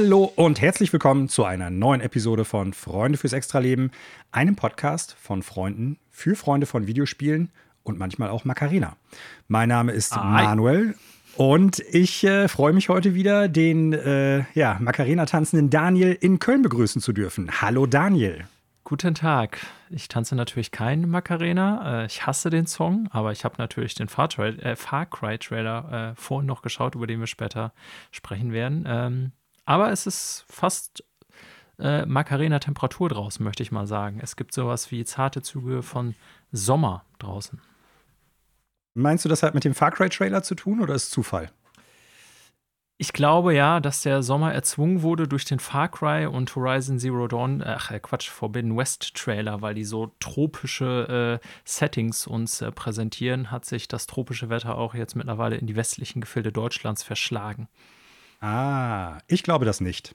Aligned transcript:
Hallo 0.00 0.32
und 0.36 0.60
herzlich 0.60 0.92
willkommen 0.92 1.28
zu 1.28 1.44
einer 1.44 1.70
neuen 1.70 2.00
Episode 2.00 2.44
von 2.44 2.72
Freunde 2.72 3.18
fürs 3.18 3.32
Extraleben, 3.32 3.90
einem 4.30 4.54
Podcast 4.54 5.16
von 5.20 5.42
Freunden 5.42 5.98
für 6.08 6.36
Freunde 6.36 6.66
von 6.66 6.86
Videospielen 6.86 7.50
und 7.82 7.98
manchmal 7.98 8.30
auch 8.30 8.44
Macarena. 8.44 8.96
Mein 9.48 9.68
Name 9.68 9.90
ist 9.90 10.14
Hi. 10.14 10.44
Manuel 10.44 10.94
und 11.36 11.80
ich 11.80 12.22
äh, 12.22 12.46
freue 12.46 12.72
mich 12.74 12.88
heute 12.88 13.16
wieder, 13.16 13.48
den 13.48 13.92
äh, 13.92 14.44
ja, 14.54 14.76
Macarena-tanzenden 14.78 15.68
Daniel 15.68 16.16
in 16.20 16.38
Köln 16.38 16.62
begrüßen 16.62 17.02
zu 17.02 17.12
dürfen. 17.12 17.60
Hallo 17.60 17.86
Daniel. 17.86 18.44
Guten 18.84 19.16
Tag. 19.16 19.58
Ich 19.90 20.06
tanze 20.06 20.36
natürlich 20.36 20.70
kein 20.70 21.10
Macarena. 21.10 22.02
Äh, 22.02 22.06
ich 22.06 22.24
hasse 22.24 22.50
den 22.50 22.68
Song, 22.68 23.08
aber 23.10 23.32
ich 23.32 23.44
habe 23.44 23.56
natürlich 23.58 23.96
den 23.96 24.06
Far, 24.06 24.28
äh, 24.38 24.76
Far 24.76 25.06
Cry 25.06 25.38
Trailer 25.38 26.12
äh, 26.12 26.14
vorhin 26.14 26.46
noch 26.46 26.62
geschaut, 26.62 26.94
über 26.94 27.08
den 27.08 27.18
wir 27.18 27.26
später 27.26 27.72
sprechen 28.12 28.52
werden. 28.52 28.84
Ähm, 28.86 29.32
aber 29.68 29.92
es 29.92 30.06
ist 30.06 30.46
fast 30.48 31.04
äh, 31.78 32.06
Macarena-Temperatur 32.06 33.10
draußen, 33.10 33.44
möchte 33.44 33.62
ich 33.62 33.70
mal 33.70 33.86
sagen. 33.86 34.18
Es 34.22 34.34
gibt 34.34 34.54
sowas 34.54 34.90
wie 34.90 35.04
zarte 35.04 35.42
Züge 35.42 35.82
von 35.82 36.14
Sommer 36.50 37.04
draußen. 37.18 37.60
Meinst 38.94 39.26
du, 39.26 39.28
das 39.28 39.42
hat 39.42 39.52
mit 39.52 39.64
dem 39.64 39.74
Far 39.74 39.90
Cry 39.90 40.08
Trailer 40.08 40.42
zu 40.42 40.54
tun 40.54 40.80
oder 40.80 40.94
ist 40.94 41.10
Zufall? 41.10 41.50
Ich 42.96 43.12
glaube 43.12 43.54
ja, 43.54 43.78
dass 43.78 44.00
der 44.00 44.22
Sommer 44.22 44.54
erzwungen 44.54 45.02
wurde 45.02 45.28
durch 45.28 45.44
den 45.44 45.58
Far 45.58 45.90
Cry 45.90 46.24
und 46.24 46.56
Horizon 46.56 46.98
Zero 46.98 47.28
Dawn, 47.28 47.62
ach 47.62 47.90
äh, 47.90 48.00
Quatsch, 48.00 48.30
Forbidden 48.30 48.74
West 48.74 49.14
Trailer, 49.16 49.60
weil 49.60 49.74
die 49.74 49.84
so 49.84 50.14
tropische 50.18 51.40
äh, 51.42 51.46
Settings 51.66 52.26
uns 52.26 52.62
äh, 52.62 52.72
präsentieren, 52.72 53.50
hat 53.50 53.66
sich 53.66 53.86
das 53.86 54.06
tropische 54.06 54.48
Wetter 54.48 54.78
auch 54.78 54.94
jetzt 54.94 55.14
mittlerweile 55.14 55.56
in 55.56 55.66
die 55.66 55.76
westlichen 55.76 56.22
Gefilde 56.22 56.52
Deutschlands 56.52 57.02
verschlagen. 57.02 57.68
Ah, 58.40 59.18
ich 59.26 59.42
glaube 59.42 59.64
das 59.64 59.80
nicht. 59.80 60.14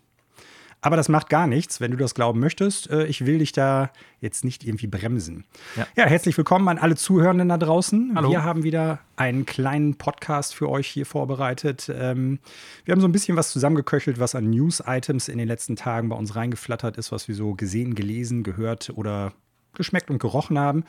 Aber 0.80 0.98
das 0.98 1.08
macht 1.08 1.30
gar 1.30 1.48
nichts, 1.48 1.80
wenn 1.80 1.92
du 1.92 1.98
das 1.98 2.14
glauben 2.14 2.42
möchtest. 2.42 2.90
Äh, 2.90 3.06
ich 3.06 3.26
will 3.26 3.40
dich 3.40 3.54
da 3.54 3.90
jetzt 4.20 4.44
nicht 4.44 4.66
irgendwie 4.66 4.88
bremsen. 4.88 5.46
Ja, 5.78 5.88
ja 5.96 6.06
herzlich 6.06 6.38
willkommen 6.38 6.68
an 6.68 6.78
alle 6.78 6.98
Zuhörenden 6.98 7.48
da 7.48 7.58
draußen. 7.58 8.12
Hallo. 8.16 8.32
Wir 8.32 8.44
haben 8.44 8.64
wieder 8.64 9.00
einen 9.16 9.46
kleinen 9.46 9.96
Podcast 9.96 10.54
für 10.54 10.70
euch 10.70 10.88
hier 10.88 11.06
vorbereitet. 11.06 11.90
Ähm, 11.94 12.40
wir 12.84 12.92
haben 12.92 13.00
so 13.00 13.08
ein 13.08 13.14
bisschen 13.14 13.38
was 13.38 13.52
zusammengeköchelt, 13.52 14.20
was 14.20 14.36
an 14.36 14.50
News-Items 14.50 15.30
in 15.30 15.38
den 15.38 15.48
letzten 15.48 15.78
Tagen 15.78 16.10
bei 16.10 16.18
uns 16.18 16.36
reingeflattert 16.36 16.98
ist, 16.98 17.14
was 17.14 17.30
wir 17.30 17.36
so 17.36 17.54
gesehen, 17.54 17.96
gelesen, 17.96 18.44
gehört 18.44 18.92
oder 18.94 19.32
geschmeckt 19.74 20.10
und 20.10 20.20
gerochen 20.20 20.60
haben 20.60 20.84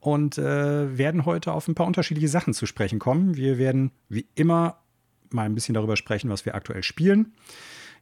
und 0.00 0.38
äh, 0.38 0.98
werden 0.98 1.24
heute 1.24 1.52
auf 1.52 1.68
ein 1.68 1.76
paar 1.76 1.86
unterschiedliche 1.86 2.28
Sachen 2.28 2.52
zu 2.52 2.66
sprechen 2.66 2.98
kommen. 2.98 3.36
Wir 3.36 3.58
werden 3.58 3.92
wie 4.08 4.26
immer 4.34 4.82
mal 5.30 5.44
ein 5.44 5.54
bisschen 5.54 5.74
darüber 5.74 5.96
sprechen, 5.96 6.30
was 6.30 6.44
wir 6.44 6.54
aktuell 6.54 6.82
spielen. 6.82 7.34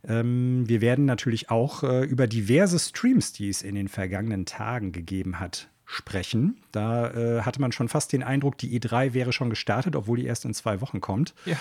Ähm, 0.07 0.69
wir 0.69 0.81
werden 0.81 1.05
natürlich 1.05 1.51
auch 1.51 1.83
äh, 1.83 2.05
über 2.05 2.27
diverse 2.27 2.79
Streams, 2.79 3.33
die 3.33 3.49
es 3.49 3.63
in 3.63 3.75
den 3.75 3.89
vergangenen 3.89 4.45
Tagen 4.47 4.93
gegeben 4.93 5.41
hat, 5.41 5.69
sprechen. 5.87 6.59
Da 6.73 7.11
äh, 7.11 7.43
hatte 7.43 7.61
man 7.61 7.73
schon 7.73 7.89
fast 7.89 8.13
den 8.13 8.23
Eindruck, 8.23 8.59
die 8.59 8.79
E3 8.79 9.15
wäre 9.15 9.33
schon 9.33 9.51
gestartet, 9.51 9.97
obwohl 9.97 10.19
die 10.19 10.27
erst 10.27 10.45
in 10.45 10.55
zwei 10.55 10.81
Wochen 10.81 11.01
kommt. 11.01 11.35
Ja. 11.47 11.57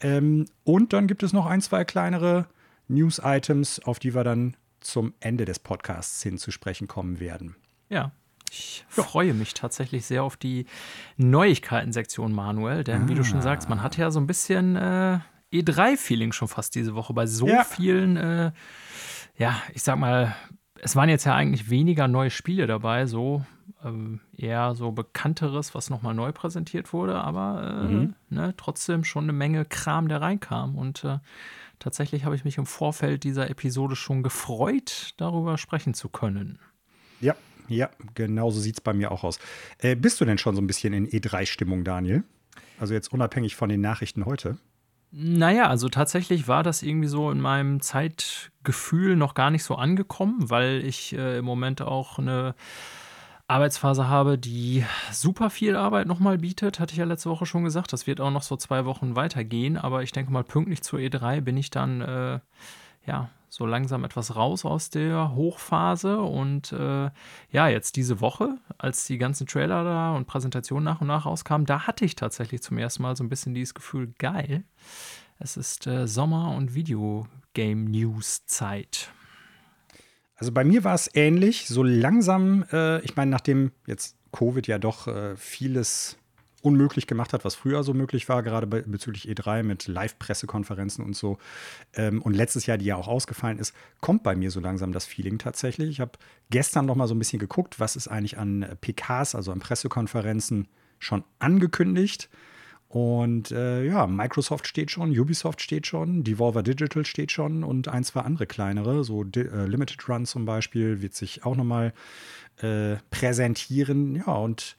Ähm, 0.00 0.46
und 0.64 0.92
dann 0.92 1.06
gibt 1.06 1.22
es 1.22 1.32
noch 1.32 1.46
ein, 1.46 1.60
zwei 1.60 1.84
kleinere 1.84 2.46
News-Items, 2.88 3.80
auf 3.80 3.98
die 3.98 4.14
wir 4.14 4.24
dann 4.24 4.56
zum 4.80 5.12
Ende 5.20 5.44
des 5.44 5.58
Podcasts 5.58 6.22
hin 6.22 6.38
zu 6.38 6.50
sprechen 6.50 6.86
kommen 6.86 7.20
werden. 7.20 7.56
Ja, 7.88 8.12
ich 8.52 8.84
ja. 8.96 9.02
freue 9.02 9.34
mich 9.34 9.54
tatsächlich 9.54 10.06
sehr 10.06 10.22
auf 10.22 10.36
die 10.36 10.66
Neuigkeiten-Sektion, 11.16 12.32
Manuel, 12.32 12.84
denn 12.84 13.04
ah. 13.04 13.08
wie 13.08 13.14
du 13.14 13.24
schon 13.24 13.42
sagst, 13.42 13.68
man 13.68 13.82
hat 13.82 13.96
ja 13.96 14.10
so 14.10 14.20
ein 14.20 14.26
bisschen 14.26 14.76
äh, 14.76 15.18
E3-Feeling 15.52 16.32
schon 16.32 16.48
fast 16.48 16.74
diese 16.74 16.94
Woche 16.94 17.12
bei 17.12 17.26
so 17.26 17.48
ja. 17.48 17.64
vielen, 17.64 18.16
äh, 18.16 18.52
ja, 19.36 19.60
ich 19.74 19.82
sag 19.82 19.98
mal, 19.98 20.34
es 20.80 20.96
waren 20.96 21.08
jetzt 21.08 21.24
ja 21.24 21.34
eigentlich 21.34 21.70
weniger 21.70 22.08
neue 22.08 22.30
Spiele 22.30 22.66
dabei, 22.66 23.06
so 23.06 23.44
ähm, 23.84 24.20
eher 24.36 24.74
so 24.74 24.92
bekannteres, 24.92 25.74
was 25.74 25.90
nochmal 25.90 26.14
neu 26.14 26.32
präsentiert 26.32 26.92
wurde, 26.92 27.16
aber 27.16 27.82
äh, 27.84 27.88
mhm. 27.88 28.14
ne, 28.30 28.54
trotzdem 28.56 29.04
schon 29.04 29.24
eine 29.24 29.32
Menge 29.32 29.64
Kram, 29.64 30.08
der 30.08 30.20
reinkam. 30.20 30.76
Und 30.76 31.04
äh, 31.04 31.18
tatsächlich 31.78 32.24
habe 32.24 32.34
ich 32.34 32.44
mich 32.44 32.58
im 32.58 32.66
Vorfeld 32.66 33.24
dieser 33.24 33.50
Episode 33.50 33.96
schon 33.96 34.22
gefreut, 34.22 35.14
darüber 35.16 35.58
sprechen 35.58 35.94
zu 35.94 36.08
können. 36.08 36.58
Ja, 37.20 37.34
ja, 37.68 37.90
genau 38.14 38.50
so 38.50 38.60
sieht 38.60 38.76
es 38.76 38.80
bei 38.80 38.92
mir 38.92 39.12
auch 39.12 39.24
aus. 39.24 39.38
Äh, 39.78 39.96
bist 39.96 40.20
du 40.20 40.24
denn 40.24 40.38
schon 40.38 40.54
so 40.54 40.60
ein 40.60 40.66
bisschen 40.66 40.92
in 40.92 41.08
E3-Stimmung, 41.08 41.84
Daniel? 41.84 42.24
Also 42.78 42.94
jetzt 42.94 43.12
unabhängig 43.12 43.56
von 43.56 43.68
den 43.68 43.80
Nachrichten 43.80 44.24
heute? 44.24 44.58
Naja, 45.10 45.68
also 45.68 45.88
tatsächlich 45.88 46.48
war 46.48 46.62
das 46.62 46.82
irgendwie 46.82 47.08
so 47.08 47.30
in 47.30 47.40
meinem 47.40 47.80
Zeitgefühl 47.80 49.16
noch 49.16 49.34
gar 49.34 49.50
nicht 49.50 49.64
so 49.64 49.74
angekommen, 49.74 50.50
weil 50.50 50.84
ich 50.84 51.14
äh, 51.14 51.38
im 51.38 51.46
Moment 51.46 51.80
auch 51.80 52.18
eine 52.18 52.54
Arbeitsphase 53.46 54.08
habe, 54.08 54.36
die 54.36 54.84
super 55.10 55.48
viel 55.48 55.76
Arbeit 55.76 56.06
nochmal 56.06 56.36
bietet, 56.36 56.78
hatte 56.78 56.92
ich 56.92 56.98
ja 56.98 57.06
letzte 57.06 57.30
Woche 57.30 57.46
schon 57.46 57.64
gesagt. 57.64 57.94
Das 57.94 58.06
wird 58.06 58.20
auch 58.20 58.30
noch 58.30 58.42
so 58.42 58.56
zwei 58.56 58.84
Wochen 58.84 59.16
weitergehen, 59.16 59.78
aber 59.78 60.02
ich 60.02 60.12
denke 60.12 60.30
mal, 60.30 60.44
pünktlich 60.44 60.82
zur 60.82 60.98
E3 60.98 61.40
bin 61.40 61.56
ich 61.56 61.70
dann 61.70 62.02
äh, 62.02 62.40
ja 63.06 63.30
so 63.58 63.66
langsam 63.66 64.04
etwas 64.04 64.36
raus 64.36 64.64
aus 64.64 64.88
der 64.88 65.34
Hochphase. 65.34 66.20
Und 66.20 66.72
äh, 66.72 67.10
ja, 67.50 67.68
jetzt 67.68 67.96
diese 67.96 68.20
Woche, 68.20 68.56
als 68.78 69.04
die 69.06 69.18
ganzen 69.18 69.48
Trailer 69.48 69.82
da 69.82 70.14
und 70.14 70.28
Präsentationen 70.28 70.84
nach 70.84 71.00
und 71.00 71.08
nach 71.08 71.26
rauskamen, 71.26 71.66
da 71.66 71.88
hatte 71.88 72.04
ich 72.04 72.14
tatsächlich 72.14 72.62
zum 72.62 72.78
ersten 72.78 73.02
Mal 73.02 73.16
so 73.16 73.24
ein 73.24 73.28
bisschen 73.28 73.54
dieses 73.54 73.74
Gefühl, 73.74 74.14
geil. 74.18 74.62
Es 75.40 75.56
ist 75.56 75.88
äh, 75.88 76.06
Sommer- 76.06 76.54
und 76.56 76.74
Videogame-News-Zeit. 76.74 79.10
Also 80.36 80.52
bei 80.52 80.62
mir 80.62 80.84
war 80.84 80.94
es 80.94 81.10
ähnlich. 81.12 81.66
So 81.66 81.82
langsam, 81.82 82.64
äh, 82.72 83.00
ich 83.00 83.16
meine, 83.16 83.32
nachdem 83.32 83.72
jetzt 83.88 84.16
Covid 84.30 84.68
ja 84.68 84.78
doch 84.78 85.08
äh, 85.08 85.34
vieles 85.36 86.16
unmöglich 86.68 87.06
gemacht 87.06 87.32
hat, 87.32 87.44
was 87.44 87.54
früher 87.54 87.82
so 87.82 87.94
möglich 87.94 88.28
war, 88.28 88.42
gerade 88.42 88.66
bezüglich 88.66 89.28
E3 89.28 89.62
mit 89.62 89.88
Live-Pressekonferenzen 89.88 91.04
und 91.04 91.16
so. 91.16 91.38
Ähm, 91.94 92.22
und 92.22 92.34
letztes 92.34 92.66
Jahr, 92.66 92.78
die 92.78 92.84
ja 92.84 92.96
auch 92.96 93.08
ausgefallen 93.08 93.58
ist, 93.58 93.74
kommt 94.00 94.22
bei 94.22 94.36
mir 94.36 94.50
so 94.50 94.60
langsam 94.60 94.92
das 94.92 95.06
Feeling 95.06 95.38
tatsächlich. 95.38 95.88
Ich 95.90 96.00
habe 96.00 96.12
gestern 96.50 96.86
noch 96.86 96.94
mal 96.94 97.08
so 97.08 97.14
ein 97.14 97.18
bisschen 97.18 97.38
geguckt, 97.38 97.80
was 97.80 97.96
ist 97.96 98.08
eigentlich 98.08 98.38
an 98.38 98.76
PKs, 98.80 99.34
also 99.34 99.50
an 99.50 99.60
Pressekonferenzen, 99.60 100.68
schon 100.98 101.24
angekündigt. 101.38 102.28
Und 102.88 103.50
äh, 103.50 103.84
ja, 103.84 104.06
Microsoft 104.06 104.66
steht 104.66 104.90
schon, 104.90 105.10
Ubisoft 105.10 105.60
steht 105.60 105.86
schon, 105.86 106.24
Devolver 106.24 106.62
Digital 106.62 107.04
steht 107.04 107.32
schon 107.32 107.62
und 107.62 107.88
ein, 107.88 108.02
zwei 108.02 108.20
andere 108.20 108.46
kleinere, 108.46 109.04
so 109.04 109.24
äh, 109.24 109.66
Limited 109.66 110.08
Run 110.08 110.24
zum 110.24 110.46
Beispiel, 110.46 111.02
wird 111.02 111.14
sich 111.14 111.44
auch 111.44 111.54
noch 111.54 111.64
mal 111.64 111.92
äh, 112.62 112.96
präsentieren. 113.10 114.16
Ja, 114.16 114.32
und 114.32 114.76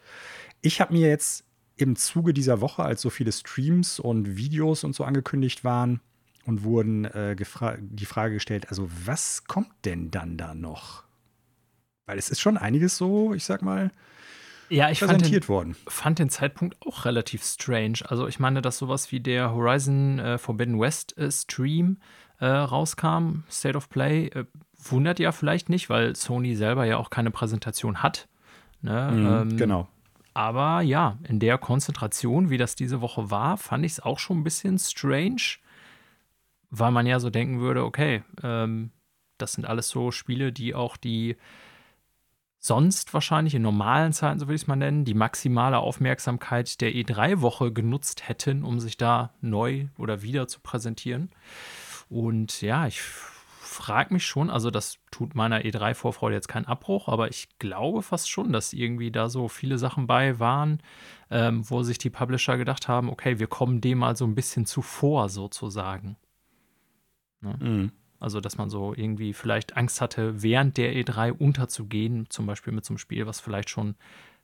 ich 0.62 0.82
habe 0.82 0.94
mir 0.94 1.08
jetzt 1.08 1.46
im 1.80 1.96
Zuge 1.96 2.34
dieser 2.34 2.62
Woche, 2.62 2.84
als 2.84 3.02
so 3.02 3.10
viele 3.10 3.32
Streams 3.32 4.00
und 4.00 4.36
Videos 4.38 4.84
und 4.84 4.94
so 4.94 5.04
angekündigt 5.04 5.64
waren 5.64 6.02
und 6.46 6.64
wurden 6.64 7.06
äh, 7.06 7.36
die 7.36 8.06
Frage 8.06 8.34
gestellt, 8.34 8.70
also 8.70 8.90
was 9.06 9.46
kommt 9.46 9.72
denn 9.86 10.12
dann 10.12 10.38
da 10.38 10.54
noch? 10.54 11.04
Weil 12.06 12.18
es 12.18 12.30
ist 12.30 12.42
schon 12.42 12.58
einiges 12.58 12.98
so, 12.98 13.34
ich 13.34 13.46
sag 13.46 13.62
mal, 13.62 13.92
ja, 14.70 14.92
ich 14.92 15.00
präsentiert 15.00 15.46
fand 15.46 15.50
den, 15.60 15.76
worden. 15.76 15.76
fand 15.88 16.20
den 16.20 16.30
Zeitpunkt 16.30 16.78
auch 16.86 17.06
relativ 17.06 17.44
strange. 17.44 18.00
Also 18.06 18.28
ich 18.28 18.40
meine, 18.40 18.62
dass 18.62 18.78
sowas 18.78 19.12
wie 19.12 19.20
der 19.20 19.52
Horizon 19.52 20.20
äh, 20.20 20.38
Forbidden 20.38 20.80
West 20.80 21.18
äh, 21.18 21.32
Stream 21.32 21.98
äh, 22.40 22.46
rauskam, 22.46 23.44
State 23.50 23.76
of 23.76 23.90
Play, 23.90 24.28
äh, 24.28 24.46
wundert 24.78 25.20
ja 25.20 25.32
vielleicht 25.32 25.70
nicht, 25.70 25.90
weil 25.90 26.16
Sony 26.16 26.56
selber 26.56 26.86
ja 26.86 26.98
auch 26.98 27.10
keine 27.10 27.32
Präsentation 27.32 28.04
hat. 28.04 28.28
Ne? 28.82 29.12
Mhm, 29.12 29.52
ähm, 29.52 29.58
genau. 29.58 29.88
Aber 30.34 30.82
ja, 30.82 31.18
in 31.28 31.40
der 31.40 31.58
Konzentration, 31.58 32.50
wie 32.50 32.58
das 32.58 32.76
diese 32.76 33.02
Woche 33.02 33.32
war, 33.32 33.58
fand 33.58 33.86
ich 33.86 33.94
es 33.94 34.00
auch 34.00 34.20
schon 34.20 34.40
ein 34.40 34.44
bisschen 34.44 34.78
strange, 34.78 35.58
weil 36.70 36.92
man 36.92 37.08
ja 37.08 37.20
so 37.20 37.30
denken 37.30 37.60
würde, 37.60 37.84
okay, 37.84 38.24
ähm, 38.44 38.92
das 39.38 39.54
sind 39.54 39.66
alles 39.66 39.90
so 39.90 40.12
Spiele, 40.12 40.52
die 40.52 40.76
auch 40.76 40.98
die 40.98 41.36
sonst 42.60 43.14
wahrscheinlich 43.14 43.56
in 43.56 43.62
normalen 43.62 44.12
Zeiten, 44.14 44.40
so 44.40 44.48
würde 44.48 44.56
ich 44.56 44.64
es 44.64 44.68
mal 44.68 44.76
nennen, 44.76 45.06
die 45.06 45.14
maximale 45.14 45.80
Aufmerksamkeit 45.80 46.82
der 46.82 46.92
E3-Woche 46.92 47.72
genutzt 47.72 48.28
hätten, 48.28 48.64
um 48.64 48.80
sich 48.80 48.98
da 48.98 49.34
neu 49.42 49.88
oder 49.98 50.22
wieder 50.22 50.48
zu 50.48 50.60
präsentieren. 50.60 51.32
Und 52.10 52.62
ja, 52.62 52.86
ich 52.88 53.02
frage 53.80 54.14
mich 54.14 54.26
schon, 54.26 54.50
also 54.50 54.72
das 54.72 54.98
tut 55.10 55.36
meiner 55.36 55.62
E3-Vorfreude 55.62 56.36
jetzt 56.36 56.50
keinen 56.50 56.66
Abbruch, 56.66 57.08
aber 57.08 57.30
ich 57.30 57.48
glaube 57.60 58.02
fast 58.02 58.30
schon, 58.30 58.52
dass 58.52 58.74
irgendwie 58.74 59.10
da 59.10 59.30
so 59.30 59.48
viele 59.48 59.78
Sachen 59.78 60.06
bei 60.06 60.38
waren, 60.38 60.84
ähm, 61.32 61.68
wo 61.70 61.82
sich 61.82 61.98
die 61.98 62.10
Publisher 62.10 62.58
gedacht 62.58 62.90
haben, 62.90 63.10
okay, 63.10 63.40
wir 63.40 63.48
kommen 63.48 63.80
dem 63.80 64.00
mal 64.00 64.18
so 64.18 64.26
ein 64.26 64.36
bisschen 64.36 64.66
zuvor 64.66 65.30
sozusagen. 65.30 66.18
Ne? 67.40 67.56
Mhm. 67.60 67.92
Also, 68.20 68.42
dass 68.42 68.58
man 68.58 68.70
so 68.70 68.94
irgendwie 68.94 69.32
vielleicht 69.32 69.78
Angst 69.78 70.02
hatte, 70.02 70.44
während 70.44 70.76
der 70.76 70.94
E3 70.94 71.32
unterzugehen, 71.32 72.30
zum 72.30 72.46
Beispiel 72.46 72.74
mit 72.74 72.84
so 72.84 72.92
einem 72.92 72.98
Spiel, 72.98 73.26
was 73.28 73.40
vielleicht 73.40 73.70
schon 73.70 73.96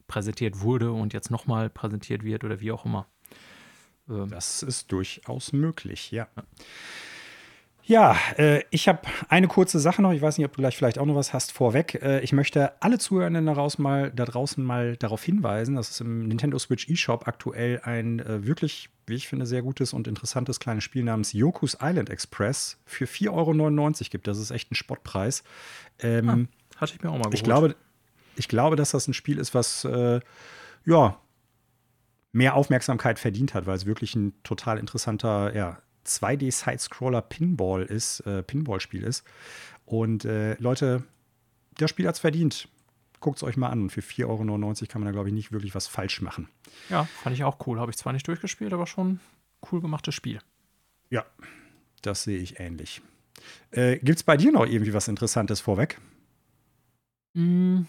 präsentiert 0.08 0.62
wurde 0.62 0.94
und 0.94 1.12
jetzt 1.12 1.30
nochmal 1.30 1.70
präsentiert 1.70 2.24
wird 2.24 2.46
oder 2.46 2.62
wie 2.62 2.72
auch 2.72 2.86
immer. 2.86 3.06
Ähm. 4.08 4.30
Das 4.30 4.64
ist 4.64 4.94
durchaus 4.94 5.52
möglich, 5.52 6.12
ja. 6.12 6.30
ja. 6.38 6.44
Ja, 7.88 8.18
äh, 8.38 8.64
ich 8.72 8.88
habe 8.88 9.02
eine 9.30 9.48
kurze 9.48 9.80
Sache 9.80 10.02
noch. 10.02 10.12
Ich 10.12 10.22
weiß 10.22 10.40
nicht, 10.40 10.46
ob 10.46 10.56
du 10.56 10.62
gleich 10.62 10.76
vielleicht 10.76 10.98
auch 10.98 11.06
noch 11.06 11.16
was 11.16 11.34
hast 11.34 11.52
vorweg. 11.52 12.02
Äh, 12.02 12.22
ich 12.22 12.34
möchte 12.34 12.82
alle 12.82 12.98
Zuhörenden 12.98 13.46
daraus 13.46 13.78
mal, 13.78 14.12
da 14.12 14.26
draußen 14.26 14.64
mal 14.64 14.98
darauf 14.98 15.24
hinweisen, 15.24 15.76
dass 15.76 15.92
es 15.92 16.02
im 16.02 16.28
Nintendo 16.28 16.58
Switch 16.58 16.90
eShop 16.90 17.28
aktuell 17.28 17.82
ein 17.84 18.20
äh, 18.20 18.46
wirklich, 18.46 18.90
wie 19.06 19.14
ich 19.14 19.28
finde, 19.28 19.46
sehr 19.46 19.62
gutes 19.62 19.94
und 19.94 20.08
interessantes 20.08 20.60
kleines 20.60 20.84
Spiel 20.84 21.04
namens 21.04 21.34
Yoku's 21.34 21.78
Island 21.80 22.10
Express 22.10 22.80
für 22.86 23.06
4,99 23.06 23.30
Euro 23.32 24.10
gibt. 24.10 24.26
Das 24.26 24.40
ist 24.40 24.50
echt 24.50 24.72
ein 24.72 24.76
Spottpreis. 24.76 25.44
Ähm, 26.00 26.48
ah, 26.76 26.82
hatte 26.82 26.96
ich 26.96 27.04
mir 27.04 27.10
auch 27.10 27.14
mal 27.14 27.20
geholt. 27.20 27.36
Ich 27.36 27.44
glaube, 27.44 27.76
ich 28.36 28.48
glaube, 28.48 28.76
dass 28.78 28.92
das 28.92 29.08
ein 29.08 29.14
Spiel 29.14 29.38
ist, 29.38 29.54
was 29.54 29.86
äh, 29.86 30.22
ja 30.86 31.20
mehr 32.32 32.56
Aufmerksamkeit 32.56 33.20
verdient 33.20 33.54
hat, 33.54 33.68
weil 33.68 33.78
es 33.78 33.86
wirklich 33.86 34.16
ein 34.16 34.34
total 34.44 34.80
interessanter 34.80 35.56
ja, 35.56 35.78
2D-Side-Scroller 36.06 37.22
Pinball 37.22 37.84
ist, 37.84 38.22
äh, 38.22 38.44
Pinball-Spiel 38.44 39.04
ist. 39.04 39.24
Und 39.86 40.26
äh, 40.26 40.56
Leute, 40.60 41.04
das 41.78 41.90
Spiel 41.90 42.08
hat 42.08 42.16
es 42.16 42.22
verdient. 42.22 42.68
Guckt 43.20 43.38
es 43.38 43.44
euch 43.44 43.58
mal 43.58 43.70
an. 43.70 43.90
Für 43.90 44.02
4,99 44.02 44.26
Euro 44.28 44.88
kann 44.88 45.02
man 45.02 45.06
da, 45.06 45.12
glaube 45.12 45.30
ich, 45.30 45.34
nicht 45.34 45.52
wirklich 45.52 45.76
was 45.76 45.88
falsch 45.88 46.22
machen. 46.22 46.48
Ja, 46.90 47.06
fand 47.24 47.36
ich 47.36 47.44
auch 47.44 47.66
cool. 47.68 47.80
Habe 47.80 47.92
ich 47.92 47.98
zwar 47.98 48.14
nicht 48.14 48.28
durchgespielt, 48.28 48.74
aber 48.74 48.88
schon 48.88 49.20
cool 49.72 49.82
gemachtes 49.82 50.16
Spiel. 50.16 50.40
Ja, 51.10 51.26
das 52.02 52.24
sehe 52.24 52.40
ich 52.40 52.60
ähnlich. 52.60 53.02
Äh, 53.72 53.98
Gibt 53.98 54.20
es 54.20 54.24
bei 54.24 54.38
dir 54.38 54.52
noch 54.52 54.66
irgendwie 54.66 54.94
was 54.94 55.08
Interessantes 55.08 55.62
vorweg? 55.62 56.00
Mm, 57.34 57.82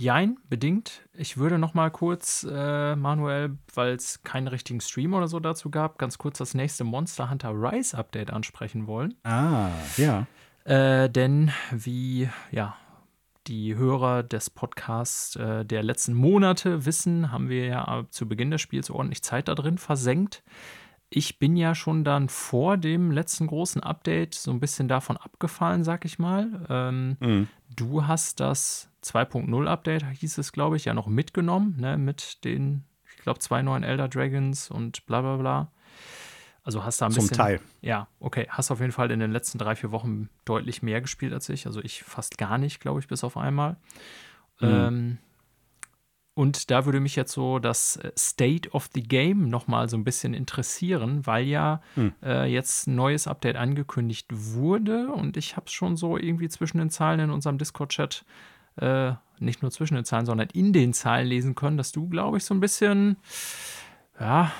Jein, 0.00 0.38
bedingt. 0.48 1.02
Ich 1.12 1.36
würde 1.36 1.58
noch 1.58 1.74
mal 1.74 1.90
kurz, 1.90 2.46
äh, 2.50 2.96
Manuel, 2.96 3.58
weil 3.74 3.92
es 3.92 4.22
keinen 4.22 4.48
richtigen 4.48 4.80
Stream 4.80 5.12
oder 5.12 5.28
so 5.28 5.40
dazu 5.40 5.68
gab, 5.70 5.98
ganz 5.98 6.16
kurz 6.16 6.38
das 6.38 6.54
nächste 6.54 6.84
Monster 6.84 7.28
Hunter 7.28 7.50
Rise 7.50 7.98
Update 7.98 8.30
ansprechen 8.30 8.86
wollen. 8.86 9.12
Ah, 9.24 9.68
ja. 9.98 10.26
Äh, 10.64 11.10
denn 11.10 11.52
wie, 11.70 12.30
ja, 12.50 12.78
die 13.46 13.76
Hörer 13.76 14.22
des 14.22 14.48
Podcasts 14.48 15.36
äh, 15.36 15.66
der 15.66 15.82
letzten 15.82 16.14
Monate 16.14 16.86
wissen, 16.86 17.30
haben 17.30 17.50
wir 17.50 17.66
ja 17.66 18.04
zu 18.08 18.26
Beginn 18.26 18.50
des 18.50 18.62
Spiels 18.62 18.88
ordentlich 18.88 19.22
Zeit 19.22 19.48
da 19.48 19.54
drin 19.54 19.76
versenkt. 19.76 20.42
Ich 21.10 21.40
bin 21.40 21.56
ja 21.56 21.74
schon 21.74 22.04
dann 22.04 22.28
vor 22.28 22.76
dem 22.76 23.10
letzten 23.10 23.48
großen 23.48 23.82
Update 23.82 24.34
so 24.34 24.52
ein 24.52 24.60
bisschen 24.60 24.86
davon 24.86 25.16
abgefallen, 25.16 25.82
sag 25.82 26.04
ich 26.04 26.18
mal. 26.20 26.66
Ähm, 26.68 27.16
mhm. 27.18 27.48
Du 27.74 28.06
hast 28.06 28.38
das 28.40 28.88
2.0 29.02 29.66
Update 29.66 30.04
hieß 30.06 30.38
es, 30.38 30.52
glaube 30.52 30.76
ich, 30.76 30.84
ja 30.84 30.94
noch 30.94 31.06
mitgenommen, 31.06 31.76
ne, 31.78 31.96
mit 31.96 32.44
den, 32.44 32.84
ich 33.16 33.22
glaube, 33.22 33.40
zwei 33.40 33.62
neuen 33.62 33.82
Elder 33.82 34.08
Dragons 34.08 34.70
und 34.70 35.04
bla 35.06 35.20
bla 35.20 35.36
bla. 35.36 35.72
Also 36.62 36.84
hast 36.84 37.00
du 37.00 37.06
ein 37.06 37.10
Zum 37.10 37.22
bisschen. 37.22 37.36
Zum 37.36 37.44
Teil. 37.44 37.60
Ja, 37.80 38.06
okay. 38.20 38.46
Hast 38.50 38.70
auf 38.70 38.80
jeden 38.80 38.92
Fall 38.92 39.10
in 39.10 39.18
den 39.18 39.32
letzten 39.32 39.58
drei, 39.58 39.74
vier 39.74 39.90
Wochen 39.90 40.28
deutlich 40.44 40.82
mehr 40.82 41.00
gespielt 41.00 41.32
als 41.32 41.48
ich. 41.48 41.66
Also 41.66 41.80
ich 41.80 42.02
fast 42.02 42.38
gar 42.38 42.58
nicht, 42.58 42.80
glaube 42.80 43.00
ich, 43.00 43.08
bis 43.08 43.24
auf 43.24 43.36
einmal. 43.36 43.76
Mhm. 44.60 44.68
Ähm, 44.68 45.18
und 46.40 46.70
da 46.70 46.86
würde 46.86 47.00
mich 47.00 47.16
jetzt 47.16 47.32
so 47.32 47.58
das 47.58 48.00
State 48.18 48.70
of 48.70 48.88
the 48.94 49.02
Game 49.02 49.50
nochmal 49.50 49.90
so 49.90 49.98
ein 49.98 50.04
bisschen 50.04 50.32
interessieren, 50.32 51.26
weil 51.26 51.44
ja 51.44 51.82
hm. 51.96 52.14
äh, 52.22 52.46
jetzt 52.46 52.86
ein 52.86 52.94
neues 52.94 53.26
Update 53.26 53.56
angekündigt 53.56 54.26
wurde 54.30 55.08
und 55.08 55.36
ich 55.36 55.56
habe 55.56 55.66
es 55.66 55.72
schon 55.72 55.98
so 55.98 56.16
irgendwie 56.16 56.48
zwischen 56.48 56.78
den 56.78 56.88
Zeilen 56.88 57.20
in 57.20 57.30
unserem 57.30 57.58
Discord-Chat 57.58 58.24
äh, 58.76 59.12
nicht 59.38 59.60
nur 59.60 59.70
zwischen 59.70 59.96
den 59.96 60.06
Zahlen, 60.06 60.24
sondern 60.24 60.48
in 60.54 60.72
den 60.72 60.94
Zahlen 60.94 61.26
lesen 61.26 61.54
können, 61.54 61.76
dass 61.76 61.92
du, 61.92 62.08
glaube 62.08 62.38
ich, 62.38 62.44
so 62.46 62.54
ein 62.54 62.60
bisschen, 62.60 63.18
ja, 64.18 64.50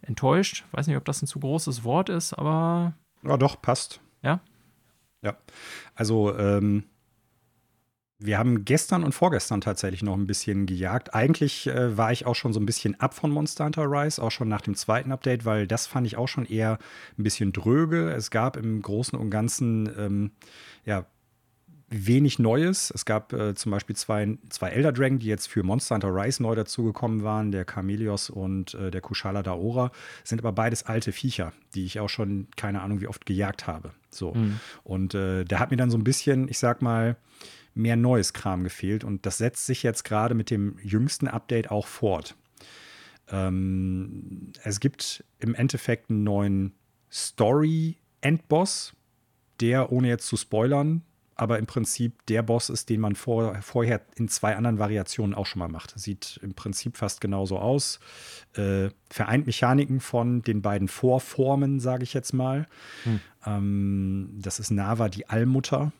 enttäuscht. 0.00 0.64
Weiß 0.72 0.86
nicht, 0.86 0.96
ob 0.96 1.04
das 1.04 1.20
ein 1.20 1.26
zu 1.26 1.40
großes 1.40 1.84
Wort 1.84 2.08
ist, 2.08 2.32
aber. 2.32 2.94
Ja, 3.22 3.36
doch, 3.36 3.60
passt. 3.60 4.00
Ja? 4.22 4.40
Ja. 5.20 5.36
Also, 5.94 6.34
ähm, 6.34 6.84
wir 8.20 8.38
haben 8.38 8.66
gestern 8.66 9.02
und 9.02 9.12
vorgestern 9.12 9.62
tatsächlich 9.62 10.02
noch 10.02 10.14
ein 10.14 10.26
bisschen 10.26 10.66
gejagt. 10.66 11.14
Eigentlich 11.14 11.66
äh, 11.66 11.96
war 11.96 12.12
ich 12.12 12.26
auch 12.26 12.34
schon 12.34 12.52
so 12.52 12.60
ein 12.60 12.66
bisschen 12.66 13.00
ab 13.00 13.14
von 13.14 13.30
Monster 13.30 13.64
Hunter 13.64 13.84
Rise, 13.84 14.22
auch 14.22 14.30
schon 14.30 14.48
nach 14.48 14.60
dem 14.60 14.74
zweiten 14.74 15.10
Update, 15.10 15.46
weil 15.46 15.66
das 15.66 15.86
fand 15.86 16.06
ich 16.06 16.16
auch 16.16 16.28
schon 16.28 16.44
eher 16.44 16.78
ein 17.18 17.22
bisschen 17.22 17.52
dröge. 17.52 18.10
Es 18.10 18.30
gab 18.30 18.56
im 18.58 18.82
Großen 18.82 19.18
und 19.18 19.30
Ganzen 19.30 19.90
ähm, 19.98 20.30
ja 20.84 21.06
wenig 21.90 22.38
Neues. 22.38 22.92
Es 22.94 23.04
gab 23.04 23.32
äh, 23.32 23.54
zum 23.54 23.72
Beispiel 23.72 23.96
zwei, 23.96 24.38
zwei 24.48 24.68
Elder 24.68 24.92
Dragon, 24.92 25.18
die 25.18 25.26
jetzt 25.26 25.48
für 25.48 25.62
Monster 25.62 25.96
Hunter 25.96 26.14
Rise 26.14 26.42
neu 26.42 26.54
dazugekommen 26.54 27.24
waren, 27.24 27.50
der 27.50 27.64
Chameleos 27.64 28.30
und 28.30 28.74
äh, 28.74 28.90
der 28.90 29.00
Kushala 29.00 29.42
Daora, 29.42 29.90
sind 30.22 30.40
aber 30.40 30.52
beides 30.52 30.84
alte 30.84 31.12
Viecher, 31.12 31.52
die 31.74 31.84
ich 31.84 31.98
auch 31.98 32.08
schon 32.08 32.46
keine 32.56 32.82
Ahnung 32.82 33.00
wie 33.00 33.08
oft 33.08 33.26
gejagt 33.26 33.66
habe. 33.66 33.90
So. 34.10 34.34
Mhm. 34.34 34.60
Und 34.84 35.14
äh, 35.14 35.44
da 35.44 35.58
hat 35.58 35.70
mir 35.72 35.76
dann 35.76 35.90
so 35.90 35.98
ein 35.98 36.04
bisschen, 36.04 36.48
ich 36.48 36.58
sag 36.58 36.80
mal, 36.80 37.16
mehr 37.74 37.96
neues 37.96 38.32
Kram 38.32 38.64
gefehlt. 38.64 39.04
Und 39.04 39.26
das 39.26 39.38
setzt 39.38 39.66
sich 39.66 39.82
jetzt 39.82 40.04
gerade 40.04 40.34
mit 40.34 40.50
dem 40.50 40.76
jüngsten 40.82 41.28
Update 41.28 41.70
auch 41.70 41.86
fort. 41.86 42.36
Ähm, 43.30 44.52
es 44.62 44.80
gibt 44.80 45.24
im 45.38 45.54
Endeffekt 45.54 46.10
einen 46.10 46.24
neuen 46.24 46.72
Story-Endboss, 47.10 48.94
der, 49.60 49.92
ohne 49.92 50.08
jetzt 50.08 50.26
zu 50.26 50.36
spoilern, 50.36 51.02
aber 51.40 51.58
im 51.58 51.66
Prinzip 51.66 52.26
der 52.26 52.42
Boss 52.42 52.68
ist, 52.68 52.90
den 52.90 53.00
man 53.00 53.14
vor, 53.14 53.54
vorher 53.62 54.02
in 54.16 54.28
zwei 54.28 54.56
anderen 54.56 54.78
Variationen 54.78 55.34
auch 55.34 55.46
schon 55.46 55.60
mal 55.60 55.68
macht. 55.68 55.98
Sieht 55.98 56.38
im 56.42 56.52
Prinzip 56.52 56.98
fast 56.98 57.22
genauso 57.22 57.58
aus. 57.58 57.98
Äh, 58.54 58.90
vereint 59.08 59.46
Mechaniken 59.46 60.00
von 60.00 60.42
den 60.42 60.60
beiden 60.60 60.86
Vorformen, 60.86 61.80
sage 61.80 62.02
ich 62.02 62.12
jetzt 62.12 62.34
mal. 62.34 62.68
Hm. 63.04 63.20
Ähm, 63.46 64.38
das 64.38 64.60
ist 64.60 64.70
Nava, 64.70 65.08
die 65.08 65.30
Allmutter. 65.30 65.92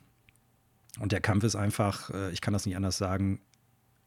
Und 0.99 1.13
der 1.13 1.21
Kampf 1.21 1.45
ist 1.45 1.57
einfach, 1.57 2.11
äh, 2.11 2.31
ich 2.33 2.41
kann 2.41 2.53
das 2.53 2.67
nicht 2.67 2.77
anders 2.77 2.99
sagen, 2.99 3.41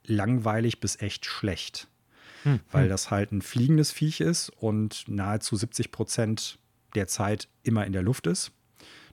langweilig 0.05 0.79
bis 0.79 0.99
echt 1.01 1.25
schlecht. 1.25 1.87
Hm. 2.43 2.59
Weil 2.71 2.83
hm. 2.83 2.89
das 2.89 3.09
halt 3.09 3.31
ein 3.31 3.41
fliegendes 3.41 3.91
Viech 3.91 4.19
ist 4.19 4.49
und 4.49 5.05
nahezu 5.07 5.55
70 5.55 5.91
Prozent 5.91 6.59
der 6.95 7.07
Zeit 7.07 7.47
immer 7.63 7.85
in 7.85 7.93
der 7.93 8.03
Luft 8.03 8.27
ist. 8.27 8.51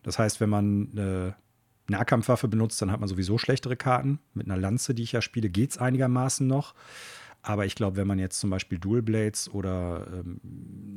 Das 0.03 0.19
heißt, 0.19 0.41
wenn 0.41 0.50
man 0.50 0.91
eine 0.93 1.37
Nahkampfwaffe 1.89 2.49
benutzt, 2.49 2.81
dann 2.81 2.91
hat 2.91 3.00
man 3.00 3.09
sowieso 3.09 3.39
schlechtere 3.39 3.77
Karten. 3.77 4.19
Mit 4.35 4.47
einer 4.47 4.57
Lanze, 4.57 4.95
die 4.95 5.03
ich 5.03 5.12
ja 5.12 5.23
spiele, 5.23 5.50
geht 5.50 5.71
es 5.71 5.79
einigermaßen 5.79 6.47
noch. 6.47 6.75
Aber 7.43 7.65
ich 7.65 7.75
glaube, 7.75 7.97
wenn 7.97 8.07
man 8.07 8.19
jetzt 8.19 8.39
zum 8.39 8.51
Beispiel 8.51 8.79
Dual 8.79 9.01
Blades 9.01 9.49
oder 9.49 10.07
ähm, 10.13 10.41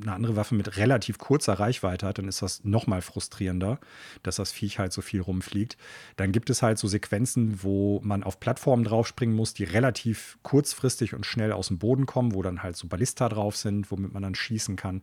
eine 0.01 0.11
andere 0.11 0.35
Waffe 0.35 0.55
mit 0.55 0.75
relativ 0.75 1.17
kurzer 1.17 1.53
Reichweite 1.53 2.05
hat, 2.05 2.17
dann 2.17 2.27
ist 2.27 2.41
das 2.41 2.63
noch 2.65 2.85
mal 2.85 3.01
frustrierender, 3.01 3.79
dass 4.23 4.35
das 4.35 4.51
Viech 4.51 4.77
halt 4.77 4.91
so 4.91 5.01
viel 5.01 5.21
rumfliegt. 5.21 5.77
Dann 6.17 6.33
gibt 6.33 6.49
es 6.49 6.61
halt 6.61 6.77
so 6.77 6.87
Sequenzen, 6.87 7.63
wo 7.63 8.01
man 8.03 8.23
auf 8.23 8.41
Plattformen 8.41 8.83
draufspringen 8.83 9.35
muss, 9.35 9.53
die 9.53 9.63
relativ 9.63 10.37
kurzfristig 10.43 11.13
und 11.13 11.25
schnell 11.25 11.53
aus 11.53 11.69
dem 11.69 11.79
Boden 11.79 12.05
kommen, 12.05 12.33
wo 12.33 12.41
dann 12.41 12.61
halt 12.61 12.75
so 12.75 12.87
Ballista 12.87 13.29
drauf 13.29 13.55
sind, 13.55 13.89
womit 13.89 14.11
man 14.11 14.23
dann 14.23 14.35
schießen 14.35 14.75
kann. 14.75 15.01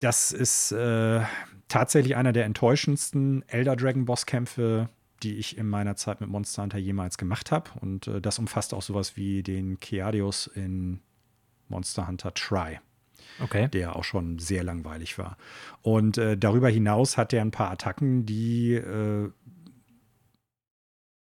Das 0.00 0.32
ist 0.32 0.72
äh, 0.72 1.20
tatsächlich 1.68 2.16
einer 2.16 2.32
der 2.32 2.46
enttäuschendsten 2.46 3.46
Elder 3.48 3.76
Dragon 3.76 4.06
Bosskämpfe, 4.06 4.88
die 5.22 5.36
ich 5.36 5.58
in 5.58 5.68
meiner 5.68 5.96
Zeit 5.96 6.20
mit 6.20 6.30
Monster 6.30 6.62
Hunter 6.62 6.78
jemals 6.78 7.18
gemacht 7.18 7.52
habe. 7.52 7.70
Und 7.80 8.06
äh, 8.06 8.20
das 8.20 8.38
umfasst 8.38 8.74
auch 8.74 8.82
sowas 8.82 9.16
wie 9.16 9.42
den 9.42 9.80
Keadios 9.80 10.46
in 10.46 11.00
Monster 11.68 12.06
Hunter 12.06 12.34
Try. 12.34 12.80
Okay. 13.38 13.68
Der 13.68 13.96
auch 13.96 14.04
schon 14.04 14.38
sehr 14.38 14.64
langweilig 14.64 15.18
war. 15.18 15.36
Und 15.82 16.18
äh, 16.18 16.36
darüber 16.36 16.68
hinaus 16.68 17.16
hat 17.16 17.32
er 17.32 17.42
ein 17.42 17.50
paar 17.52 17.70
Attacken, 17.70 18.26
die 18.26 18.74
äh, 18.74 19.30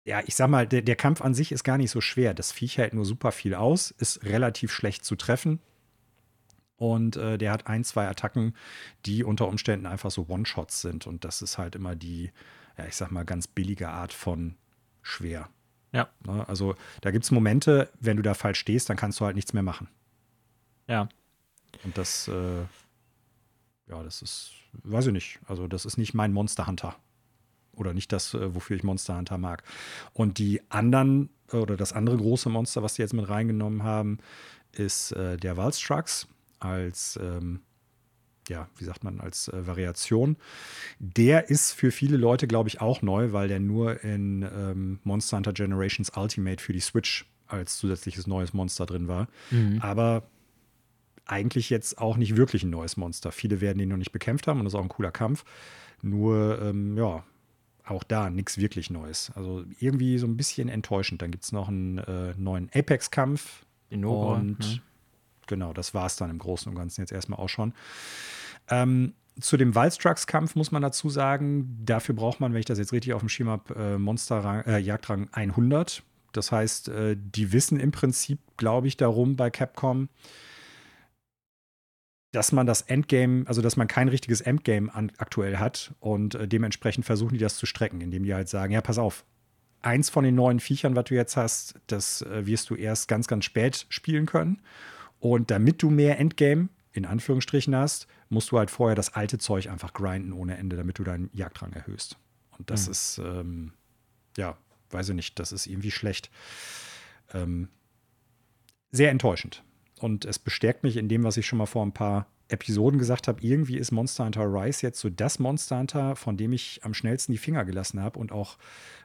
ja, 0.08 0.22
ich 0.26 0.36
sag 0.36 0.50
mal, 0.50 0.66
der, 0.66 0.84
der, 0.84 0.96
Kampf 0.96 1.22
an 1.22 1.34
sich 1.34 1.52
ist 1.52 1.66
gar 1.66 1.78
nicht 1.78 1.92
so 1.92 2.00
schwer. 2.00 2.34
Das 2.34 2.54
Viech 2.54 2.78
hält 2.78 2.94
nur 2.94 3.04
super 3.04 3.34
viel 3.34 3.54
aus, 3.54 3.92
ist 3.92 4.24
relativ 4.24 4.72
schlecht 4.72 5.04
zu 5.04 5.18
treffen. 5.18 5.60
Und 6.78 7.18
äh, 7.18 7.38
der 7.38 7.52
hat 7.52 7.68
ein, 7.68 7.84
zwei 7.84 8.08
Attacken, 8.08 8.56
die 9.06 9.26
unter 9.26 9.50
Umständen 9.50 9.86
einfach 9.86 10.10
so 10.10 10.28
One-Shots 10.30 10.80
sind. 10.80 11.08
Und 11.08 11.26
das 11.26 11.42
ist 11.42 11.58
halt 11.58 11.76
immer 11.76 11.96
die, 11.96 12.32
ja, 12.78 12.86
ich 12.86 12.96
sag 12.96 13.12
mal, 13.12 13.26
ganz 13.26 13.48
billige 13.48 13.90
Art 13.90 14.14
von 14.14 14.56
schwer. 15.02 15.50
Ja. 15.92 16.10
Ne? 16.26 16.48
Also 16.48 16.76
da 17.02 17.12
gibt 17.12 17.26
es 17.26 17.32
Momente, 17.32 17.90
wenn 18.00 18.18
du 18.18 18.24
da 18.24 18.34
falsch 18.34 18.60
stehst, 18.60 18.90
dann 18.90 18.98
kannst 18.98 19.20
du 19.20 19.26
halt 19.26 19.36
nichts 19.36 19.54
mehr 19.54 19.64
machen. 19.64 19.88
Ja. 20.88 21.10
Und 21.84 21.98
das, 21.98 22.28
äh, 22.28 22.62
ja, 23.88 24.04
das 24.04 24.22
ist, 24.22 24.52
weiß 24.84 25.08
ich 25.08 25.14
nicht. 25.14 25.40
Also 25.48 25.68
das 25.68 25.86
ist 25.86 25.98
nicht 25.98 26.14
mein 26.14 26.34
Monster 26.34 26.68
Hunter. 26.68 26.96
Oder 27.74 27.94
nicht 27.94 28.12
das, 28.12 28.34
äh, 28.34 28.54
wofür 28.54 28.76
ich 28.76 28.84
Monster 28.84 29.18
Hunter 29.18 29.38
mag. 29.38 29.64
Und 30.14 30.38
die 30.38 30.62
anderen, 30.70 31.30
oder 31.52 31.78
das 31.78 31.94
andere 31.94 32.18
große 32.18 32.50
Monster, 32.50 32.84
was 32.84 32.96
die 32.96 33.02
jetzt 33.02 33.14
mit 33.14 33.30
reingenommen 33.30 33.84
haben, 33.84 34.20
ist 34.72 35.12
äh, 35.14 35.38
der 35.38 35.58
Valstrucks 35.58 36.28
als, 36.60 37.18
ähm, 37.22 37.62
ja, 38.50 38.70
wie 38.78 38.84
sagt 38.84 39.04
man, 39.04 39.20
als 39.20 39.48
äh, 39.48 39.68
Variation. 39.68 40.38
Der 41.00 41.50
ist 41.50 41.74
für 41.74 41.92
viele 41.92 42.18
Leute, 42.18 42.48
glaube 42.48 42.70
ich, 42.70 42.82
auch 42.82 43.02
neu, 43.02 43.32
weil 43.34 43.48
der 43.48 43.60
nur 43.60 44.04
in 44.04 44.44
ähm, 44.44 45.00
Monster 45.04 45.38
Hunter 45.38 45.54
Generations 45.54 46.12
Ultimate 46.16 46.62
für 46.62 46.74
die 46.74 46.80
Switch 46.80 47.26
als 47.48 47.78
zusätzliches 47.78 48.28
neues 48.28 48.54
Monster 48.54 48.86
drin 48.86 49.08
war. 49.08 49.28
Mhm. 49.52 49.80
Aber 49.82 50.24
eigentlich 51.26 51.70
jetzt 51.70 51.98
auch 51.98 52.18
nicht 52.18 52.36
wirklich 52.36 52.64
ein 52.64 52.70
neues 52.70 52.98
Monster. 52.98 53.32
Viele 53.32 53.62
werden 53.62 53.80
ihn 53.80 53.90
noch 53.90 53.98
nicht 53.98 54.12
bekämpft 54.12 54.48
haben 54.48 54.60
und 54.60 54.66
das 54.66 54.74
ist 54.74 54.80
auch 54.80 54.84
ein 54.84 54.90
cooler 54.90 55.12
Kampf. 55.12 55.44
Nur, 56.02 56.62
ähm, 56.62 56.98
ja, 56.98 57.24
auch 57.86 58.04
da 58.04 58.30
nichts 58.30 58.58
wirklich 58.58 58.90
Neues. 58.90 59.32
Also 59.36 59.64
irgendwie 59.80 60.18
so 60.18 60.28
ein 60.28 60.38
bisschen 60.38 60.70
enttäuschend. 60.70 61.22
Dann 61.22 61.32
gibt 61.32 61.44
es 61.44 61.52
noch 61.52 61.68
einen 61.68 62.00
äh, 62.00 62.34
neuen 62.38 62.70
Apex-Kampf. 62.74 63.66
Und 64.36 64.60
ne? 64.60 64.82
Genau, 65.48 65.74
das 65.74 65.94
war 65.94 66.06
es 66.06 66.16
dann 66.16 66.30
im 66.30 66.40
Großen 66.40 66.70
und 66.70 66.78
Ganzen 66.78 67.02
jetzt 67.02 67.12
erstmal 67.12 67.40
auch 67.40 67.50
schon. 67.50 67.74
Ähm, 68.70 69.14
zu 69.40 69.58
dem 69.58 69.76
Wildstrucks-Kampf 69.76 70.56
muss 70.56 70.72
man 70.72 70.82
dazu 70.82 71.10
sagen, 71.10 71.80
dafür 71.86 72.16
braucht 72.16 72.40
man, 72.40 72.54
wenn 72.54 72.60
ich 72.60 72.66
das 72.66 72.80
jetzt 72.80 72.94
richtig 72.94 73.14
auf 73.14 73.22
dem 73.22 73.30
Schirm 73.30 73.50
habe, 73.50 73.76
äh, 73.76 73.98
Monster 73.98 74.64
äh, 74.66 74.80
Jagdrang 74.80 75.30
100. 75.32 76.04
Das 76.34 76.52
heißt, 76.52 76.90
äh, 76.90 77.16
die 77.18 77.52
wissen 77.52 77.80
im 77.80 77.92
Prinzip, 77.92 78.40
glaube 78.58 78.88
ich, 78.88 78.98
darum 78.98 79.36
bei 79.36 79.50
Capcom, 79.50 80.10
dass 82.32 82.52
man 82.52 82.68
das 82.68 82.82
Endgame, 82.82 83.46
also 83.48 83.62
dass 83.62 83.78
man 83.78 83.88
kein 83.88 84.10
richtiges 84.10 84.42
Endgame 84.42 84.94
an, 84.94 85.12
aktuell 85.18 85.58
hat 85.58 85.94
und 86.00 86.36
äh, 86.36 86.48
dementsprechend 86.48 87.06
versuchen 87.06 87.34
die 87.34 87.40
das 87.40 87.58
zu 87.58 87.66
strecken, 87.66 88.02
indem 88.02 88.24
die 88.24 88.34
halt 88.34 88.50
sagen, 88.50 88.74
ja, 88.74 88.82
pass 88.82 88.98
auf, 88.98 89.24
eins 89.82 90.10
von 90.10 90.24
den 90.24 90.36
neuen 90.36 90.60
Viechern, 90.60 90.96
was 90.96 91.06
du 91.06 91.16
jetzt 91.16 91.38
hast, 91.38 91.76
das 91.88 92.22
äh, 92.24 92.46
wirst 92.46 92.70
du 92.70 92.76
erst 92.76 93.08
ganz, 93.08 93.28
ganz 93.28 93.46
spät 93.46 93.86
spielen 93.90 94.26
können. 94.26 94.62
Und 95.30 95.52
damit 95.52 95.84
du 95.84 95.90
mehr 95.90 96.20
Endgame 96.20 96.70
in 96.94 97.06
Anführungsstrichen 97.06 97.76
hast, 97.76 98.08
musst 98.30 98.52
du 98.52 98.58
halt 98.58 98.72
vorher 98.72 98.96
das 98.96 99.14
alte 99.14 99.38
Zeug 99.38 99.70
einfach 99.70 99.92
grinden 99.92 100.32
ohne 100.32 100.58
Ende, 100.58 100.78
damit 100.78 101.00
du 101.00 101.04
deinen 101.04 101.30
Jagdrang 101.34 101.74
erhöhst. 101.74 102.18
Und 102.58 102.70
das 102.70 102.86
mhm. 102.86 102.92
ist, 102.92 103.18
ähm, 103.18 103.74
ja, 104.38 104.58
weiß 104.90 105.10
ich 105.10 105.16
nicht, 105.16 105.38
das 105.38 105.52
ist 105.52 105.68
irgendwie 105.68 105.92
schlecht. 105.92 106.32
Ähm, 107.34 107.68
sehr 108.92 109.12
enttäuschend. 109.12 109.64
Und 110.00 110.24
es 110.24 110.40
bestärkt 110.40 110.84
mich 110.84 110.96
in 110.96 111.10
dem, 111.10 111.26
was 111.26 111.36
ich 111.36 111.46
schon 111.46 111.58
mal 111.58 111.66
vor 111.66 111.86
ein 111.86 111.92
paar 111.92 112.28
Episoden 112.48 112.98
gesagt 112.98 113.28
habe. 113.28 113.42
Irgendwie 113.42 113.78
ist 113.78 113.92
Monster 113.92 114.24
Hunter 114.24 114.46
Rise 114.46 114.84
jetzt 114.84 115.02
so 115.02 115.10
das 115.10 115.40
Monster 115.40 115.78
Hunter, 115.78 116.16
von 116.16 116.38
dem 116.38 116.54
ich 116.54 116.80
am 116.84 116.94
schnellsten 116.94 117.34
die 117.34 117.38
Finger 117.38 117.66
gelassen 117.66 118.02
habe 118.02 118.18
und 118.18 118.32
auch 118.32 118.58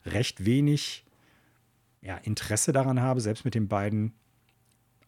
recht 0.07 0.45
wenig 0.45 1.05
ja, 2.01 2.17
Interesse 2.19 2.73
daran 2.73 3.01
habe, 3.01 3.21
selbst 3.21 3.45
mit 3.45 3.57
den 3.57 3.67
beiden 3.67 4.13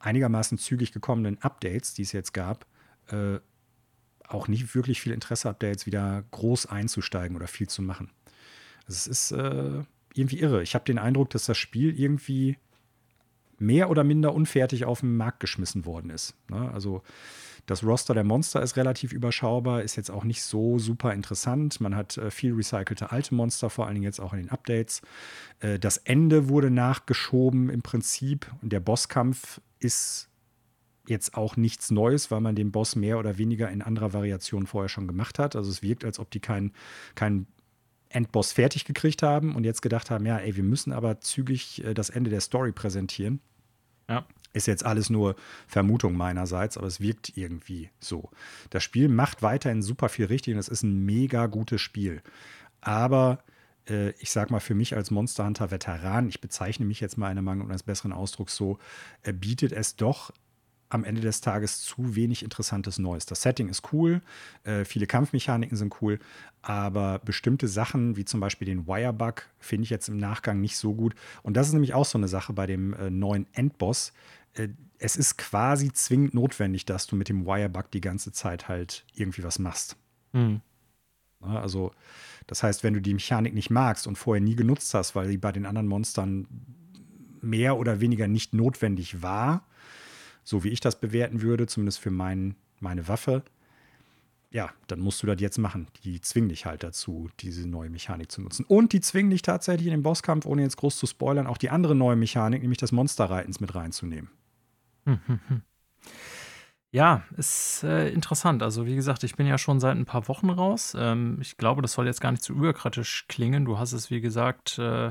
einigermaßen 0.01 0.59
zügig 0.59 0.93
gekommenen 0.93 1.41
Updates, 1.43 1.95
die 1.95 2.03
es 2.03 2.13
jetzt 2.13 2.35
gab, 2.35 2.67
äh, 3.09 3.39
auch 4.27 4.49
nicht 4.49 4.75
wirklich 4.75 5.01
viel 5.01 5.13
Interesse 5.13 5.49
habe, 5.49 5.59
da 5.61 5.67
jetzt 5.67 5.87
wieder 5.87 6.25
groß 6.31 6.67
einzusteigen 6.67 7.37
oder 7.37 7.47
viel 7.47 7.69
zu 7.69 7.83
machen. 7.83 8.11
Also 8.87 8.97
es 8.97 9.07
ist 9.07 9.33
äh, 9.33 9.83
irgendwie 10.15 10.41
irre. 10.41 10.63
Ich 10.63 10.75
habe 10.75 10.85
den 10.85 10.99
Eindruck, 10.99 11.31
dass 11.31 11.47
das 11.47 11.59
Spiel 11.59 11.99
irgendwie 11.99 12.57
mehr 13.59 13.91
oder 13.91 14.05
minder 14.05 14.35
unfertig 14.35 14.85
auf 14.85 15.01
den 15.01 15.17
Markt 15.17 15.41
geschmissen 15.41 15.85
worden 15.85 16.11
ist. 16.11 16.35
Ne? 16.49 16.71
Also 16.73 17.03
das 17.67 17.83
Roster 17.83 18.13
der 18.13 18.25
Monster 18.25 18.63
ist 18.63 18.77
relativ 18.77 19.13
überschaubar, 19.13 19.83
ist 19.83 19.97
jetzt 19.97 20.11
auch 20.11 20.25
nicht 20.25 20.43
so 20.43 20.79
super 20.79 21.15
interessant. 21.15 21.81
Man 21.81 21.97
hat 21.97 22.19
äh, 22.19 22.31
viel 22.31 22.53
recycelte 22.53 23.11
alte 23.11 23.35
Monster, 23.35 23.71
vor 23.71 23.87
allen 23.87 23.95
Dingen 23.95 24.05
jetzt 24.05 24.21
auch 24.21 24.33
in 24.33 24.41
den 24.41 24.51
Updates. 24.51 25.01
Äh, 25.61 25.79
das 25.79 25.97
Ende 25.97 26.49
wurde 26.49 26.71
nachgeschoben 26.71 27.71
im 27.71 27.83
Prinzip 27.83 28.51
und 28.61 28.73
der 28.73 28.81
Bosskampf 28.81 29.61
ist 29.85 30.29
jetzt 31.07 31.35
auch 31.35 31.57
nichts 31.57 31.91
Neues, 31.91 32.31
weil 32.31 32.41
man 32.41 32.57
den 32.57 32.73
Boss 32.73 32.97
mehr 32.97 33.19
oder 33.19 33.39
weniger 33.39 33.71
in 33.71 33.83
anderer 33.83 34.13
Variation 34.13 34.67
vorher 34.67 34.89
schon 34.89 35.07
gemacht 35.07 35.39
hat. 35.39 35.55
Also 35.55 35.71
es 35.71 35.83
wirkt, 35.83 36.05
als 36.05 36.19
ob 36.19 36.31
die 36.31 36.41
keinen 36.41 36.73
kein 37.15 37.47
Endboss 38.09 38.53
fertig 38.53 38.85
gekriegt 38.85 39.23
haben 39.23 39.55
und 39.55 39.65
jetzt 39.65 39.83
gedacht 39.83 40.11
haben, 40.11 40.25
ja, 40.25 40.39
ey, 40.39 40.57
wir 40.57 40.63
müssen 40.63 40.93
aber 40.93 41.21
zügig 41.21 41.85
äh, 41.85 41.95
das 41.95 42.11
Ende 42.11 42.31
der 42.31 42.41
Story 42.41 42.73
präsentieren. 42.73 43.41
Ja. 44.09 44.27
Ist 44.53 44.67
jetzt 44.67 44.87
alles 44.87 45.11
nur 45.11 45.35
Vermutung 45.67 46.17
meinerseits, 46.17 46.79
aber 46.79 46.87
es 46.87 47.01
wirkt 47.01 47.37
irgendwie 47.37 47.91
so. 47.99 48.31
Das 48.71 48.85
Spiel 48.85 49.09
macht 49.09 49.43
weiterhin 49.43 49.83
super 49.83 50.09
viel 50.09 50.27
richtig 50.27 50.55
und 50.55 50.61
es 50.61 50.69
ist 50.69 50.85
ein 50.85 51.05
mega 51.05 51.47
gutes 51.47 51.81
Spiel. 51.81 52.23
Aber 52.81 53.43
äh, 53.89 54.11
ich 54.13 54.31
sag 54.31 54.51
mal, 54.51 54.61
für 54.61 54.75
mich 54.75 54.97
als 54.97 55.11
Monster 55.11 55.45
Hunter 55.45 55.71
Veteran, 55.71 56.29
ich 56.29 56.41
bezeichne 56.41 56.87
mich 56.87 57.01
jetzt 57.01 57.19
mal 57.19 57.29
einer 57.29 57.43
Mangel 57.43 57.67
eines 57.67 57.83
besseren 57.83 58.13
Ausdrucks 58.13 58.57
so, 58.57 58.79
äh, 59.23 59.33
bietet 59.33 59.73
es 59.73 59.97
doch 59.97 60.33
am 60.89 61.05
Ende 61.05 61.21
des 61.21 61.41
Tages 61.41 61.81
zu 61.81 62.15
wenig 62.15 62.43
interessantes 62.43 62.99
Neues. 62.99 63.27
Das 63.27 63.43
Setting 63.43 63.69
ist 63.69 63.93
cool, 63.93 64.23
äh, 64.63 64.85
viele 64.85 65.07
Kampfmechaniken 65.07 65.77
sind 65.77 66.01
cool, 66.01 66.21
aber 66.63 67.19
bestimmte 67.19 67.67
Sachen, 67.69 68.17
wie 68.17 68.25
zum 68.25 68.41
Beispiel 68.41 68.67
den 68.67 68.87
Wirebug, 68.87 69.43
finde 69.59 69.85
ich 69.85 69.91
jetzt 69.91 70.09
im 70.09 70.19
Nachgang 70.19 70.61
nicht 70.61 70.77
so 70.77 70.95
gut. 70.95 71.15
Und 71.43 71.57
das 71.57 71.67
ist 71.67 71.73
nämlich 71.73 71.95
auch 71.95 72.05
so 72.05 72.17
eine 72.17 72.29
Sache 72.29 72.53
bei 72.53 72.67
dem 72.67 72.95
äh, 72.95 73.11
neuen 73.11 73.47
Endboss. 73.55 74.13
Äh, 74.55 74.69
es 74.99 75.17
ist 75.17 75.37
quasi 75.37 75.93
zwingend 75.93 76.33
notwendig, 76.33 76.87
dass 76.87 77.07
du 77.07 77.17
mit 77.17 77.29
dem 77.29 77.45
Wirebug 77.45 77.91
die 77.91 78.01
ganze 78.01 78.33
Zeit 78.33 78.69
halt 78.69 79.05
irgendwie 79.15 79.43
was 79.43 79.59
machst. 79.59 79.97
Mhm. 80.33 80.61
Also, 81.41 81.93
das 82.47 82.63
heißt, 82.63 82.85
wenn 82.85 82.95
du 82.95 83.01
die 83.01 83.15
Mechanik 83.15 83.55
nicht 83.55 83.71
magst 83.71 84.07
und 84.07 84.17
vorher 84.17 84.43
nie 84.43 84.57
genutzt 84.57 84.93
hast, 84.95 85.15
weil 85.15 85.29
sie 85.29 85.39
bei 85.39 85.53
den 85.53 85.67
anderen 85.67 85.89
Monstern 85.89 86.47
mehr 87.41 87.79
oder 87.79 88.01
weniger 88.01 88.29
nicht 88.29 88.55
notwendig 88.55 89.23
war, 89.23 89.67
so 90.43 90.65
wie 90.65 90.69
ich 90.69 90.81
das 90.81 91.01
bewerten 91.01 91.43
würde, 91.43 91.67
zumindest 91.67 92.01
für 92.01 92.11
mein, 92.11 92.55
meine 92.81 93.09
Waffe, 93.09 93.43
ja, 94.51 94.71
dann 94.87 95.01
musst 95.01 95.21
du 95.23 95.27
das 95.27 95.41
jetzt 95.41 95.59
machen. 95.59 95.89
Die 96.05 96.21
zwingen 96.21 96.49
dich 96.49 96.65
halt 96.65 96.85
dazu, 96.85 97.29
diese 97.41 97.69
neue 97.69 97.91
Mechanik 97.91 98.31
zu 98.31 98.41
nutzen. 98.41 98.65
Und 98.69 98.93
die 98.93 99.01
zwingen 99.01 99.31
dich 99.31 99.43
tatsächlich 99.43 99.89
in 99.89 99.93
den 99.93 100.05
Bosskampf, 100.05 100.47
ohne 100.47 100.63
jetzt 100.63 100.77
groß 100.77 100.97
zu 100.97 101.07
spoilern, 101.07 101.49
auch 101.49 101.59
die 101.59 101.71
andere 101.71 101.97
neue 101.97 102.15
Mechanik, 102.15 102.63
nämlich 102.63 102.79
das 102.79 102.93
Monsterreitens 102.93 103.59
mit 103.59 103.75
reinzunehmen. 103.75 104.31
Ja, 106.95 107.25
ist 107.37 107.83
äh, 107.83 108.09
interessant. 108.11 108.63
Also, 108.63 108.87
wie 108.87 108.95
gesagt, 108.95 109.25
ich 109.25 109.35
bin 109.35 109.49
ja 109.49 109.59
schon 109.59 109.81
seit 109.81 109.97
ein 109.97 110.05
paar 110.05 110.29
Wochen 110.29 110.49
raus. 110.49 110.97
Ähm, 110.97 111.39
ich 111.41 111.57
glaube, 111.57 111.83
das 111.83 111.95
soll 111.95 112.07
jetzt 112.07 112.21
gar 112.21 112.31
nicht 112.31 112.45
zu 112.45 112.53
überkritisch 112.53 113.25
klingen. 113.27 113.65
Du 113.65 113.81
hast 113.81 113.91
es, 113.91 114.13
wie 114.13 114.21
gesagt, 114.21 114.79
äh, 114.79 115.11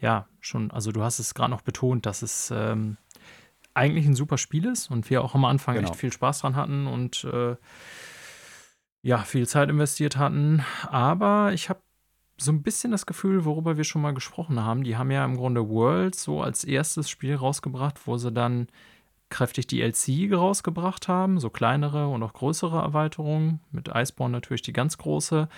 ja, 0.00 0.26
schon, 0.40 0.72
also 0.72 0.90
du 0.90 1.04
hast 1.04 1.20
es 1.20 1.34
gerade 1.34 1.52
noch 1.52 1.60
betont, 1.60 2.06
dass 2.06 2.22
es 2.22 2.50
ähm, 2.52 2.96
eigentlich 3.72 4.04
ein 4.06 4.16
super 4.16 4.36
Spiel 4.36 4.64
ist 4.64 4.90
und 4.90 5.10
wir 5.10 5.22
auch 5.22 5.36
am 5.36 5.44
Anfang 5.44 5.76
genau. 5.76 5.90
echt 5.90 5.96
viel 5.96 6.12
Spaß 6.12 6.40
dran 6.40 6.56
hatten 6.56 6.88
und 6.88 7.22
äh, 7.22 7.54
ja, 9.02 9.18
viel 9.18 9.46
Zeit 9.46 9.68
investiert 9.70 10.16
hatten. 10.16 10.64
Aber 10.88 11.52
ich 11.52 11.68
habe 11.68 11.82
so 12.36 12.50
ein 12.50 12.64
bisschen 12.64 12.90
das 12.90 13.06
Gefühl, 13.06 13.44
worüber 13.44 13.76
wir 13.76 13.84
schon 13.84 14.02
mal 14.02 14.12
gesprochen 14.12 14.64
haben. 14.64 14.82
Die 14.82 14.96
haben 14.96 15.12
ja 15.12 15.24
im 15.24 15.36
Grunde 15.36 15.68
World 15.68 16.16
so 16.16 16.42
als 16.42 16.64
erstes 16.64 17.08
Spiel 17.08 17.36
rausgebracht, 17.36 18.08
wo 18.08 18.16
sie 18.16 18.32
dann 18.32 18.66
kräftig 19.32 19.66
DLC 19.66 20.30
rausgebracht 20.32 21.08
haben, 21.08 21.40
so 21.40 21.50
kleinere 21.50 22.06
und 22.06 22.22
auch 22.22 22.34
größere 22.34 22.80
Erweiterungen. 22.80 23.60
Mit 23.72 23.88
Iceborne 23.92 24.32
natürlich 24.32 24.62
die 24.62 24.72
ganz 24.72 24.98
große. 24.98 25.48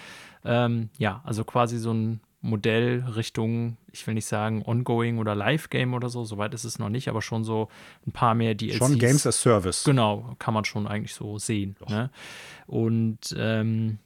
Ähm, 0.45 0.89
ja, 0.97 1.21
also 1.25 1.45
quasi 1.45 1.79
so 1.79 1.93
ein 1.93 2.21
Modell 2.41 3.03
Richtung, 3.17 3.79
ich 3.91 4.07
will 4.07 4.15
nicht 4.15 4.27
sagen 4.27 4.63
Ongoing 4.65 5.19
oder 5.19 5.35
Live-Game 5.35 5.95
oder 5.95 6.11
so, 6.11 6.25
soweit 6.25 6.53
ist 6.53 6.65
es 6.65 6.79
noch 6.79 6.91
nicht, 6.91 7.09
aber 7.09 7.23
schon 7.23 7.43
so 7.43 7.69
ein 8.07 8.13
paar 8.13 8.35
mehr 8.35 8.55
DLCs. 8.55 8.77
Schon 8.77 8.99
Games 8.99 9.27
as 9.27 9.41
Service. 9.41 9.83
Genau, 9.85 10.37
kann 10.39 10.53
man 10.53 10.65
schon 10.65 10.87
eigentlich 10.87 11.15
so 11.15 11.39
sehen. 11.39 11.75
Ne? 11.89 12.11
Und 12.67 13.35
ähm, 13.39 13.99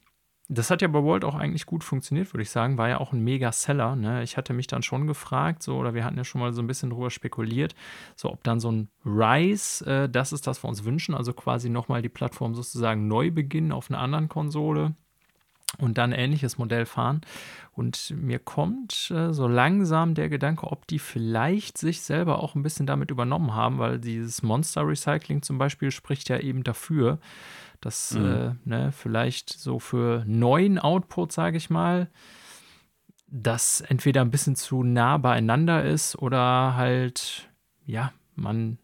das 0.50 0.71
hat 0.71 0.81
ja 0.81 0.88
bei 0.88 1.02
World 1.02 1.25
auch 1.25 1.35
eigentlich 1.35 1.67
gut 1.67 1.85
funktioniert, 1.85 2.33
würde 2.33 2.43
ich 2.43 2.50
sagen. 2.50 2.78
War 2.78 2.88
ja 2.88 3.00
auch 3.00 3.12
ein 3.12 3.23
Mega-Seller. 3.23 3.97
Ne? 3.97 4.23
Ich 4.23 4.38
hatte 4.38 4.55
mich 4.55 4.67
dann 4.67 4.83
schon 4.83 5.07
gefragt, 5.07 5.62
so, 5.62 5.76
oder 5.76 5.93
wir 5.93 6.05
hatten 6.05 6.17
ja 6.17 6.25
schon 6.25 6.40
mal 6.40 6.55
so 6.55 6.62
ein 6.62 6.67
bisschen 6.67 6.88
drüber 6.88 7.11
spekuliert, 7.11 7.75
so 8.17 8.33
ob 8.33 8.43
dann 8.45 8.59
so 8.59 8.73
ein 8.73 8.88
Rise, 9.05 9.85
äh, 9.85 10.09
das 10.09 10.33
ist 10.33 10.47
das, 10.47 10.59
was 10.59 10.64
wir 10.64 10.69
uns 10.71 10.85
wünschen, 10.85 11.14
also 11.14 11.35
quasi 11.35 11.69
nochmal 11.69 12.00
die 12.00 12.09
Plattform 12.09 12.55
sozusagen 12.55 13.09
neu 13.09 13.31
beginnen 13.31 13.73
auf 13.73 13.90
einer 13.90 14.00
anderen 14.00 14.31
Konsole 14.31 14.95
und 15.76 15.99
dann 15.99 16.12
ähnliches 16.12 16.57
Modell 16.57 16.87
fahren. 16.87 17.21
Und 17.73 18.14
mir 18.17 18.38
kommt 18.38 19.11
äh, 19.11 19.35
so 19.35 19.47
langsam 19.47 20.14
der 20.14 20.31
Gedanke, 20.31 20.67
ob 20.67 20.87
die 20.87 20.99
vielleicht 20.99 21.76
sich 21.76 22.00
selber 22.00 22.43
auch 22.43 22.55
ein 22.55 22.62
bisschen 22.62 22.87
damit 22.87 23.11
übernommen 23.11 23.55
haben, 23.55 23.78
weil 23.78 23.99
dieses 23.99 24.43
Monster 24.43 24.88
Recycling 24.88 25.43
zum 25.43 25.59
Beispiel 25.59 25.90
spricht 25.90 26.31
ja 26.31 26.38
eben 26.38 26.64
dafür, 26.64 27.19
dass 27.80 28.14
mhm. 28.14 28.25
äh, 28.25 28.54
ne, 28.64 28.92
vielleicht 28.92 29.50
so 29.50 29.78
für 29.78 30.25
neuen 30.26 30.78
Output, 30.78 31.32
sage 31.32 31.56
ich 31.56 31.70
mal, 31.70 32.08
das 33.26 33.80
entweder 33.82 34.23
ein 34.23 34.30
bisschen 34.30 34.56
zu 34.56 34.82
nah 34.82 35.18
beieinander 35.18 35.85
ist 35.85 36.16
oder 36.16 36.75
halt, 36.76 37.50
ja, 37.85 38.12
man 38.35 38.78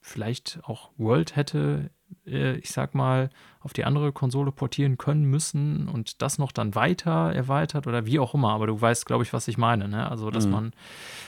vielleicht 0.00 0.60
auch 0.62 0.90
World 0.98 1.34
hätte, 1.34 1.90
äh, 2.26 2.56
ich 2.56 2.70
sag 2.70 2.94
mal, 2.94 3.30
auf 3.66 3.72
die 3.72 3.84
andere 3.84 4.12
Konsole 4.12 4.52
portieren 4.52 4.96
können 4.96 5.24
müssen 5.24 5.88
und 5.88 6.22
das 6.22 6.38
noch 6.38 6.52
dann 6.52 6.76
weiter 6.76 7.32
erweitert 7.34 7.88
oder 7.88 8.06
wie 8.06 8.20
auch 8.20 8.32
immer. 8.32 8.50
Aber 8.52 8.68
du 8.68 8.80
weißt, 8.80 9.06
glaube 9.06 9.24
ich, 9.24 9.32
was 9.32 9.48
ich 9.48 9.58
meine. 9.58 9.88
Ne? 9.88 10.08
Also, 10.08 10.30
dass 10.30 10.46
mhm. 10.46 10.52
man 10.52 10.72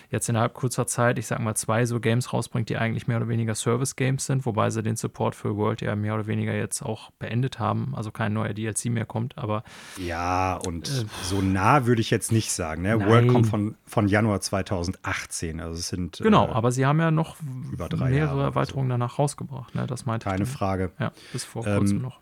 jetzt 0.09 0.29
innerhalb 0.29 0.55
kurzer 0.55 0.87
Zeit, 0.87 1.19
ich 1.19 1.27
sag 1.27 1.41
mal, 1.41 1.57
zwei 1.57 1.85
so 1.85 1.99
Games 1.99 2.33
rausbringt, 2.33 2.69
die 2.69 2.77
eigentlich 2.77 3.09
mehr 3.09 3.17
oder 3.17 3.27
weniger 3.27 3.57
Service-Games 3.57 4.25
sind, 4.25 4.47
wobei 4.47 4.71
sie 4.71 4.85
den 4.85 4.95
Support 4.95 5.35
für 5.35 5.57
World 5.57 5.81
ja 5.83 5.97
mehr 5.97 6.15
oder 6.15 6.29
weniger 6.29 6.55
jetzt 6.55 6.81
auch 6.81 7.11
beendet 7.19 7.59
haben. 7.59 7.93
Also 7.97 8.13
kein 8.13 8.33
neuer 8.35 8.55
DLC 8.55 8.85
mehr 8.87 9.05
kommt, 9.05 9.37
aber. 9.37 9.65
Ja, 9.99 10.61
und 10.65 10.89
äh, 10.89 11.07
so 11.25 11.43
nah 11.43 11.87
würde 11.87 12.01
ich 12.01 12.11
jetzt 12.11 12.31
nicht 12.31 12.53
sagen. 12.53 12.83
Ne? 12.83 13.05
World 13.05 13.33
kommt 13.33 13.49
von, 13.49 13.75
von 13.85 14.07
Januar 14.07 14.41
2018. 14.41 15.61
Also 15.61 15.75
es 15.75 15.89
sind. 15.89 16.19
Genau, 16.23 16.47
äh, 16.47 16.53
aber 16.53 16.71
sie 16.71 16.87
haben 16.87 17.01
ja 17.01 17.11
noch 17.11 17.35
mehrere 17.43 18.15
Jahre 18.17 18.43
Erweiterungen 18.45 18.89
so. 18.89 18.93
danach 18.93 19.19
rausgebracht. 19.19 19.75
Ne? 19.75 19.89
Das 19.89 20.07
meinte 20.07 20.31
Keine 20.31 20.47
Frage. 20.47 20.93
Ja, 21.01 21.11
bis 21.33 21.45
vor 21.45 21.65
kurzem 21.65 21.97
ähm, 21.97 22.03
noch. 22.03 22.21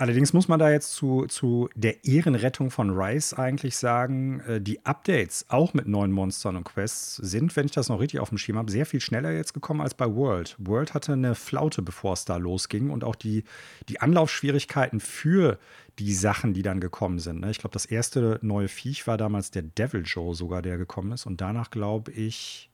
Allerdings 0.00 0.32
muss 0.32 0.48
man 0.48 0.58
da 0.58 0.70
jetzt 0.70 0.94
zu, 0.94 1.26
zu 1.26 1.68
der 1.74 2.06
Ehrenrettung 2.06 2.70
von 2.70 2.88
Rice 2.88 3.34
eigentlich 3.34 3.76
sagen, 3.76 4.40
äh, 4.48 4.58
die 4.58 4.86
Updates 4.86 5.44
auch 5.50 5.74
mit 5.74 5.88
neuen 5.88 6.10
Monstern 6.10 6.56
und 6.56 6.64
Quests 6.64 7.16
sind, 7.16 7.54
wenn 7.54 7.66
ich 7.66 7.72
das 7.72 7.90
noch 7.90 8.00
richtig 8.00 8.18
auf 8.20 8.30
dem 8.30 8.38
Schirm 8.38 8.56
habe, 8.56 8.70
sehr 8.70 8.86
viel 8.86 9.02
schneller 9.02 9.30
jetzt 9.30 9.52
gekommen 9.52 9.82
als 9.82 9.92
bei 9.92 10.06
World. 10.06 10.56
World 10.58 10.94
hatte 10.94 11.12
eine 11.12 11.34
Flaute, 11.34 11.82
bevor 11.82 12.14
es 12.14 12.24
da 12.24 12.38
losging 12.38 12.88
und 12.88 13.04
auch 13.04 13.14
die, 13.14 13.44
die 13.90 14.00
Anlaufschwierigkeiten 14.00 15.00
für 15.00 15.58
die 15.98 16.14
Sachen, 16.14 16.54
die 16.54 16.62
dann 16.62 16.80
gekommen 16.80 17.18
sind. 17.18 17.40
Ne? 17.40 17.50
Ich 17.50 17.58
glaube, 17.58 17.74
das 17.74 17.84
erste 17.84 18.38
neue 18.40 18.68
Viech 18.68 19.06
war 19.06 19.18
damals 19.18 19.50
der 19.50 19.64
Devil 19.64 20.04
Joe 20.06 20.34
sogar, 20.34 20.62
der 20.62 20.78
gekommen 20.78 21.12
ist 21.12 21.26
und 21.26 21.42
danach 21.42 21.70
glaube 21.70 22.10
ich 22.12 22.70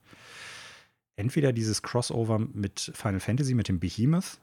entweder 1.16 1.52
dieses 1.52 1.82
Crossover 1.82 2.38
mit 2.38 2.92
Final 2.94 3.18
Fantasy, 3.18 3.54
mit 3.54 3.66
dem 3.66 3.80
Behemoth, 3.80 4.38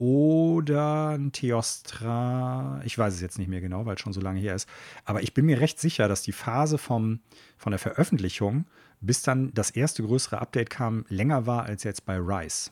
oder 0.00 1.10
ein 1.10 1.30
Theostra. 1.30 2.80
Ich 2.84 2.96
weiß 2.96 3.14
es 3.14 3.20
jetzt 3.20 3.38
nicht 3.38 3.48
mehr 3.48 3.60
genau, 3.60 3.84
weil 3.84 3.96
es 3.96 4.00
schon 4.00 4.14
so 4.14 4.20
lange 4.22 4.40
her 4.40 4.54
ist. 4.54 4.66
Aber 5.04 5.22
ich 5.22 5.34
bin 5.34 5.44
mir 5.44 5.60
recht 5.60 5.78
sicher, 5.78 6.08
dass 6.08 6.22
die 6.22 6.32
Phase 6.32 6.78
vom, 6.78 7.20
von 7.58 7.70
der 7.70 7.78
Veröffentlichung, 7.78 8.64
bis 9.02 9.20
dann 9.20 9.52
das 9.52 9.70
erste 9.70 10.02
größere 10.02 10.40
Update 10.40 10.70
kam, 10.70 11.04
länger 11.08 11.46
war 11.46 11.64
als 11.64 11.84
jetzt 11.84 12.06
bei 12.06 12.16
Rise. 12.16 12.70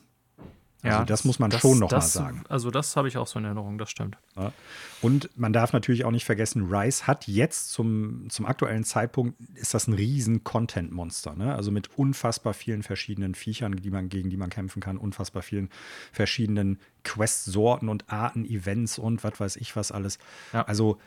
Also 0.81 0.97
ja, 0.99 1.05
das 1.05 1.25
muss 1.25 1.39
man 1.39 1.49
das, 1.49 1.59
schon 1.59 1.77
noch 1.79 1.89
das, 1.89 2.15
mal 2.15 2.23
sagen. 2.23 2.43
Also 2.47 2.71
das 2.71 2.95
habe 2.95 3.09
ich 3.09 3.17
auch 3.17 3.27
so 3.27 3.37
in 3.37 3.43
Erinnerung, 3.43 3.77
das 3.77 3.89
stimmt. 3.89 4.17
Ja. 4.37 4.53
Und 5.01 5.29
man 5.35 5.51
darf 5.51 5.73
natürlich 5.73 6.05
auch 6.05 6.11
nicht 6.11 6.23
vergessen, 6.23 6.73
Rise 6.73 7.05
hat 7.05 7.27
jetzt 7.27 7.71
zum, 7.71 8.29
zum 8.29 8.45
aktuellen 8.45 8.85
Zeitpunkt, 8.85 9.37
ist 9.55 9.73
das 9.73 9.87
ein 9.87 9.93
riesen 9.93 10.45
Content-Monster. 10.45 11.35
Ne? 11.35 11.53
Also 11.53 11.71
mit 11.71 11.97
unfassbar 11.97 12.53
vielen 12.53 12.81
verschiedenen 12.81 13.35
Viechern, 13.35 13.73
die 13.73 13.89
man, 13.89 14.07
gegen 14.07 14.29
die 14.29 14.37
man 14.37 14.49
kämpfen 14.49 14.79
kann, 14.81 14.97
unfassbar 14.97 15.41
vielen 15.41 15.69
verschiedenen 16.13 16.79
Quest-Sorten 17.03 17.89
und 17.89 18.09
Arten, 18.09 18.45
Events 18.45 18.97
und 18.97 19.21
was 19.23 19.37
weiß 19.37 19.55
ich 19.57 19.75
was 19.75 19.91
alles. 19.91 20.17
Ja. 20.53 20.61
Also 20.61 20.97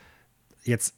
jetzt 0.64 0.96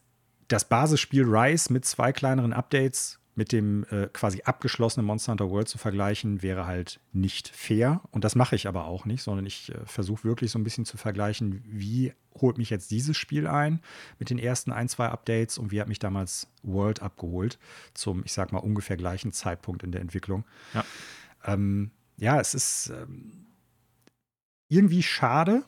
das 0.49 0.65
Basisspiel 0.65 1.25
Rise 1.25 1.73
mit 1.73 1.85
zwei 1.85 2.13
kleineren 2.13 2.53
Updates 2.53 3.21
mit 3.35 3.53
dem 3.53 3.85
äh, 3.91 4.09
quasi 4.13 4.43
abgeschlossenen 4.43 5.07
Monster 5.07 5.33
Hunter 5.33 5.51
World 5.51 5.69
zu 5.69 5.79
vergleichen, 5.79 6.43
wäre 6.43 6.67
halt 6.67 7.01
nicht 7.13 7.49
fair. 7.49 8.01
Und 8.11 8.25
das 8.25 8.35
mache 8.35 8.55
ich 8.55 8.69
aber 8.69 8.87
auch 8.87 9.05
nicht, 9.05 9.23
sondern 9.23 9.45
ich 9.47 9.73
äh, 9.73 9.79
versuche 9.85 10.25
wirklich 10.25 10.51
so 10.51 10.59
ein 10.59 10.65
bisschen 10.65 10.85
zu 10.85 10.97
vergleichen, 10.97 11.63
wie 11.67 12.13
holt 12.41 12.59
mich 12.59 12.71
jetzt 12.71 12.91
dieses 12.91 13.17
Spiel 13.17 13.47
ein 13.47 13.81
mit 14.19 14.31
den 14.31 14.39
ersten 14.39 14.73
ein, 14.73 14.89
zwei 14.89 15.09
Updates 15.09 15.59
und 15.59 15.71
wie 15.71 15.81
hat 15.81 15.89
mich 15.89 15.99
damals 15.99 16.49
World 16.63 17.03
abgeholt 17.03 17.59
zum, 17.93 18.23
ich 18.25 18.33
sag 18.33 18.53
mal, 18.53 18.59
ungefähr 18.59 18.97
gleichen 18.97 19.33
Zeitpunkt 19.33 19.83
in 19.83 19.93
der 19.93 20.01
Entwicklung. 20.01 20.45
Ja, 20.73 20.85
ähm, 21.45 21.91
ja 22.17 22.41
es 22.41 22.55
ist 22.55 22.91
ähm, 22.91 23.47
irgendwie 24.69 25.03
schade, 25.03 25.65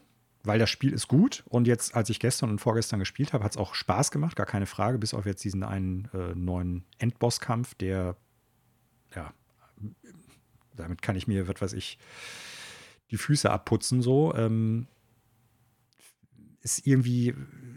weil 0.46 0.58
das 0.58 0.70
Spiel 0.70 0.92
ist 0.92 1.08
gut 1.08 1.44
und 1.48 1.66
jetzt, 1.66 1.94
als 1.94 2.10
ich 2.10 2.20
gestern 2.20 2.50
und 2.50 2.60
vorgestern 2.60 3.00
gespielt 3.00 3.32
habe, 3.32 3.44
hat 3.44 3.52
es 3.52 3.56
auch 3.56 3.74
Spaß 3.74 4.10
gemacht, 4.10 4.36
gar 4.36 4.46
keine 4.46 4.66
Frage, 4.66 4.98
bis 4.98 5.14
auf 5.14 5.26
jetzt 5.26 5.44
diesen 5.44 5.62
einen 5.62 6.08
äh, 6.14 6.34
neuen 6.34 6.84
Endbosskampf, 6.98 7.74
der, 7.74 8.16
ja, 9.14 9.32
damit 10.74 11.02
kann 11.02 11.16
ich 11.16 11.26
mir, 11.26 11.48
was 11.48 11.60
weiß 11.60 11.72
ich, 11.72 11.98
die 13.10 13.16
Füße 13.16 13.50
abputzen, 13.50 14.02
so. 14.02 14.34
Ähm, 14.34 14.86
ist 16.60 16.86
irgendwie 16.86 17.34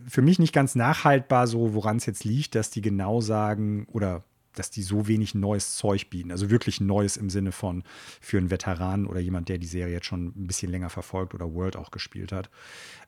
für 0.08 0.24
mich 0.24 0.40
nicht 0.40 0.54
ganz 0.54 0.74
nachhaltbar, 0.74 1.46
so 1.46 1.76
woran 1.76 1.98
es 1.98 2.08
jetzt 2.08 2.24
liegt, 2.24 2.56
dass 2.56 2.72
die 2.72 2.82
genau 2.82 3.22
sagen, 3.22 3.86
oder 3.92 4.24
dass 4.54 4.72
die 4.72 4.82
so 4.82 5.08
wenig 5.08 5.36
neues 5.36 5.76
Zeug 5.76 6.10
bieten. 6.10 6.32
Also 6.32 6.50
wirklich 6.50 6.82
neues 6.82 7.18
im 7.18 7.30
Sinne 7.30 7.52
von 7.52 7.84
für 8.20 8.38
einen 8.38 8.50
Veteranen 8.50 9.06
oder 9.06 9.20
jemand, 9.20 9.50
der 9.50 9.58
die 9.58 9.68
Serie 9.68 9.94
jetzt 9.94 10.08
schon 10.08 10.28
ein 10.28 10.48
bisschen 10.48 10.72
länger 10.72 10.90
verfolgt 10.90 11.34
oder 11.34 11.54
World 11.54 11.76
auch 11.76 11.92
gespielt 11.92 12.32
hat. 12.32 12.50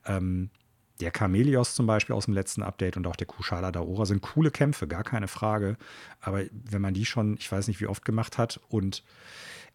Ähm, 0.06 0.50
der 1.00 1.12
Chameleos 1.12 1.74
zum 1.74 1.88
Beispiel 1.88 2.16
aus 2.16 2.26
dem 2.26 2.36
letzten 2.36 2.62
Update 2.62 2.96
und 2.96 3.08
auch 3.08 3.16
der 3.16 3.26
Kushala 3.26 3.72
Daora 3.72 4.06
sind 4.06 4.22
coole 4.22 4.52
Kämpfe, 4.52 4.88
gar 4.88 5.04
keine 5.04 5.28
Frage. 5.28 5.78
Aber 6.20 6.44
wenn 6.52 6.82
man 6.82 6.94
die 6.94 7.06
schon, 7.06 7.38
ich 7.38 7.52
weiß 7.52 7.68
nicht 7.68 7.82
wie 7.82 7.88
oft 7.88 8.06
gemacht 8.06 8.38
hat 8.38 8.60
und 8.70 9.04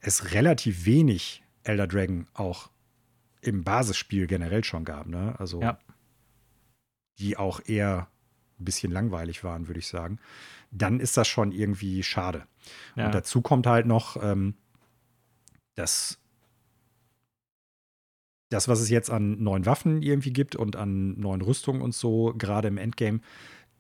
es 0.00 0.32
relativ 0.32 0.86
wenig 0.86 1.42
Elder 1.64 1.88
Dragon 1.88 2.28
auch 2.32 2.70
im 3.40 3.64
Basisspiel 3.64 4.28
generell 4.28 4.62
schon 4.62 4.84
gab, 4.84 5.08
ne? 5.08 5.34
Also 5.38 5.60
ja. 5.60 5.78
die 7.18 7.36
auch 7.36 7.60
eher 7.64 8.08
ein 8.58 8.64
bisschen 8.64 8.92
langweilig 8.92 9.42
waren, 9.42 9.66
würde 9.66 9.80
ich 9.80 9.88
sagen 9.88 10.20
dann 10.70 11.00
ist 11.00 11.16
das 11.16 11.28
schon 11.28 11.52
irgendwie 11.52 12.02
schade. 12.02 12.46
Ja. 12.96 13.06
Und 13.06 13.14
dazu 13.14 13.40
kommt 13.42 13.66
halt 13.66 13.86
noch, 13.86 14.22
ähm, 14.22 14.54
dass 15.74 16.18
das, 18.48 18.68
was 18.68 18.80
es 18.80 18.90
jetzt 18.90 19.10
an 19.10 19.42
neuen 19.42 19.66
Waffen 19.66 20.02
irgendwie 20.02 20.32
gibt 20.32 20.56
und 20.56 20.76
an 20.76 21.18
neuen 21.18 21.40
Rüstungen 21.40 21.82
und 21.82 21.94
so, 21.94 22.32
gerade 22.36 22.68
im 22.68 22.78
Endgame, 22.78 23.20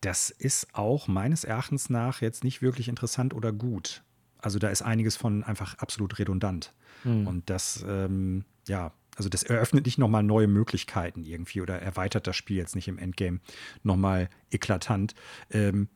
das 0.00 0.30
ist 0.30 0.74
auch 0.74 1.08
meines 1.08 1.44
Erachtens 1.44 1.88
nach 1.88 2.20
jetzt 2.20 2.44
nicht 2.44 2.62
wirklich 2.62 2.88
interessant 2.88 3.32
oder 3.34 3.52
gut. 3.52 4.02
Also 4.38 4.58
da 4.58 4.68
ist 4.68 4.82
einiges 4.82 5.16
von 5.16 5.42
einfach 5.42 5.78
absolut 5.78 6.18
redundant. 6.18 6.74
Mhm. 7.04 7.26
Und 7.26 7.50
das, 7.50 7.84
ähm, 7.88 8.44
ja, 8.68 8.92
also 9.16 9.28
das 9.28 9.42
eröffnet 9.42 9.86
nicht 9.86 9.98
nochmal 9.98 10.22
neue 10.22 10.46
Möglichkeiten 10.46 11.24
irgendwie 11.24 11.62
oder 11.62 11.80
erweitert 11.80 12.26
das 12.26 12.36
Spiel 12.36 12.56
jetzt 12.56 12.76
nicht 12.76 12.88
im 12.88 12.98
Endgame 12.98 13.40
nochmal 13.82 14.28
eklatant. 14.50 15.14
Ähm, 15.50 15.88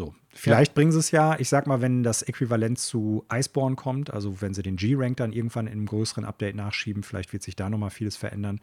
so, 0.00 0.14
vielleicht 0.32 0.70
ja. 0.70 0.74
bringen 0.76 0.92
sie 0.92 0.98
es 0.98 1.10
ja, 1.10 1.38
ich 1.38 1.50
sag 1.50 1.66
mal, 1.66 1.82
wenn 1.82 2.02
das 2.02 2.22
Äquivalent 2.22 2.78
zu 2.78 3.26
Iceborne 3.30 3.76
kommt, 3.76 4.10
also 4.10 4.40
wenn 4.40 4.54
sie 4.54 4.62
den 4.62 4.76
G-Rank 4.76 5.18
dann 5.18 5.30
irgendwann 5.30 5.66
in 5.66 5.74
einem 5.74 5.84
größeren 5.84 6.24
Update 6.24 6.54
nachschieben, 6.54 7.02
vielleicht 7.02 7.34
wird 7.34 7.42
sich 7.42 7.54
da 7.54 7.68
nochmal 7.68 7.90
vieles 7.90 8.16
verändern. 8.16 8.62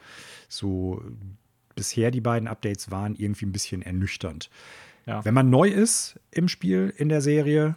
So, 0.50 1.00
bisher 1.76 2.10
die 2.10 2.22
beiden 2.22 2.48
Updates 2.48 2.90
waren 2.90 3.14
irgendwie 3.14 3.46
ein 3.46 3.52
bisschen 3.52 3.84
ernüchternd. 3.84 4.50
Ja. 5.06 5.24
Wenn 5.24 5.36
man 5.36 5.52
neu 5.52 5.70
ist 5.70 6.20
im 6.32 6.48
Spiel, 6.48 6.92
in 6.98 7.08
der 7.08 7.22
Serie, 7.22 7.76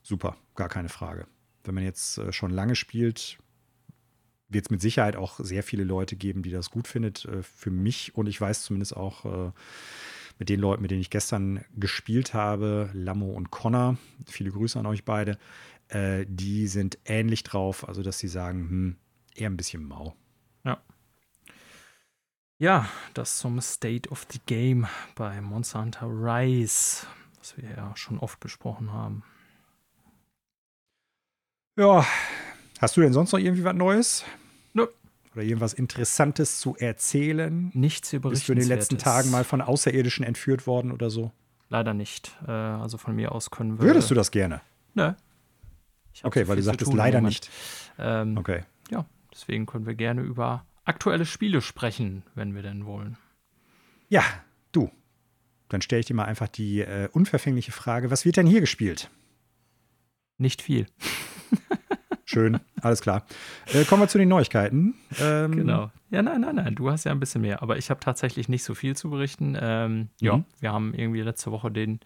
super, 0.00 0.38
gar 0.54 0.70
keine 0.70 0.88
Frage. 0.88 1.26
Wenn 1.64 1.74
man 1.74 1.84
jetzt 1.84 2.16
äh, 2.16 2.32
schon 2.32 2.50
lange 2.50 2.76
spielt, 2.76 3.36
wird 4.48 4.64
es 4.64 4.70
mit 4.70 4.80
Sicherheit 4.80 5.16
auch 5.16 5.38
sehr 5.38 5.62
viele 5.62 5.84
Leute 5.84 6.16
geben, 6.16 6.42
die 6.42 6.50
das 6.50 6.70
gut 6.70 6.88
findet. 6.88 7.26
Äh, 7.26 7.42
für 7.42 7.70
mich 7.70 8.14
und 8.14 8.26
ich 8.26 8.40
weiß 8.40 8.62
zumindest 8.62 8.96
auch, 8.96 9.26
äh, 9.26 9.52
mit 10.38 10.48
den 10.48 10.60
Leuten, 10.60 10.82
mit 10.82 10.90
denen 10.90 11.00
ich 11.00 11.10
gestern 11.10 11.64
gespielt 11.76 12.34
habe, 12.34 12.90
Lammo 12.92 13.30
und 13.30 13.50
Connor, 13.50 13.96
viele 14.26 14.50
Grüße 14.50 14.78
an 14.78 14.86
euch 14.86 15.04
beide, 15.04 15.38
äh, 15.88 16.26
die 16.28 16.66
sind 16.66 16.98
ähnlich 17.04 17.42
drauf, 17.42 17.86
also 17.88 18.02
dass 18.02 18.18
sie 18.18 18.28
sagen, 18.28 18.68
hm, 18.68 18.96
eher 19.34 19.50
ein 19.50 19.56
bisschen 19.56 19.84
mau. 19.84 20.16
Ja. 20.64 20.82
Ja, 22.58 22.88
das 23.14 23.38
zum 23.38 23.60
State 23.60 24.08
of 24.10 24.26
the 24.30 24.40
Game 24.46 24.86
bei 25.14 25.40
Monster 25.40 25.82
Hunter 25.82 26.06
Rise, 26.06 27.06
was 27.38 27.56
wir 27.56 27.68
ja 27.68 27.96
schon 27.96 28.18
oft 28.18 28.40
besprochen 28.40 28.92
haben. 28.92 29.22
Ja, 31.76 32.06
hast 32.78 32.96
du 32.96 33.00
denn 33.00 33.12
sonst 33.12 33.32
noch 33.32 33.40
irgendwie 33.40 33.64
was 33.64 33.74
Neues? 33.74 34.24
Oder 35.34 35.42
irgendwas 35.42 35.72
Interessantes 35.72 36.60
zu 36.60 36.76
erzählen? 36.76 37.70
Nichts 37.74 38.12
überrichten. 38.12 38.40
Bist 38.40 38.48
du 38.48 38.52
in 38.52 38.58
den 38.60 38.68
letzten 38.68 38.98
Tagen 38.98 39.30
mal 39.30 39.44
von 39.44 39.60
Außerirdischen 39.60 40.24
entführt 40.24 40.66
worden 40.66 40.92
oder 40.92 41.10
so? 41.10 41.32
Leider 41.68 41.94
nicht. 41.94 42.36
Äh, 42.46 42.52
also 42.52 42.98
von 42.98 43.16
mir 43.16 43.32
aus 43.32 43.50
können 43.50 43.78
wir. 43.78 43.86
Würdest 43.86 44.10
du 44.10 44.14
das 44.14 44.30
gerne? 44.30 44.60
Nö. 44.94 45.12
Okay, 46.22 46.46
weil 46.46 46.56
du 46.56 46.62
sagtest 46.62 46.92
leider 46.92 47.20
nicht. 47.20 47.50
Ähm, 47.98 48.38
okay. 48.38 48.62
Ja, 48.90 49.04
deswegen 49.32 49.66
können 49.66 49.86
wir 49.86 49.94
gerne 49.94 50.22
über 50.22 50.64
aktuelle 50.84 51.26
Spiele 51.26 51.60
sprechen, 51.60 52.22
wenn 52.34 52.54
wir 52.54 52.62
denn 52.62 52.86
wollen. 52.86 53.16
Ja, 54.08 54.22
du. 54.70 54.90
Dann 55.68 55.82
stelle 55.82 56.00
ich 56.00 56.06
dir 56.06 56.14
mal 56.14 56.26
einfach 56.26 56.46
die 56.46 56.82
äh, 56.82 57.08
unverfängliche 57.10 57.72
Frage: 57.72 58.10
Was 58.10 58.24
wird 58.24 58.36
denn 58.36 58.46
hier 58.46 58.60
gespielt? 58.60 59.10
Nicht 60.38 60.62
viel. 60.62 60.86
Schön. 62.24 62.60
alles 62.80 63.00
klar. 63.00 63.24
Äh, 63.72 63.84
kommen 63.84 64.02
wir 64.02 64.08
zu 64.08 64.18
den 64.18 64.28
Neuigkeiten. 64.28 64.94
Ähm, 65.20 65.52
genau. 65.52 65.90
Ja, 66.10 66.22
nein, 66.22 66.40
nein, 66.40 66.56
nein. 66.56 66.74
Du 66.74 66.90
hast 66.90 67.04
ja 67.04 67.12
ein 67.12 67.20
bisschen 67.20 67.40
mehr. 67.40 67.62
Aber 67.62 67.76
ich 67.76 67.90
habe 67.90 68.00
tatsächlich 68.00 68.48
nicht 68.48 68.64
so 68.64 68.74
viel 68.74 68.96
zu 68.96 69.10
berichten. 69.10 69.56
Ähm, 69.60 69.98
mhm. 69.98 70.08
Ja, 70.20 70.44
wir 70.60 70.72
haben 70.72 70.94
irgendwie 70.94 71.22
letzte 71.22 71.50
Woche 71.50 71.70
den 71.70 72.00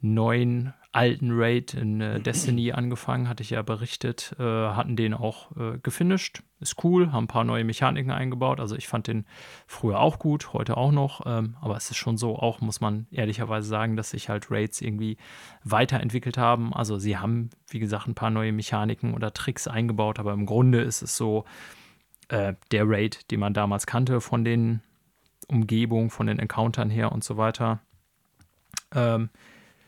neuen 0.00 0.72
alten 0.92 1.30
Raid 1.32 1.74
in 1.74 2.00
äh, 2.00 2.20
Destiny 2.20 2.72
angefangen, 2.72 3.28
hatte 3.28 3.42
ich 3.42 3.50
ja 3.50 3.62
berichtet, 3.62 4.36
äh, 4.38 4.42
hatten 4.42 4.94
den 4.94 5.14
auch 5.14 5.56
äh, 5.56 5.78
gefinisht. 5.82 6.42
Ist 6.60 6.84
cool, 6.84 7.10
haben 7.10 7.24
ein 7.24 7.28
paar 7.28 7.44
neue 7.44 7.64
Mechaniken 7.64 8.12
eingebaut. 8.12 8.60
Also 8.60 8.76
ich 8.76 8.86
fand 8.86 9.06
den 9.06 9.24
früher 9.66 9.98
auch 9.98 10.18
gut, 10.18 10.52
heute 10.52 10.76
auch 10.76 10.92
noch. 10.92 11.22
Ähm, 11.26 11.56
aber 11.60 11.76
es 11.76 11.90
ist 11.90 11.96
schon 11.96 12.18
so, 12.18 12.36
auch 12.36 12.60
muss 12.60 12.80
man 12.80 13.06
ehrlicherweise 13.10 13.66
sagen, 13.66 13.96
dass 13.96 14.10
sich 14.10 14.28
halt 14.28 14.50
Raids 14.50 14.80
irgendwie 14.80 15.16
weiterentwickelt 15.64 16.36
haben. 16.36 16.74
Also 16.74 16.98
sie 16.98 17.16
haben, 17.16 17.50
wie 17.68 17.78
gesagt, 17.80 18.06
ein 18.06 18.14
paar 18.14 18.30
neue 18.30 18.52
Mechaniken 18.52 19.14
oder 19.14 19.32
Tricks 19.32 19.66
eingebaut, 19.66 20.18
aber 20.18 20.34
im 20.34 20.46
Grunde 20.46 20.82
ist 20.82 21.02
es 21.02 21.16
so, 21.16 21.44
äh, 22.28 22.54
der 22.70 22.88
Raid, 22.88 23.30
den 23.30 23.40
man 23.40 23.54
damals 23.54 23.86
kannte 23.86 24.20
von 24.20 24.44
den 24.44 24.82
Umgebungen, 25.48 26.10
von 26.10 26.26
den 26.26 26.38
Encountern 26.38 26.90
her 26.90 27.12
und 27.12 27.24
so 27.24 27.36
weiter. 27.36 27.80
Ähm, 28.94 29.30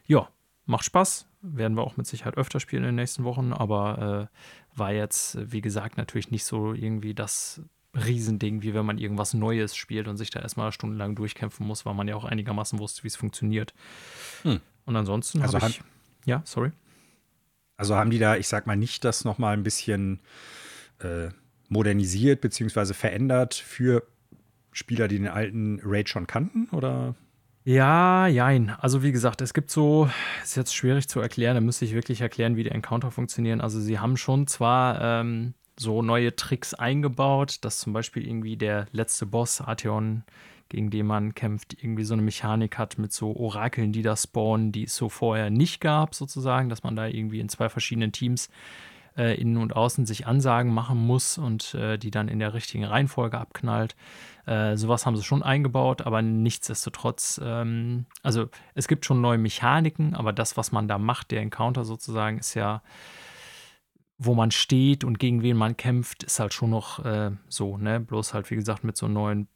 ja, 0.06 0.28
macht 0.66 0.84
Spaß. 0.84 1.26
Werden 1.42 1.76
wir 1.76 1.82
auch 1.82 1.96
mit 1.96 2.06
Sicherheit 2.06 2.36
öfter 2.36 2.60
spielen 2.60 2.84
in 2.84 2.88
den 2.88 2.94
nächsten 2.96 3.24
Wochen, 3.24 3.52
aber 3.52 4.30
äh, 4.32 4.78
war 4.78 4.92
jetzt, 4.92 5.38
wie 5.52 5.60
gesagt, 5.60 5.96
natürlich 5.96 6.30
nicht 6.30 6.44
so 6.44 6.72
irgendwie 6.72 7.14
das 7.14 7.60
Riesending, 7.94 8.62
wie 8.62 8.74
wenn 8.74 8.86
man 8.86 8.98
irgendwas 8.98 9.34
Neues 9.34 9.76
spielt 9.76 10.08
und 10.08 10.16
sich 10.16 10.30
da 10.30 10.40
erstmal 10.40 10.72
stundenlang 10.72 11.14
durchkämpfen 11.14 11.66
muss, 11.66 11.86
weil 11.86 11.94
man 11.94 12.08
ja 12.08 12.16
auch 12.16 12.24
einigermaßen 12.24 12.78
wusste, 12.78 13.04
wie 13.04 13.08
es 13.08 13.16
funktioniert. 13.16 13.74
Hm. 14.42 14.60
Und 14.84 14.96
ansonsten 14.96 15.42
also 15.42 15.60
habe 15.60 15.70
ich. 15.70 15.82
Ja, 16.24 16.42
sorry. 16.44 16.72
Also 17.76 17.96
haben 17.96 18.10
die 18.10 18.18
da, 18.18 18.36
ich 18.36 18.48
sag 18.48 18.66
mal, 18.66 18.76
nicht 18.76 19.04
das 19.04 19.24
nochmal 19.24 19.54
ein 19.54 19.62
bisschen 19.62 20.20
äh, 21.00 21.28
modernisiert 21.68 22.40
bzw. 22.40 22.94
verändert 22.94 23.54
für 23.54 24.06
Spieler, 24.72 25.08
die 25.08 25.18
den 25.18 25.28
alten 25.28 25.80
Raid 25.84 26.08
schon 26.08 26.26
kannten? 26.26 26.68
Oder? 26.70 27.14
Ja, 27.66 28.26
jein. 28.26 28.70
Also 28.78 29.02
wie 29.02 29.10
gesagt, 29.12 29.40
es 29.40 29.54
gibt 29.54 29.70
so, 29.70 30.10
ist 30.42 30.54
jetzt 30.54 30.74
schwierig 30.74 31.08
zu 31.08 31.20
erklären, 31.20 31.54
da 31.54 31.62
müsste 31.62 31.86
ich 31.86 31.94
wirklich 31.94 32.20
erklären, 32.20 32.56
wie 32.56 32.64
die 32.64 32.70
Encounter 32.70 33.10
funktionieren. 33.10 33.62
Also 33.62 33.80
sie 33.80 33.98
haben 33.98 34.18
schon 34.18 34.46
zwar 34.46 35.00
ähm, 35.00 35.54
so 35.78 36.02
neue 36.02 36.36
Tricks 36.36 36.74
eingebaut, 36.74 37.58
dass 37.62 37.78
zum 37.80 37.94
Beispiel 37.94 38.26
irgendwie 38.26 38.58
der 38.58 38.86
letzte 38.92 39.24
Boss, 39.24 39.62
Arteon, 39.62 40.24
gegen 40.68 40.90
den 40.90 41.06
man 41.06 41.34
kämpft, 41.34 41.82
irgendwie 41.82 42.04
so 42.04 42.12
eine 42.12 42.22
Mechanik 42.22 42.76
hat 42.76 42.98
mit 42.98 43.14
so 43.14 43.34
Orakeln, 43.34 43.92
die 43.92 44.02
da 44.02 44.14
spawnen, 44.14 44.70
die 44.70 44.84
es 44.84 44.94
so 44.94 45.08
vorher 45.08 45.48
nicht 45.48 45.80
gab, 45.80 46.14
sozusagen, 46.14 46.68
dass 46.68 46.82
man 46.82 46.96
da 46.96 47.06
irgendwie 47.06 47.40
in 47.40 47.48
zwei 47.48 47.70
verschiedenen 47.70 48.12
Teams 48.12 48.50
äh, 49.16 49.40
innen 49.40 49.56
und 49.56 49.76
außen 49.76 50.06
sich 50.06 50.26
Ansagen 50.26 50.72
machen 50.72 50.98
muss 50.98 51.38
und 51.38 51.74
äh, 51.74 51.98
die 51.98 52.10
dann 52.10 52.28
in 52.28 52.38
der 52.38 52.54
richtigen 52.54 52.84
Reihenfolge 52.84 53.38
abknallt. 53.38 53.96
Äh, 54.46 54.76
sowas 54.76 55.06
haben 55.06 55.16
sie 55.16 55.22
schon 55.22 55.42
eingebaut, 55.42 56.02
aber 56.02 56.22
nichtsdestotrotz, 56.22 57.40
ähm, 57.42 58.06
also 58.22 58.48
es 58.74 58.88
gibt 58.88 59.06
schon 59.06 59.20
neue 59.20 59.38
Mechaniken, 59.38 60.14
aber 60.14 60.32
das, 60.32 60.56
was 60.56 60.72
man 60.72 60.88
da 60.88 60.98
macht, 60.98 61.30
der 61.30 61.42
Encounter 61.42 61.84
sozusagen, 61.84 62.38
ist 62.38 62.54
ja, 62.54 62.82
wo 64.18 64.34
man 64.34 64.50
steht 64.50 65.04
und 65.04 65.18
gegen 65.18 65.42
wen 65.42 65.56
man 65.56 65.76
kämpft, 65.76 66.22
ist 66.22 66.40
halt 66.40 66.52
schon 66.52 66.70
noch 66.70 67.04
äh, 67.04 67.32
so, 67.48 67.78
ne? 67.78 68.00
Bloß 68.00 68.34
halt, 68.34 68.50
wie 68.50 68.56
gesagt, 68.56 68.84
mit 68.84 68.96
so 68.96 69.08
neuen 69.08 69.48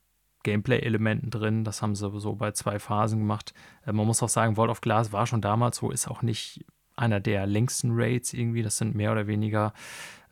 Gameplay-Elementen 0.42 1.30
drin. 1.30 1.64
Das 1.64 1.82
haben 1.82 1.94
sie 1.94 2.10
so 2.20 2.34
bei 2.36 2.52
zwei 2.52 2.78
Phasen 2.78 3.20
gemacht. 3.20 3.54
Äh, 3.86 3.92
man 3.92 4.06
muss 4.06 4.22
auch 4.22 4.28
sagen, 4.28 4.56
World 4.56 4.70
of 4.70 4.80
Glass 4.80 5.12
war 5.12 5.26
schon 5.26 5.40
damals 5.40 5.78
so, 5.78 5.90
ist 5.90 6.08
auch 6.08 6.22
nicht 6.22 6.64
einer 6.98 7.20
der 7.20 7.46
längsten 7.46 7.90
Raids 7.92 8.32
irgendwie. 8.32 8.62
Das 8.62 8.78
sind 8.78 8.94
mehr 8.94 9.12
oder 9.12 9.26
weniger 9.26 9.72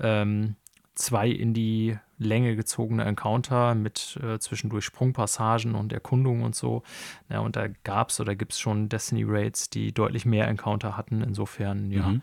ähm, 0.01 0.57
zwei 0.95 1.29
in 1.29 1.55
die 1.55 1.97
Länge 2.19 2.57
gezogene 2.57 3.05
Encounter 3.05 3.75
mit 3.75 4.19
äh, 4.23 4.39
zwischendurch 4.39 4.85
Sprungpassagen 4.85 5.75
und 5.75 5.93
Erkundungen 5.93 6.43
und 6.43 6.55
so. 6.55 6.83
Ja, 7.29 7.41
und 7.41 7.57
da 7.57 7.69
gab 7.85 8.11
es 8.11 8.21
oder 8.21 8.35
gibt 8.35 8.53
es 8.53 8.59
schon 8.59 8.89
Destiny 8.89 9.25
Raids, 9.27 9.69
die 9.69 9.93
deutlich 9.93 10.25
mehr 10.25 10.49
Encounter 10.49 10.97
hatten. 10.97 11.23
Insofern, 11.23 11.91
ja. 11.91 12.09
Mhm. 12.09 12.23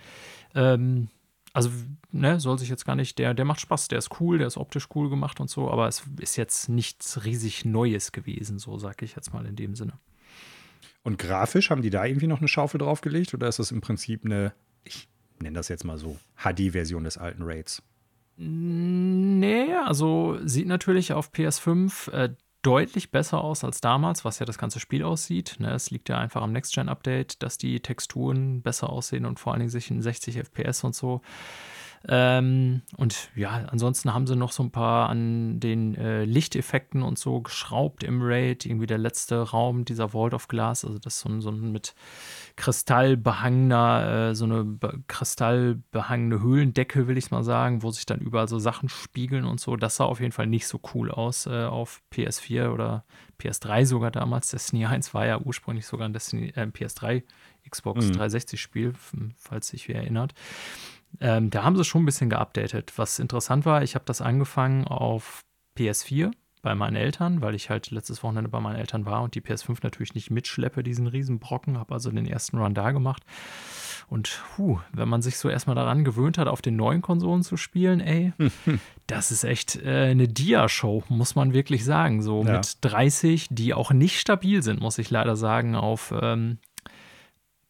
Ähm, 0.55 1.07
also, 1.53 1.69
ne, 2.11 2.39
soll 2.39 2.57
sich 2.57 2.69
jetzt 2.69 2.85
gar 2.85 2.95
nicht, 2.95 3.19
der, 3.19 3.35
der 3.35 3.45
macht 3.45 3.61
Spaß, 3.61 3.87
der 3.87 3.99
ist 3.99 4.19
cool, 4.19 4.39
der 4.39 4.47
ist 4.47 4.57
optisch 4.57 4.87
cool 4.95 5.11
gemacht 5.11 5.39
und 5.39 5.51
so, 5.51 5.69
aber 5.69 5.87
es 5.87 6.03
ist 6.19 6.35
jetzt 6.35 6.67
nichts 6.67 7.25
riesig 7.25 7.63
Neues 7.63 8.11
gewesen, 8.11 8.57
so 8.57 8.79
sage 8.79 9.05
ich 9.05 9.15
jetzt 9.15 9.33
mal 9.33 9.45
in 9.45 9.55
dem 9.55 9.75
Sinne. 9.75 9.93
Und 11.03 11.17
grafisch 11.17 11.69
haben 11.69 11.81
die 11.81 11.89
da 11.89 12.05
irgendwie 12.05 12.27
noch 12.27 12.39
eine 12.39 12.47
Schaufel 12.47 12.79
draufgelegt 12.79 13.33
oder 13.33 13.47
ist 13.47 13.59
das 13.59 13.71
im 13.71 13.81
Prinzip 13.81 14.23
eine, 14.23 14.53
ich 14.83 15.07
nenne 15.39 15.55
das 15.55 15.67
jetzt 15.67 15.83
mal 15.83 15.97
so, 15.97 16.17
HD-Version 16.37 17.03
des 17.03 17.17
alten 17.17 17.43
Raids? 17.43 17.83
Nee, 18.37 19.73
also 19.85 20.39
sieht 20.43 20.67
natürlich 20.67 21.13
auf 21.13 21.31
PS5 21.31 22.11
äh, 22.11 22.35
deutlich 22.63 23.11
besser 23.11 23.43
aus 23.43 23.63
als 23.63 23.81
damals, 23.81 24.25
was 24.25 24.39
ja 24.39 24.45
das 24.45 24.57
ganze 24.57 24.79
Spiel 24.79 25.03
aussieht. 25.03 25.57
Ne? 25.59 25.71
Es 25.71 25.91
liegt 25.91 26.09
ja 26.09 26.17
einfach 26.17 26.41
am 26.41 26.53
Next-Gen-Update, 26.53 27.43
dass 27.43 27.57
die 27.57 27.81
Texturen 27.81 28.61
besser 28.61 28.89
aussehen 28.89 29.25
und 29.25 29.39
vor 29.39 29.51
allen 29.51 29.59
Dingen 29.59 29.69
sich 29.69 29.91
in 29.91 30.01
60 30.01 30.37
FPS 30.37 30.83
und 30.83 30.95
so 30.95 31.21
ähm, 32.09 32.81
und 32.97 33.29
ja, 33.33 33.65
ansonsten 33.69 34.13
haben 34.13 34.27
sie 34.27 34.35
noch 34.35 34.51
so 34.51 34.61
ein 34.61 34.71
paar 34.71 35.07
an 35.07 35.61
den 35.61 35.95
äh, 35.95 36.25
Lichteffekten 36.25 37.01
und 37.01 37.17
so 37.17 37.39
geschraubt 37.39 38.03
im 38.03 38.21
Raid. 38.21 38.65
Irgendwie 38.65 38.87
der 38.87 38.97
letzte 38.97 39.41
Raum 39.41 39.85
dieser 39.85 40.09
Vault 40.09 40.33
of 40.33 40.49
Glass, 40.49 40.83
also 40.83 40.99
das 40.99 41.15
ist 41.15 41.19
so 41.21 41.29
ein, 41.29 41.41
so 41.41 41.49
ein 41.49 41.71
mit 41.71 41.95
Kristall 42.57 43.15
behangener, 43.15 44.31
äh, 44.31 44.35
so 44.35 44.43
eine 44.43 44.65
be 44.65 45.01
kristallbehangene 45.07 46.41
Höhlendecke, 46.41 47.07
will 47.07 47.17
ich 47.17 47.31
mal 47.31 47.43
sagen, 47.43 47.83
wo 47.83 47.91
sich 47.91 48.05
dann 48.05 48.19
überall 48.19 48.49
so 48.49 48.59
Sachen 48.59 48.89
spiegeln 48.89 49.45
und 49.45 49.61
so. 49.61 49.77
Das 49.77 49.95
sah 49.95 50.03
auf 50.03 50.19
jeden 50.19 50.33
Fall 50.33 50.47
nicht 50.47 50.67
so 50.67 50.81
cool 50.93 51.09
aus 51.09 51.45
äh, 51.45 51.63
auf 51.63 52.01
PS4 52.11 52.71
oder 52.71 53.05
PS3 53.39 53.85
sogar 53.85 54.11
damals. 54.11 54.49
Destiny 54.49 54.85
1 54.85 55.13
war 55.13 55.25
ja 55.25 55.39
ursprünglich 55.39 55.85
sogar 55.85 56.09
ein 56.09 56.13
Destiny, 56.13 56.49
äh, 56.55 56.63
PS3 56.63 57.23
Xbox 57.69 58.07
mhm. 58.07 58.11
360 58.11 58.61
Spiel, 58.61 58.93
falls 59.37 59.69
sich 59.69 59.87
wer 59.87 59.95
erinnert. 59.95 60.33
Ähm, 61.19 61.49
da 61.49 61.63
haben 61.63 61.75
sie 61.75 61.83
schon 61.83 62.03
ein 62.03 62.05
bisschen 62.05 62.29
geupdatet. 62.29 62.93
Was 62.97 63.19
interessant 63.19 63.65
war, 63.65 63.83
ich 63.83 63.95
habe 63.95 64.05
das 64.05 64.21
angefangen 64.21 64.85
auf 64.85 65.43
PS4 65.77 66.31
bei 66.61 66.75
meinen 66.75 66.95
Eltern, 66.95 67.41
weil 67.41 67.55
ich 67.55 67.69
halt 67.69 67.91
letztes 67.91 68.23
Wochenende 68.23 68.49
bei 68.49 68.59
meinen 68.59 68.77
Eltern 68.77 69.05
war 69.05 69.21
und 69.21 69.35
die 69.35 69.41
PS5 69.41 69.79
natürlich 69.83 70.15
nicht 70.15 70.31
mitschleppe, 70.31 70.81
diesen 70.81 71.07
Riesenbrocken, 71.07 71.77
habe 71.77 71.93
also 71.93 72.09
den 72.09 72.25
ersten 72.25 72.57
Run 72.57 72.73
da 72.73 72.91
gemacht. 72.91 73.23
Und 74.07 74.41
puh, 74.55 74.79
wenn 74.91 75.09
man 75.09 75.21
sich 75.21 75.37
so 75.37 75.49
erstmal 75.49 75.75
daran 75.75 76.03
gewöhnt 76.03 76.37
hat, 76.37 76.47
auf 76.47 76.61
den 76.61 76.75
neuen 76.75 77.01
Konsolen 77.01 77.43
zu 77.43 77.57
spielen, 77.57 77.99
ey, 77.99 78.33
das 79.07 79.31
ist 79.31 79.43
echt 79.43 79.75
äh, 79.75 80.11
eine 80.11 80.27
Dia-Show, 80.27 81.03
muss 81.09 81.35
man 81.35 81.53
wirklich 81.53 81.83
sagen. 81.83 82.21
So 82.21 82.43
ja. 82.43 82.53
mit 82.53 82.77
30, 82.81 83.47
die 83.51 83.73
auch 83.73 83.91
nicht 83.91 84.19
stabil 84.19 84.63
sind, 84.63 84.79
muss 84.79 84.97
ich 84.97 85.09
leider 85.09 85.35
sagen, 85.35 85.75
auf 85.75 86.13
ähm, 86.19 86.59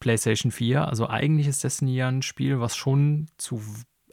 PlayStation 0.03 0.51
4. 0.51 0.85
Also 0.85 1.07
eigentlich 1.07 1.47
ist 1.47 1.63
Destiny 1.63 1.95
ja 1.95 2.09
ein 2.09 2.23
Spiel, 2.23 2.59
was 2.59 2.75
schon 2.75 3.27
zu 3.37 3.61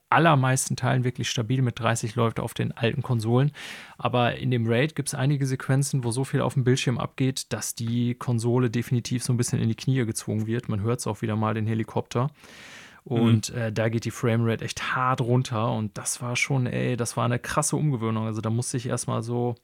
allermeisten 0.08 0.76
Teilen 0.76 1.02
wirklich 1.02 1.28
stabil 1.28 1.62
mit 1.62 1.80
30 1.80 2.14
läuft 2.14 2.38
auf 2.38 2.54
den 2.54 2.70
alten 2.70 3.02
Konsolen. 3.02 3.50
Aber 3.98 4.36
in 4.36 4.52
dem 4.52 4.68
Raid 4.68 4.94
gibt 4.94 5.08
es 5.08 5.16
einige 5.16 5.46
Sequenzen, 5.46 6.04
wo 6.04 6.12
so 6.12 6.22
viel 6.22 6.42
auf 6.42 6.54
dem 6.54 6.62
Bildschirm 6.62 6.96
abgeht, 6.98 7.52
dass 7.52 7.74
die 7.74 8.14
Konsole 8.14 8.70
definitiv 8.70 9.24
so 9.24 9.32
ein 9.32 9.36
bisschen 9.36 9.60
in 9.60 9.68
die 9.68 9.74
Knie 9.74 10.04
gezwungen 10.06 10.46
wird. 10.46 10.68
Man 10.68 10.80
hört 10.80 11.00
es 11.00 11.08
auch 11.08 11.22
wieder 11.22 11.34
mal, 11.34 11.54
den 11.54 11.66
Helikopter. 11.66 12.30
Und 13.02 13.52
mhm. 13.52 13.58
äh, 13.58 13.72
da 13.72 13.88
geht 13.88 14.04
die 14.04 14.12
Framerate 14.12 14.64
echt 14.64 14.94
hart 14.94 15.20
runter. 15.20 15.72
Und 15.72 15.98
das 15.98 16.22
war 16.22 16.36
schon, 16.36 16.66
ey, 16.66 16.96
das 16.96 17.16
war 17.16 17.24
eine 17.24 17.40
krasse 17.40 17.74
Umgewöhnung. 17.74 18.26
Also 18.26 18.40
da 18.40 18.50
musste 18.50 18.76
ich 18.76 18.86
erstmal 18.86 19.24
so 19.24 19.56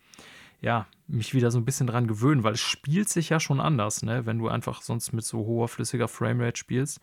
ja, 0.67 0.89
mich 1.07 1.33
wieder 1.33 1.53
so 1.53 1.59
ein 1.59 1.65
bisschen 1.65 1.87
dran 1.87 2.09
gewöhnen, 2.09 2.43
weil 2.43 2.55
es 2.55 2.61
spielt 2.61 3.09
sich 3.09 3.29
ja 3.29 3.39
schon 3.39 3.61
anders, 3.61 4.03
ne? 4.03 4.27
wenn 4.27 4.39
du 4.39 4.49
einfach 4.49 4.83
sonst 4.83 5.13
mit 5.13 5.25
so 5.25 5.39
hoher 5.47 5.69
flüssiger 5.69 6.09
Framerate 6.09 6.59
spielst. 6.59 7.01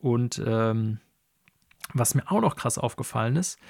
Und 0.00 0.42
ähm, 0.44 0.98
was 1.94 2.16
mir 2.16 2.28
auch 2.28 2.40
noch 2.40 2.56
krass 2.56 2.78
aufgefallen 2.78 3.36
ist, 3.36 3.60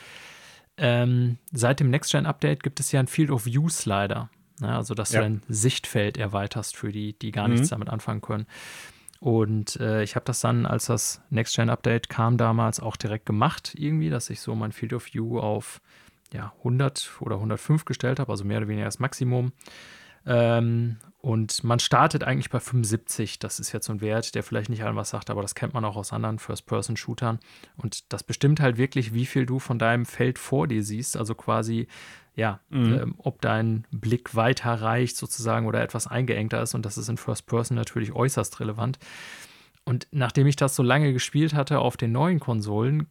ähm, 0.79 1.37
seit 1.53 1.81
dem 1.81 1.91
Next-Gen-Update 1.91 2.63
gibt 2.63 2.81
es 2.81 2.93
ja 2.93 3.01
ein 3.01 3.09
Field 3.09 3.31
of 3.31 3.45
View 3.45 3.69
Slider. 3.69 4.31
Ne? 4.59 4.75
Also, 4.75 4.95
dass 4.95 5.13
ja. 5.13 5.21
du 5.21 5.27
dein 5.27 5.43
Sichtfeld 5.49 6.17
erweiterst 6.17 6.75
für 6.75 6.91
die, 6.91 7.13
die 7.13 7.31
gar 7.31 7.47
mhm. 7.47 7.55
nichts 7.55 7.69
damit 7.69 7.91
anfangen 7.91 8.23
können. 8.23 8.47
Und 9.21 9.77
äh, 9.81 10.03
ich 10.03 10.17
habe 10.17 10.25
das 10.25 10.41
dann, 10.41 10.65
als 10.65 10.87
das 10.87 11.21
Next-Gen-Update 11.29 12.09
kam, 12.09 12.39
damals 12.39 12.81
auch 12.81 12.97
direkt 12.97 13.27
gemacht, 13.27 13.75
irgendwie, 13.77 14.09
dass 14.09 14.31
ich 14.31 14.41
so 14.41 14.55
mein 14.55 14.73
Field 14.73 14.95
of 14.95 15.13
View 15.13 15.39
auf 15.39 15.83
ja, 16.33 16.53
100 16.59 17.13
oder 17.21 17.37
105 17.37 17.85
gestellt 17.85 18.21
habe, 18.21 18.31
also 18.31 18.45
mehr 18.45 18.59
oder 18.59 18.69
weniger 18.69 18.87
das 18.87 18.99
Maximum. 18.99 19.53
Ähm, 20.27 20.97
und 21.21 21.65
man 21.65 21.81
startet 21.81 22.25
eigentlich 22.25 22.51
bei 22.51 22.61
75. 22.61 23.39
Das 23.39 23.59
ist 23.59 23.73
jetzt 23.73 23.87
so 23.87 23.93
ein 23.93 24.01
Wert, 24.01 24.35
der 24.35 24.43
vielleicht 24.43 24.71
nicht 24.71 24.85
allen 24.85 24.97
was 24.97 25.11
sagt, 25.11 25.31
aber 25.31 25.43
das 25.43 25.55
kennt 25.55 25.75
man 25.75 25.85
auch 25.85 25.97
aus 25.97 26.13
anderen 26.13 26.39
First-Person-Shootern. 26.39 27.41
Und 27.77 28.13
das 28.13 28.23
bestimmt 28.23 28.61
halt 28.61 28.77
wirklich, 28.77 29.13
wie 29.13 29.27
viel 29.27 29.47
du 29.47 29.59
von 29.59 29.79
deinem 29.79 30.07
Feld 30.07 30.39
vor 30.39 30.69
dir 30.69 30.85
siehst. 30.85 31.17
Also 31.17 31.35
quasi, 31.35 31.89
ja, 32.35 32.61
mhm. 32.69 32.95
ähm, 32.95 33.15
ob 33.19 33.41
dein 33.41 33.87
Blick 33.91 34.37
weiter 34.37 34.75
reicht 34.75 35.17
sozusagen 35.17 35.67
oder 35.67 35.83
etwas 35.83 36.07
eingeengter 36.07 36.63
ist. 36.63 36.75
Und 36.75 36.87
das 36.87 36.99
ist 36.99 37.09
in 37.09 37.17
First-Person 37.17 37.77
natürlich 37.77 38.13
äußerst 38.13 38.61
relevant. 38.61 38.99
Und 39.85 40.09
nachdem 40.11 40.47
ich 40.47 40.57
das 40.57 40.77
so 40.77 40.83
lange 40.83 41.13
gespielt 41.13 41.55
hatte 41.55 41.79
auf 41.79 41.97
den 41.97 42.13
neuen 42.13 42.41
Konsolen, 42.41 43.09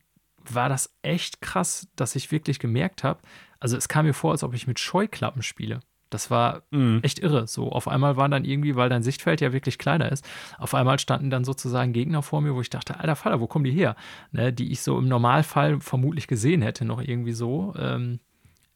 war 0.53 0.69
das 0.69 0.95
echt 1.01 1.41
krass, 1.41 1.87
dass 1.95 2.15
ich 2.15 2.31
wirklich 2.31 2.59
gemerkt 2.59 3.03
habe, 3.03 3.21
also 3.59 3.77
es 3.77 3.87
kam 3.87 4.05
mir 4.05 4.13
vor, 4.13 4.31
als 4.31 4.43
ob 4.43 4.53
ich 4.53 4.67
mit 4.67 4.79
Scheuklappen 4.79 5.41
spiele. 5.41 5.79
Das 6.09 6.29
war 6.29 6.63
mhm. 6.71 6.99
echt 7.01 7.19
irre. 7.19 7.47
So, 7.47 7.71
auf 7.71 7.87
einmal 7.87 8.15
waren 8.15 8.31
dann 8.31 8.45
irgendwie, 8.45 8.75
weil 8.75 8.89
dein 8.89 9.03
Sichtfeld 9.03 9.41
ja 9.41 9.53
wirklich 9.53 9.77
kleiner 9.77 10.11
ist, 10.11 10.25
auf 10.57 10.73
einmal 10.75 10.99
standen 10.99 11.29
dann 11.29 11.43
sozusagen 11.43 11.93
Gegner 11.93 12.21
vor 12.21 12.41
mir, 12.41 12.53
wo 12.53 12.61
ich 12.61 12.69
dachte, 12.69 12.99
alter 12.99 13.15
Vater, 13.15 13.41
wo 13.41 13.47
kommen 13.47 13.65
die 13.65 13.71
her? 13.71 13.95
Ne, 14.31 14.53
die 14.53 14.71
ich 14.71 14.81
so 14.81 14.99
im 14.99 15.07
Normalfall 15.07 15.79
vermutlich 15.81 16.27
gesehen 16.27 16.61
hätte, 16.61 16.85
noch 16.85 17.01
irgendwie 17.01 17.33
so. 17.33 17.73
Ähm, 17.77 18.19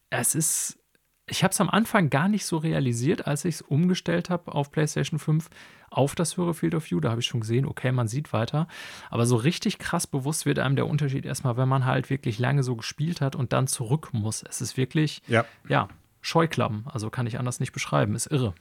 es 0.09 0.33
ist, 0.33 0.79
ich 1.27 1.43
habe 1.43 1.51
es 1.51 1.61
am 1.61 1.69
Anfang 1.69 2.09
gar 2.09 2.27
nicht 2.27 2.45
so 2.45 2.57
realisiert, 2.57 3.27
als 3.27 3.45
ich 3.45 3.55
es 3.55 3.61
umgestellt 3.61 4.29
habe 4.29 4.53
auf 4.53 4.71
PlayStation 4.71 5.19
5 5.19 5.49
auf 5.91 6.15
das 6.15 6.37
höhere 6.37 6.53
Field 6.53 6.75
of 6.75 6.89
View. 6.89 6.99
Da 6.99 7.09
habe 7.09 7.21
ich 7.21 7.27
schon 7.27 7.41
gesehen, 7.41 7.65
okay, 7.65 7.91
man 7.91 8.07
sieht 8.07 8.33
weiter. 8.33 8.67
Aber 9.09 9.25
so 9.25 9.35
richtig 9.35 9.79
krass 9.79 10.07
bewusst 10.07 10.45
wird 10.45 10.59
einem 10.59 10.75
der 10.75 10.87
Unterschied 10.87 11.25
erstmal, 11.25 11.57
wenn 11.57 11.69
man 11.69 11.85
halt 11.85 12.09
wirklich 12.09 12.39
lange 12.39 12.63
so 12.63 12.75
gespielt 12.75 13.21
hat 13.21 13.35
und 13.35 13.53
dann 13.53 13.67
zurück 13.67 14.09
muss. 14.11 14.43
Es 14.43 14.61
ist 14.61 14.77
wirklich, 14.77 15.21
ja, 15.27 15.45
ja 15.67 15.87
Scheuklappen. 16.21 16.85
Also 16.87 17.09
kann 17.09 17.27
ich 17.27 17.39
anders 17.39 17.59
nicht 17.59 17.71
beschreiben. 17.71 18.15
Ist 18.15 18.27
irre. 18.27 18.53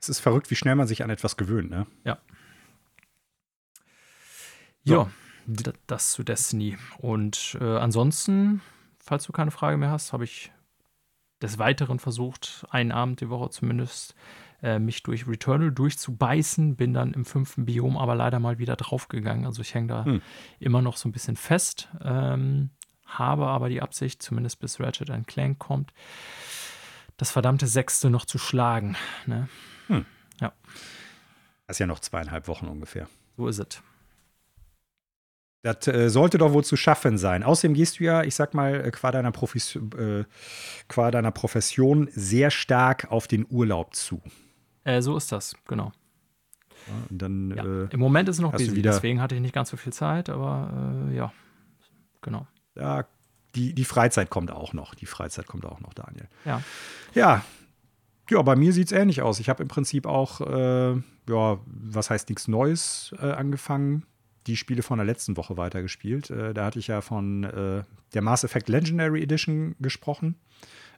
Es 0.00 0.08
ist 0.08 0.20
verrückt, 0.20 0.50
wie 0.50 0.56
schnell 0.56 0.74
man 0.74 0.86
sich 0.86 1.02
an 1.02 1.10
etwas 1.10 1.36
gewöhnt, 1.36 1.70
ne? 1.70 1.86
Ja. 2.04 2.18
So. 4.84 4.94
Ja, 4.94 5.72
das 5.86 6.12
zu 6.12 6.22
Destiny. 6.22 6.76
Und 6.98 7.56
äh, 7.60 7.76
ansonsten, 7.76 8.62
falls 8.98 9.24
du 9.24 9.32
keine 9.32 9.50
Frage 9.50 9.76
mehr 9.76 9.90
hast, 9.90 10.12
habe 10.12 10.24
ich 10.24 10.52
des 11.42 11.58
Weiteren 11.58 11.98
versucht, 11.98 12.66
einen 12.70 12.92
Abend 12.92 13.20
die 13.20 13.28
Woche 13.28 13.50
zumindest 13.50 14.14
äh, 14.62 14.78
mich 14.78 15.02
durch 15.02 15.26
Returnal 15.26 15.72
durchzubeißen. 15.72 16.76
Bin 16.76 16.94
dann 16.94 17.12
im 17.12 17.24
fünften 17.24 17.66
Biom 17.66 17.96
aber 17.96 18.14
leider 18.14 18.40
mal 18.40 18.58
wieder 18.58 18.76
draufgegangen. 18.76 19.46
Also 19.46 19.62
ich 19.62 19.74
hänge 19.74 19.88
da 19.88 20.04
hm. 20.04 20.22
immer 20.58 20.82
noch 20.82 20.96
so 20.96 21.08
ein 21.08 21.12
bisschen 21.12 21.36
fest. 21.36 21.88
Ähm, 22.02 22.70
habe 23.06 23.46
aber 23.46 23.68
die 23.68 23.82
Absicht, 23.82 24.22
zumindest 24.22 24.60
bis 24.60 24.80
Ratchet 24.80 25.10
Clank 25.26 25.58
kommt, 25.58 25.92
das 27.16 27.30
verdammte 27.30 27.66
Sechste 27.66 28.10
noch 28.10 28.24
zu 28.24 28.38
schlagen. 28.38 28.96
Ne? 29.26 29.48
Hm. 29.86 30.04
Ja. 30.40 30.52
Das 31.66 31.76
ist 31.76 31.78
ja 31.78 31.86
noch 31.86 32.00
zweieinhalb 32.00 32.48
Wochen 32.48 32.66
ungefähr. 32.66 33.08
So 33.36 33.48
ist 33.48 33.58
es. 33.58 33.82
Das 35.62 35.88
äh, 35.88 36.10
sollte 36.10 36.38
doch 36.38 36.52
wohl 36.52 36.64
zu 36.64 36.76
schaffen 36.76 37.18
sein. 37.18 37.42
Außerdem 37.42 37.74
gehst 37.74 37.98
du 37.98 38.04
ja, 38.04 38.22
ich 38.22 38.36
sag 38.36 38.54
mal, 38.54 38.86
äh, 38.86 38.90
qua 38.92 39.10
deiner, 39.10 39.32
Profis 39.32 39.74
äh, 39.74 40.24
qua 40.86 41.10
deiner 41.10 41.32
Profession 41.32 42.08
sehr 42.12 42.50
stark 42.52 43.10
auf 43.10 43.26
den 43.26 43.46
Urlaub 43.48 43.94
zu. 43.94 44.22
Äh, 44.86 45.02
so 45.02 45.16
ist 45.16 45.32
das, 45.32 45.54
genau. 45.66 45.92
Ja, 46.86 46.94
dann, 47.10 47.50
ja. 47.50 47.64
Äh, 47.64 47.88
Im 47.90 47.98
Moment 47.98 48.28
ist 48.28 48.36
es 48.36 48.42
noch 48.42 48.52
busy, 48.52 48.80
deswegen 48.80 49.20
hatte 49.20 49.34
ich 49.34 49.40
nicht 49.40 49.54
ganz 49.54 49.70
so 49.70 49.76
viel 49.76 49.92
Zeit, 49.92 50.30
aber 50.30 51.08
äh, 51.10 51.16
ja, 51.16 51.32
genau. 52.22 52.46
Ja, 52.76 53.04
die, 53.56 53.74
die 53.74 53.84
Freizeit 53.84 54.30
kommt 54.30 54.52
auch 54.52 54.72
noch. 54.74 54.94
Die 54.94 55.06
Freizeit 55.06 55.48
kommt 55.48 55.66
auch 55.66 55.80
noch, 55.80 55.92
Daniel. 55.92 56.28
Ja. 56.44 56.62
Ja. 57.14 57.44
Ja, 58.30 58.42
bei 58.42 58.54
mir 58.54 58.72
sieht 58.72 58.86
es 58.86 58.92
ähnlich 58.92 59.22
aus. 59.22 59.40
Ich 59.40 59.48
habe 59.48 59.62
im 59.62 59.68
Prinzip 59.68 60.06
auch, 60.06 60.40
äh, 60.40 60.94
ja, 61.28 61.58
was 61.64 62.10
heißt 62.10 62.28
nichts 62.28 62.48
Neues 62.48 63.14
äh, 63.20 63.32
angefangen. 63.32 64.04
Die 64.46 64.56
Spiele 64.56 64.82
von 64.82 64.98
der 64.98 65.06
letzten 65.06 65.36
Woche 65.36 65.56
weitergespielt. 65.56 66.30
Äh, 66.30 66.54
da 66.54 66.66
hatte 66.66 66.78
ich 66.78 66.88
ja 66.88 67.00
von 67.00 67.44
äh, 67.44 67.82
der 68.14 68.22
Mass 68.22 68.44
Effect 68.44 68.68
Legendary 68.68 69.22
Edition 69.22 69.74
gesprochen. 69.80 70.36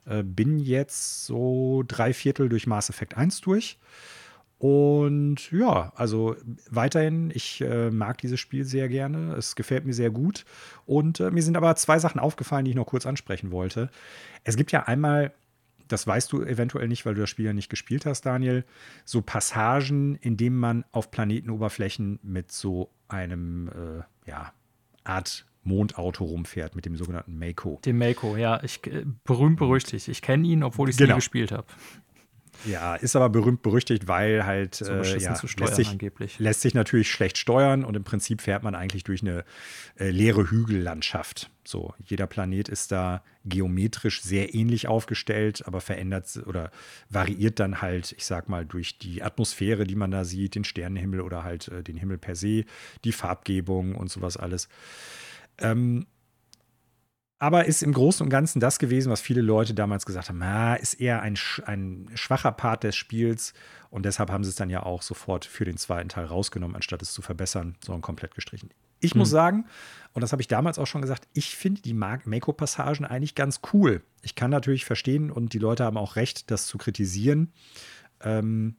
Äh, 0.05 0.23
bin 0.23 0.59
jetzt 0.59 1.25
so 1.25 1.83
drei 1.87 2.13
Viertel 2.13 2.49
durch 2.49 2.67
Mass 2.67 2.89
Effect 2.89 3.17
1 3.17 3.41
durch. 3.41 3.77
Und 4.59 5.51
ja, 5.53 5.93
also 5.95 6.35
weiterhin, 6.69 7.31
ich 7.33 7.61
äh, 7.61 7.89
mag 7.91 8.17
dieses 8.17 8.41
Spiel 8.41 8.65
sehr 8.65 8.89
gerne. 8.89 9.33
Es 9.35 9.55
gefällt 9.55 9.85
mir 9.85 9.93
sehr 9.93 10.09
gut. 10.09 10.43
Und 10.85 11.21
äh, 11.21 11.31
mir 11.31 11.41
sind 11.41 11.55
aber 11.55 11.75
zwei 11.77 11.97
Sachen 11.97 12.19
aufgefallen, 12.19 12.65
die 12.65 12.71
ich 12.71 12.77
noch 12.77 12.85
kurz 12.85 13.05
ansprechen 13.05 13.51
wollte. 13.51 13.89
Es 14.43 14.57
gibt 14.57 14.73
ja 14.73 14.83
einmal, 14.83 15.33
das 15.87 16.05
weißt 16.05 16.33
du 16.33 16.41
eventuell 16.41 16.89
nicht, 16.89 17.05
weil 17.05 17.15
du 17.15 17.21
das 17.21 17.29
Spiel 17.29 17.45
ja 17.45 17.53
nicht 17.53 17.69
gespielt 17.69 18.05
hast, 18.05 18.25
Daniel, 18.25 18.65
so 19.05 19.21
Passagen, 19.21 20.15
in 20.15 20.35
denen 20.35 20.57
man 20.57 20.83
auf 20.91 21.09
Planetenoberflächen 21.09 22.19
mit 22.21 22.51
so 22.51 22.89
einem, 23.07 23.69
äh, 23.69 24.29
ja, 24.29 24.51
Art 25.05 25.45
Mondauto 25.63 26.23
rumfährt 26.23 26.75
mit 26.75 26.85
dem 26.85 26.95
sogenannten 26.95 27.37
Mako. 27.37 27.79
Dem 27.85 27.97
Mako, 27.97 28.37
ja. 28.37 28.61
Ich, 28.63 28.85
äh, 28.87 29.05
berühmt 29.23 29.57
berüchtigt. 29.57 30.07
Ich 30.07 30.21
kenne 30.21 30.47
ihn, 30.47 30.63
obwohl 30.63 30.89
ich 30.89 30.93
es 30.93 30.97
genau. 30.97 31.13
nie 31.13 31.17
gespielt 31.17 31.51
habe. 31.51 31.65
Ja, 32.65 32.95
ist 32.95 33.15
aber 33.15 33.29
berühmt 33.29 33.61
berüchtigt, 33.61 34.07
weil 34.07 34.45
halt 34.45 34.75
so 34.75 34.85
äh, 34.85 35.19
ja, 35.19 35.31
lässt, 35.31 35.75
sich, 35.75 36.39
lässt 36.39 36.61
sich 36.61 36.73
natürlich 36.73 37.09
schlecht 37.09 37.37
steuern 37.37 37.85
und 37.85 37.95
im 37.95 38.03
Prinzip 38.03 38.41
fährt 38.41 38.63
man 38.63 38.75
eigentlich 38.75 39.03
durch 39.03 39.21
eine 39.21 39.45
äh, 39.97 40.09
leere 40.09 40.49
Hügellandschaft. 40.49 41.49
So, 41.63 41.93
jeder 42.03 42.27
Planet 42.27 42.67
ist 42.67 42.91
da 42.91 43.23
geometrisch 43.45 44.21
sehr 44.21 44.53
ähnlich 44.53 44.87
aufgestellt, 44.87 45.63
aber 45.65 45.81
verändert 45.81 46.41
oder 46.45 46.71
variiert 47.09 47.59
dann 47.59 47.81
halt, 47.81 48.13
ich 48.17 48.25
sag 48.25 48.49
mal, 48.49 48.65
durch 48.65 48.97
die 48.97 49.23
Atmosphäre, 49.23 49.85
die 49.85 49.95
man 49.95 50.11
da 50.11 50.25
sieht, 50.25 50.55
den 50.55 50.63
Sternenhimmel 50.63 51.21
oder 51.21 51.43
halt 51.43 51.69
äh, 51.69 51.83
den 51.83 51.95
Himmel 51.95 52.17
per 52.17 52.35
se, 52.35 52.65
die 53.05 53.13
Farbgebung 53.13 53.95
und 53.95 54.11
sowas 54.11 54.35
alles. 54.35 54.67
Ähm, 55.61 56.05
aber 57.41 57.65
ist 57.65 57.83
im 57.83 57.93
Großen 57.93 58.25
und 58.25 58.29
Ganzen 58.29 58.59
das 58.59 58.79
gewesen, 58.79 59.09
was 59.09 59.21
viele 59.21 59.41
Leute 59.41 59.73
damals 59.73 60.05
gesagt 60.05 60.27
haben, 60.27 60.41
ah, 60.41 60.75
ist 60.75 60.95
eher 60.95 61.21
ein, 61.21 61.37
ein 61.65 62.09
schwacher 62.15 62.51
Part 62.51 62.83
des 62.83 62.97
Spiels 62.97 63.53
und 63.89 64.03
deshalb 64.05 64.29
haben 64.29 64.43
sie 64.43 64.49
es 64.49 64.57
dann 64.57 64.69
ja 64.69 64.83
auch 64.83 65.01
sofort 65.01 65.45
für 65.45 65.63
den 65.63 65.77
zweiten 65.77 66.09
Teil 66.09 66.25
rausgenommen, 66.25 66.75
anstatt 66.75 67.01
es 67.01 67.13
zu 67.13 67.21
verbessern, 67.21 67.77
sondern 67.83 68.01
komplett 68.01 68.35
gestrichen. 68.35 68.71
Ich 68.99 69.15
mhm. 69.15 69.19
muss 69.19 69.29
sagen, 69.29 69.65
und 70.13 70.21
das 70.21 70.33
habe 70.33 70.41
ich 70.41 70.49
damals 70.49 70.77
auch 70.77 70.87
schon 70.87 71.01
gesagt, 71.01 71.29
ich 71.33 71.55
finde 71.55 71.81
die 71.81 71.93
Mako-Passagen 71.93 73.05
eigentlich 73.05 73.35
ganz 73.35 73.61
cool. 73.73 74.03
Ich 74.21 74.35
kann 74.35 74.51
natürlich 74.51 74.83
verstehen 74.83 75.31
und 75.31 75.53
die 75.53 75.59
Leute 75.59 75.85
haben 75.85 75.97
auch 75.97 76.17
recht, 76.17 76.51
das 76.51 76.65
zu 76.65 76.77
kritisieren. 76.77 77.53
Ähm, 78.21 78.75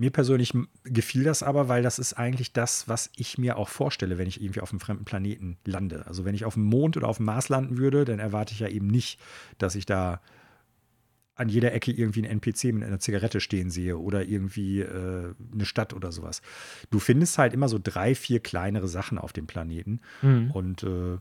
mir 0.00 0.10
persönlich 0.10 0.54
gefiel 0.84 1.24
das 1.24 1.42
aber, 1.42 1.68
weil 1.68 1.82
das 1.82 1.98
ist 1.98 2.14
eigentlich 2.14 2.54
das, 2.54 2.88
was 2.88 3.10
ich 3.16 3.36
mir 3.36 3.58
auch 3.58 3.68
vorstelle, 3.68 4.16
wenn 4.16 4.26
ich 4.26 4.40
irgendwie 4.40 4.60
auf 4.60 4.70
einem 4.70 4.80
fremden 4.80 5.04
Planeten 5.04 5.58
lande. 5.66 6.06
Also 6.06 6.24
wenn 6.24 6.34
ich 6.34 6.46
auf 6.46 6.54
dem 6.54 6.64
Mond 6.64 6.96
oder 6.96 7.06
auf 7.06 7.18
dem 7.18 7.26
Mars 7.26 7.50
landen 7.50 7.76
würde, 7.76 8.06
dann 8.06 8.18
erwarte 8.18 8.54
ich 8.54 8.60
ja 8.60 8.68
eben 8.68 8.86
nicht, 8.86 9.20
dass 9.58 9.74
ich 9.74 9.84
da 9.84 10.22
an 11.34 11.50
jeder 11.50 11.72
Ecke 11.74 11.92
irgendwie 11.92 12.24
einen 12.24 12.40
NPC 12.40 12.72
mit 12.72 12.84
einer 12.84 12.98
Zigarette 12.98 13.40
stehen 13.40 13.70
sehe 13.70 13.98
oder 13.98 14.24
irgendwie 14.24 14.80
äh, 14.80 15.34
eine 15.52 15.66
Stadt 15.66 15.92
oder 15.92 16.12
sowas. 16.12 16.40
Du 16.90 16.98
findest 16.98 17.36
halt 17.36 17.52
immer 17.52 17.68
so 17.68 17.78
drei, 17.82 18.14
vier 18.14 18.40
kleinere 18.40 18.88
Sachen 18.88 19.18
auf 19.18 19.34
dem 19.34 19.46
Planeten. 19.46 20.00
Mhm. 20.22 20.50
Und 20.50 20.82
äh, 20.82 21.18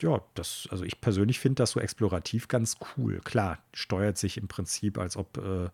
ja, 0.00 0.22
das, 0.34 0.66
also 0.70 0.84
ich 0.84 1.02
persönlich 1.02 1.40
finde 1.40 1.56
das 1.56 1.72
so 1.72 1.80
explorativ 1.80 2.48
ganz 2.48 2.78
cool. 2.96 3.20
Klar, 3.22 3.58
steuert 3.74 4.16
sich 4.16 4.38
im 4.38 4.48
Prinzip, 4.48 4.96
als 4.96 5.16
ob 5.18 5.36
äh, 5.36 5.68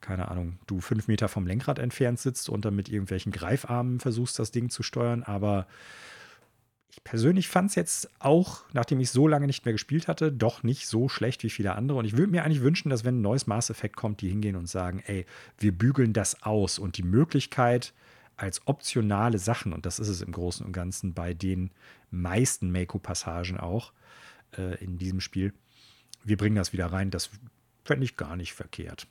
keine 0.00 0.28
Ahnung, 0.28 0.58
du 0.66 0.80
fünf 0.80 1.08
Meter 1.08 1.28
vom 1.28 1.46
Lenkrad 1.46 1.78
entfernt 1.78 2.18
sitzt 2.18 2.48
und 2.48 2.64
dann 2.64 2.74
mit 2.74 2.88
irgendwelchen 2.88 3.32
Greifarmen 3.32 4.00
versuchst, 4.00 4.38
das 4.38 4.50
Ding 4.50 4.70
zu 4.70 4.82
steuern. 4.82 5.22
Aber 5.22 5.66
ich 6.90 7.04
persönlich 7.04 7.48
fand 7.48 7.70
es 7.70 7.76
jetzt 7.76 8.10
auch, 8.18 8.62
nachdem 8.72 9.00
ich 9.00 9.10
so 9.10 9.28
lange 9.28 9.46
nicht 9.46 9.64
mehr 9.64 9.72
gespielt 9.72 10.08
hatte, 10.08 10.32
doch 10.32 10.62
nicht 10.62 10.86
so 10.86 11.08
schlecht 11.08 11.42
wie 11.42 11.50
viele 11.50 11.74
andere. 11.74 11.98
Und 11.98 12.04
ich 12.04 12.16
würde 12.16 12.32
mir 12.32 12.44
eigentlich 12.44 12.62
wünschen, 12.62 12.90
dass 12.90 13.04
wenn 13.04 13.18
ein 13.18 13.22
neues 13.22 13.46
Mass 13.46 13.70
Effect 13.70 13.96
kommt, 13.96 14.20
die 14.20 14.28
hingehen 14.28 14.56
und 14.56 14.68
sagen, 14.68 15.02
ey, 15.06 15.24
wir 15.58 15.72
bügeln 15.72 16.12
das 16.12 16.42
aus 16.42 16.78
und 16.78 16.96
die 16.96 17.02
Möglichkeit 17.02 17.92
als 18.36 18.66
optionale 18.66 19.38
Sachen, 19.38 19.72
und 19.72 19.84
das 19.86 19.98
ist 19.98 20.08
es 20.08 20.22
im 20.22 20.32
Großen 20.32 20.64
und 20.64 20.72
Ganzen 20.72 21.12
bei 21.12 21.34
den 21.34 21.70
meisten 22.10 22.70
Mako-Passagen 22.70 23.58
auch 23.58 23.92
äh, 24.56 24.82
in 24.82 24.98
diesem 24.98 25.20
Spiel, 25.20 25.52
wir 26.24 26.36
bringen 26.36 26.56
das 26.56 26.72
wieder 26.72 26.86
rein, 26.86 27.10
das 27.10 27.30
fände 27.84 28.04
ich 28.04 28.16
gar 28.16 28.36
nicht 28.36 28.54
verkehrt. 28.54 29.06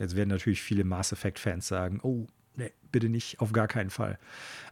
Jetzt 0.00 0.16
werden 0.16 0.30
natürlich 0.30 0.62
viele 0.62 0.82
Mass 0.82 1.12
Effect-Fans 1.12 1.68
sagen, 1.68 2.00
oh, 2.02 2.26
nee, 2.56 2.72
bitte 2.90 3.10
nicht, 3.10 3.38
auf 3.38 3.52
gar 3.52 3.68
keinen 3.68 3.90
Fall. 3.90 4.18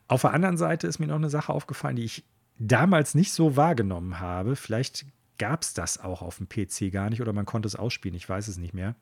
Auf 0.08 0.22
der 0.22 0.32
anderen 0.32 0.56
Seite 0.56 0.86
ist 0.86 0.98
mir 0.98 1.06
noch 1.06 1.16
eine 1.16 1.28
Sache 1.28 1.52
aufgefallen, 1.52 1.96
die 1.96 2.04
ich 2.04 2.24
damals 2.58 3.14
nicht 3.14 3.32
so 3.32 3.54
wahrgenommen 3.54 4.20
habe. 4.20 4.56
Vielleicht 4.56 5.04
gab 5.36 5.62
es 5.62 5.74
das 5.74 6.02
auch 6.02 6.22
auf 6.22 6.38
dem 6.38 6.48
PC 6.48 6.90
gar 6.90 7.10
nicht 7.10 7.20
oder 7.20 7.34
man 7.34 7.44
konnte 7.44 7.68
es 7.68 7.76
ausspielen, 7.76 8.16
ich 8.16 8.28
weiß 8.28 8.48
es 8.48 8.56
nicht 8.56 8.72
mehr. 8.72 8.96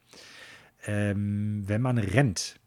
Ähm, 0.84 1.62
wenn 1.66 1.80
man 1.80 1.96
rennt, 1.96 2.58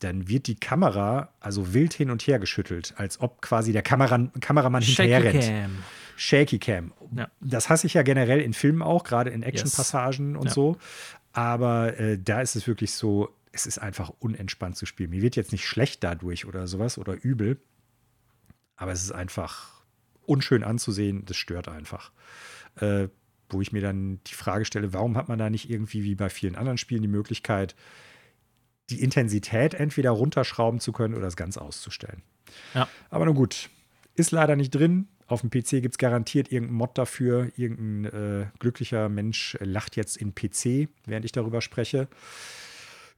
dann 0.00 0.28
wird 0.28 0.46
die 0.46 0.56
Kamera 0.56 1.30
also 1.40 1.72
wild 1.72 1.94
hin 1.94 2.10
und 2.10 2.22
her 2.26 2.38
geschüttelt, 2.38 2.92
als 2.98 3.18
ob 3.18 3.40
quasi 3.40 3.72
der 3.72 3.82
Kamera 3.82 4.28
Kameramann 4.40 4.82
hinterher 4.82 5.24
rennt. 5.24 5.42
Cam. 5.42 5.78
Shaky 6.16 6.58
Cam. 6.58 6.92
Ja. 7.16 7.28
Das 7.40 7.70
hasse 7.70 7.86
ich 7.86 7.94
ja 7.94 8.02
generell 8.02 8.40
in 8.40 8.52
Filmen 8.52 8.82
auch, 8.82 9.04
gerade 9.04 9.30
in 9.30 9.42
Action-Passagen 9.42 10.32
yes. 10.32 10.40
und 10.40 10.46
ja. 10.48 10.52
so. 10.52 10.76
Aber 11.34 11.98
äh, 11.98 12.16
da 12.16 12.40
ist 12.40 12.56
es 12.56 12.66
wirklich 12.66 12.92
so, 12.92 13.28
es 13.52 13.66
ist 13.66 13.78
einfach 13.78 14.10
unentspannt 14.20 14.76
zu 14.76 14.86
spielen. 14.86 15.10
Mir 15.10 15.20
wird 15.20 15.36
jetzt 15.36 15.52
nicht 15.52 15.66
schlecht 15.66 16.02
dadurch 16.02 16.46
oder 16.46 16.66
sowas 16.66 16.96
oder 16.96 17.12
übel. 17.22 17.60
Aber 18.76 18.92
es 18.92 19.02
ist 19.02 19.12
einfach 19.12 19.82
unschön 20.26 20.64
anzusehen. 20.64 21.24
Das 21.26 21.36
stört 21.36 21.68
einfach. 21.68 22.12
Äh, 22.76 23.08
wo 23.50 23.60
ich 23.60 23.72
mir 23.72 23.82
dann 23.82 24.20
die 24.26 24.34
Frage 24.34 24.64
stelle, 24.64 24.92
warum 24.92 25.16
hat 25.16 25.28
man 25.28 25.38
da 25.38 25.50
nicht 25.50 25.68
irgendwie 25.68 26.02
wie 26.04 26.14
bei 26.14 26.30
vielen 26.30 26.56
anderen 26.56 26.78
Spielen 26.78 27.02
die 27.02 27.08
Möglichkeit, 27.08 27.74
die 28.90 29.02
Intensität 29.02 29.74
entweder 29.74 30.10
runterschrauben 30.10 30.80
zu 30.80 30.92
können 30.92 31.14
oder 31.14 31.24
das 31.24 31.36
ganz 31.36 31.56
auszustellen. 31.56 32.22
Ja. 32.74 32.88
Aber 33.10 33.24
nun 33.26 33.34
gut, 33.34 33.70
ist 34.14 34.30
leider 34.30 34.56
nicht 34.56 34.70
drin. 34.70 35.08
Auf 35.26 35.40
dem 35.40 35.50
PC 35.50 35.82
gibt 35.82 35.94
es 35.94 35.98
garantiert 35.98 36.52
irgendeinen 36.52 36.78
Mod 36.78 36.98
dafür. 36.98 37.50
Irgendein 37.56 38.04
äh, 38.12 38.46
glücklicher 38.58 39.08
Mensch 39.08 39.56
lacht 39.60 39.96
jetzt 39.96 40.16
in 40.16 40.34
PC, 40.34 40.88
während 41.06 41.24
ich 41.24 41.32
darüber 41.32 41.60
spreche. 41.60 42.08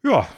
Ja, 0.05 0.29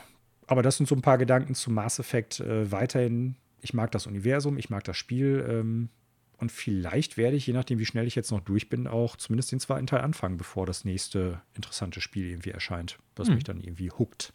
aber 0.46 0.62
das 0.62 0.78
sind 0.78 0.88
so 0.88 0.94
ein 0.94 1.02
paar 1.02 1.18
Gedanken 1.18 1.54
zu 1.54 1.70
Mass 1.70 1.98
Effect. 1.98 2.40
Äh, 2.40 2.72
weiterhin, 2.72 3.36
ich 3.60 3.74
mag 3.74 3.90
das 3.92 4.06
Universum, 4.06 4.56
ich 4.56 4.70
mag 4.70 4.84
das 4.84 4.96
Spiel. 4.96 5.46
Ähm, 5.48 5.90
und 6.38 6.52
vielleicht 6.52 7.16
werde 7.16 7.36
ich, 7.36 7.46
je 7.46 7.52
nachdem, 7.52 7.78
wie 7.78 7.86
schnell 7.86 8.06
ich 8.06 8.14
jetzt 8.14 8.30
noch 8.30 8.40
durch 8.40 8.70
bin, 8.70 8.86
auch 8.86 9.16
zumindest 9.16 9.52
den 9.52 9.60
zweiten 9.60 9.86
Teil 9.86 10.00
anfangen, 10.00 10.38
bevor 10.38 10.66
das 10.66 10.84
nächste 10.84 11.42
interessante 11.54 12.00
Spiel 12.00 12.28
irgendwie 12.30 12.50
erscheint, 12.50 12.98
was 13.16 13.28
hm. 13.28 13.34
mich 13.34 13.44
dann 13.44 13.60
irgendwie 13.60 13.90
huckt. 13.90 14.32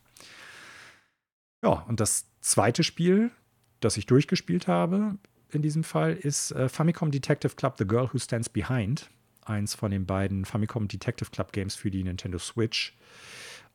Ja, 1.64 1.70
und 1.88 2.00
das 2.00 2.26
zweite 2.42 2.84
Spiel, 2.84 3.32
das 3.80 3.96
ich 3.98 4.06
durchgespielt 4.06 4.68
habe, 4.68 5.18
in 5.56 5.62
diesem 5.62 5.84
Fall, 5.84 6.14
ist 6.14 6.52
äh, 6.52 6.70
Famicom 6.70 7.12
Detective 7.12 7.56
Club 7.56 7.76
The 7.78 7.88
Girl 7.88 8.10
Who 8.12 8.20
Stands 8.20 8.50
Behind. 8.50 9.10
Eins 9.46 9.76
von 9.76 9.92
den 9.92 10.06
beiden 10.06 10.46
Famicom 10.46 10.88
Detective 10.88 11.30
Club 11.32 11.52
Games 11.52 11.76
für 11.76 11.92
die 11.92 12.04
Nintendo 12.04 12.40
Switch. 12.40 12.96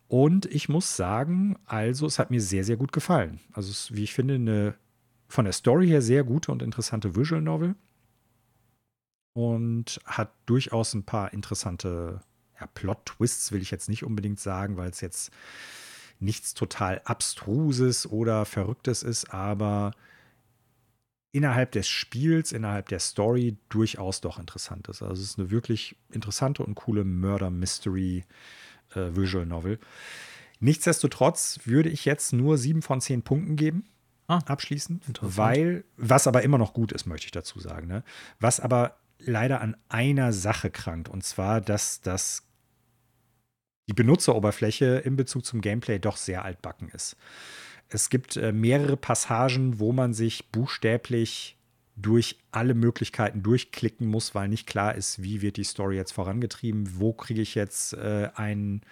Und 0.08 0.46
ich 0.46 0.68
muss 0.70 0.96
sagen, 0.96 1.58
also 1.66 2.06
es 2.06 2.18
hat 2.18 2.30
mir 2.30 2.40
sehr, 2.40 2.64
sehr 2.64 2.76
gut 2.76 2.92
gefallen. 2.92 3.40
Also 3.52 3.70
es 3.70 3.90
ist, 3.90 3.96
wie 3.96 4.04
ich 4.04 4.14
finde, 4.14 4.34
eine 4.34 4.74
von 5.28 5.44
der 5.44 5.52
Story 5.52 5.86
her 5.86 6.00
sehr 6.00 6.24
gute 6.24 6.50
und 6.50 6.62
interessante 6.62 7.14
Visual 7.14 7.42
Novel 7.42 7.74
und 9.34 10.00
hat 10.06 10.32
durchaus 10.46 10.94
ein 10.94 11.04
paar 11.04 11.32
interessante 11.32 12.22
ja, 12.58 12.66
Plot-Twists, 12.66 13.52
will 13.52 13.62
ich 13.62 13.70
jetzt 13.70 13.90
nicht 13.90 14.04
unbedingt 14.04 14.40
sagen, 14.40 14.76
weil 14.76 14.90
es 14.90 15.02
jetzt 15.02 15.30
nichts 16.18 16.54
total 16.54 17.00
Abstruses 17.04 18.10
oder 18.10 18.44
Verrücktes 18.46 19.02
ist, 19.02 19.32
aber 19.32 19.92
innerhalb 21.32 21.72
des 21.72 21.88
Spiels, 21.88 22.52
innerhalb 22.52 22.88
der 22.88 23.00
Story 23.00 23.56
durchaus 23.68 24.20
doch 24.20 24.38
interessant 24.38 24.88
ist. 24.88 25.02
Also 25.02 25.14
es 25.14 25.30
ist 25.30 25.38
eine 25.38 25.50
wirklich 25.50 25.96
interessante 26.10 26.62
und 26.62 26.74
coole 26.74 27.04
Murder-Mystery 27.04 28.24
äh, 28.94 29.16
Visual 29.16 29.46
Novel. 29.46 29.78
Nichtsdestotrotz 30.60 31.60
würde 31.64 31.88
ich 31.88 32.04
jetzt 32.04 32.32
nur 32.32 32.58
sieben 32.58 32.82
von 32.82 33.00
zehn 33.00 33.22
Punkten 33.22 33.56
geben. 33.56 33.84
Ah, 34.26 34.40
abschließend, 34.44 35.04
weil, 35.22 35.84
was 35.96 36.26
aber 36.26 36.42
immer 36.42 36.58
noch 36.58 36.74
gut 36.74 36.92
ist, 36.92 37.06
möchte 37.06 37.26
ich 37.26 37.30
dazu 37.30 37.60
sagen. 37.60 37.86
Ne? 37.86 38.04
Was 38.40 38.60
aber 38.60 38.98
leider 39.18 39.60
an 39.60 39.76
einer 39.88 40.32
Sache 40.32 40.70
krankt. 40.70 41.08
Und 41.08 41.24
zwar, 41.24 41.60
dass 41.60 42.00
das 42.00 42.42
die 43.88 43.94
Benutzeroberfläche 43.94 44.98
in 44.98 45.16
Bezug 45.16 45.46
zum 45.46 45.60
Gameplay 45.60 45.98
doch 45.98 46.16
sehr 46.16 46.44
altbacken 46.44 46.88
ist. 46.90 47.16
Es 47.88 48.10
gibt 48.10 48.36
äh, 48.36 48.52
mehrere 48.52 48.96
Passagen, 48.96 49.78
wo 49.78 49.92
man 49.92 50.12
sich 50.12 50.50
buchstäblich 50.50 51.56
durch 51.96 52.38
alle 52.52 52.74
Möglichkeiten 52.74 53.42
durchklicken 53.42 54.06
muss, 54.06 54.34
weil 54.34 54.48
nicht 54.48 54.66
klar 54.66 54.94
ist, 54.94 55.22
wie 55.22 55.42
wird 55.42 55.56
die 55.56 55.64
Story 55.64 55.96
jetzt 55.96 56.12
vorangetrieben, 56.12 57.00
wo 57.00 57.12
kriege 57.12 57.42
ich 57.42 57.54
jetzt 57.54 57.94
äh, 57.94 58.28
einen, 58.34 58.82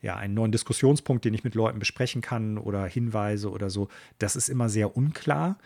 ja, 0.00 0.16
einen 0.16 0.34
neuen 0.34 0.52
Diskussionspunkt, 0.52 1.24
den 1.24 1.34
ich 1.34 1.44
mit 1.44 1.54
Leuten 1.54 1.80
besprechen 1.80 2.20
kann 2.20 2.56
oder 2.56 2.86
Hinweise 2.86 3.50
oder 3.50 3.68
so. 3.68 3.88
Das 4.18 4.36
ist 4.36 4.48
immer 4.48 4.68
sehr 4.68 4.96
unklar. 4.96 5.58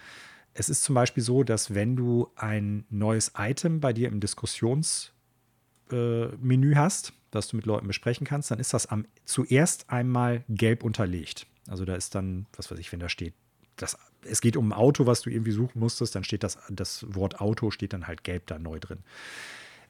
Es 0.55 0.69
ist 0.69 0.85
zum 0.85 0.95
Beispiel 0.95 1.23
so, 1.23 1.43
dass 1.43 1.75
wenn 1.75 1.97
du 1.97 2.31
ein 2.37 2.87
neues 2.89 3.33
Item 3.37 3.81
bei 3.81 3.93
dir 3.93 4.09
im 4.09 4.21
Diskussionsmenü 4.21 6.73
äh, 6.73 6.77
hast, 6.77 7.13
das 7.35 7.49
du 7.49 7.57
mit 7.57 7.67
Leuten 7.67 7.87
besprechen 7.87 8.27
kannst, 8.27 8.51
dann 8.51 8.59
ist 8.59 8.75
das 8.75 8.87
am, 8.87 9.07
zuerst 9.25 9.91
einmal 9.91 10.45
gelb 10.49 10.85
unterlegt. 10.85 11.47
Also 11.69 11.85
da 11.85 11.95
ist 11.95 12.15
dann, 12.15 12.47
was 12.57 12.71
weiß 12.71 12.79
ich, 12.79 12.93
wenn 12.93 13.01
da 13.01 13.09
steht, 13.09 13.35
das, 13.77 13.99
es 14.23 14.41
geht 14.41 14.57
um 14.57 14.69
ein 14.69 14.73
Auto, 14.73 15.07
was 15.07 15.23
du 15.23 15.31
irgendwie 15.31 15.53
suchen 15.53 15.79
musstest, 15.79 16.15
dann 16.15 16.25
steht 16.25 16.43
das, 16.43 16.59
das 16.71 17.05
Wort 17.09 17.41
Auto 17.41 17.71
steht 17.71 17.93
dann 17.93 18.07
halt 18.07 18.25
gelb 18.25 18.47
da 18.47 18.59
neu 18.59 18.79
drin. 18.79 18.99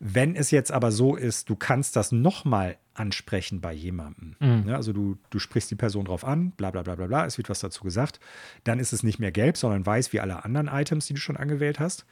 Wenn 0.01 0.35
es 0.35 0.51
jetzt 0.51 0.73
aber 0.73 0.91
so 0.91 1.17
ist, 1.17 1.49
du 1.49 1.57
kannst 1.57 1.97
das 1.97 2.13
nochmal 2.13 2.79
ansprechen 2.95 3.61
bei 3.61 3.73
jemandem, 3.73 4.37
mhm. 4.41 4.69
ja, 4.69 4.77
also 4.77 4.93
du, 4.93 5.17
du 5.31 5.39
sprichst 5.39 5.71
die 5.71 5.77
Person 5.77 6.05
drauf 6.05 6.25
an, 6.25 6.51
bla 6.53 6.71
bla 6.71 6.83
bla 6.83 6.95
bla 6.95 7.07
bla, 7.07 7.27
es 7.27 7.39
wird 7.39 7.49
was 7.49 7.61
dazu 7.61 7.85
gesagt, 7.85 8.21
dann 8.65 8.79
ist 8.79 8.93
es 8.93 9.03
nicht 9.03 9.19
mehr 9.19 9.33
gelb, 9.33 9.57
sondern 9.57 9.87
weiß 9.87 10.13
wie 10.13 10.21
alle 10.21 10.45
anderen 10.45 10.69
Items, 10.69 11.07
die 11.07 11.15
du 11.15 11.21
schon 11.21 11.37
angewählt 11.37 11.81
hast. 11.81 12.07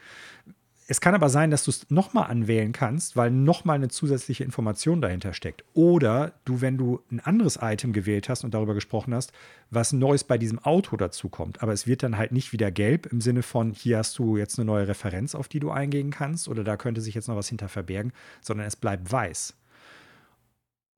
Es 0.88 1.00
kann 1.00 1.14
aber 1.14 1.28
sein, 1.28 1.50
dass 1.50 1.64
du 1.64 1.70
es 1.70 1.88
nochmal 1.90 2.30
anwählen 2.30 2.72
kannst, 2.72 3.16
weil 3.16 3.30
nochmal 3.30 3.76
eine 3.76 3.88
zusätzliche 3.88 4.44
Information 4.44 5.00
dahinter 5.00 5.32
steckt. 5.32 5.64
Oder 5.74 6.32
du, 6.44 6.60
wenn 6.60 6.76
du 6.76 7.00
ein 7.10 7.20
anderes 7.20 7.58
Item 7.62 7.92
gewählt 7.92 8.28
hast 8.28 8.44
und 8.44 8.52
darüber 8.52 8.74
gesprochen 8.74 9.14
hast, 9.14 9.32
was 9.70 9.92
Neues 9.92 10.24
bei 10.24 10.38
diesem 10.38 10.58
Auto 10.58 10.96
dazu 10.96 11.28
kommt. 11.28 11.62
Aber 11.62 11.72
es 11.72 11.86
wird 11.86 12.02
dann 12.02 12.18
halt 12.18 12.32
nicht 12.32 12.52
wieder 12.52 12.70
gelb 12.70 13.06
im 13.06 13.20
Sinne 13.20 13.42
von, 13.42 13.72
hier 13.72 13.98
hast 13.98 14.18
du 14.18 14.36
jetzt 14.36 14.58
eine 14.58 14.66
neue 14.66 14.88
Referenz, 14.88 15.34
auf 15.34 15.48
die 15.48 15.60
du 15.60 15.70
eingehen 15.70 16.10
kannst, 16.10 16.48
oder 16.48 16.64
da 16.64 16.76
könnte 16.76 17.00
sich 17.00 17.14
jetzt 17.14 17.28
noch 17.28 17.36
was 17.36 17.48
hinter 17.48 17.68
verbergen, 17.68 18.12
sondern 18.40 18.66
es 18.66 18.76
bleibt 18.76 19.10
weiß. 19.10 19.54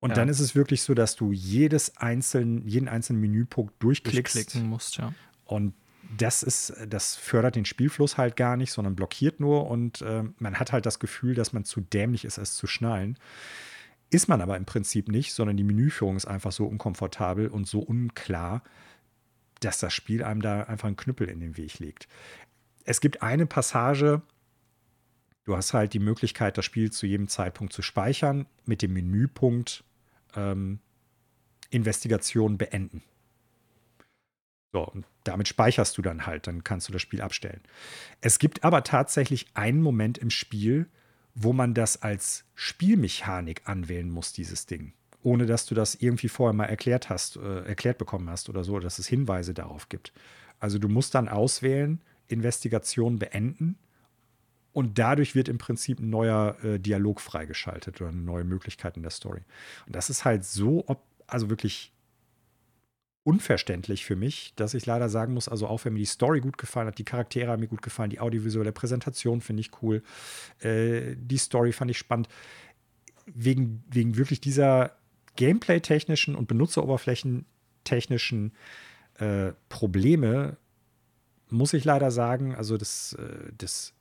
Und 0.01 0.11
ja. 0.11 0.17
dann 0.17 0.29
ist 0.29 0.41
es 0.41 0.55
wirklich 0.55 0.83
so, 0.83 0.95
dass 0.95 1.17
du 1.17 1.33
jedes 1.33 1.97
einzelnen, 1.97 2.67
jeden 2.67 2.89
einzelnen 2.89 3.21
Menüpunkt 3.21 3.75
durchklickst. 3.83 4.35
Durchklicken 4.35 4.69
musst, 4.69 4.97
ja. 4.97 5.15
Und 5.45 5.75
das 6.17 6.43
ist, 6.43 6.75
das 6.89 7.17
fördert 7.17 7.57
den 7.57 7.65
Spielfluss 7.65 8.17
halt 8.19 8.37
gar 8.37 8.57
nicht, 8.57 8.73
sondern 8.73 8.95
blockiert 8.95 9.41
nur 9.41 9.69
und 9.69 10.03
äh, 10.03 10.25
man 10.39 10.59
hat 10.59 10.73
halt 10.73 10.87
das 10.87 10.99
Gefühl, 10.99 11.35
dass 11.35 11.53
man 11.53 11.65
zu 11.65 11.81
dämlich 11.81 12.25
ist, 12.25 12.39
es 12.39 12.55
zu 12.55 12.67
schnallen. 12.67 13.19
Ist 14.11 14.29
man 14.29 14.41
aber 14.41 14.57
im 14.57 14.65
Prinzip 14.65 15.09
nicht, 15.09 15.33
sondern 15.33 15.57
die 15.57 15.65
Menüführung 15.65 16.17
ist 16.17 16.27
einfach 16.27 16.53
so 16.53 16.67
unkomfortabel 16.67 17.49
und 17.49 17.67
so 17.67 17.81
unklar, 17.81 18.63
dass 19.61 19.79
das 19.79 19.93
Spiel 19.93 20.23
einem 20.23 20.41
da 20.41 20.63
einfach 20.65 20.87
einen 20.87 20.97
Knüppel 20.97 21.29
in 21.29 21.41
den 21.41 21.57
Weg 21.57 21.79
legt. 21.79 22.07
Es 22.85 23.01
gibt 23.01 23.23
eine 23.23 23.47
Passage, 23.47 24.23
du 25.45 25.57
hast 25.57 25.75
halt 25.75 25.95
die 25.95 26.01
Möglichkeit, 26.01 26.59
das 26.59 26.65
Spiel 26.65 26.93
zu 26.93 27.07
jedem 27.07 27.29
Zeitpunkt 27.29 27.73
zu 27.73 27.83
speichern, 27.83 28.47
mit 28.67 28.83
dem 28.83 28.93
Menüpunkt 28.93 29.85
ähm, 30.37 30.81
Investigation 31.71 32.59
beenden. 32.59 33.03
So, 34.75 34.81
und 34.81 35.07
damit 35.23 35.47
speicherst 35.47 35.97
du 35.97 36.03
dann 36.03 36.27
halt, 36.27 36.49
dann 36.49 36.65
kannst 36.65 36.89
du 36.89 36.93
das 36.93 37.01
Spiel 37.01 37.23
abstellen. 37.23 37.61
Es 38.21 38.41
gibt 38.41 38.65
aber 38.65 38.83
tatsächlich 38.83 39.47
einen 39.55 39.81
Moment 39.81 40.19
im 40.19 40.31
Spiel, 40.31 40.89
wo 41.37 41.53
man 41.53 41.75
das 41.75 42.03
als 42.03 42.45
Spielmechanik 42.57 43.63
anwählen 43.67 44.11
muss, 44.11 44.33
dieses 44.33 44.67
Ding. 44.67 44.93
Ohne 45.23 45.47
dass 45.47 45.67
du 45.67 45.77
das 45.77 45.95
irgendwie 45.95 46.27
vorher 46.27 46.55
mal 46.55 46.65
erklärt 46.65 47.09
hast, 47.09 47.37
äh, 47.37 47.61
erklärt 47.61 47.99
bekommen 47.99 48.29
hast 48.29 48.49
oder 48.49 48.65
so, 48.65 48.81
dass 48.81 48.99
es 48.99 49.07
Hinweise 49.07 49.55
darauf 49.55 49.89
gibt. 49.89 50.13
Also 50.59 50.81
du 50.81 50.89
musst 50.89 51.15
dann 51.15 51.29
auswählen, 51.29 52.01
Investigation 52.27 53.21
beenden 53.21 53.79
und 54.73 54.99
dadurch 54.99 55.37
wird 55.37 55.49
im 55.49 55.59
Prinzip 55.59 56.01
ein 56.01 56.11
neuer 56.11 56.57
äh, 56.65 56.81
Dialog 56.81 57.21
freigeschaltet 57.21 58.01
oder 58.01 58.11
eine 58.11 58.23
neue 58.23 58.43
Möglichkeit 58.43 58.97
in 58.97 59.05
der 59.05 59.13
Story. 59.13 59.43
Und 59.87 59.95
das 59.95 60.11
ist 60.11 60.25
halt 60.25 60.45
so, 60.45 60.85
also 61.29 61.49
wirklich 61.49 61.94
unverständlich 63.25 64.05
für 64.05 64.15
mich, 64.17 64.53
dass 64.55 64.75
ich 64.75 64.85
leider 64.87 65.09
sagen 65.09 65.35
muss, 65.35 65.49
also 65.49 65.67
auch 65.67 65.85
wenn 65.85 65.95
mir 65.95 65.99
die 66.01 66.05
Story 66.05 66.41
gut 66.41 66.59
gefallen 66.59 66.87
hat, 66.87 66.99
die 66.99 67.05
Charaktere 67.05 67.51
haben 67.51 67.61
mir 67.61 67.69
gut 67.69 67.83
gefallen, 67.83 68.11
die 68.11 68.21
audiovisuelle 68.21 68.73
Präsentation 68.73 69.41
finde 69.41 69.63
ich 69.63 69.71
cool, 69.83 70.03
äh, 70.61 71.17
die 71.17 71.39
Story 71.39 71.73
fand 71.73 71.91
ich 71.91 71.99
spannend, 71.99 72.29
wegen, 73.27 73.83
wegen 73.91 74.17
wirklich 74.17 74.43
dieser 74.43 74.93
Gameplay-technischen 75.37 76.37
und 76.37 76.49
Benutzeroberflächentechnischen 76.49 78.53
äh, 79.19 79.53
Probleme 79.71 80.59
muss 81.49 81.73
ich 81.73 81.85
leider 81.85 82.11
sagen, 82.11 82.55
also 82.55 82.77
das, 82.77 83.15
äh, 83.15 83.53
das, 83.57 83.95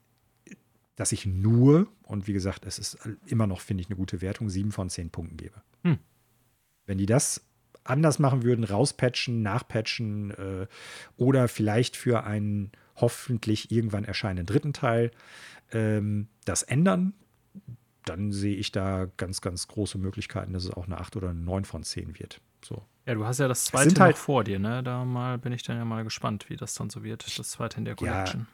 dass 0.95 1.13
ich 1.13 1.25
nur, 1.25 1.87
und 2.03 2.27
wie 2.27 2.33
gesagt, 2.33 2.65
es 2.65 2.77
ist 2.77 2.97
immer 3.25 3.47
noch, 3.47 3.61
finde 3.61 3.79
ich, 3.81 3.87
eine 3.87 3.95
gute 3.95 4.21
Wertung, 4.21 4.49
sieben 4.49 4.73
von 4.73 4.89
zehn 4.89 5.09
Punkten 5.09 5.37
gebe. 5.37 5.61
Hm. 5.83 5.97
Wenn 6.85 6.97
die 6.97 7.05
das 7.05 7.41
anders 7.83 8.19
machen 8.19 8.43
würden, 8.43 8.63
rauspatchen, 8.63 9.41
nachpatchen 9.41 10.31
äh, 10.31 10.67
oder 11.17 11.47
vielleicht 11.47 11.97
für 11.97 12.23
einen 12.23 12.71
hoffentlich 12.95 13.71
irgendwann 13.71 14.05
erscheinenden 14.05 14.45
dritten 14.45 14.73
Teil 14.73 15.11
ähm, 15.71 16.27
das 16.45 16.63
ändern, 16.63 17.13
dann 18.05 18.31
sehe 18.31 18.55
ich 18.55 18.71
da 18.71 19.07
ganz, 19.17 19.41
ganz 19.41 19.67
große 19.67 19.97
Möglichkeiten, 19.97 20.53
dass 20.53 20.65
es 20.65 20.71
auch 20.71 20.85
eine 20.85 20.99
8 20.99 21.15
oder 21.15 21.29
eine 21.29 21.39
9 21.39 21.65
von 21.65 21.83
10 21.83 22.19
wird. 22.19 22.41
So. 22.63 22.83
Ja, 23.05 23.15
du 23.15 23.25
hast 23.25 23.39
ja 23.39 23.47
das 23.47 23.65
zweite 23.65 23.99
halt, 23.99 24.17
vor 24.17 24.43
dir, 24.43 24.59
ne? 24.59 24.83
Da 24.83 25.03
mal 25.03 25.37
bin 25.37 25.51
ich 25.51 25.63
dann 25.63 25.77
ja 25.77 25.85
mal 25.85 26.03
gespannt, 26.03 26.49
wie 26.49 26.55
das 26.55 26.73
dann 26.75 26.89
so 26.89 27.03
wird, 27.03 27.37
das 27.37 27.49
zweite 27.49 27.77
in 27.77 27.85
der 27.85 27.95
Collection. 27.95 28.41
Ja, 28.41 28.47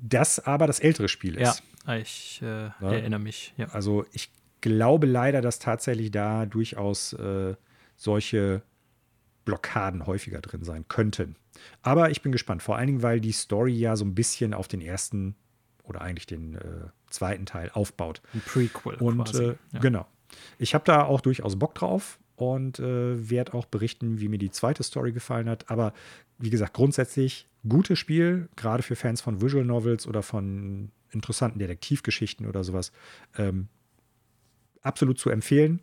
das 0.00 0.38
aber 0.40 0.66
das 0.66 0.80
ältere 0.80 1.08
Spiel 1.08 1.36
ist. 1.36 1.62
Ja, 1.86 1.96
ich 1.96 2.40
äh, 2.42 2.66
ja. 2.66 2.72
erinnere 2.80 3.20
mich. 3.20 3.52
Ja. 3.56 3.68
Also 3.68 4.06
ich 4.12 4.30
glaube 4.60 5.06
leider, 5.06 5.42
dass 5.42 5.58
tatsächlich 5.58 6.10
da 6.10 6.46
durchaus 6.46 7.12
äh, 7.14 7.54
solche 7.98 8.62
Blockaden 9.44 10.06
häufiger 10.06 10.40
drin 10.40 10.64
sein 10.64 10.86
könnten. 10.88 11.36
Aber 11.82 12.10
ich 12.10 12.22
bin 12.22 12.32
gespannt, 12.32 12.62
vor 12.62 12.76
allen 12.76 12.86
Dingen, 12.86 13.02
weil 13.02 13.20
die 13.20 13.32
Story 13.32 13.72
ja 13.72 13.96
so 13.96 14.04
ein 14.04 14.14
bisschen 14.14 14.54
auf 14.54 14.68
den 14.68 14.80
ersten 14.80 15.34
oder 15.82 16.00
eigentlich 16.00 16.26
den 16.26 16.54
äh, 16.54 16.88
zweiten 17.10 17.46
Teil 17.46 17.70
aufbaut. 17.72 18.22
Ein 18.34 18.40
Prequel. 18.40 18.96
Und 18.96 19.24
quasi, 19.24 19.44
äh, 19.44 19.56
ja. 19.72 19.80
genau. 19.80 20.06
Ich 20.58 20.74
habe 20.74 20.84
da 20.84 21.04
auch 21.04 21.20
durchaus 21.20 21.58
Bock 21.58 21.74
drauf 21.74 22.18
und 22.36 22.78
äh, 22.78 23.30
werde 23.30 23.54
auch 23.54 23.66
berichten, 23.66 24.20
wie 24.20 24.28
mir 24.28 24.38
die 24.38 24.50
zweite 24.50 24.82
Story 24.82 25.12
gefallen 25.12 25.48
hat. 25.48 25.70
Aber 25.70 25.92
wie 26.38 26.50
gesagt, 26.50 26.74
grundsätzlich 26.74 27.48
gutes 27.66 27.98
Spiel, 27.98 28.48
gerade 28.54 28.82
für 28.82 28.96
Fans 28.96 29.20
von 29.20 29.40
Visual 29.40 29.64
Novels 29.64 30.06
oder 30.06 30.22
von 30.22 30.92
interessanten 31.10 31.58
Detektivgeschichten 31.58 32.46
oder 32.46 32.62
sowas. 32.62 32.92
Ähm, 33.36 33.68
absolut 34.82 35.18
zu 35.18 35.30
empfehlen. 35.30 35.80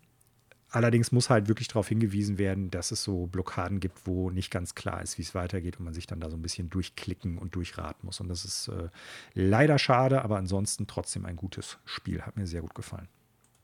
Allerdings 0.76 1.13
muss 1.13 1.30
halt 1.30 1.47
wirklich 1.47 1.69
darauf 1.69 1.88
hingewiesen 1.88 2.38
werden, 2.38 2.69
dass 2.69 2.91
es 2.91 3.01
so 3.01 3.28
Blockaden 3.28 3.80
gibt, 3.80 4.05
wo 4.05 4.30
nicht 4.30 4.51
ganz 4.51 4.76
klar 4.76 5.01
ist, 5.01 5.17
wie 5.17 5.21
es 5.21 5.34
weitergeht 5.34 5.80
und 5.80 5.86
man 5.86 5.93
sich 5.93 6.05
dann 6.05 6.19
da 6.19 6.30
so 6.30 6.36
ein 6.36 6.41
bisschen 6.41 6.69
durchklicken 6.69 7.38
und 7.38 7.55
durchraten 7.55 8.05
muss. 8.05 8.19
Und 8.19 8.28
das 8.28 8.43
ist 8.43 8.67
äh, 8.67 8.89
leider 9.34 9.80
schade, 9.80 10.21
aber 10.21 10.36
ansonsten 10.36 10.86
trotzdem 10.86 11.26
ein 11.26 11.38
gutes 11.38 11.78
Spiel. 11.86 12.23
Hat 12.23 12.36
mir 12.36 12.45
sehr 12.45 12.59
gut 12.59 12.76
gefallen. 12.76 13.07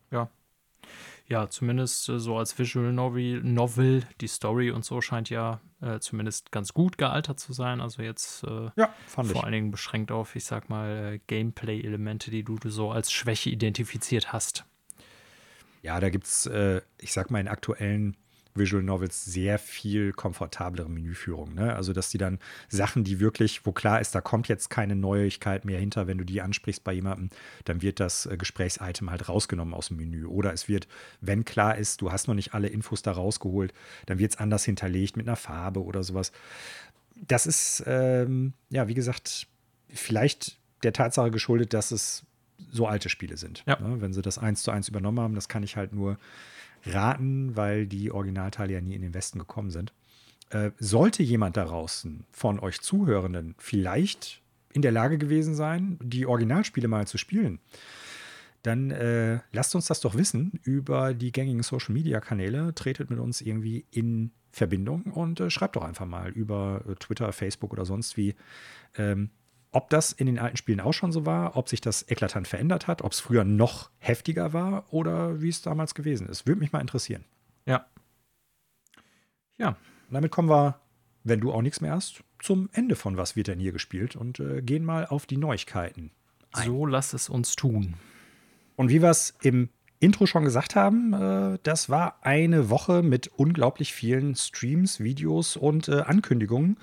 Ja. 0.10 0.30
Ja, 1.28 1.50
zumindest 1.50 2.08
äh, 2.08 2.18
so 2.18 2.38
als 2.38 2.58
Visual 2.58 2.94
Novel, 2.94 3.44
Novel, 3.44 4.08
die 4.22 4.28
Story 4.28 4.72
und 4.72 4.86
so 4.86 5.02
scheint 5.02 5.30
ja 5.30 5.60
äh, 5.82 6.00
zumindest 6.00 6.54
ganz 6.54 6.74
gut 6.74 6.98
gealtert 6.98 7.42
zu 7.42 7.52
sein. 7.52 7.82
Also 7.82 8.04
jetzt 8.04 8.46
äh, 8.46 8.70
ja, 8.78 8.94
vor 9.06 9.26
ich. 9.26 9.36
allen 9.36 9.52
Dingen 9.52 9.72
beschränkt 9.72 10.14
auf, 10.14 10.34
ich 10.38 10.46
sag 10.46 10.70
mal, 10.70 11.16
äh, 11.16 11.20
Gameplay-Elemente, 11.28 12.32
die 12.32 12.44
du 12.46 12.58
so 12.70 12.90
als 12.90 13.12
Schwäche 13.12 13.50
identifiziert 13.50 14.32
hast. 14.32 14.64
Ja, 15.82 16.00
da 16.00 16.10
gibt 16.10 16.26
es, 16.26 16.46
äh, 16.46 16.82
ich 17.00 17.14
sag 17.14 17.32
mal, 17.32 17.40
in 17.40 17.48
aktuellen 17.48 18.16
Visual 18.54 18.84
Novels 18.84 19.26
sehr 19.26 19.58
viel 19.60 20.12
komfortablere 20.12 20.90
Menüführung. 20.90 21.54
Ne? 21.54 21.74
Also, 21.74 21.94
dass 21.94 22.10
die 22.10 22.18
dann 22.18 22.40
Sachen, 22.68 23.04
die 23.04 23.20
wirklich, 23.20 23.66
wo 23.66 23.72
klar 23.72 24.02
ist, 24.02 24.14
da 24.14 24.22
kommt 24.22 24.48
jetzt 24.48 24.70
keine 24.70 24.96
Neuigkeit 24.96 25.66
mehr 25.66 25.80
hinter, 25.80 26.08
wenn 26.08 26.18
du 26.18 26.26
die 26.26 26.42
ansprichst 26.42 26.84
bei 26.84 26.94
jemandem, 26.94 27.30
dann 27.66 27.82
wird 27.82 28.00
das 28.00 28.26
äh, 28.26 28.38
Gesprächsitem 28.38 29.10
halt 29.10 29.30
rausgenommen 29.30 29.74
aus 29.74 29.88
dem 29.88 29.98
Menü. 29.98 30.26
Oder 30.26 30.54
es 30.54 30.68
wird, 30.68 30.88
wenn 31.22 31.46
klar 31.46 31.78
ist, 31.78 32.02
du 32.02 32.12
hast 32.12 32.28
noch 32.28 32.36
nicht 32.36 32.54
alle 32.54 32.68
Infos 32.68 33.02
da 33.02 33.12
rausgeholt, 33.12 33.74
dann 34.06 34.20
wird 34.20 34.32
es 34.32 34.38
anders 34.38 34.66
hinterlegt 34.66 35.18
mit 35.18 35.28
einer 35.28 35.38
Farbe 35.38 35.84
oder 35.84 36.04
sowas. 36.04 36.32
Das 37.16 37.46
ist, 37.46 37.84
ähm, 37.88 38.54
ja, 38.70 38.88
wie 38.88 38.94
gesagt, 38.96 39.48
vielleicht 39.90 40.58
der 40.84 40.94
Tatsache 40.94 41.32
geschuldet, 41.32 41.74
dass 41.74 41.92
es 41.92 42.24
so 42.72 42.88
alte 42.88 43.10
Spiele 43.10 43.38
sind. 43.38 43.64
Ja. 43.66 43.80
Ne? 43.80 44.02
Wenn 44.02 44.14
sie 44.14 44.22
das 44.22 44.38
eins 44.38 44.64
zu 44.64 44.72
eins 44.72 44.88
übernommen 44.88 45.20
haben, 45.20 45.36
das 45.36 45.48
kann 45.48 45.64
ich 45.64 45.78
halt 45.78 45.94
nur 45.94 46.18
raten, 46.86 47.56
weil 47.56 47.88
die 47.88 48.12
Originalteile 48.12 48.74
ja 48.74 48.82
nie 48.82 48.96
in 48.96 49.02
den 49.02 49.14
Westen 49.14 49.40
gekommen 49.40 49.72
sind. 49.72 49.94
Äh, 50.50 50.72
sollte 50.80 51.24
jemand 51.24 51.58
da 51.58 51.66
draußen 51.66 52.26
von 52.32 52.60
euch 52.60 52.82
Zuhörenden 52.82 53.56
vielleicht 53.58 54.42
in 54.74 54.82
der 54.82 54.92
Lage 54.92 55.18
gewesen 55.18 55.56
sein, 55.56 55.98
die 56.02 56.26
Originalspiele 56.26 56.88
mal 56.88 57.08
zu 57.08 57.18
spielen, 57.18 57.60
dann 58.64 58.92
äh, 58.92 59.40
lasst 59.52 59.76
uns 59.76 59.88
das 59.88 60.02
doch 60.02 60.16
wissen 60.16 60.60
über 60.64 61.14
die 61.14 61.32
gängigen 61.32 61.64
Social 61.64 61.94
Media 61.94 62.20
Kanäle. 62.20 62.74
Tretet 62.76 63.10
mit 63.10 63.20
uns 63.20 63.42
irgendwie 63.42 63.86
in 63.92 64.32
Verbindung 64.52 65.04
und 65.04 65.40
äh, 65.40 65.50
schreibt 65.50 65.76
doch 65.76 65.84
einfach 65.84 66.06
mal 66.06 66.30
über 66.30 66.84
äh, 66.88 66.96
Twitter, 66.96 67.32
Facebook 67.32 67.74
oder 67.74 67.86
sonst 67.86 68.18
wie, 68.18 68.36
ähm, 68.98 69.30
ob 69.72 69.90
das 69.90 70.12
in 70.12 70.26
den 70.26 70.40
alten 70.40 70.58
Spielen 70.58 70.82
auch 70.82 70.94
schon 70.94 71.12
so 71.12 71.26
war, 71.26 71.56
ob 71.56 71.70
sich 71.70 71.82
das 71.82 72.10
eklatant 72.10 72.48
verändert 72.48 72.88
hat, 72.88 73.02
ob 73.02 73.14
es 73.14 73.20
früher 73.20 73.44
noch 73.44 73.90
heftiger 74.00 74.54
war 74.54 74.86
oder 74.92 75.42
wie 75.42 75.50
es 75.50 75.62
damals 75.62 75.96
gewesen 75.96 76.28
ist. 76.28 76.46
Würde 76.46 76.60
mich 76.60 76.72
mal 76.72 76.82
interessieren. 76.82 77.24
Ja. 77.66 77.86
Ja. 79.58 79.70
Und 79.70 80.16
damit 80.16 80.32
kommen 80.32 80.50
wir, 80.50 80.80
wenn 81.24 81.40
du 81.40 81.54
auch 81.54 81.62
nichts 81.62 81.80
mehr 81.80 81.94
hast, 81.94 82.24
zum 82.40 82.70
Ende 82.74 82.96
von 82.96 83.16
Was 83.16 83.36
wird 83.36 83.48
denn 83.48 83.60
hier 83.60 83.72
gespielt 83.72 84.16
und 84.16 84.40
äh, 84.40 84.62
gehen 84.62 84.84
mal 84.84 85.06
auf 85.06 85.26
die 85.26 85.38
Neuigkeiten. 85.38 86.12
Ein. 86.52 86.66
So 86.66 86.86
lass 86.86 87.14
es 87.14 87.30
uns 87.30 87.56
tun. 87.56 87.94
Und 88.76 88.90
wie 88.90 89.02
wir 89.02 89.10
es 89.10 89.36
im 89.42 89.70
Intro 90.00 90.26
schon 90.26 90.44
gesagt 90.44 90.76
haben, 90.76 91.14
äh, 91.14 91.60
das 91.64 91.88
war 91.88 92.18
eine 92.24 92.70
Woche 92.70 93.04
mit 93.04 93.28
unglaublich 93.28 93.94
vielen 93.94 94.36
Streams, 94.36 95.00
Videos 95.00 95.56
und 95.56 95.88
äh, 95.88 96.02
Ankündigungen. 96.02 96.78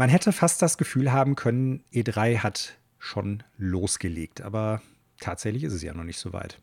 Man 0.00 0.08
hätte 0.08 0.32
fast 0.32 0.62
das 0.62 0.78
Gefühl 0.78 1.12
haben 1.12 1.36
können, 1.36 1.84
E3 1.92 2.38
hat 2.38 2.78
schon 2.98 3.42
losgelegt, 3.58 4.40
aber 4.40 4.80
tatsächlich 5.20 5.62
ist 5.62 5.74
es 5.74 5.82
ja 5.82 5.92
noch 5.92 6.04
nicht 6.04 6.16
so 6.16 6.32
weit. 6.32 6.58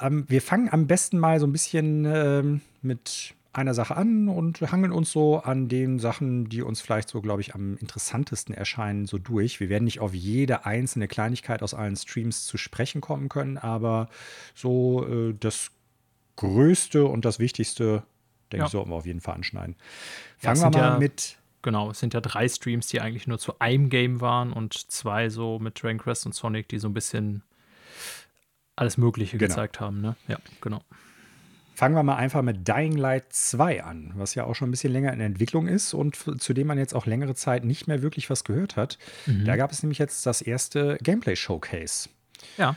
Ähm, 0.00 0.26
wir 0.28 0.40
fangen 0.40 0.72
am 0.72 0.86
besten 0.86 1.18
mal 1.18 1.40
so 1.40 1.46
ein 1.48 1.50
bisschen 1.50 2.04
ähm, 2.04 2.60
mit 2.82 3.34
einer 3.52 3.74
Sache 3.74 3.96
an 3.96 4.28
und 4.28 4.60
hangeln 4.60 4.92
uns 4.92 5.10
so 5.10 5.38
an 5.40 5.66
den 5.66 5.98
Sachen, 5.98 6.48
die 6.48 6.62
uns 6.62 6.80
vielleicht 6.80 7.08
so, 7.08 7.20
glaube 7.20 7.40
ich, 7.40 7.56
am 7.56 7.78
interessantesten 7.78 8.54
erscheinen, 8.54 9.06
so 9.06 9.18
durch. 9.18 9.58
Wir 9.58 9.68
werden 9.68 9.82
nicht 9.82 9.98
auf 9.98 10.14
jede 10.14 10.64
einzelne 10.64 11.08
Kleinigkeit 11.08 11.64
aus 11.64 11.74
allen 11.74 11.96
Streams 11.96 12.46
zu 12.46 12.58
sprechen 12.58 13.00
kommen 13.00 13.28
können, 13.28 13.58
aber 13.58 14.08
so 14.54 15.04
äh, 15.04 15.34
das 15.34 15.72
Größte 16.36 17.06
und 17.06 17.24
das 17.24 17.40
Wichtigste, 17.40 18.04
denke 18.52 18.62
ja. 18.62 18.66
ich, 18.66 18.70
sollten 18.70 18.90
wir 18.90 18.94
auf 18.94 19.06
jeden 19.06 19.20
Fall 19.20 19.34
anschneiden. 19.34 19.74
Fangen 20.38 20.60
wir 20.60 20.70
mal 20.70 20.78
ja 20.78 20.98
mit 21.00 21.38
Genau, 21.66 21.90
es 21.90 21.98
sind 21.98 22.14
ja 22.14 22.20
drei 22.20 22.48
Streams, 22.48 22.86
die 22.86 23.00
eigentlich 23.00 23.26
nur 23.26 23.40
zu 23.40 23.58
einem 23.58 23.88
Game 23.88 24.20
waren 24.20 24.52
und 24.52 24.88
zwei 24.88 25.28
so 25.30 25.58
mit 25.58 25.82
Dragon 25.82 25.98
Quest 25.98 26.24
und 26.24 26.32
Sonic, 26.32 26.68
die 26.68 26.78
so 26.78 26.86
ein 26.86 26.94
bisschen 26.94 27.42
alles 28.76 28.98
Mögliche 28.98 29.36
genau. 29.36 29.48
gezeigt 29.48 29.80
haben. 29.80 30.00
Ne? 30.00 30.14
Ja, 30.28 30.38
genau. 30.60 30.80
Fangen 31.74 31.96
wir 31.96 32.04
mal 32.04 32.14
einfach 32.14 32.42
mit 32.42 32.68
Dying 32.68 32.96
Light 32.96 33.32
2 33.32 33.82
an, 33.82 34.12
was 34.14 34.36
ja 34.36 34.44
auch 34.44 34.54
schon 34.54 34.68
ein 34.68 34.70
bisschen 34.70 34.92
länger 34.92 35.12
in 35.12 35.18
Entwicklung 35.18 35.66
ist 35.66 35.92
und 35.92 36.14
zu 36.40 36.54
dem 36.54 36.68
man 36.68 36.78
jetzt 36.78 36.94
auch 36.94 37.04
längere 37.04 37.34
Zeit 37.34 37.64
nicht 37.64 37.88
mehr 37.88 38.00
wirklich 38.00 38.30
was 38.30 38.44
gehört 38.44 38.76
hat. 38.76 38.96
Mhm. 39.26 39.44
Da 39.44 39.56
gab 39.56 39.72
es 39.72 39.82
nämlich 39.82 39.98
jetzt 39.98 40.24
das 40.24 40.42
erste 40.42 40.98
Gameplay-Showcase. 41.02 42.10
Ja. 42.58 42.76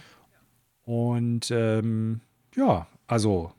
Und 0.82 1.52
ähm, 1.52 2.22
ja, 2.56 2.88
also 3.06 3.54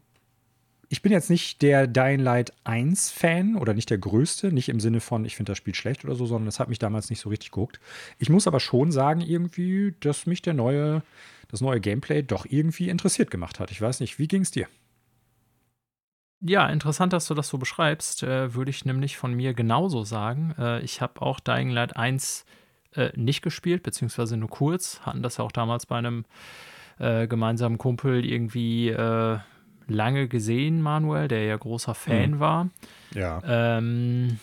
ich 0.93 1.03
bin 1.03 1.13
jetzt 1.13 1.31
nicht 1.31 1.63
der 1.63 1.87
Dying 1.87 2.19
Light 2.19 2.53
1 2.65 3.13
Fan 3.13 3.55
oder 3.55 3.75
nicht 3.75 3.91
der 3.91 3.99
größte, 3.99 4.51
nicht 4.51 4.69
im 4.69 4.81
Sinne 4.81 5.01
von, 5.01 5.25
ich 5.25 5.37
finde 5.37 5.53
das 5.53 5.59
Spiel 5.59 5.75
schlecht 5.75 6.05
oder 6.05 6.17
so, 6.17 6.27
sondern 6.27 6.47
das 6.47 6.59
hat 6.59 6.69
mich 6.69 6.81
damals 6.81 7.11
nicht 7.11 7.21
so 7.21 7.29
richtig 7.29 7.53
geguckt. 7.53 7.79
Ich 8.19 8.29
muss 8.29 8.49
aber 8.49 8.59
schon 8.59 8.91
sagen, 8.91 9.21
irgendwie, 9.21 9.95
dass 10.01 10.27
mich 10.27 10.43
der 10.43 10.53
neue, 10.53 11.03
das 11.49 11.61
neue 11.61 11.81
Gameplay 11.81 12.25
doch 12.25 12.45
irgendwie 12.45 12.89
interessiert 12.89 13.31
gemacht 13.31 13.61
hat. 13.61 13.71
Ich 13.71 13.81
weiß 13.81 14.01
nicht, 14.01 14.19
wie 14.19 14.27
ging 14.27 14.43
es 14.43 14.51
dir? 14.51 14.67
Ja, 16.41 16.67
interessant, 16.67 17.13
dass 17.13 17.27
du 17.27 17.35
das 17.35 17.49
so 17.49 17.59
beschreibst. 17.59 18.25
Äh, 18.25 18.55
würde 18.55 18.71
ich 18.71 18.85
nämlich 18.85 19.17
von 19.17 19.33
mir 19.33 19.55
genauso 19.55 20.03
sagen. 20.03 20.57
Äh, 20.59 20.81
ich 20.81 21.01
habe 21.01 21.23
auch 21.23 21.39
Dying 21.39 21.71
Light 21.71 21.97
1 21.97 22.45
äh, 22.97 23.11
nicht 23.15 23.43
gespielt, 23.43 23.85
beziehungsweise 23.85 24.37
nur 24.37 24.51
kurz. 24.51 25.03
Hatten 25.03 25.23
das 25.23 25.37
ja 25.37 25.45
auch 25.45 25.53
damals 25.53 25.87
bei 25.87 25.99
einem 25.99 26.25
äh, 26.99 27.29
gemeinsamen 27.29 27.79
Kumpel 27.79 28.25
irgendwie 28.25 28.89
äh, 28.89 29.39
lange 29.91 30.29
gesehen, 30.29 30.81
Manuel, 30.83 31.29
der 31.29 31.45
ja 31.45 31.57
großer 31.57 31.95
Fan 31.95 32.33
mhm. 32.33 32.41
war. 32.41 32.69
Ja. 33.15 33.43
Ähm, 33.45 34.39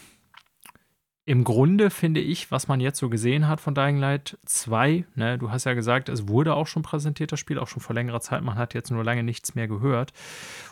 Im 1.26 1.44
Grunde 1.44 1.90
finde 1.90 2.22
ich, 2.22 2.52
was 2.52 2.68
man 2.68 2.80
jetzt 2.80 3.00
so 3.00 3.10
gesehen 3.10 3.48
hat 3.48 3.60
von 3.60 3.76
Dying 3.76 3.98
Light 3.98 4.38
2, 4.46 5.06
ne, 5.16 5.38
du 5.38 5.52
hast 5.52 5.66
ja 5.66 5.74
gesagt, 5.74 6.10
es 6.10 6.28
wurde 6.28 6.54
auch 6.54 6.68
schon 6.68 6.84
präsentiert, 6.84 7.32
das 7.32 7.40
Spiel, 7.40 7.60
auch 7.60 7.68
schon 7.68 7.82
vor 7.82 7.96
längerer 7.96 8.22
Zeit, 8.22 8.44
man 8.44 8.56
hat 8.56 8.74
jetzt 8.74 8.92
nur 8.92 9.04
lange 9.04 9.24
nichts 9.24 9.56
mehr 9.56 9.68
gehört. 9.68 10.14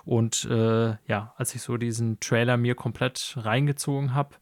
Und 0.03 0.45
äh, 0.45 0.95
ja, 1.07 1.33
als 1.37 1.55
ich 1.55 1.61
so 1.61 1.77
diesen 1.77 2.19
Trailer 2.19 2.57
mir 2.57 2.75
komplett 2.75 3.37
reingezogen 3.37 4.13
habe, 4.13 4.35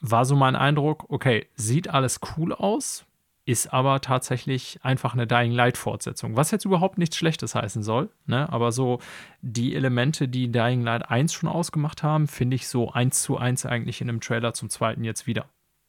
war 0.00 0.24
so 0.24 0.34
mein 0.36 0.56
Eindruck, 0.56 1.06
okay, 1.08 1.46
sieht 1.54 1.88
alles 1.88 2.20
cool 2.36 2.52
aus, 2.52 3.04
ist 3.46 3.72
aber 3.72 4.00
tatsächlich 4.00 4.78
einfach 4.82 5.14
eine 5.14 5.26
Dying 5.26 5.52
Light 5.52 5.76
Fortsetzung, 5.76 6.36
was 6.36 6.50
jetzt 6.50 6.64
überhaupt 6.64 6.98
nichts 6.98 7.16
Schlechtes 7.16 7.54
heißen 7.54 7.82
soll, 7.82 8.10
ne? 8.26 8.52
aber 8.52 8.70
so 8.70 9.00
die 9.40 9.74
Elemente, 9.74 10.28
die 10.28 10.52
Dying 10.52 10.82
Light 10.82 11.10
1 11.10 11.32
schon 11.32 11.48
ausgemacht 11.48 12.02
haben, 12.02 12.28
finde 12.28 12.56
ich 12.56 12.68
so 12.68 12.92
eins 12.92 13.22
zu 13.22 13.38
eins 13.38 13.66
eigentlich 13.66 14.00
in 14.00 14.08
einem 14.08 14.20
Trailer 14.20 14.52
zum 14.52 14.70
zweiten 14.70 15.04
jetzt 15.04 15.26
wieder. 15.26 15.46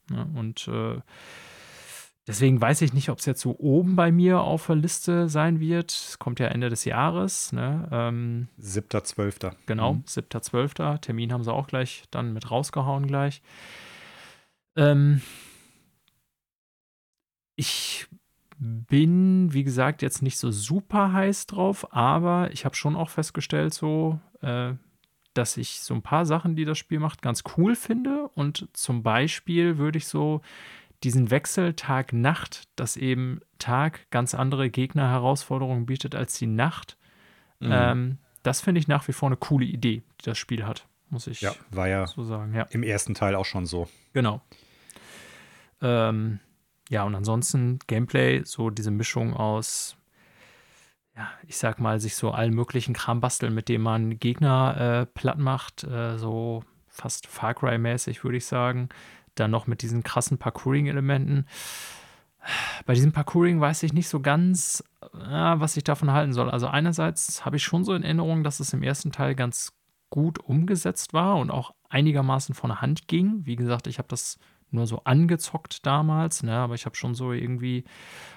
Ne? 0.09 0.27
Und 0.35 0.67
äh, 0.67 1.01
deswegen 2.27 2.61
weiß 2.61 2.81
ich 2.81 2.93
nicht, 2.93 3.09
ob 3.09 3.19
es 3.19 3.25
jetzt 3.25 3.41
so 3.41 3.57
oben 3.59 3.95
bei 3.95 4.11
mir 4.11 4.41
auf 4.41 4.67
der 4.67 4.75
Liste 4.75 5.29
sein 5.29 5.59
wird. 5.59 5.91
Es 5.91 6.19
kommt 6.19 6.39
ja 6.39 6.47
Ende 6.47 6.69
des 6.69 6.85
Jahres. 6.85 7.51
Ne? 7.51 7.87
Ähm, 7.91 8.47
7.12. 8.59 9.53
Genau, 9.65 9.95
mhm. 9.95 10.03
7.12. 10.07 10.99
Termin 10.99 11.33
haben 11.33 11.43
sie 11.43 11.53
auch 11.53 11.67
gleich 11.67 12.03
dann 12.11 12.33
mit 12.33 12.49
rausgehauen 12.49 13.07
gleich. 13.07 13.41
Ähm, 14.75 15.21
ich 17.61 18.07
bin, 18.57 19.53
wie 19.53 19.63
gesagt, 19.63 20.01
jetzt 20.01 20.23
nicht 20.23 20.39
so 20.39 20.49
super 20.49 21.13
heiß 21.13 21.45
drauf, 21.45 21.93
aber 21.93 22.49
ich 22.51 22.65
habe 22.65 22.75
schon 22.75 22.95
auch 22.95 23.09
festgestellt, 23.09 23.71
so, 23.71 24.19
äh, 24.41 24.73
dass 25.35 25.57
ich 25.57 25.81
so 25.81 25.93
ein 25.93 26.01
paar 26.01 26.25
Sachen, 26.25 26.55
die 26.55 26.65
das 26.65 26.79
Spiel 26.79 26.97
macht, 26.97 27.21
ganz 27.21 27.43
cool 27.55 27.75
finde. 27.75 28.29
Und 28.33 28.67
zum 28.73 29.03
Beispiel 29.03 29.77
würde 29.77 29.99
ich 29.99 30.07
so 30.07 30.41
diesen 31.03 31.29
Wechsel 31.29 31.75
Tag-Nacht, 31.75 32.67
dass 32.75 32.97
eben 32.97 33.41
Tag 33.59 34.09
ganz 34.09 34.33
andere 34.33 34.71
Gegner-Herausforderungen 34.71 35.85
bietet 35.85 36.15
als 36.15 36.39
die 36.39 36.47
Nacht. 36.47 36.97
Mhm. 37.59 37.71
Ähm, 37.71 38.17
das 38.41 38.61
finde 38.61 38.79
ich 38.79 38.87
nach 38.87 39.07
wie 39.07 39.13
vor 39.13 39.29
eine 39.29 39.37
coole 39.37 39.65
Idee, 39.65 40.01
die 40.19 40.25
das 40.25 40.39
Spiel 40.39 40.65
hat, 40.65 40.87
muss 41.11 41.27
ich 41.27 41.41
ja, 41.41 41.53
war 41.69 41.87
ja 41.87 42.07
so 42.07 42.23
sagen. 42.23 42.55
Ja. 42.55 42.63
Im 42.71 42.81
ersten 42.81 43.13
Teil 43.13 43.35
auch 43.35 43.45
schon 43.45 43.67
so. 43.67 43.87
Genau. 44.13 44.41
Ähm, 45.79 46.39
ja, 46.91 47.03
und 47.03 47.15
ansonsten 47.15 47.79
Gameplay, 47.87 48.43
so 48.43 48.69
diese 48.69 48.91
Mischung 48.91 49.33
aus, 49.33 49.95
ja, 51.15 51.29
ich 51.47 51.55
sag 51.55 51.79
mal, 51.79 52.01
sich 52.01 52.17
so 52.17 52.31
allen 52.31 52.53
möglichen 52.53 52.93
Kram 52.93 53.21
basteln, 53.21 53.53
mit 53.53 53.69
dem 53.69 53.81
man 53.81 54.19
Gegner 54.19 54.75
äh, 54.77 55.05
platt 55.05 55.37
macht, 55.37 55.85
äh, 55.85 56.17
so 56.17 56.65
fast 56.89 57.27
Far 57.27 57.53
Cry-mäßig, 57.53 58.25
würde 58.25 58.35
ich 58.35 58.45
sagen. 58.45 58.89
Dann 59.35 59.51
noch 59.51 59.67
mit 59.67 59.83
diesen 59.83 60.03
krassen 60.03 60.37
Parkouring-Elementen. 60.37 61.45
bei 62.85 62.93
diesem 62.93 63.13
Parkouring 63.13 63.61
weiß 63.61 63.83
ich 63.83 63.93
nicht 63.93 64.09
so 64.09 64.19
ganz, 64.19 64.83
äh, 65.13 65.17
was 65.17 65.77
ich 65.77 65.85
davon 65.85 66.11
halten 66.11 66.33
soll. 66.33 66.49
Also 66.49 66.67
einerseits 66.67 67.45
habe 67.45 67.55
ich 67.55 67.63
schon 67.63 67.85
so 67.85 67.93
in 67.93 68.03
Erinnerung, 68.03 68.43
dass 68.43 68.59
es 68.59 68.73
im 68.73 68.83
ersten 68.83 69.13
Teil 69.13 69.33
ganz 69.33 69.71
gut 70.09 70.39
umgesetzt 70.39 71.13
war 71.13 71.37
und 71.37 71.51
auch 71.51 71.73
einigermaßen 71.87 72.53
von 72.53 72.69
der 72.69 72.81
Hand 72.81 73.07
ging. 73.07 73.45
Wie 73.45 73.55
gesagt, 73.55 73.87
ich 73.87 73.97
habe 73.97 74.09
das 74.09 74.37
nur 74.71 74.87
so 74.87 75.01
angezockt 75.03 75.85
damals, 75.85 76.43
ne? 76.43 76.55
aber 76.55 76.75
ich 76.75 76.85
habe 76.85 76.95
schon 76.95 77.15
so 77.15 77.33
irgendwie 77.33 77.83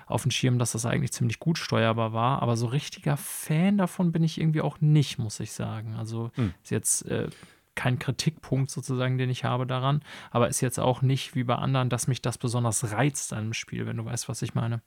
auf 0.07 0.23
dem 0.23 0.31
Schirm, 0.31 0.59
dass 0.59 0.73
das 0.73 0.87
eigentlich 0.87 1.13
ziemlich 1.13 1.39
gut 1.39 1.59
steuerbar 1.59 2.13
war. 2.13 2.43
Aber 2.43 2.57
so 2.57 2.67
richtiger 2.67 3.17
Fan 3.17 3.79
davon 3.79 4.13
bin 4.13 4.23
ich 4.23 4.41
irgendwie 4.41 4.61
auch 4.61 4.81
nicht, 4.81 5.19
muss 5.19 5.41
ich 5.41 5.53
sagen. 5.53 5.95
Also 5.95 6.31
hm. 6.35 6.55
ist 6.63 6.71
jetzt 6.71 7.07
äh, 7.07 7.29
kein 7.75 7.99
Kritikpunkt 7.99 8.71
sozusagen, 8.71 9.19
den 9.19 9.31
ich 9.31 9.45
habe 9.45 9.67
daran, 9.67 10.03
aber 10.31 10.49
ist 10.49 10.61
jetzt 10.61 10.79
auch 10.79 11.03
nicht 11.03 11.35
wie 11.35 11.45
bei 11.45 11.57
anderen, 11.57 11.89
dass 11.89 12.07
mich 12.07 12.23
das 12.23 12.39
besonders 12.39 12.93
reizt 12.93 13.33
an 13.33 13.41
einem 13.41 13.53
Spiel, 13.55 13.87
wenn 13.87 13.97
du 13.97 14.05
weißt, 14.05 14.29
was 14.29 14.43
ich 14.43 14.55
meine. 14.55 14.81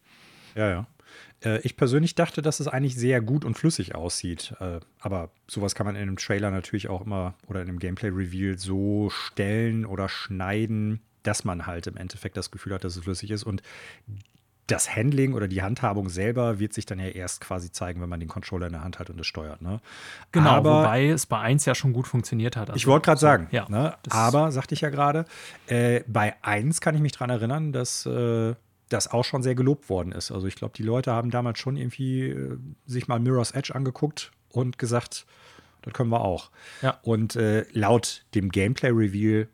Ja, 0.55 0.69
ja. 0.69 0.87
Äh, 1.43 1.59
ich 1.61 1.77
persönlich 1.77 2.15
dachte, 2.15 2.41
dass 2.41 2.59
es 2.59 2.67
eigentlich 2.67 2.95
sehr 2.95 3.21
gut 3.21 3.45
und 3.45 3.57
flüssig 3.57 3.95
aussieht. 3.95 4.55
Äh, 4.59 4.79
aber 4.99 5.31
sowas 5.47 5.75
kann 5.75 5.85
man 5.85 5.95
in 5.95 6.01
einem 6.01 6.17
Trailer 6.17 6.51
natürlich 6.51 6.89
auch 6.89 7.05
immer 7.05 7.35
oder 7.47 7.61
in 7.61 7.69
einem 7.69 7.79
Gameplay-Reveal 7.79 8.57
so 8.57 9.09
stellen 9.09 9.85
oder 9.85 10.09
schneiden, 10.09 11.01
dass 11.27 11.43
man 11.43 11.67
halt 11.67 11.87
im 11.87 11.97
Endeffekt 11.97 12.37
das 12.37 12.51
Gefühl 12.51 12.73
hat, 12.73 12.83
dass 12.83 12.95
es 12.95 13.03
flüssig 13.03 13.31
ist. 13.31 13.43
Und 13.43 13.61
das 14.67 14.95
Handling 14.95 15.33
oder 15.33 15.47
die 15.47 15.61
Handhabung 15.61 16.09
selber 16.09 16.59
wird 16.59 16.73
sich 16.73 16.85
dann 16.85 16.99
ja 16.99 17.07
erst 17.07 17.41
quasi 17.41 17.71
zeigen, 17.71 18.01
wenn 18.01 18.09
man 18.09 18.19
den 18.19 18.29
Controller 18.29 18.67
in 18.67 18.73
der 18.73 18.83
Hand 18.83 18.99
hat 18.99 19.09
und 19.09 19.19
es 19.19 19.27
steuert. 19.27 19.61
Ne? 19.61 19.79
Genau, 20.31 20.49
aber, 20.49 20.79
wobei 20.79 21.07
es 21.07 21.25
bei 21.25 21.39
1 21.39 21.65
ja 21.65 21.75
schon 21.75 21.93
gut 21.93 22.07
funktioniert 22.07 22.55
hat. 22.55 22.69
Also, 22.69 22.77
ich 22.77 22.87
wollte 22.87 23.05
gerade 23.05 23.19
sagen, 23.19 23.47
ja, 23.51 23.65
ne? 23.69 23.95
aber, 24.09 24.51
sagte 24.51 24.73
ich 24.73 24.81
ja 24.81 24.89
gerade, 24.89 25.25
äh, 25.67 26.01
bei 26.07 26.35
1 26.41 26.81
kann 26.81 26.95
ich 26.95 27.01
mich 27.01 27.13
daran 27.13 27.29
erinnern, 27.29 27.71
dass 27.71 28.05
äh, 28.05 28.55
das 28.89 29.11
auch 29.11 29.23
schon 29.23 29.43
sehr 29.43 29.55
gelobt 29.55 29.89
worden 29.89 30.11
ist. 30.11 30.31
Also 30.31 30.47
ich 30.47 30.55
glaube, 30.55 30.73
die 30.77 30.83
Leute 30.83 31.11
haben 31.11 31.29
damals 31.29 31.59
schon 31.59 31.75
irgendwie 31.77 32.29
äh, 32.29 32.57
sich 32.85 33.07
mal 33.07 33.19
Mirror's 33.19 33.51
Edge 33.51 33.73
angeguckt 33.73 34.31
und 34.49 34.77
gesagt, 34.77 35.25
das 35.81 35.93
können 35.93 36.09
wir 36.09 36.21
auch. 36.21 36.51
Ja. 36.81 36.99
Und 37.03 37.35
äh, 37.35 37.65
laut 37.71 38.25
dem 38.33 38.49
Gameplay-Reveal 38.49 39.47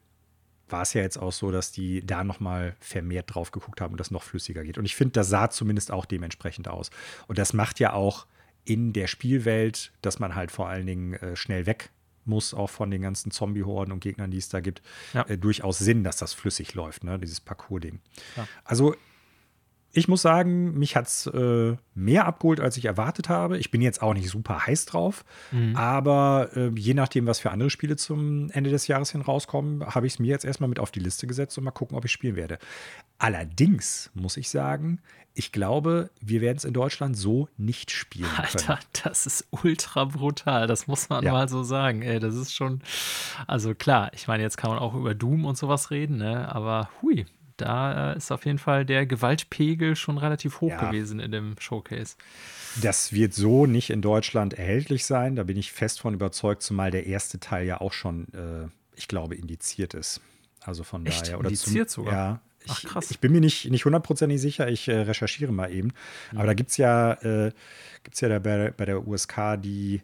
war 0.74 0.82
es 0.82 0.93
ja 0.93 1.01
jetzt 1.01 1.17
auch 1.17 1.32
so, 1.32 1.51
dass 1.51 1.71
die 1.71 2.05
da 2.05 2.24
noch 2.24 2.39
mal 2.39 2.76
vermehrt 2.80 3.34
drauf 3.34 3.51
geguckt 3.51 3.80
haben 3.80 3.91
und 3.91 3.99
das 3.99 4.11
noch 4.11 4.24
flüssiger 4.24 4.63
geht. 4.63 4.78
Und 4.80 4.86
ich 4.86 4.95
finde, 4.95 5.13
das 5.13 5.30
sah 5.30 5.49
zumindest 5.49 5.91
auch 5.91 6.05
dementsprechend 6.05 6.67
aus. 6.67 6.89
Und 7.28 7.38
das 7.38 7.53
macht 7.53 7.80
ja 7.80 7.93
auch 7.93 8.26
in 8.65 8.91
der 8.91 9.05
Spielwelt, 9.07 9.93
dass 10.01 10.19
man 10.19 10.36
halt 10.36 10.51
vor 10.51 10.67
allen 10.67 10.88
Dingen 10.88 11.13
äh, 11.13 11.36
schnell 11.36 11.67
weg 11.67 11.91
muss, 12.26 12.53
auch 12.55 12.71
von 12.71 12.89
den 12.89 13.03
ganzen 13.03 13.30
Zombie-Horden 13.30 13.91
und 13.91 13.99
Gegnern, 13.99 14.32
die 14.32 14.38
es 14.38 14.49
da 14.49 14.61
gibt, 14.61 14.82
ja. 15.13 15.21
äh, 15.28 15.38
durchaus 15.38 15.78
Sinn, 15.78 16.03
dass 16.03 16.17
das 16.17 16.34
flüssig 16.34 16.74
läuft, 16.74 17.03
ne? 17.03 17.19
dieses 17.19 17.39
Parcours-Ding. 17.39 17.99
Ja. 18.36 18.47
Also 18.63 18.95
ich 19.96 20.08
muss 20.08 20.24
sagen, 20.24 20.74
mich 20.74 20.96
hat 20.96 21.06
es 21.06 21.28
äh, 21.28 21.76
mehr 21.94 22.26
abgeholt, 22.26 22.60
als 22.60 22.78
ich 22.78 22.86
erwartet 22.86 23.30
habe. 23.30 23.60
Ich 23.60 23.70
bin 23.70 23.80
jetzt 23.80 24.02
auch 24.02 24.16
nicht 24.16 24.28
super 24.28 24.66
heiß 24.66 24.86
drauf, 24.86 25.24
mhm. 25.52 25.76
aber 25.76 26.50
äh, 26.56 26.72
je 26.76 26.96
nachdem, 26.96 27.28
was 27.28 27.39
für 27.39 27.52
andere 27.52 27.70
Spiele 27.70 27.96
zum 27.96 28.50
Ende 28.50 28.72
des 28.72 28.88
Jahres 28.88 29.12
hin 29.12 29.22
rauskommen, 29.22 29.86
habe 29.86 30.08
ich 30.08 30.14
es 30.14 30.20
mir 30.20 30.30
jetzt 30.30 30.46
erstmal 30.46 30.68
mit 30.68 30.80
auf 30.80 30.89
die 30.89 31.00
Liste 31.00 31.28
gesetzt 31.28 31.60
und 31.60 31.64
mal 31.64 31.72
gucken, 31.72 31.96
ob 31.96 32.06
ich 32.06 32.12
spielen 32.12 32.36
werde. 32.36 32.58
Allerdings 33.20 34.10
muss 34.16 34.36
ich 34.36 34.50
sagen, 34.50 35.00
ich 35.36 35.52
glaube, 35.52 36.10
wir 36.20 36.41
werden 36.41 36.58
es 36.58 36.66
in 36.66 36.74
Deutschland 36.74 37.16
so 37.16 37.48
nicht 37.58 37.91
spielen 37.91 38.30
können. 38.30 38.48
Alter, 38.48 38.80
das 39.04 39.28
ist 39.28 39.48
ultra 39.52 40.06
brutal. 40.06 40.66
Das 40.66 40.88
muss 40.88 41.10
man 41.10 41.24
ja. 41.24 41.32
mal 41.32 41.48
so 41.48 41.64
sagen. 41.64 42.02
Ey, 42.02 42.20
das 42.20 42.36
ist 42.36 42.54
schon, 42.54 42.82
also 43.46 43.76
klar, 43.76 44.12
ich 44.14 44.28
meine, 44.28 44.41
jetzt 44.41 44.58
kann 44.58 44.72
man 44.72 44.80
auch 44.80 44.96
über 44.96 45.14
Doom 45.14 45.46
und 45.46 45.58
sowas 45.58 45.91
reden, 45.91 46.18
ne? 46.18 46.54
aber 46.54 46.89
hui, 47.02 47.26
da 47.58 48.14
äh, 48.14 48.18
ist 48.18 48.32
auf 48.32 48.45
jeden 48.45 48.58
Fall 48.58 48.86
der 48.86 49.06
Gewaltpegel 49.06 49.95
schon 49.95 50.18
relativ 50.18 50.62
hoch 50.62 50.70
ja. 50.70 50.89
gewesen 50.89 51.20
in 51.20 51.32
dem 51.32 51.56
Showcase. 51.60 52.16
Das 52.82 53.14
wird 53.14 53.34
so 53.34 53.66
nicht 53.66 53.89
in 53.89 54.01
Deutschland 54.01 54.54
erhältlich 54.54 55.06
sein. 55.06 55.36
Da 55.36 55.43
bin 55.43 55.58
ich 55.58 55.72
fest 55.72 56.01
von 56.01 56.14
überzeugt, 56.14 56.62
zumal 56.62 56.91
der 56.91 57.06
erste 57.06 57.39
Teil 57.39 57.66
ja 57.66 57.82
auch 57.82 57.93
schon, 57.93 58.28
äh, 58.34 58.68
ich 58.95 59.08
glaube, 59.08 59.36
indiziert 59.36 59.93
ist. 59.93 60.22
Also 60.62 60.84
von 60.84 61.06
Echt? 61.06 61.28
daher. 61.28 61.39
Oder 61.39 61.49
indiziert 61.49 61.89
zum, 61.89 62.06
sogar? 62.06 62.16
Ja. 62.16 62.41
Ich, 62.66 62.72
Ach, 62.72 62.84
krass. 62.84 63.12
Ich 63.12 63.20
bin 63.20 63.32
mir 63.34 63.41
nicht, 63.41 63.70
nicht 63.70 63.84
hundertprozentig 63.84 64.39
sicher, 64.39 64.70
ich 64.70 64.88
äh, 64.88 65.01
recherchiere 65.01 65.51
mal 65.51 65.72
eben. 65.72 65.89
Mhm. 66.32 66.38
Aber 66.38 66.47
da 66.47 66.54
gibt 66.54 66.72
es 66.72 66.78
ja, 66.78 67.14
äh, 67.22 67.51
gibt's 68.04 68.22
ja 68.22 68.30
da 68.30 68.39
bei, 68.39 68.72
bei 68.72 68.86
der 68.86 69.06
USK 69.06 69.58
die 69.58 70.01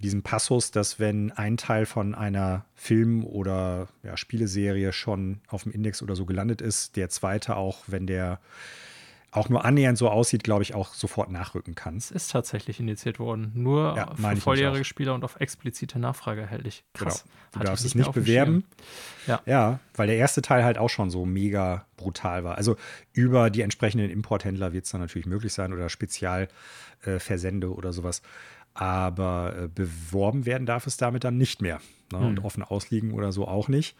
diesen 0.00 0.22
Passus, 0.22 0.70
dass 0.70 0.98
wenn 0.98 1.30
ein 1.32 1.56
Teil 1.56 1.86
von 1.86 2.14
einer 2.14 2.64
Film- 2.74 3.24
oder 3.24 3.88
ja, 4.02 4.16
Spieleserie 4.16 4.92
schon 4.92 5.40
auf 5.48 5.64
dem 5.64 5.72
Index 5.72 6.02
oder 6.02 6.16
so 6.16 6.26
gelandet 6.26 6.60
ist, 6.60 6.96
der 6.96 7.08
zweite 7.08 7.56
auch, 7.56 7.84
wenn 7.86 8.06
der 8.06 8.40
auch 9.32 9.48
nur 9.48 9.64
annähernd 9.64 9.96
so 9.96 10.10
aussieht, 10.10 10.44
glaube 10.44 10.62
ich, 10.62 10.74
auch 10.74 10.92
sofort 10.92 11.30
nachrücken 11.30 11.74
kann. 11.74 11.96
Es 11.96 12.10
ist 12.10 12.30
tatsächlich 12.30 12.78
indiziert 12.78 13.18
worden. 13.18 13.50
Nur 13.54 13.96
ja, 13.96 14.14
für 14.14 14.36
volljährige 14.36 14.84
Spieler 14.84 15.14
und 15.14 15.24
auf 15.24 15.40
explizite 15.40 15.98
Nachfrage 15.98 16.42
erhältlich. 16.42 16.84
Krass. 16.92 17.22
Genau. 17.22 17.32
Du 17.52 17.58
Hatte 17.58 17.66
darfst 17.68 17.84
es 17.86 17.94
nicht 17.94 18.12
bewerben. 18.12 18.64
Ja. 19.26 19.40
ja, 19.46 19.80
weil 19.94 20.06
der 20.06 20.16
erste 20.16 20.42
Teil 20.42 20.64
halt 20.64 20.76
auch 20.76 20.90
schon 20.90 21.10
so 21.10 21.24
mega 21.24 21.86
brutal 21.96 22.44
war. 22.44 22.56
Also 22.56 22.76
über 23.12 23.48
die 23.48 23.62
entsprechenden 23.62 24.10
Importhändler 24.10 24.74
wird 24.74 24.84
es 24.84 24.90
dann 24.90 25.00
natürlich 25.00 25.26
möglich 25.26 25.54
sein 25.54 25.72
oder 25.72 25.88
Spezialversände 25.88 27.66
äh, 27.66 27.70
oder 27.70 27.94
sowas 27.94 28.20
aber 28.74 29.54
äh, 29.56 29.68
beworben 29.68 30.46
werden 30.46 30.66
darf 30.66 30.86
es 30.86 30.96
damit 30.96 31.24
dann 31.24 31.36
nicht 31.36 31.62
mehr. 31.62 31.80
Ne? 32.12 32.18
Mhm. 32.18 32.26
Und 32.26 32.36
hm. 32.38 32.44
offen 32.44 32.62
ausliegen 32.62 33.12
oder 33.12 33.32
so 33.32 33.46
auch 33.46 33.68
nicht. 33.68 33.96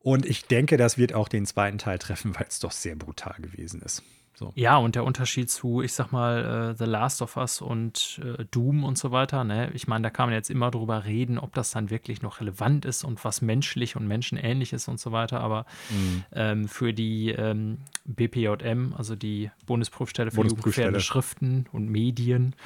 Und 0.00 0.26
ich 0.26 0.46
denke, 0.46 0.76
das 0.76 0.98
wird 0.98 1.14
auch 1.14 1.28
den 1.28 1.46
zweiten 1.46 1.78
Teil 1.78 1.98
treffen, 1.98 2.34
weil 2.34 2.46
es 2.48 2.58
doch 2.58 2.72
sehr 2.72 2.96
brutal 2.96 3.36
gewesen 3.38 3.80
ist. 3.82 4.02
So. 4.34 4.52
Ja, 4.56 4.78
und 4.78 4.94
der 4.94 5.04
Unterschied 5.04 5.50
zu, 5.50 5.82
ich 5.82 5.92
sag 5.92 6.10
mal, 6.10 6.72
uh, 6.72 6.76
The 6.76 6.90
Last 6.90 7.20
of 7.22 7.36
Us 7.36 7.60
und 7.60 8.20
uh, 8.24 8.42
Doom 8.50 8.82
und 8.82 8.96
so 8.96 9.12
weiter, 9.12 9.44
ne? 9.44 9.70
Ich 9.74 9.86
meine, 9.86 10.02
da 10.02 10.10
kann 10.10 10.28
man 10.28 10.34
jetzt 10.34 10.50
immer 10.50 10.70
drüber 10.70 11.04
reden, 11.04 11.38
ob 11.38 11.54
das 11.54 11.70
dann 11.70 11.90
wirklich 11.90 12.22
noch 12.22 12.40
relevant 12.40 12.84
ist 12.84 13.04
und 13.04 13.22
was 13.24 13.42
menschlich 13.42 13.94
und 13.94 14.08
menschenähnlich 14.08 14.72
ist 14.72 14.88
und 14.88 14.98
so 14.98 15.12
weiter. 15.12 15.40
Aber 15.40 15.66
mhm. 15.90 16.24
ähm, 16.32 16.68
für 16.68 16.94
die 16.94 17.28
ähm, 17.30 17.78
BPJM, 18.06 18.94
also 18.96 19.14
die 19.16 19.50
Bundesprüfstelle 19.66 20.30
für 20.30 20.42
jugendgefährdende 20.42 21.00
Schriften 21.00 21.66
und 21.70 21.88
Medien, 21.90 22.56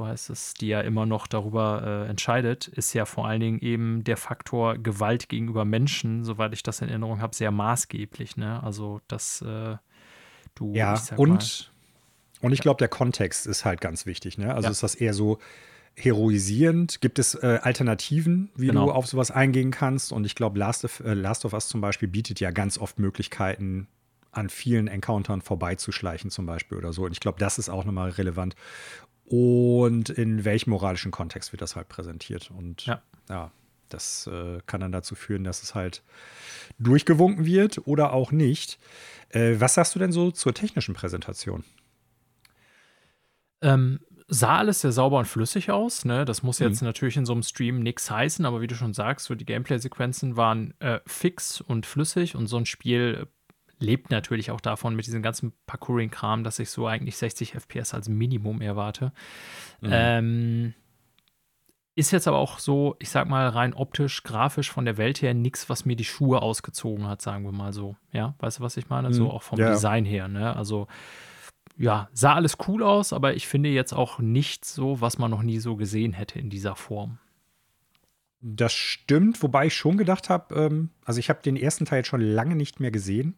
so 0.00 0.06
heißt 0.06 0.30
es, 0.30 0.54
die 0.54 0.68
ja 0.68 0.80
immer 0.80 1.04
noch 1.04 1.26
darüber 1.26 2.06
äh, 2.06 2.08
entscheidet, 2.08 2.68
ist 2.68 2.94
ja 2.94 3.04
vor 3.04 3.26
allen 3.26 3.40
Dingen 3.40 3.58
eben 3.58 4.02
der 4.02 4.16
Faktor 4.16 4.78
Gewalt 4.78 5.28
gegenüber 5.28 5.66
Menschen, 5.66 6.24
soweit 6.24 6.54
ich 6.54 6.62
das 6.62 6.80
in 6.80 6.88
Erinnerung 6.88 7.20
habe, 7.20 7.36
sehr 7.36 7.50
maßgeblich. 7.50 8.38
Ne? 8.38 8.62
Also, 8.62 9.02
dass 9.08 9.42
äh, 9.42 9.76
du. 10.54 10.72
Ja, 10.72 10.98
und, 11.16 11.70
und 12.40 12.52
ich 12.52 12.60
glaube, 12.60 12.78
der 12.78 12.88
Kontext 12.88 13.46
ist 13.46 13.66
halt 13.66 13.82
ganz 13.82 14.06
wichtig. 14.06 14.38
Ne? 14.38 14.54
Also, 14.54 14.68
ja. 14.68 14.70
ist 14.70 14.82
das 14.82 14.94
eher 14.94 15.12
so 15.12 15.38
heroisierend? 15.96 17.02
Gibt 17.02 17.18
es 17.18 17.34
äh, 17.34 17.58
Alternativen, 17.60 18.50
wie 18.56 18.68
genau. 18.68 18.86
du 18.86 18.92
auf 18.92 19.06
sowas 19.06 19.30
eingehen 19.30 19.70
kannst? 19.70 20.12
Und 20.12 20.24
ich 20.24 20.34
glaube, 20.34 20.58
Last, 20.58 20.86
of, 20.86 21.00
äh, 21.00 21.12
Last 21.12 21.44
of 21.44 21.52
Us 21.52 21.68
zum 21.68 21.82
Beispiel 21.82 22.08
bietet 22.08 22.40
ja 22.40 22.52
ganz 22.52 22.78
oft 22.78 22.98
Möglichkeiten, 22.98 23.86
an 24.32 24.48
vielen 24.48 24.86
Encountern 24.88 25.42
vorbeizuschleichen, 25.42 26.30
zum 26.30 26.46
Beispiel 26.46 26.78
oder 26.78 26.92
so. 26.92 27.04
Und 27.04 27.12
ich 27.12 27.20
glaube, 27.20 27.38
das 27.38 27.58
ist 27.58 27.68
auch 27.68 27.84
nochmal 27.84 28.10
relevant 28.10 28.54
und 29.30 30.10
in 30.10 30.44
welchem 30.44 30.70
moralischen 30.70 31.12
Kontext 31.12 31.52
wird 31.52 31.62
das 31.62 31.76
halt 31.76 31.88
präsentiert. 31.88 32.50
Und 32.50 32.84
ja, 32.84 33.00
ja 33.28 33.52
das 33.88 34.26
äh, 34.26 34.58
kann 34.66 34.80
dann 34.80 34.90
dazu 34.90 35.14
führen, 35.14 35.44
dass 35.44 35.62
es 35.62 35.76
halt 35.76 36.02
durchgewunken 36.80 37.44
wird 37.44 37.86
oder 37.86 38.12
auch 38.12 38.32
nicht. 38.32 38.80
Äh, 39.28 39.54
was 39.60 39.74
sagst 39.74 39.94
du 39.94 40.00
denn 40.00 40.10
so 40.10 40.32
zur 40.32 40.52
technischen 40.52 40.94
Präsentation? 40.94 41.62
Ähm, 43.62 44.00
sah 44.26 44.58
alles 44.58 44.80
sehr 44.80 44.90
sauber 44.90 45.18
und 45.18 45.26
flüssig 45.26 45.70
aus. 45.70 46.04
Ne? 46.04 46.24
Das 46.24 46.42
muss 46.42 46.58
jetzt 46.58 46.82
mhm. 46.82 46.86
natürlich 46.86 47.16
in 47.16 47.24
so 47.24 47.32
einem 47.32 47.44
Stream 47.44 47.84
nichts 47.84 48.10
heißen, 48.10 48.44
aber 48.44 48.60
wie 48.60 48.66
du 48.66 48.74
schon 48.74 48.94
sagst, 48.94 49.26
so 49.26 49.36
die 49.36 49.46
Gameplay-Sequenzen 49.46 50.36
waren 50.36 50.74
äh, 50.80 50.98
fix 51.06 51.60
und 51.60 51.86
flüssig 51.86 52.34
und 52.34 52.48
so 52.48 52.56
ein 52.56 52.66
Spiel 52.66 53.28
lebt 53.80 54.10
natürlich 54.10 54.50
auch 54.50 54.60
davon 54.60 54.94
mit 54.94 55.06
diesem 55.06 55.22
ganzen 55.22 55.52
Parkouring-Kram, 55.66 56.44
dass 56.44 56.58
ich 56.58 56.70
so 56.70 56.86
eigentlich 56.86 57.16
60 57.16 57.54
FPS 57.54 57.94
als 57.94 58.08
Minimum 58.08 58.60
erwarte. 58.60 59.12
Mhm. 59.80 59.90
Ähm, 59.90 60.74
ist 61.96 62.12
jetzt 62.12 62.28
aber 62.28 62.38
auch 62.38 62.58
so, 62.58 62.96
ich 62.98 63.10
sag 63.10 63.28
mal, 63.28 63.48
rein 63.48 63.74
optisch, 63.74 64.22
grafisch 64.22 64.70
von 64.70 64.84
der 64.84 64.96
Welt 64.96 65.22
her 65.22 65.34
nichts, 65.34 65.68
was 65.68 65.84
mir 65.84 65.96
die 65.96 66.04
Schuhe 66.04 66.40
ausgezogen 66.40 67.08
hat, 67.08 67.20
sagen 67.20 67.44
wir 67.44 67.52
mal 67.52 67.72
so. 67.72 67.96
Ja, 68.12 68.34
weißt 68.38 68.58
du, 68.58 68.62
was 68.62 68.76
ich 68.76 68.88
meine? 68.88 69.08
Mhm. 69.08 69.14
So 69.14 69.30
auch 69.30 69.42
vom 69.42 69.58
ja. 69.58 69.70
Design 69.70 70.04
her, 70.04 70.28
ne? 70.28 70.54
Also, 70.54 70.86
ja, 71.76 72.08
sah 72.12 72.34
alles 72.34 72.58
cool 72.68 72.82
aus, 72.82 73.12
aber 73.12 73.34
ich 73.34 73.48
finde 73.48 73.70
jetzt 73.70 73.92
auch 73.92 74.18
nicht 74.18 74.64
so, 74.64 75.00
was 75.00 75.18
man 75.18 75.30
noch 75.30 75.42
nie 75.42 75.58
so 75.58 75.76
gesehen 75.76 76.12
hätte 76.12 76.38
in 76.38 76.50
dieser 76.50 76.76
Form. 76.76 77.18
Das 78.42 78.72
stimmt, 78.72 79.42
wobei 79.42 79.66
ich 79.66 79.74
schon 79.74 79.98
gedacht 79.98 80.30
habe, 80.30 80.54
ähm, 80.54 80.90
also 81.04 81.18
ich 81.20 81.28
habe 81.28 81.42
den 81.42 81.56
ersten 81.56 81.84
Teil 81.84 82.04
schon 82.04 82.20
lange 82.20 82.56
nicht 82.56 82.80
mehr 82.80 82.90
gesehen 82.90 83.36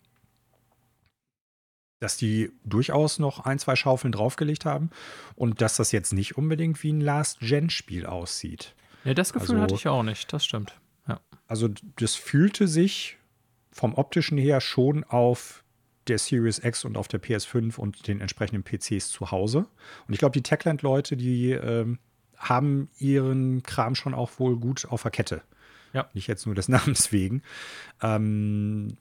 dass 2.03 2.17
die 2.17 2.51
durchaus 2.65 3.21
noch 3.21 3.45
ein, 3.45 3.61
zwei 3.61 3.77
Schaufeln 3.77 4.11
draufgelegt 4.11 4.65
haben 4.65 4.91
und 5.37 5.61
dass 5.61 5.77
das 5.77 5.93
jetzt 5.93 6.13
nicht 6.13 6.37
unbedingt 6.37 6.83
wie 6.83 6.93
ein 6.93 7.01
Last-Gen-Spiel 7.01 8.07
aussieht. 8.07 8.75
Ja, 9.05 9.15
das 9.15 9.33
Gefühl 9.33 9.51
also, 9.51 9.63
hatte 9.63 9.75
ich 9.77 9.87
auch 9.87 10.03
nicht, 10.03 10.33
das 10.33 10.45
stimmt. 10.45 10.75
Ja. 11.07 11.21
Also 11.47 11.69
das 12.01 12.17
fühlte 12.17 12.67
sich 12.67 13.19
vom 13.71 13.95
optischen 13.95 14.37
her 14.37 14.61
schon 14.61 15.05
auf 15.05 15.63
der 16.09 16.19
Series 16.19 16.59
X 16.59 16.85
und 16.85 16.97
auf 16.97 17.07
der 17.07 17.23
PS5 17.23 17.79
und 17.79 18.09
den 18.09 18.21
entsprechenden 18.21 18.65
PCs 18.65 19.11
zu 19.11 19.31
Hause. 19.31 19.67
Und 20.09 20.13
ich 20.13 20.19
glaube, 20.19 20.33
die 20.33 20.43
Techland-Leute, 20.43 21.17
die 21.17 21.53
ähm, 21.53 22.01
haben 22.37 22.91
ihren 22.99 23.63
Kram 23.63 23.95
schon 23.95 24.13
auch 24.13 24.41
wohl 24.41 24.59
gut 24.59 24.87
auf 24.91 25.03
der 25.03 25.13
Kette. 25.13 25.43
Ja. 25.93 26.09
Nicht 26.15 26.27
jetzt 26.27 26.47
nur 26.47 26.55
des 26.55 26.69
Namens 26.71 27.13
wegen. 27.13 27.43
Ähm, 28.01 28.97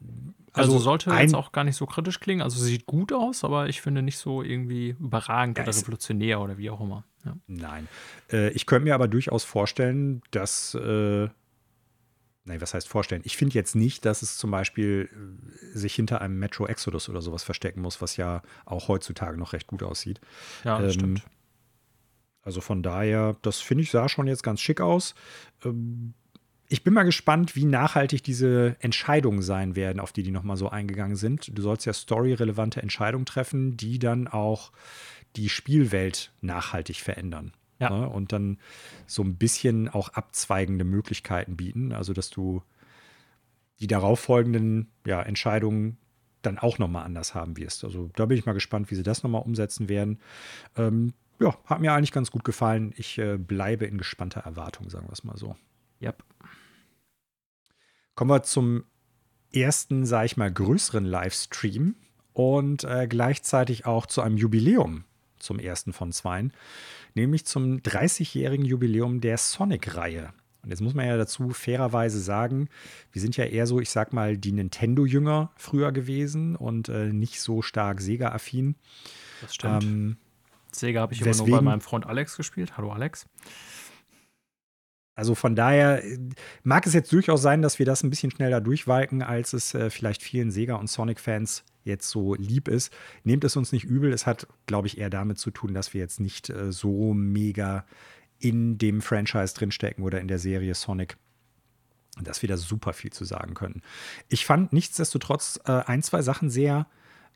also, 0.53 0.73
also, 0.73 0.79
sollte 0.79 1.11
jetzt 1.11 1.35
auch 1.35 1.51
gar 1.51 1.63
nicht 1.63 1.75
so 1.77 1.85
kritisch 1.85 2.19
klingen. 2.19 2.41
Also 2.41 2.61
sieht 2.61 2.85
gut 2.85 3.13
aus, 3.13 3.43
aber 3.43 3.69
ich 3.69 3.81
finde 3.81 4.01
nicht 4.01 4.17
so 4.17 4.43
irgendwie 4.43 4.95
überragend 4.99 5.59
oder 5.59 5.75
revolutionär 5.75 6.41
oder 6.41 6.57
wie 6.57 6.69
auch 6.69 6.81
immer. 6.81 7.05
Ja. 7.25 7.35
Nein. 7.47 7.87
Äh, 8.31 8.49
ich 8.49 8.65
könnte 8.65 8.85
mir 8.85 8.95
aber 8.95 9.07
durchaus 9.07 9.43
vorstellen, 9.43 10.21
dass 10.31 10.75
äh, 10.75 11.29
Nein, 12.43 12.59
was 12.59 12.73
heißt 12.73 12.87
vorstellen? 12.87 13.21
Ich 13.23 13.37
finde 13.37 13.53
jetzt 13.53 13.75
nicht, 13.75 14.03
dass 14.03 14.23
es 14.23 14.37
zum 14.37 14.49
Beispiel 14.49 15.09
äh, 15.13 15.77
sich 15.77 15.93
hinter 15.93 16.21
einem 16.21 16.39
Metro 16.39 16.65
Exodus 16.65 17.07
oder 17.07 17.21
sowas 17.21 17.43
verstecken 17.43 17.81
muss, 17.81 18.01
was 18.01 18.17
ja 18.17 18.41
auch 18.65 18.87
heutzutage 18.87 19.37
noch 19.37 19.53
recht 19.53 19.67
gut 19.67 19.83
aussieht. 19.83 20.19
Ja, 20.63 20.79
das 20.79 20.95
ähm, 20.95 20.99
stimmt. 20.99 21.23
Also 22.41 22.59
von 22.59 22.81
daher, 22.81 23.37
das 23.43 23.59
finde 23.59 23.83
ich 23.83 23.91
sah 23.91 24.09
schon 24.09 24.25
jetzt 24.25 24.41
ganz 24.41 24.59
schick 24.59 24.81
aus. 24.81 25.13
Ähm, 25.63 26.15
ich 26.71 26.85
bin 26.85 26.93
mal 26.93 27.03
gespannt, 27.03 27.57
wie 27.57 27.65
nachhaltig 27.65 28.23
diese 28.23 28.77
Entscheidungen 28.79 29.41
sein 29.41 29.75
werden, 29.75 29.99
auf 29.99 30.13
die 30.13 30.23
die 30.23 30.31
nochmal 30.31 30.55
so 30.55 30.69
eingegangen 30.69 31.17
sind. 31.17 31.51
Du 31.57 31.61
sollst 31.61 31.85
ja 31.85 31.91
storyrelevante 31.91 32.81
Entscheidungen 32.81 33.25
treffen, 33.25 33.75
die 33.75 33.99
dann 33.99 34.29
auch 34.29 34.71
die 35.35 35.49
Spielwelt 35.49 36.31
nachhaltig 36.39 37.01
verändern. 37.01 37.51
Ja. 37.79 37.89
Ne? 37.89 38.07
Und 38.07 38.31
dann 38.31 38.57
so 39.05 39.21
ein 39.21 39.35
bisschen 39.35 39.89
auch 39.89 40.13
abzweigende 40.13 40.85
Möglichkeiten 40.85 41.57
bieten. 41.57 41.91
Also, 41.91 42.13
dass 42.13 42.29
du 42.29 42.63
die 43.81 43.87
darauffolgenden 43.87 44.91
ja, 45.05 45.21
Entscheidungen 45.21 45.97
dann 46.41 46.57
auch 46.57 46.79
nochmal 46.79 47.03
anders 47.03 47.35
haben 47.35 47.57
wirst. 47.57 47.83
Also 47.83 48.09
da 48.15 48.27
bin 48.27 48.37
ich 48.37 48.45
mal 48.45 48.53
gespannt, 48.53 48.89
wie 48.91 48.95
sie 48.95 49.03
das 49.03 49.23
nochmal 49.23 49.41
umsetzen 49.41 49.89
werden. 49.89 50.19
Ähm, 50.77 51.13
ja, 51.41 51.53
hat 51.65 51.81
mir 51.81 51.91
eigentlich 51.91 52.13
ganz 52.13 52.31
gut 52.31 52.45
gefallen. 52.45 52.93
Ich 52.95 53.17
äh, 53.17 53.37
bleibe 53.37 53.85
in 53.85 53.97
gespannter 53.97 54.39
Erwartung, 54.39 54.89
sagen 54.89 55.07
wir 55.07 55.13
es 55.13 55.25
mal 55.25 55.37
so. 55.37 55.57
Yep. 56.01 56.23
Kommen 58.15 58.31
wir 58.31 58.43
zum 58.43 58.83
ersten, 59.53 60.05
sage 60.05 60.25
ich 60.25 60.37
mal, 60.37 60.51
größeren 60.51 61.05
Livestream 61.05 61.95
und 62.33 62.83
äh, 62.83 63.07
gleichzeitig 63.07 63.85
auch 63.85 64.05
zu 64.05 64.21
einem 64.21 64.37
Jubiläum 64.37 65.03
zum 65.39 65.59
ersten 65.59 65.91
von 65.91 66.11
zweien, 66.11 66.53
nämlich 67.15 67.45
zum 67.45 67.77
30-jährigen 67.77 68.65
Jubiläum 68.65 69.21
der 69.21 69.37
Sonic-Reihe. 69.37 70.33
Und 70.63 70.69
jetzt 70.69 70.81
muss 70.81 70.93
man 70.93 71.07
ja 71.07 71.17
dazu 71.17 71.49
fairerweise 71.49 72.19
sagen, 72.19 72.69
wir 73.11 73.21
sind 73.21 73.35
ja 73.35 73.45
eher 73.45 73.65
so, 73.65 73.79
ich 73.79 73.89
sag 73.89 74.13
mal, 74.13 74.37
die 74.37 74.51
Nintendo-Jünger 74.51 75.51
früher 75.55 75.91
gewesen 75.91 76.55
und 76.55 76.87
äh, 76.87 77.11
nicht 77.11 77.41
so 77.41 77.63
stark 77.63 77.99
Sega-affin. 77.99 78.75
Das 79.41 79.55
stimmt. 79.55 79.83
Ähm, 79.83 80.17
Sega 80.71 81.01
habe 81.01 81.13
ich 81.13 81.21
immer 81.21 81.35
nur 81.35 81.49
bei 81.49 81.61
meinem 81.61 81.81
Freund 81.81 82.05
Alex 82.05 82.37
gespielt. 82.37 82.77
Hallo 82.77 82.91
Alex. 82.91 83.25
Also 85.21 85.35
von 85.35 85.55
daher 85.55 86.03
äh, 86.03 86.17
mag 86.63 86.87
es 86.87 86.95
jetzt 86.95 87.13
durchaus 87.13 87.43
sein, 87.43 87.61
dass 87.61 87.77
wir 87.77 87.85
das 87.85 88.01
ein 88.01 88.09
bisschen 88.09 88.31
schneller 88.31 88.59
durchwalken, 88.59 89.21
als 89.21 89.53
es 89.53 89.75
äh, 89.75 89.91
vielleicht 89.91 90.23
vielen 90.23 90.49
Sega- 90.49 90.79
und 90.79 90.89
Sonic-Fans 90.89 91.63
jetzt 91.83 92.09
so 92.09 92.33
lieb 92.33 92.67
ist. 92.67 92.91
Nehmt 93.23 93.43
es 93.43 93.55
uns 93.55 93.71
nicht 93.71 93.83
übel. 93.83 94.13
Es 94.13 94.25
hat, 94.25 94.47
glaube 94.65 94.87
ich, 94.87 94.97
eher 94.97 95.11
damit 95.11 95.37
zu 95.37 95.51
tun, 95.51 95.75
dass 95.75 95.93
wir 95.93 96.01
jetzt 96.01 96.19
nicht 96.19 96.49
äh, 96.49 96.71
so 96.71 97.13
mega 97.13 97.85
in 98.39 98.79
dem 98.79 98.99
Franchise 98.99 99.53
drinstecken 99.53 100.03
oder 100.03 100.19
in 100.19 100.27
der 100.27 100.39
Serie 100.39 100.73
Sonic, 100.73 101.17
dass 102.19 102.41
wir 102.41 102.49
da 102.49 102.57
super 102.57 102.91
viel 102.91 103.13
zu 103.13 103.23
sagen 103.23 103.53
können. 103.53 103.83
Ich 104.27 104.47
fand 104.47 104.73
nichtsdestotrotz 104.73 105.59
äh, 105.65 105.83
ein, 105.85 106.01
zwei 106.01 106.23
Sachen 106.23 106.49
sehr 106.49 106.87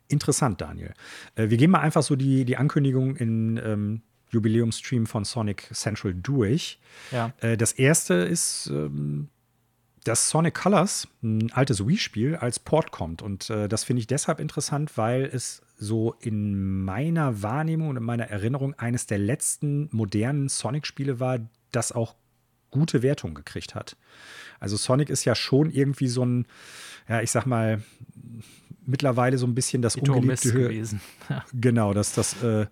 interessant, 0.08 0.60
Daniel. 0.60 0.92
Äh, 1.36 1.50
wir 1.50 1.56
gehen 1.56 1.70
mal 1.70 1.82
einfach 1.82 2.02
so 2.02 2.16
die, 2.16 2.44
die 2.44 2.56
Ankündigung 2.56 3.14
in 3.14 3.60
ähm, 3.64 4.02
Jubiläumstream 4.30 5.06
von 5.06 5.24
Sonic 5.24 5.68
Central 5.72 6.14
durch. 6.14 6.78
Ja. 7.12 7.32
Äh, 7.40 7.56
das 7.56 7.72
erste 7.72 8.14
ist, 8.14 8.68
ähm, 8.72 9.28
dass 10.04 10.30
Sonic 10.30 10.54
Colors, 10.54 11.08
ein 11.22 11.52
altes 11.52 11.86
Wii-Spiel, 11.86 12.36
als 12.36 12.60
Port 12.60 12.92
kommt. 12.92 13.22
Und 13.22 13.50
äh, 13.50 13.68
das 13.68 13.84
finde 13.84 14.00
ich 14.00 14.06
deshalb 14.06 14.38
interessant, 14.38 14.96
weil 14.96 15.24
es 15.24 15.62
so 15.78 16.14
in 16.20 16.84
meiner 16.84 17.42
Wahrnehmung 17.42 17.88
und 17.88 17.96
in 17.96 18.04
meiner 18.04 18.28
Erinnerung 18.28 18.74
eines 18.74 19.06
der 19.06 19.18
letzten 19.18 19.88
modernen 19.90 20.48
Sonic-Spiele 20.48 21.18
war, 21.18 21.40
das 21.72 21.92
auch 21.92 22.14
gute 22.70 23.02
Wertung 23.02 23.34
gekriegt 23.34 23.74
hat. 23.74 23.96
Also 24.60 24.76
Sonic 24.76 25.10
ist 25.10 25.24
ja 25.24 25.34
schon 25.34 25.70
irgendwie 25.70 26.08
so 26.08 26.24
ein, 26.24 26.46
ja, 27.08 27.20
ich 27.20 27.30
sag 27.30 27.46
mal, 27.46 27.82
mittlerweile 28.84 29.38
so 29.38 29.46
ein 29.46 29.54
bisschen 29.54 29.82
das 29.82 29.96
ungeliebte 29.96 30.52
gewesen. 30.52 31.00
Ja. 31.28 31.44
Genau, 31.52 31.92
dass 31.92 32.12
das 32.12 32.42
äh, 32.42 32.66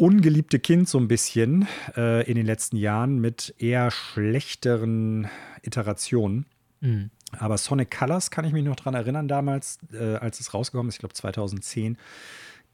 ungeliebte 0.00 0.58
Kind 0.58 0.88
so 0.88 0.98
ein 0.98 1.08
bisschen 1.08 1.68
äh, 1.94 2.28
in 2.28 2.34
den 2.34 2.46
letzten 2.46 2.76
Jahren 2.76 3.20
mit 3.20 3.54
eher 3.58 3.90
schlechteren 3.90 5.28
Iterationen. 5.62 6.46
Mhm. 6.80 7.10
Aber 7.32 7.58
Sonic 7.58 7.90
Colors 7.96 8.30
kann 8.30 8.46
ich 8.46 8.52
mich 8.52 8.64
noch 8.64 8.76
daran 8.76 8.94
erinnern, 8.94 9.28
damals, 9.28 9.78
äh, 9.92 10.16
als 10.16 10.40
es 10.40 10.54
rausgekommen 10.54 10.88
ist, 10.88 10.96
ich 10.96 11.00
glaube 11.00 11.14
2010, 11.14 11.98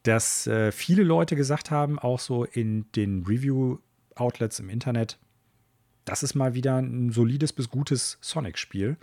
dass 0.05 0.47
äh, 0.47 0.71
viele 0.71 1.03
Leute 1.03 1.35
gesagt 1.35 1.73
haben, 1.73 1.99
auch 1.99 2.21
so 2.21 2.45
in 2.45 2.91
den 2.93 3.25
Review-Outlets 3.25 4.61
im 4.61 4.71
Internet, 4.71 5.19
das 6.05 6.23
ist 6.23 6.37
mal 6.37 6.55
wieder 6.55 6.77
ein 6.81 7.11
solides 7.11 7.53
bis 7.53 7.69
gutes 7.69 8.19
Sonic-Spiel. 8.21 8.97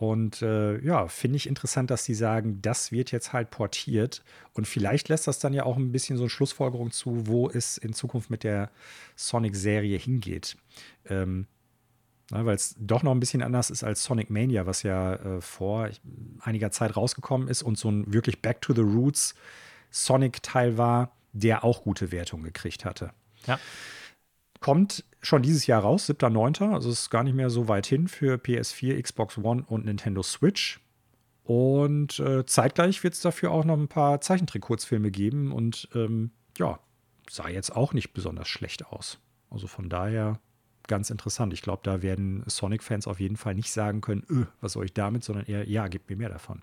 Und 0.00 0.40
äh, 0.40 0.82
ja, 0.82 1.08
finde 1.08 1.36
ich 1.36 1.46
interessant, 1.46 1.90
dass 1.90 2.06
sie 2.06 2.14
sagen, 2.14 2.62
das 2.62 2.90
wird 2.90 3.12
jetzt 3.12 3.34
halt 3.34 3.50
portiert. 3.50 4.24
Und 4.54 4.66
vielleicht 4.66 5.10
lässt 5.10 5.26
das 5.26 5.40
dann 5.40 5.52
ja 5.52 5.64
auch 5.64 5.76
ein 5.76 5.92
bisschen 5.92 6.16
so 6.16 6.22
eine 6.22 6.30
Schlussfolgerung 6.30 6.90
zu, 6.90 7.26
wo 7.26 7.50
es 7.50 7.76
in 7.76 7.92
Zukunft 7.92 8.30
mit 8.30 8.42
der 8.42 8.70
Sonic-Serie 9.16 9.98
hingeht. 9.98 10.56
Ähm, 11.04 11.46
weil 12.30 12.54
es 12.54 12.76
doch 12.78 13.02
noch 13.02 13.10
ein 13.12 13.20
bisschen 13.20 13.42
anders 13.42 13.68
ist 13.68 13.84
als 13.84 14.02
Sonic 14.02 14.30
Mania, 14.30 14.64
was 14.64 14.84
ja 14.84 15.16
äh, 15.16 15.42
vor 15.42 15.90
einiger 16.40 16.70
Zeit 16.70 16.96
rausgekommen 16.96 17.48
ist 17.48 17.62
und 17.62 17.76
so 17.76 17.90
ein 17.90 18.10
wirklich 18.10 18.40
Back 18.40 18.62
to 18.62 18.72
the 18.72 18.80
Roots 18.80 19.34
Sonic-Teil 19.90 20.78
war, 20.78 21.14
der 21.34 21.62
auch 21.62 21.82
gute 21.82 22.10
Wertungen 22.10 22.44
gekriegt 22.46 22.86
hatte. 22.86 23.12
Ja. 23.46 23.60
Kommt 24.60 25.04
schon 25.22 25.42
dieses 25.42 25.66
Jahr 25.66 25.82
raus, 25.82 26.08
7.9., 26.08 26.72
also 26.72 26.90
ist 26.90 27.10
gar 27.10 27.24
nicht 27.24 27.34
mehr 27.34 27.50
so 27.50 27.68
weit 27.68 27.86
hin 27.86 28.08
für 28.08 28.36
PS4, 28.36 29.00
Xbox 29.02 29.38
One 29.38 29.64
und 29.66 29.84
Nintendo 29.84 30.22
Switch. 30.22 30.80
Und 31.44 32.20
äh, 32.20 32.46
zeitgleich 32.46 33.02
wird 33.02 33.14
es 33.14 33.20
dafür 33.20 33.50
auch 33.50 33.64
noch 33.64 33.76
ein 33.76 33.88
paar 33.88 34.20
Zeichentrick-Kurzfilme 34.20 35.10
geben 35.10 35.50
und 35.50 35.88
ähm, 35.94 36.30
ja, 36.58 36.78
sah 37.28 37.48
jetzt 37.48 37.74
auch 37.74 37.92
nicht 37.92 38.12
besonders 38.12 38.48
schlecht 38.48 38.86
aus. 38.86 39.18
Also 39.50 39.66
von 39.66 39.88
daher 39.88 40.38
ganz 40.86 41.10
interessant. 41.10 41.52
Ich 41.52 41.62
glaube, 41.62 41.80
da 41.82 42.02
werden 42.02 42.42
Sonic-Fans 42.46 43.06
auf 43.06 43.20
jeden 43.20 43.36
Fall 43.36 43.54
nicht 43.54 43.72
sagen 43.72 44.00
können, 44.00 44.24
öh, 44.28 44.46
was 44.60 44.72
soll 44.72 44.84
ich 44.84 44.92
damit, 44.92 45.24
sondern 45.24 45.46
eher, 45.46 45.68
ja, 45.68 45.88
gib 45.88 46.08
mir 46.08 46.16
mehr 46.16 46.28
davon. 46.28 46.62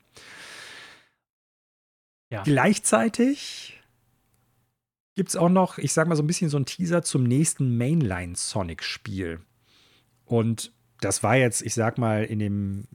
Ja. 2.30 2.44
Gleichzeitig 2.44 3.82
gibt 5.18 5.30
es 5.30 5.36
auch 5.36 5.50
noch, 5.50 5.80
ich 5.80 5.94
sag 5.94 6.08
mal 6.08 6.16
so 6.16 6.22
ein 6.22 6.28
bisschen 6.28 6.50
so 6.50 6.58
ein 6.58 6.68
Teaser 6.68 7.02
zum 7.02 7.24
nächsten 7.24 7.76
Mainline-Sonic-Spiel. 7.76 9.40
Und 10.26 10.72
das 11.02 11.24
war 11.24 11.36
jetzt, 11.36 11.64
ich 11.64 11.74
sag 11.74 11.98
mal, 11.98 12.24
in 12.24 12.38
dem 12.38 12.88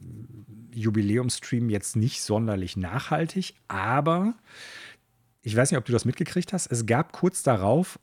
Jubiläumstream 0.71 1.69
jetzt 1.69 1.97
nicht 1.97 2.21
sonderlich 2.21 2.77
nachhaltig, 2.77 3.55
aber 3.67 4.35
ich 5.41 5.53
weiß 5.53 5.71
nicht, 5.71 5.77
ob 5.77 5.83
du 5.83 5.91
das 5.91 6.05
mitgekriegt 6.05 6.53
hast. 6.53 6.67
Es 6.67 6.85
gab 6.85 7.11
kurz 7.11 7.43
darauf 7.43 7.99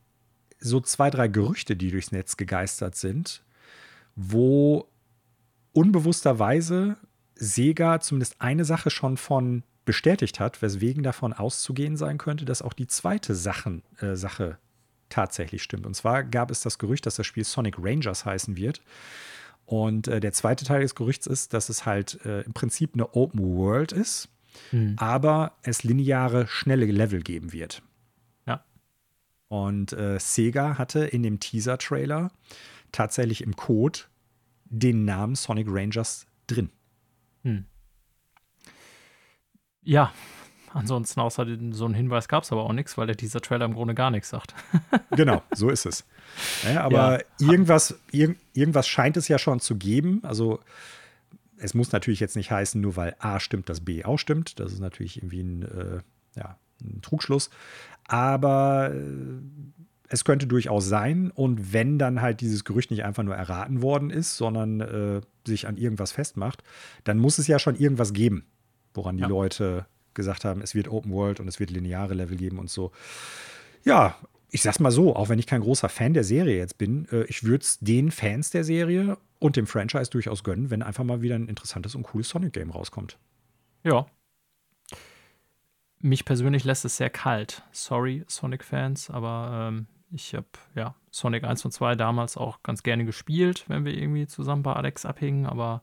so 0.58 0.82
zwei, 0.82 1.08
drei 1.08 1.28
Gerüchte, 1.28 1.74
die 1.74 1.90
durchs 1.90 2.12
Netz 2.12 2.36
gegeistert 2.36 2.96
sind, 2.96 3.42
wo 4.16 4.86
unbewussterweise 5.72 6.98
Sega 7.36 8.00
zumindest 8.00 8.36
eine 8.38 8.66
Sache 8.66 8.90
schon 8.90 9.16
von 9.16 9.62
bestätigt 9.91 10.38
hat, 10.38 10.62
weswegen 10.62 11.03
davon 11.03 11.32
auszugehen 11.32 11.97
sein 11.97 12.16
könnte, 12.16 12.45
dass 12.45 12.62
auch 12.62 12.74
die 12.74 12.86
zweite 12.86 13.34
Sachen, 13.34 13.82
äh, 13.99 14.14
Sache 14.14 14.57
tatsächlich 15.09 15.64
stimmt. 15.64 15.84
Und 15.84 15.95
zwar 15.95 16.22
gab 16.22 16.53
es 16.53 16.61
das 16.61 16.78
Gerücht, 16.78 17.07
dass 17.07 17.16
das 17.16 17.26
Spiel 17.26 17.43
Sonic 17.43 17.74
Rangers 17.76 18.24
heißen 18.24 18.57
wird. 18.57 18.82
Und 19.66 20.07
äh, 20.07 20.20
der 20.20 20.32
zweite 20.32 20.64
Teil 20.64 20.82
des 20.82 20.95
Gerüchts 20.95 21.26
ist, 21.26 21.55
dass 21.55 21.70
es 21.70 21.86
halt 21.86 22.24
äh, 22.24 22.43
im 22.43 22.53
Prinzip 22.53 22.95
eine 22.95 23.16
Open 23.16 23.41
World 23.41 23.91
ist, 23.91 24.28
hm. 24.70 24.95
aber 24.97 25.57
es 25.62 25.82
lineare, 25.82 26.47
schnelle 26.47 26.86
Level 26.86 27.22
geben 27.22 27.53
wird. 27.53 27.82
Ja. 28.47 28.64
Und 29.49 29.93
äh, 29.93 30.20
Sega 30.20 30.78
hatte 30.78 31.01
in 31.01 31.24
dem 31.24 31.41
Teaser-Trailer 31.41 32.30
tatsächlich 32.93 33.43
im 33.43 33.57
Code 33.57 33.99
den 34.66 35.05
Namen 35.05 35.34
Sonic 35.34 35.66
Rangers 35.68 36.26
drin. 36.47 36.70
Hm. 37.43 37.64
Ja, 39.82 40.12
ansonsten 40.72 41.20
außer 41.20 41.46
so 41.72 41.84
einen 41.84 41.94
Hinweis 41.94 42.28
gab 42.28 42.44
es 42.44 42.52
aber 42.52 42.64
auch 42.64 42.72
nichts, 42.72 42.96
weil 42.98 43.06
der 43.06 43.16
dieser 43.16 43.40
Trailer 43.40 43.64
im 43.64 43.74
Grunde 43.74 43.94
gar 43.94 44.10
nichts 44.10 44.30
sagt. 44.30 44.54
genau, 45.10 45.42
so 45.52 45.70
ist 45.70 45.86
es. 45.86 46.04
Ja, 46.64 46.82
aber 46.82 47.20
ja. 47.20 47.24
Irgendwas, 47.38 47.98
irg 48.12 48.36
irgendwas 48.52 48.86
scheint 48.86 49.16
es 49.16 49.28
ja 49.28 49.38
schon 49.38 49.60
zu 49.60 49.76
geben. 49.76 50.20
Also 50.22 50.60
es 51.56 51.74
muss 51.74 51.92
natürlich 51.92 52.20
jetzt 52.20 52.36
nicht 52.36 52.50
heißen, 52.50 52.80
nur 52.80 52.96
weil 52.96 53.16
A 53.18 53.40
stimmt, 53.40 53.68
dass 53.68 53.80
B 53.80 54.04
auch 54.04 54.18
stimmt. 54.18 54.60
Das 54.60 54.72
ist 54.72 54.80
natürlich 54.80 55.18
irgendwie 55.18 55.42
ein, 55.42 55.62
äh, 55.62 56.00
ja, 56.36 56.58
ein 56.82 57.00
Trugschluss. 57.02 57.50
Aber 58.06 58.92
äh, 58.92 59.40
es 60.08 60.24
könnte 60.24 60.46
durchaus 60.46 60.86
sein. 60.86 61.30
Und 61.30 61.72
wenn 61.72 61.98
dann 61.98 62.20
halt 62.20 62.40
dieses 62.40 62.64
Gerücht 62.64 62.90
nicht 62.90 63.04
einfach 63.04 63.22
nur 63.22 63.36
erraten 63.36 63.82
worden 63.82 64.10
ist, 64.10 64.36
sondern 64.36 64.80
äh, 64.80 65.20
sich 65.46 65.66
an 65.68 65.76
irgendwas 65.76 66.12
festmacht, 66.12 66.62
dann 67.04 67.18
muss 67.18 67.38
es 67.38 67.46
ja 67.46 67.58
schon 67.58 67.76
irgendwas 67.76 68.12
geben, 68.12 68.46
woran 68.95 69.16
die 69.16 69.22
ja. 69.22 69.28
Leute 69.28 69.86
gesagt 70.14 70.45
haben, 70.45 70.61
es 70.61 70.74
wird 70.74 70.88
Open 70.88 71.12
World 71.12 71.41
und 71.41 71.49
es 71.49 71.61
wird 71.61 71.70
lineare 71.70 72.14
Level 72.14 72.36
geben 72.36 72.59
und 72.59 72.70
so. 72.70 72.93
Ja, 73.84 74.16
ich 74.51 74.62
sag's 74.62 74.80
mal 74.80 74.91
so, 74.91 75.14
auch 75.14 75.28
wenn 75.28 75.38
ich 75.38 75.47
kein 75.47 75.61
großer 75.61 75.88
Fan 75.88 76.14
der 76.14 76.24
Serie 76.24 76.57
jetzt 76.57 76.78
bin, 76.78 77.07
äh, 77.11 77.24
ich 77.24 77.45
würde 77.45 77.62
es 77.62 77.78
den 77.78 78.11
Fans 78.11 78.51
der 78.51 78.64
Serie 78.64 79.16
und 79.38 79.57
dem 79.57 79.66
Franchise 79.66 80.11
durchaus 80.11 80.45
gönnen, 80.45 80.70
wenn 80.70 80.82
einfach 80.82 81.05
mal 81.05 81.22
wieder 81.22 81.36
ein 81.36 81.49
interessantes 81.49 81.95
und 81.95 82.03
cooles 82.03 82.28
Sonic-Game 82.28 82.70
rauskommt. 82.70 83.18
Ja. 83.84 84.07
Mich 86.01 86.24
persönlich 86.24 86.64
lässt 86.64 86.84
es 86.84 86.97
sehr 86.97 87.11
kalt. 87.11 87.62
Sorry, 87.72 88.24
Sonic-Fans, 88.26 89.11
aber 89.11 89.68
ähm, 89.68 89.86
ich 90.12 90.34
habe 90.34 90.47
ja 90.74 90.95
Sonic 91.11 91.45
1 91.45 91.64
und 91.64 91.70
2 91.72 91.95
damals 91.95 92.36
auch 92.36 92.62
ganz 92.62 92.82
gerne 92.82 93.05
gespielt, 93.05 93.64
wenn 93.68 93.84
wir 93.84 93.95
irgendwie 93.95 94.26
zusammen 94.26 94.62
bei 94.62 94.72
Alex 94.72 95.05
abhingen, 95.05 95.47
aber 95.47 95.82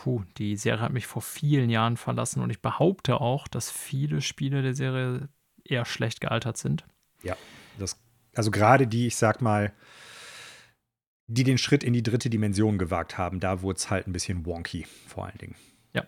puh, 0.00 0.22
die 0.38 0.56
Serie 0.56 0.80
hat 0.80 0.94
mich 0.94 1.06
vor 1.06 1.20
vielen 1.20 1.68
Jahren 1.68 1.98
verlassen 1.98 2.40
und 2.40 2.48
ich 2.48 2.62
behaupte 2.62 3.20
auch, 3.20 3.46
dass 3.46 3.70
viele 3.70 4.22
Spiele 4.22 4.62
der 4.62 4.72
Serie 4.72 5.28
eher 5.62 5.84
schlecht 5.84 6.22
gealtert 6.22 6.56
sind. 6.56 6.86
Ja, 7.22 7.36
das, 7.78 8.00
also 8.34 8.50
gerade 8.50 8.86
die, 8.86 9.08
ich 9.08 9.16
sag 9.16 9.42
mal, 9.42 9.74
die 11.26 11.44
den 11.44 11.58
Schritt 11.58 11.84
in 11.84 11.92
die 11.92 12.02
dritte 12.02 12.30
Dimension 12.30 12.78
gewagt 12.78 13.18
haben, 13.18 13.40
da 13.40 13.60
wurde 13.60 13.76
es 13.76 13.90
halt 13.90 14.06
ein 14.06 14.12
bisschen 14.14 14.46
wonky, 14.46 14.86
vor 15.06 15.26
allen 15.26 15.36
Dingen. 15.36 15.56
Ja. 15.92 16.06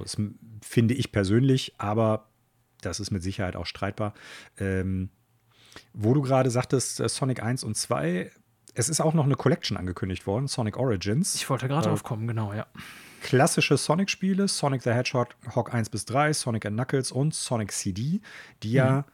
Das 0.00 0.16
finde 0.60 0.94
ich 0.94 1.12
persönlich, 1.12 1.74
aber 1.78 2.32
das 2.80 2.98
ist 2.98 3.12
mit 3.12 3.22
Sicherheit 3.22 3.54
auch 3.54 3.66
streitbar. 3.66 4.12
Ähm, 4.58 5.10
wo 5.92 6.14
du 6.14 6.22
gerade 6.22 6.50
sagtest, 6.50 6.98
äh, 6.98 7.08
Sonic 7.08 7.44
1 7.44 7.62
und 7.62 7.76
2, 7.76 8.32
es 8.74 8.88
ist 8.88 9.00
auch 9.00 9.14
noch 9.14 9.24
eine 9.24 9.34
Collection 9.34 9.76
angekündigt 9.76 10.26
worden, 10.26 10.46
Sonic 10.48 10.76
Origins. 10.76 11.34
Ich 11.34 11.48
wollte 11.50 11.68
gerade 11.68 11.86
äh, 11.86 11.90
drauf 11.90 12.02
kommen, 12.02 12.26
genau, 12.26 12.52
ja. 12.52 12.66
Klassische 13.22 13.76
Sonic-Spiele, 13.76 14.48
Sonic 14.48 14.82
the 14.82 14.90
Hedgehog 14.90 15.72
1 15.72 15.90
bis 15.90 16.04
3, 16.06 16.32
Sonic 16.32 16.66
and 16.66 16.76
Knuckles 16.76 17.12
und 17.12 17.34
Sonic 17.34 17.70
CD, 17.72 18.20
die 18.62 18.70
mhm. 18.70 18.74
ja 18.74 19.04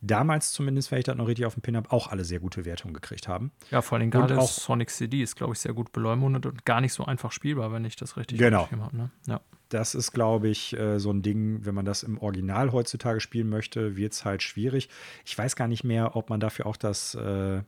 damals 0.00 0.52
zumindest, 0.52 0.90
wenn 0.90 0.98
ich 0.98 1.04
das 1.04 1.16
noch 1.16 1.26
richtig 1.26 1.46
auf 1.46 1.54
dem 1.54 1.62
Pin 1.62 1.76
habe, 1.76 1.90
auch 1.90 2.08
alle 2.08 2.24
sehr 2.24 2.40
gute 2.40 2.64
Wertungen 2.64 2.94
gekriegt 2.94 3.28
haben. 3.28 3.50
Ja, 3.70 3.82
vor 3.82 3.98
allem 3.98 4.10
gerade 4.10 4.38
auch 4.38 4.48
Sonic 4.48 4.90
CD 4.90 5.22
ist, 5.22 5.36
glaube 5.36 5.54
ich, 5.54 5.60
sehr 5.60 5.72
gut 5.72 5.92
beleumundet 5.92 6.46
und 6.46 6.64
gar 6.64 6.80
nicht 6.80 6.92
so 6.92 7.04
einfach 7.04 7.32
spielbar, 7.32 7.72
wenn 7.72 7.84
ich 7.84 7.96
das 7.96 8.16
richtig 8.16 8.38
genau. 8.38 8.70
habe. 8.70 8.96
Ne? 8.96 9.10
Ja. 9.26 9.40
Das 9.68 9.94
ist, 9.94 10.12
glaube 10.12 10.48
ich, 10.48 10.78
äh, 10.78 11.00
so 11.00 11.10
ein 11.10 11.22
Ding, 11.22 11.64
wenn 11.64 11.74
man 11.74 11.84
das 11.84 12.02
im 12.02 12.18
Original 12.18 12.72
heutzutage 12.72 13.20
spielen 13.20 13.48
möchte, 13.48 13.96
wird 13.96 14.12
es 14.12 14.24
halt 14.24 14.42
schwierig. 14.42 14.88
Ich 15.24 15.36
weiß 15.36 15.56
gar 15.56 15.66
nicht 15.66 15.82
mehr, 15.82 16.14
ob 16.14 16.30
man 16.30 16.40
dafür 16.40 16.66
auch 16.66 16.76
das 16.76 17.14
äh, 17.14 17.62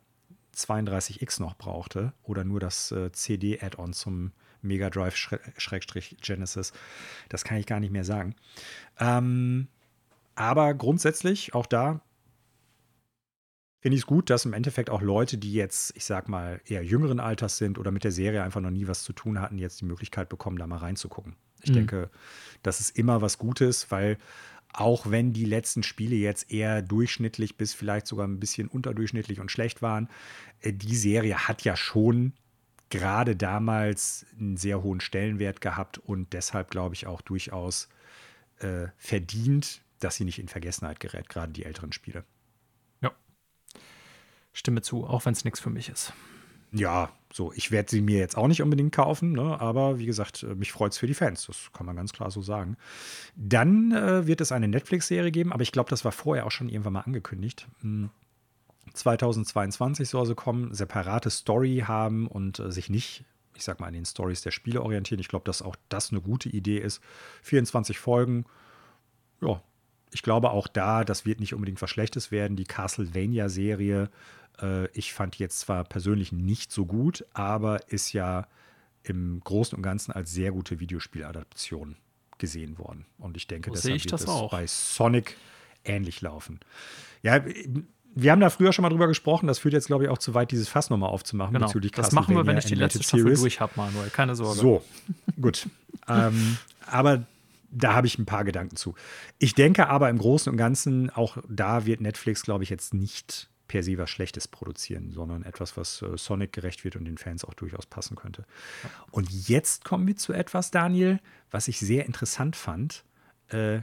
32X 0.59 1.40
noch 1.40 1.56
brauchte 1.56 2.12
oder 2.22 2.44
nur 2.44 2.61
das 2.61 2.92
äh, 2.92 3.12
CD-Add-on 3.12 3.92
zum 3.92 4.32
Mega 4.61 4.90
Drive-Genesis. 4.90 6.72
Das 7.28 7.44
kann 7.44 7.59
ich 7.59 7.66
gar 7.66 7.80
nicht 7.80 7.92
mehr 7.92 8.04
sagen. 8.04 8.34
Ähm, 8.98 9.68
aber 10.34 10.74
grundsätzlich, 10.74 11.54
auch 11.54 11.66
da 11.66 12.00
finde 13.80 13.94
ich 13.96 14.02
es 14.02 14.06
gut, 14.06 14.30
dass 14.30 14.44
im 14.44 14.52
Endeffekt 14.52 14.90
auch 14.90 15.02
Leute, 15.02 15.38
die 15.38 15.52
jetzt, 15.52 15.96
ich 15.96 16.04
sag 16.04 16.28
mal, 16.28 16.61
eher 16.66 16.84
jüngeren 16.84 17.20
Alters 17.20 17.59
sind 17.59 17.78
oder 17.78 17.90
mit 17.90 18.04
der 18.04 18.12
Serie 18.12 18.42
einfach 18.42 18.61
noch 18.61 18.70
nie 18.70 18.88
was 18.88 19.04
zu 19.04 19.12
tun 19.12 19.40
hatten, 19.40 19.59
jetzt 19.59 19.80
die 19.80 19.84
Möglichkeit 19.84 20.28
bekommen, 20.28 20.59
da 20.59 20.66
mal 20.66 20.78
reinzugucken. 20.78 21.36
Ich 21.62 21.70
mhm. 21.70 21.74
denke, 21.74 22.11
das 22.62 22.80
ist 22.80 22.98
immer 22.98 23.22
was 23.22 23.38
Gutes, 23.38 23.90
weil 23.90 24.18
auch 24.73 25.11
wenn 25.11 25.33
die 25.33 25.45
letzten 25.45 25.83
Spiele 25.83 26.16
jetzt 26.16 26.51
eher 26.53 26.83
durchschnittlich 26.83 27.57
bis 27.57 27.75
vielleicht 27.75 28.07
sogar 28.07 28.27
ein 28.27 28.41
bisschen 28.41 28.69
unterdurchschnittlich 28.69 29.41
und 29.41 29.51
schlecht 29.51 29.83
waren, 29.83 30.09
äh, 30.61 30.73
die 30.73 30.97
Serie 30.97 31.49
hat 31.49 31.62
ja 31.62 31.77
schon 31.77 32.33
gerade 32.91 33.37
damals 33.37 34.27
einen 34.39 34.57
sehr 34.57 34.83
hohen 34.83 35.01
Stellenwert 35.01 35.61
gehabt 35.61 35.99
und 35.99 36.33
deshalb 36.33 36.71
glaube 36.71 36.95
ich 36.95 37.07
auch 37.07 37.21
durchaus 37.21 37.89
äh, 38.61 38.89
verdient, 38.97 39.83
dass 40.01 40.16
sie 40.16 40.25
nicht 40.25 40.39
in 40.39 40.49
Vergessenheit 40.49 41.01
gerät, 41.01 41.29
gerade 41.29 41.53
die 41.53 41.64
älteren 41.64 41.93
Spiele 41.93 42.25
stimme 44.59 44.83
zu, 44.83 45.07
auch 45.07 45.25
wenn 45.25 45.33
es 45.33 45.45
nichts 45.45 45.61
für 45.61 45.71
mich 45.71 45.89
ist. 45.89 46.12
Ja, 46.73 47.11
so, 47.33 47.53
ich 47.53 47.70
werde 47.70 47.91
sie 47.91 48.01
mir 48.01 48.18
jetzt 48.18 48.37
auch 48.37 48.49
nicht 48.49 48.62
unbedingt 48.62 48.93
kaufen, 48.93 49.33
ne? 49.33 49.61
aber 49.61 49.99
wie 49.99 50.07
gesagt, 50.07 50.43
äh, 50.43 50.55
mich 50.55 50.72
freut 50.72 50.93
es 50.93 50.99
für 50.99 51.07
die 51.07 51.14
Fans, 51.14 51.47
das 51.47 51.70
kann 51.72 51.87
man 51.87 51.97
ganz 51.97 52.12
klar 52.12 52.31
so 52.31 52.41
sagen. 52.41 52.76
Dann 53.37 53.93
äh, 53.93 54.26
wird 54.26 54.41
es 54.41 54.53
eine 54.53 54.68
Netflix-Serie 54.68 55.31
geben, 55.31 55.53
aber 55.53 55.62
ich 55.62 55.72
glaube, 55.72 55.91
das 55.91 56.05
war 56.05 56.12
vorher 56.12 56.47
auch 56.47 56.51
schon 56.51 56.68
irgendwann 56.68 56.95
mal 56.95 57.01
angekündigt. 57.01 57.68
Hm. 57.83 58.11
2022 58.95 60.09
soll 60.09 60.26
sie 60.26 60.35
kommen, 60.35 60.72
separate 60.72 61.31
Story 61.31 61.85
haben 61.87 62.26
und 62.26 62.59
äh, 62.59 62.72
sich 62.72 62.89
nicht, 62.89 63.24
ich 63.55 63.64
sag 63.64 63.79
mal, 63.81 63.89
an 63.89 63.95
den 63.95 64.07
Stories 64.07 64.41
der 64.41 64.51
Spiele 64.51 64.83
orientieren. 64.83 65.20
Ich 65.20 65.29
glaube, 65.29 65.45
dass 65.45 65.61
auch 65.61 65.76
das 65.91 66.11
eine 66.11 66.22
gute 66.22 66.49
Idee 66.49 66.79
ist. 66.79 67.01
24 67.43 67.99
Folgen, 67.99 68.47
ja, 69.43 69.62
ich 70.12 70.22
glaube 70.22 70.51
auch 70.51 70.68
da, 70.68 71.05
das 71.05 71.26
wird 71.26 71.41
nicht 71.41 71.55
unbedingt 71.55 71.83
was 71.83 71.91
Schlechtes 71.91 72.31
werden. 72.31 72.57
Die 72.57 72.64
Castlevania-Serie 72.64 74.09
ich 74.92 75.12
fand 75.12 75.38
jetzt 75.38 75.61
zwar 75.61 75.84
persönlich 75.84 76.32
nicht 76.32 76.72
so 76.72 76.86
gut, 76.86 77.24
aber 77.32 77.88
ist 77.92 78.12
ja 78.12 78.46
im 79.02 79.40
Großen 79.44 79.76
und 79.76 79.82
Ganzen 79.82 80.12
als 80.12 80.32
sehr 80.32 80.52
gute 80.52 80.80
Videospieladaption 80.80 81.96
gesehen 82.38 82.78
worden. 82.78 83.06
Und 83.18 83.36
ich 83.36 83.46
denke, 83.46 83.70
so 83.70 83.74
deshalb 83.74 83.96
ich 83.96 84.04
wird 84.04 84.20
es 84.20 84.26
bei 84.50 84.66
Sonic 84.66 85.36
ähnlich 85.84 86.20
laufen. 86.20 86.61
Ja, 87.22 87.42
wir 88.14 88.32
haben 88.32 88.40
da 88.40 88.50
früher 88.50 88.72
schon 88.72 88.82
mal 88.82 88.88
drüber 88.88 89.06
gesprochen. 89.06 89.46
Das 89.46 89.59
führt 89.59 89.74
jetzt, 89.74 89.86
glaube 89.86 90.04
ich, 90.04 90.11
auch 90.11 90.18
zu 90.18 90.34
weit, 90.34 90.50
dieses 90.50 90.68
Fass 90.68 90.90
nochmal 90.90 91.11
aufzumachen. 91.11 91.54
Genau. 91.54 91.66
Bezüglich 91.66 91.92
das 91.92 92.12
machen 92.12 92.34
wir, 92.34 92.46
wenn 92.46 92.59
ich 92.59 92.64
die 92.64 92.74
letzte 92.74 93.02
Staffel 93.02 93.22
Series. 93.22 93.40
durch 93.40 93.61
habe, 93.61 93.72
Manuel. 93.76 94.11
Keine 94.11 94.34
Sorge. 94.34 94.59
So, 94.59 94.84
gut. 95.40 95.68
ähm, 96.09 96.59
aber 96.86 97.24
da 97.70 97.94
habe 97.94 98.06
ich 98.06 98.18
ein 98.18 98.26
paar 98.26 98.44
Gedanken 98.44 98.76
zu. 98.76 98.94
Ich 99.38 99.54
denke 99.54 99.88
aber 99.88 100.09
im 100.11 100.18
Großen 100.18 100.50
und 100.50 100.56
Ganzen, 100.56 101.11
auch 101.11 101.36
da 101.48 101.86
wird 101.86 102.00
Netflix, 102.00 102.42
glaube 102.42 102.64
ich, 102.64 102.70
jetzt 102.70 102.94
nicht 102.94 103.48
per 103.69 103.83
se 103.83 103.99
was 103.99 104.11
Schlechtes 104.11 104.49
produzieren, 104.49 105.12
sondern 105.12 105.45
etwas, 105.45 105.77
was 105.77 106.03
äh, 106.03 106.16
Sonic 106.16 106.53
gerecht 106.53 106.85
wird 106.85 106.97
und 106.97 107.05
den 107.05 107.19
Fans 107.19 107.45
auch 107.45 107.55
durchaus 107.55 107.87
passen 107.87 108.16
könnte. 108.16 108.45
Und 109.11 109.31
jetzt 109.49 109.85
kommen 109.85 110.07
wir 110.07 110.16
zu 110.16 110.33
etwas, 110.33 110.71
Daniel, 110.71 111.21
was 111.51 111.69
ich 111.69 111.79
sehr 111.79 112.07
interessant 112.07 112.57
fand. 112.57 113.05
Äh, 113.49 113.83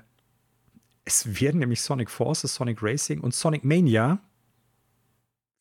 es 1.05 1.39
werden 1.39 1.59
nämlich 1.59 1.81
Sonic 1.81 2.09
Forces, 2.09 2.55
Sonic 2.55 2.81
Racing 2.81 3.21
und 3.21 3.33
Sonic 3.33 3.63
Mania 3.63 4.19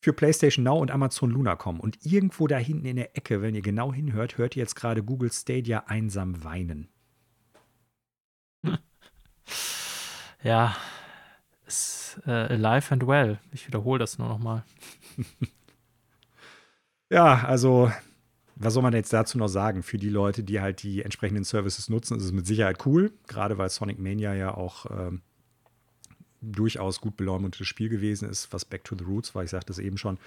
für 0.01 0.11
PlayStation 0.11 0.63
Now 0.63 0.79
und 0.79 0.91
Amazon 0.91 1.29
Luna 1.29 1.55
kommen. 1.55 1.79
Und 1.79 2.05
irgendwo 2.05 2.47
da 2.47 2.57
hinten 2.57 2.85
in 2.85 2.95
der 2.95 3.15
Ecke, 3.15 3.41
wenn 3.41 3.55
ihr 3.55 3.61
genau 3.61 3.93
hinhört, 3.93 4.37
hört 4.37 4.55
ihr 4.55 4.61
jetzt 4.61 4.75
gerade 4.75 5.03
Google 5.03 5.31
Stadia 5.31 5.85
einsam 5.87 6.43
weinen. 6.43 6.89
Ja, 10.43 10.75
äh, 12.25 12.31
alive 12.31 12.91
and 12.93 13.07
well. 13.07 13.39
Ich 13.51 13.67
wiederhole 13.67 13.99
das 13.99 14.17
nur 14.17 14.27
nochmal. 14.27 14.63
ja, 17.09 17.43
also, 17.45 17.91
was 18.55 18.73
soll 18.73 18.83
man 18.83 18.93
jetzt 18.93 19.13
dazu 19.13 19.37
noch 19.37 19.47
sagen? 19.47 19.83
Für 19.83 19.97
die 19.97 20.09
Leute, 20.09 20.43
die 20.43 20.61
halt 20.61 20.83
die 20.83 21.03
entsprechenden 21.03 21.43
Services 21.43 21.89
nutzen, 21.89 22.17
ist 22.17 22.23
es 22.23 22.31
mit 22.31 22.47
Sicherheit 22.47 22.85
cool. 22.85 23.11
Gerade 23.27 23.57
weil 23.57 23.69
Sonic 23.69 23.99
Mania 23.99 24.33
ja 24.33 24.53
auch 24.53 24.85
ähm, 24.89 25.21
durchaus 26.41 27.01
gut 27.01 27.17
beleumundetes 27.17 27.67
Spiel 27.67 27.89
gewesen 27.89 28.29
ist, 28.29 28.51
was 28.53 28.65
Back 28.65 28.83
to 28.83 28.95
the 28.97 29.03
Roots 29.03 29.35
war. 29.35 29.43
Ich 29.43 29.49
sagte 29.49 29.71
es 29.71 29.79
eben 29.79 29.97
schon. 29.97 30.17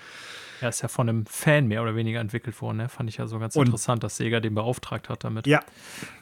Ja, 0.60 0.68
ist 0.68 0.82
ja 0.82 0.88
von 0.88 1.08
einem 1.08 1.26
Fan 1.26 1.66
mehr 1.66 1.82
oder 1.82 1.94
weniger 1.94 2.20
entwickelt 2.20 2.60
worden. 2.60 2.78
Ne? 2.78 2.88
Fand 2.88 3.08
ich 3.08 3.18
ja 3.18 3.26
so 3.26 3.38
ganz 3.38 3.56
Und, 3.56 3.66
interessant, 3.66 4.02
dass 4.02 4.16
Sega 4.16 4.40
den 4.40 4.54
beauftragt 4.54 5.08
hat 5.08 5.24
damit. 5.24 5.46
Ja, 5.46 5.62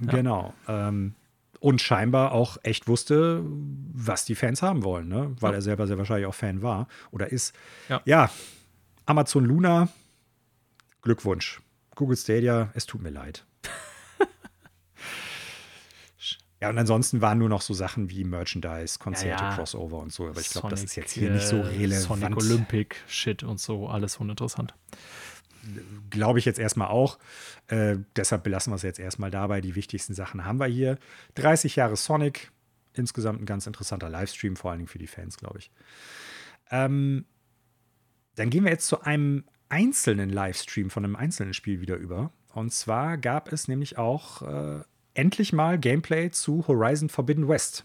ja. 0.01 0.13
genau. 0.13 0.55
Ähm, 0.69 1.15
und 1.61 1.81
scheinbar 1.81 2.33
auch 2.33 2.59
echt 2.63 2.89
wusste, 2.89 3.43
was 3.93 4.25
die 4.25 4.35
Fans 4.35 4.63
haben 4.63 4.85
wollen, 4.85 5.09
ne? 5.09 5.35
weil 5.41 5.53
ja. 5.53 5.59
er 5.59 5.63
selber 5.63 5.87
sehr 5.87 5.99
wahrscheinlich 5.99 6.27
auch 6.27 6.35
Fan 6.35 6.63
war 6.63 6.89
oder 7.11 7.31
ist. 7.31 7.55
Ja. 7.89 8.01
ja, 8.05 8.31
Amazon 9.07 9.45
Luna, 9.45 9.89
Glückwunsch. 11.03 11.61
Google 11.95 12.17
Stadia, 12.17 12.71
es 12.75 12.87
tut 12.87 13.03
mir 13.03 13.11
leid. 13.11 13.47
ja, 16.61 16.69
und 16.69 16.79
ansonsten 16.79 17.23
waren 17.23 17.39
nur 17.39 17.49
noch 17.49 17.63
so 17.63 17.73
Sachen 17.73 18.11
wie 18.11 18.25
Merchandise, 18.25 18.99
Konzerte, 18.99 19.43
ja, 19.43 19.51
ja. 19.51 19.57
Crossover 19.57 19.99
und 19.99 20.13
so. 20.13 20.29
Aber 20.29 20.41
ich 20.41 20.51
glaube, 20.51 20.69
das 20.69 20.85
ist 20.85 20.95
jetzt 20.95 21.13
hier 21.13 21.31
nicht 21.31 21.47
so 21.47 21.57
äh, 21.57 21.69
relevant. 21.69 22.21
Sonic 22.21 22.37
Olympic, 22.37 22.97
Shit 23.07 23.43
und 23.43 23.61
so, 23.61 23.89
alles 23.89 24.19
uninteressant 24.19 24.75
glaube 26.11 26.39
ich 26.39 26.45
jetzt 26.45 26.59
erstmal 26.59 26.89
auch. 26.89 27.19
Äh, 27.69 27.97
deshalb 28.15 28.45
belassen 28.45 28.73
wir 28.73 28.77
es 28.77 28.83
jetzt 28.83 28.99
erstmal 28.99 29.31
dabei. 29.31 29.61
Die 29.61 29.75
wichtigsten 29.75 30.15
Sachen 30.15 30.45
haben 30.45 30.59
wir 30.59 30.67
hier. 30.67 30.99
30 31.35 31.77
Jahre 31.77 31.97
Sonic. 31.97 32.51
Insgesamt 32.95 33.43
ein 33.43 33.47
ganz 33.47 33.67
interessanter 33.67 34.09
Livestream, 34.09 34.57
vor 34.57 34.71
allen 34.71 34.79
Dingen 34.81 34.89
für 34.89 34.99
die 34.99 35.07
Fans, 35.07 35.37
glaube 35.37 35.59
ich. 35.59 35.71
Ähm, 36.71 37.27
dann 38.37 38.51
gehen 38.51 38.65
wir 38.65 38.71
jetzt 38.71 38.87
zu 38.87 39.03
einem 39.03 39.45
einzelnen 39.69 40.31
Livestream 40.31 40.91
von 40.91 41.05
einem 41.05 41.17
einzelnen 41.17 41.55
Spiel 41.55 41.81
wieder 41.81 41.97
über. 41.97 42.31
Und 42.53 42.73
zwar 42.73 43.19
gab 43.19 43.53
es 43.53 43.69
nämlich 43.69 43.99
auch 43.99 44.43
äh, 44.43 44.83
endlich 45.15 45.53
mal 45.53 45.79
Gameplay 45.79 46.31
zu 46.31 46.67
Horizon 46.67 47.09
Forbidden 47.09 47.49
West. 47.49 47.85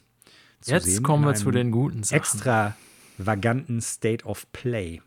Jetzt 0.65 1.03
kommen 1.03 1.25
wir 1.25 1.33
zu 1.33 1.51
den 1.51 1.71
guten 1.71 2.03
Sachen. 2.03 2.17
Extravaganten 2.17 3.81
State 3.81 4.25
of 4.25 4.51
Play. 4.51 5.01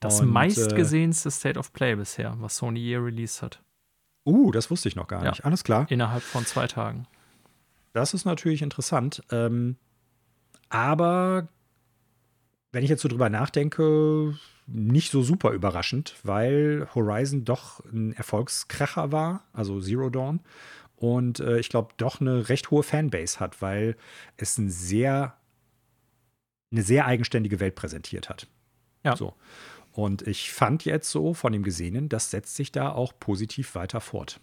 Das 0.00 0.20
Und, 0.20 0.28
meistgesehenste 0.28 1.30
State 1.30 1.58
of 1.58 1.72
Play 1.72 1.96
bisher, 1.96 2.34
was 2.38 2.56
Sony 2.56 2.80
je 2.80 2.96
released 2.96 3.42
hat. 3.42 3.62
Uh, 4.24 4.50
das 4.50 4.70
wusste 4.70 4.88
ich 4.88 4.96
noch 4.96 5.08
gar 5.08 5.22
nicht. 5.22 5.44
Alles 5.44 5.64
klar. 5.64 5.86
Innerhalb 5.90 6.22
von 6.22 6.44
zwei 6.44 6.66
Tagen. 6.66 7.06
Das 7.92 8.14
ist 8.14 8.24
natürlich 8.24 8.62
interessant. 8.62 9.22
Ähm, 9.30 9.76
aber 10.68 11.48
wenn 12.72 12.84
ich 12.84 12.90
jetzt 12.90 13.02
so 13.02 13.08
drüber 13.08 13.30
nachdenke, 13.30 14.34
nicht 14.66 15.10
so 15.10 15.22
super 15.22 15.52
überraschend, 15.52 16.16
weil 16.22 16.86
Horizon 16.94 17.44
doch 17.44 17.80
ein 17.86 18.12
Erfolgskracher 18.12 19.10
war, 19.10 19.44
also 19.52 19.80
Zero 19.80 20.10
Dawn. 20.10 20.40
Und 20.96 21.40
äh, 21.40 21.58
ich 21.58 21.68
glaube, 21.68 21.94
doch 21.96 22.20
eine 22.20 22.48
recht 22.48 22.70
hohe 22.70 22.82
Fanbase 22.82 23.40
hat, 23.40 23.62
weil 23.62 23.96
es 24.36 24.58
ein 24.58 24.68
sehr, 24.68 25.36
eine 26.70 26.82
sehr 26.82 27.06
eigenständige 27.06 27.60
Welt 27.60 27.76
präsentiert 27.76 28.28
hat. 28.28 28.48
Ja. 29.04 29.16
So. 29.16 29.34
Und 29.98 30.22
ich 30.28 30.52
fand 30.52 30.84
jetzt 30.84 31.10
so 31.10 31.34
von 31.34 31.52
dem 31.52 31.64
Gesehenen, 31.64 32.08
das 32.08 32.30
setzt 32.30 32.54
sich 32.54 32.70
da 32.70 32.92
auch 32.92 33.12
positiv 33.18 33.74
weiter 33.74 34.00
fort. 34.00 34.40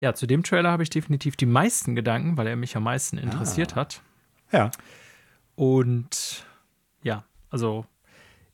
Ja, 0.00 0.14
zu 0.14 0.28
dem 0.28 0.44
Trailer 0.44 0.70
habe 0.70 0.84
ich 0.84 0.90
definitiv 0.90 1.34
die 1.34 1.46
meisten 1.46 1.96
Gedanken, 1.96 2.36
weil 2.36 2.46
er 2.46 2.54
mich 2.54 2.76
am 2.76 2.84
meisten 2.84 3.18
interessiert 3.18 3.72
ah. 3.72 3.80
hat. 3.80 4.02
Ja. 4.52 4.70
Und 5.56 6.46
ja, 7.02 7.24
also 7.50 7.86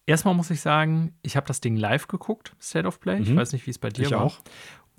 erstmal 0.06 0.32
muss 0.32 0.48
ich 0.48 0.62
sagen, 0.62 1.14
ich 1.20 1.36
habe 1.36 1.46
das 1.46 1.60
Ding 1.60 1.76
live 1.76 2.08
geguckt, 2.08 2.56
State 2.58 2.88
of 2.88 2.98
Play. 2.98 3.16
Mhm. 3.16 3.24
Ich 3.24 3.36
weiß 3.36 3.52
nicht, 3.52 3.66
wie 3.66 3.70
es 3.70 3.78
bei 3.78 3.90
dir 3.90 4.06
ich 4.06 4.12
war. 4.12 4.22
Auch. 4.22 4.38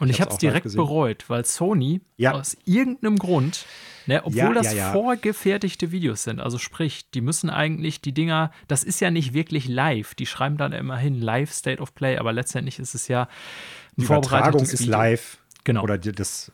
Und 0.02 0.10
ich, 0.10 0.16
ich 0.16 0.22
habe 0.22 0.32
es 0.32 0.40
direkt 0.40 0.76
bereut, 0.76 1.26
weil 1.30 1.46
Sony 1.46 2.02
ja. 2.18 2.32
aus 2.32 2.58
irgendeinem 2.66 3.18
Grund, 3.18 3.68
ne, 4.08 4.22
obwohl 4.26 4.40
ja, 4.40 4.54
das 4.54 4.74
ja, 4.74 4.92
vorgefertigte 4.94 5.92
Videos 5.92 6.24
sind, 6.24 6.40
also 6.40 6.58
sprich, 6.58 7.12
die 7.12 7.22
müssen 7.22 7.52
eigentlich 7.52 8.02
die 8.02 8.12
Dinger, 8.12 8.52
das 8.68 8.84
ist 8.84 9.00
ja 9.00 9.12
nicht 9.12 9.36
wirklich 9.36 9.68
live. 9.68 10.16
Die 10.16 10.26
schreiben 10.26 10.58
dann 10.58 10.72
immerhin 10.72 11.22
Live 11.22 11.52
State 11.54 11.80
of 11.80 11.94
Play, 11.94 12.18
aber 12.18 12.34
letztendlich 12.34 12.80
ist 12.80 12.96
es 12.96 13.08
ja 13.08 13.24
ein 13.24 13.28
die 13.98 14.06
Übertragung 14.06 14.64
ist 14.64 14.80
Video. 14.80 14.92
live. 14.92 15.38
Genau. 15.66 15.84
Oder 15.84 16.00
das, 16.00 16.52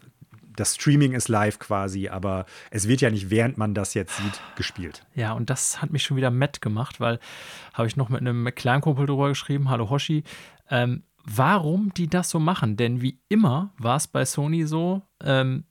das 0.58 0.76
Streaming 0.76 1.14
ist 1.14 1.30
live 1.30 1.58
quasi, 1.58 2.10
aber 2.10 2.48
es 2.70 2.90
wird 2.90 3.00
ja 3.00 3.10
nicht, 3.10 3.30
während 3.30 3.58
man 3.58 3.74
das 3.74 3.94
jetzt 3.94 4.18
sieht, 4.18 4.42
gespielt. 4.58 5.06
Ja, 5.16 5.32
und 5.32 5.50
das 5.50 5.82
hat 5.82 5.92
mich 5.92 6.04
schon 6.04 6.18
wieder 6.18 6.32
matt 6.32 6.62
gemacht, 6.62 7.00
weil 7.00 7.18
habe 7.74 7.88
ich 7.88 7.96
noch 7.96 8.10
mit 8.10 8.20
einem 8.20 8.54
Kleinkumpel 8.54 9.06
drüber 9.06 9.30
geschrieben, 9.30 9.70
hallo 9.70 9.90
Hoshi, 9.90 10.26
ähm, 10.70 11.04
warum 11.30 11.94
die 11.96 12.08
das 12.08 12.30
so 12.30 12.40
machen. 12.40 12.78
Denn 12.78 13.02
wie 13.02 13.20
immer 13.30 13.74
war 13.78 13.98
es 13.98 14.08
bei 14.08 14.26
Sony 14.26 14.66
so, 14.66 15.02
ähm, 15.24 15.66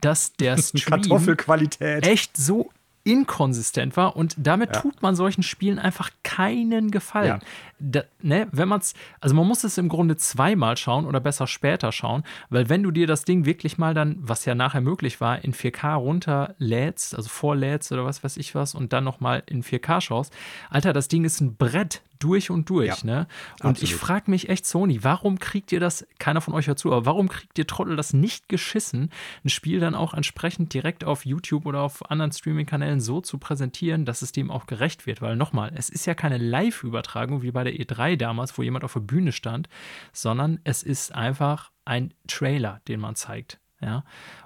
dass 0.00 0.32
der 0.34 0.56
Stream 0.58 0.84
Kartoffelqualität 0.84 2.06
echt 2.06 2.36
so 2.36 2.70
inkonsistent 3.04 3.96
war 3.96 4.16
und 4.16 4.34
damit 4.36 4.74
ja. 4.74 4.82
tut 4.82 5.00
man 5.00 5.16
solchen 5.16 5.42
Spielen 5.42 5.78
einfach 5.78 6.10
keinen 6.24 6.90
Gefallen. 6.90 7.40
Ja. 7.40 7.46
Da, 7.78 8.02
ne, 8.20 8.48
wenn 8.52 8.68
man's, 8.68 8.92
also 9.20 9.34
man 9.34 9.46
muss 9.46 9.64
es 9.64 9.78
im 9.78 9.88
Grunde 9.88 10.16
zweimal 10.16 10.76
schauen 10.76 11.06
oder 11.06 11.18
besser 11.18 11.46
später 11.46 11.90
schauen, 11.90 12.22
weil 12.50 12.68
wenn 12.68 12.82
du 12.82 12.90
dir 12.90 13.06
das 13.06 13.24
Ding 13.24 13.46
wirklich 13.46 13.78
mal 13.78 13.94
dann, 13.94 14.18
was 14.20 14.44
ja 14.44 14.54
nachher 14.54 14.82
möglich 14.82 15.22
war, 15.22 15.42
in 15.42 15.54
4K 15.54 15.94
runterlädst, 15.94 17.14
also 17.14 17.30
vorlädst 17.30 17.92
oder 17.92 18.04
was 18.04 18.22
weiß 18.22 18.36
ich 18.36 18.54
was 18.54 18.74
und 18.74 18.92
dann 18.92 19.04
nochmal 19.04 19.42
in 19.46 19.62
4K 19.62 20.02
schaust, 20.02 20.34
Alter, 20.68 20.92
das 20.92 21.08
Ding 21.08 21.24
ist 21.24 21.40
ein 21.40 21.56
Brett 21.56 22.02
durch 22.18 22.50
und 22.50 22.68
durch. 22.70 23.02
Ja, 23.02 23.06
ne? 23.06 23.26
Und 23.60 23.70
absolut. 23.70 23.82
ich 23.82 23.94
frage 23.94 24.30
mich 24.30 24.48
echt, 24.48 24.66
Sony, 24.66 25.02
warum 25.04 25.38
kriegt 25.38 25.72
ihr 25.72 25.80
das, 25.80 26.06
keiner 26.18 26.40
von 26.40 26.54
euch 26.54 26.66
hört 26.66 26.78
zu, 26.78 26.92
aber 26.92 27.06
warum 27.06 27.28
kriegt 27.28 27.58
ihr 27.58 27.66
Trottel 27.66 27.96
das 27.96 28.12
nicht 28.12 28.48
geschissen, 28.48 29.10
ein 29.44 29.48
Spiel 29.48 29.80
dann 29.80 29.94
auch 29.94 30.14
entsprechend 30.14 30.74
direkt 30.74 31.04
auf 31.04 31.24
YouTube 31.24 31.66
oder 31.66 31.82
auf 31.82 32.10
anderen 32.10 32.32
Streaming-Kanälen 32.32 33.00
so 33.00 33.20
zu 33.20 33.38
präsentieren, 33.38 34.04
dass 34.04 34.22
es 34.22 34.32
dem 34.32 34.50
auch 34.50 34.66
gerecht 34.66 35.06
wird? 35.06 35.22
Weil 35.22 35.36
nochmal, 35.36 35.72
es 35.74 35.88
ist 35.88 36.06
ja 36.06 36.14
keine 36.14 36.38
Live-Übertragung 36.38 37.42
wie 37.42 37.50
bei 37.50 37.64
der 37.64 37.74
E3 37.74 38.16
damals, 38.16 38.56
wo 38.58 38.62
jemand 38.62 38.84
auf 38.84 38.92
der 38.94 39.00
Bühne 39.00 39.32
stand, 39.32 39.68
sondern 40.12 40.60
es 40.64 40.82
ist 40.82 41.14
einfach 41.14 41.70
ein 41.84 42.14
Trailer, 42.26 42.80
den 42.88 43.00
man 43.00 43.14
zeigt. 43.14 43.60
Ja? 43.80 44.04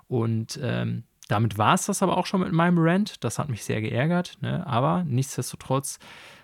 Und 0.08 0.58
ähm, 0.62 1.04
damit 1.28 1.56
war 1.56 1.74
es 1.74 1.86
das 1.86 2.02
aber 2.02 2.16
auch 2.16 2.26
schon 2.26 2.40
mit 2.40 2.52
meinem 2.52 2.78
Rant. 2.78 3.24
Das 3.24 3.38
hat 3.38 3.48
mich 3.48 3.64
sehr 3.64 3.80
geärgert. 3.80 4.38
Ne? 4.40 4.66
Aber 4.66 5.04
nichtsdestotrotz 5.04 5.98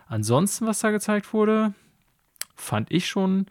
Ansonsten, 0.09 0.67
was 0.67 0.81
da 0.81 0.91
gezeigt 0.91 1.33
wurde, 1.33 1.75
fand 2.57 2.91
ich 2.91 3.07
schon 3.07 3.47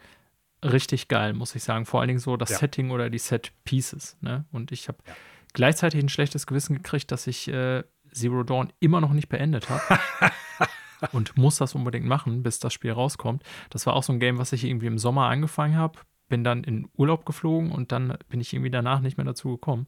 richtig 0.63 1.07
geil, 1.07 1.33
muss 1.33 1.55
ich 1.55 1.63
sagen. 1.63 1.85
Vor 1.85 1.99
allen 1.99 2.07
Dingen 2.07 2.19
so 2.19 2.35
das 2.35 2.49
ja. 2.49 2.57
Setting 2.57 2.91
oder 2.91 3.09
die 3.09 3.19
Set 3.19 3.51
Pieces. 3.63 4.17
Ne? 4.21 4.45
Und 4.51 4.71
ich 4.71 4.87
habe 4.87 4.97
ja. 5.07 5.13
gleichzeitig 5.53 6.03
ein 6.03 6.09
schlechtes 6.09 6.47
Gewissen 6.47 6.75
gekriegt, 6.75 7.11
dass 7.11 7.27
ich 7.27 7.47
äh, 7.47 7.83
Zero 8.11 8.43
Dawn 8.43 8.73
immer 8.79 9.01
noch 9.01 9.13
nicht 9.13 9.29
beendet 9.29 9.69
habe. 9.69 10.01
und 11.11 11.37
muss 11.37 11.57
das 11.57 11.75
unbedingt 11.75 12.05
machen, 12.05 12.41
bis 12.41 12.59
das 12.59 12.73
Spiel 12.73 12.91
rauskommt. 12.91 13.43
Das 13.69 13.85
war 13.85 13.95
auch 13.95 14.03
so 14.03 14.13
ein 14.13 14.19
Game, 14.19 14.39
was 14.39 14.51
ich 14.51 14.63
irgendwie 14.63 14.87
im 14.87 14.97
Sommer 14.97 15.27
angefangen 15.27 15.75
habe, 15.75 15.99
bin 16.27 16.43
dann 16.43 16.63
in 16.63 16.89
Urlaub 16.97 17.25
geflogen 17.25 17.71
und 17.71 17.91
dann 17.91 18.17
bin 18.29 18.41
ich 18.41 18.53
irgendwie 18.53 18.71
danach 18.71 18.99
nicht 18.99 19.17
mehr 19.17 19.25
dazu 19.25 19.51
gekommen. 19.51 19.87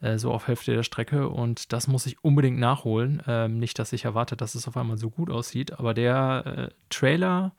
Äh, 0.00 0.18
so 0.18 0.32
auf 0.32 0.46
Hälfte 0.46 0.74
der 0.74 0.82
Strecke. 0.82 1.28
Und 1.28 1.72
das 1.72 1.88
muss 1.88 2.06
ich 2.06 2.22
unbedingt 2.22 2.58
nachholen. 2.58 3.22
Ähm, 3.26 3.58
nicht, 3.58 3.78
dass 3.78 3.92
ich 3.92 4.04
erwarte, 4.04 4.36
dass 4.36 4.54
es 4.54 4.68
auf 4.68 4.76
einmal 4.76 4.98
so 4.98 5.10
gut 5.10 5.30
aussieht, 5.30 5.78
aber 5.78 5.94
der 5.94 6.42
äh, 6.46 6.74
Trailer, 6.90 7.52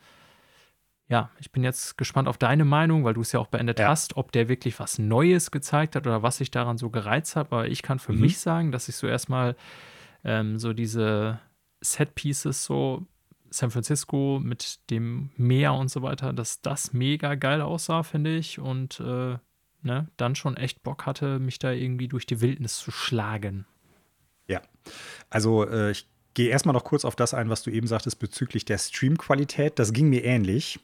ja, 1.08 1.32
ich 1.40 1.52
bin 1.52 1.64
jetzt 1.64 1.98
gespannt 1.98 2.28
auf 2.28 2.38
deine 2.38 2.66
Meinung, 2.66 3.04
weil 3.04 3.14
du 3.14 3.22
es 3.22 3.32
ja 3.32 3.40
auch 3.40 3.48
beendet 3.48 3.80
ja. 3.80 3.88
hast, 3.88 4.18
ob 4.18 4.32
der 4.32 4.50
wirklich 4.50 4.80
was 4.80 5.00
Neues 5.00 5.52
gezeigt 5.52 5.96
hat 5.96 6.06
oder 6.06 6.22
was 6.22 6.38
sich 6.38 6.52
daran 6.52 6.78
so 6.78 6.90
gereizt 6.90 7.36
hat. 7.36 7.52
Aber 7.52 7.68
ich 7.68 7.82
kann 7.82 8.00
für 8.00 8.14
mhm. 8.14 8.22
mich 8.22 8.38
sagen, 8.40 8.72
dass 8.72 8.90
ich 8.90 8.96
so 8.96 9.08
erstmal 9.08 9.56
ähm, 10.24 10.60
so 10.60 10.74
diese 10.74 11.40
Set-Pieces 11.82 12.64
so 12.64 13.06
San 13.50 13.72
Francisco 13.72 14.40
mit 14.44 14.90
dem 14.90 15.30
Meer 15.38 15.74
und 15.74 15.90
so 15.90 16.02
weiter, 16.02 16.34
dass 16.34 16.62
das 16.62 16.94
mega 16.94 17.36
geil 17.36 17.62
aussah, 17.62 18.04
finde 18.04 18.36
ich. 18.36 18.60
Und 18.60 19.00
äh, 19.00 19.38
ne, 19.88 20.08
dann 20.18 20.36
schon 20.36 20.56
echt 20.56 20.84
Bock 20.84 21.08
hatte, 21.08 21.40
mich 21.40 21.58
da 21.58 21.72
irgendwie 21.72 22.08
durch 22.08 22.28
die 22.28 22.42
Wildnis 22.42 22.78
zu 22.78 22.92
schlagen. 22.92 23.66
Ja, 24.48 24.62
also 25.30 25.68
äh, 25.68 25.92
ich 25.92 26.08
gehe 26.36 26.50
erstmal 26.50 26.74
noch 26.74 26.84
kurz 26.84 27.04
auf 27.04 27.16
das 27.16 27.34
ein, 27.34 27.50
was 27.50 27.64
du 27.64 27.72
eben 27.72 27.88
sagtest 27.88 28.20
bezüglich 28.20 28.64
der 28.64 28.78
Streamqualität. 28.78 29.80
Das 29.80 29.92
ging 29.92 30.10
mir 30.10 30.24
ähnlich. 30.24 30.80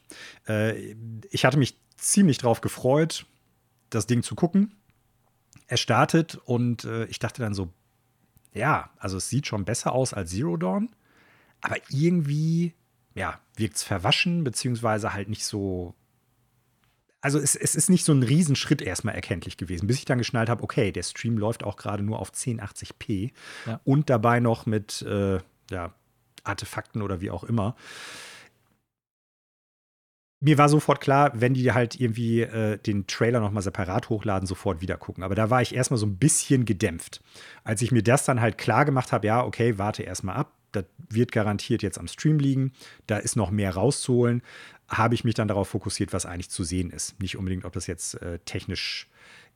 Äh, 0.48 0.96
ich 1.30 1.44
hatte 1.44 1.58
mich 1.58 1.78
ziemlich 1.96 2.38
drauf 2.38 2.60
gefreut, 2.60 3.26
das 3.88 4.08
Ding 4.08 4.24
zu 4.24 4.34
gucken. 4.34 4.74
Es 5.68 5.80
startet 5.80 6.34
und 6.44 6.84
äh, 6.84 7.04
ich 7.04 7.20
dachte 7.20 7.40
dann 7.40 7.54
so, 7.54 7.70
ja, 8.52 8.90
also 8.98 9.18
es 9.18 9.28
sieht 9.28 9.46
schon 9.46 9.64
besser 9.64 9.92
aus 9.92 10.12
als 10.12 10.30
Zero 10.30 10.56
Dawn, 10.56 10.90
aber 11.60 11.76
irgendwie, 11.88 12.74
ja, 13.14 13.40
wirkt 13.56 13.76
es 13.76 13.82
verwaschen, 13.82 14.44
beziehungsweise 14.44 15.12
halt 15.14 15.28
nicht 15.28 15.44
so 15.44 15.94
also 17.24 17.38
es, 17.38 17.56
es, 17.56 17.74
ist 17.74 17.88
nicht 17.88 18.04
so 18.04 18.12
ein 18.12 18.22
Riesenschritt 18.22 18.82
erstmal 18.82 19.14
erkenntlich 19.14 19.56
gewesen, 19.56 19.86
bis 19.86 19.96
ich 19.96 20.04
dann 20.04 20.18
geschnallt 20.18 20.50
habe, 20.50 20.62
okay, 20.62 20.92
der 20.92 21.02
Stream 21.02 21.38
läuft 21.38 21.64
auch 21.64 21.76
gerade 21.78 22.02
nur 22.02 22.18
auf 22.18 22.32
1080p 22.32 23.32
ja. 23.66 23.80
und 23.84 24.10
dabei 24.10 24.40
noch 24.40 24.66
mit 24.66 25.00
äh, 25.00 25.38
ja, 25.70 25.94
Artefakten 26.44 27.00
oder 27.00 27.22
wie 27.22 27.30
auch 27.30 27.42
immer. 27.44 27.76
Mir 30.40 30.58
war 30.58 30.68
sofort 30.68 31.00
klar, 31.00 31.32
wenn 31.34 31.54
die 31.54 31.72
halt 31.72 31.98
irgendwie 31.98 32.42
äh, 32.42 32.76
den 32.76 33.06
Trailer 33.06 33.40
nochmal 33.40 33.62
separat 33.62 34.10
hochladen, 34.10 34.46
sofort 34.46 34.82
wieder 34.82 34.98
gucken. 34.98 35.24
Aber 35.24 35.34
da 35.34 35.48
war 35.48 35.62
ich 35.62 35.74
erstmal 35.74 35.96
so 35.96 36.04
ein 36.04 36.18
bisschen 36.18 36.66
gedämpft. 36.66 37.22
Als 37.62 37.80
ich 37.80 37.90
mir 37.90 38.02
das 38.02 38.26
dann 38.26 38.42
halt 38.42 38.58
klar 38.58 38.84
gemacht 38.84 39.12
habe, 39.12 39.26
ja, 39.26 39.42
okay, 39.42 39.78
warte 39.78 40.02
erstmal 40.02 40.36
ab, 40.36 40.52
das 40.74 40.84
wird 41.08 41.32
garantiert 41.32 41.82
jetzt 41.82 41.98
am 41.98 42.08
Stream 42.08 42.38
liegen, 42.38 42.72
da 43.06 43.18
ist 43.18 43.36
noch 43.36 43.50
mehr 43.50 43.74
rauszuholen, 43.74 44.42
habe 44.88 45.14
ich 45.14 45.24
mich 45.24 45.34
dann 45.34 45.48
darauf 45.48 45.68
fokussiert, 45.68 46.12
was 46.12 46.26
eigentlich 46.26 46.50
zu 46.50 46.64
sehen 46.64 46.90
ist. 46.90 47.20
Nicht 47.20 47.36
unbedingt, 47.36 47.64
ob 47.64 47.72
das 47.72 47.86
jetzt 47.86 48.20
äh, 48.22 48.38
technisch 48.44 49.08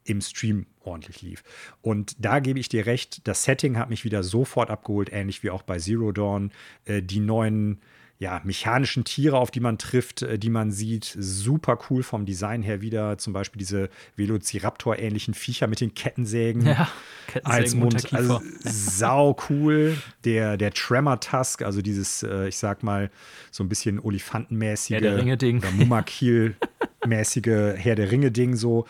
im 0.05 0.21
Stream 0.21 0.67
ordentlich 0.81 1.23
lief. 1.23 1.43
Und 1.83 2.17
da 2.19 2.41
gebe 2.41 2.59
ich 2.59 2.69
dir 2.69 2.87
recht, 2.87 3.27
das 3.29 3.45
Setting 3.45 3.77
hat 3.77 3.91
mich 3.91 4.05
wieder 4.05 4.23
sofort 4.23 4.71
abgeholt, 4.71 5.11
ähnlich 5.13 5.43
wie 5.43 5.51
auch 5.51 5.63
bei 5.63 5.79
Zero 5.79 6.13
Dawn. 6.13 6.51
Äh, 6.85 7.03
die 7.03 7.21
neuen 7.21 7.81
ja, 8.21 8.41
mechanischen 8.43 9.05
Tiere, 9.05 9.39
auf 9.39 9.53
die 9.53 9.61
man 9.61 9.79
trifft, 9.79 10.23
äh, 10.23 10.41
die 10.41 10.51
man 10.51 10.73
sieht. 10.73 11.17
Super 11.19 11.79
cool 11.89 12.03
vom 12.03 12.27
Design 12.27 12.63
her 12.63 12.81
wieder. 12.81 13.17
Zum 13.17 13.33
Beispiel 13.33 13.61
diese 13.61 13.91
Velociraptor-ähnlichen 14.17 15.35
Viecher 15.35 15.69
mit 15.69 15.81
den 15.81 15.95
Kettensägen, 15.95 16.67
ja, 16.67 16.89
Kettensägen 17.29 17.63
als 17.63 17.75
Mund. 17.77 18.13
Also 18.13 18.43
sau 18.65 19.37
cool. 19.49 19.97
Der, 20.25 20.57
der 20.57 20.73
Tremor-Tusk, 20.73 21.63
also 21.63 21.81
dieses, 21.81 22.25
äh, 22.25 22.49
ich 22.49 22.59
sag 22.59 22.83
mal, 22.83 23.11
so 23.53 23.63
ein 23.63 23.69
bisschen 23.69 24.01
Olifantenmäßige. 24.01 24.95
Herr 24.95 25.01
der 25.01 25.17
Ringe-Ding. 25.17 25.63
Mumakil-mäßige 25.77 27.75
Herr 27.77 27.95
der 27.95 28.11
Ringe-Ding 28.11 28.57
so. 28.57 28.87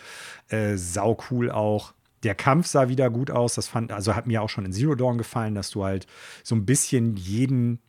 Äh, 0.48 0.76
sau 0.76 1.18
cool 1.30 1.50
auch. 1.50 1.92
Der 2.22 2.34
Kampf 2.34 2.66
sah 2.66 2.88
wieder 2.88 3.10
gut 3.10 3.30
aus. 3.30 3.56
Das 3.56 3.68
fand, 3.68 3.92
also 3.92 4.16
hat 4.16 4.26
mir 4.26 4.40
auch 4.40 4.48
schon 4.48 4.64
in 4.64 4.72
Zero 4.72 4.94
Dawn 4.94 5.18
gefallen, 5.18 5.54
dass 5.54 5.70
du 5.70 5.84
halt 5.84 6.06
so 6.42 6.54
ein 6.54 6.64
bisschen 6.64 7.16
jeden 7.16 7.80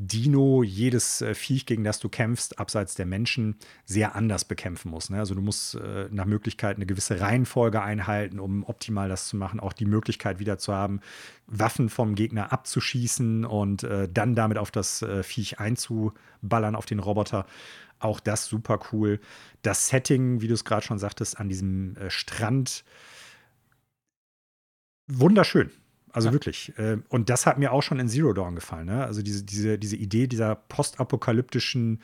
Dino 0.00 0.62
jedes 0.62 1.22
äh, 1.22 1.34
Viech, 1.34 1.66
gegen 1.66 1.82
das 1.82 1.98
du 1.98 2.08
kämpfst, 2.08 2.60
abseits 2.60 2.94
der 2.94 3.04
Menschen, 3.04 3.56
sehr 3.84 4.14
anders 4.14 4.44
bekämpfen 4.44 4.92
musst. 4.92 5.10
Ne? 5.10 5.18
Also 5.18 5.34
du 5.34 5.42
musst 5.42 5.74
äh, 5.74 6.08
nach 6.12 6.24
Möglichkeit 6.24 6.76
eine 6.76 6.86
gewisse 6.86 7.20
Reihenfolge 7.20 7.82
einhalten, 7.82 8.38
um 8.38 8.62
optimal 8.62 9.08
das 9.08 9.26
zu 9.26 9.36
machen. 9.36 9.58
Auch 9.58 9.72
die 9.72 9.86
Möglichkeit 9.86 10.38
wieder 10.38 10.56
zu 10.56 10.72
haben, 10.72 11.00
Waffen 11.48 11.88
vom 11.88 12.14
Gegner 12.14 12.52
abzuschießen 12.52 13.44
und 13.44 13.82
äh, 13.82 14.08
dann 14.08 14.36
damit 14.36 14.56
auf 14.56 14.70
das 14.70 15.02
äh, 15.02 15.24
Viech 15.24 15.58
einzuballern, 15.58 16.76
auf 16.76 16.86
den 16.86 17.00
Roboter. 17.00 17.44
Auch 17.98 18.20
das 18.20 18.46
super 18.46 18.78
cool. 18.92 19.18
Das 19.62 19.88
Setting, 19.88 20.40
wie 20.40 20.46
du 20.46 20.54
es 20.54 20.64
gerade 20.64 20.86
schon 20.86 21.00
sagtest, 21.00 21.40
an 21.40 21.48
diesem 21.48 21.96
äh, 21.96 22.08
Strand, 22.08 22.84
wunderschön. 25.08 25.72
Also 26.12 26.28
ja. 26.28 26.32
wirklich. 26.32 26.72
Äh, 26.78 26.98
und 27.08 27.30
das 27.30 27.46
hat 27.46 27.58
mir 27.58 27.72
auch 27.72 27.82
schon 27.82 28.00
in 28.00 28.08
Zero 28.08 28.32
Dawn 28.32 28.54
gefallen. 28.54 28.86
Ne? 28.86 29.04
Also 29.04 29.22
diese, 29.22 29.44
diese, 29.44 29.78
diese 29.78 29.96
Idee 29.96 30.26
dieser 30.26 30.54
postapokalyptischen, 30.54 32.00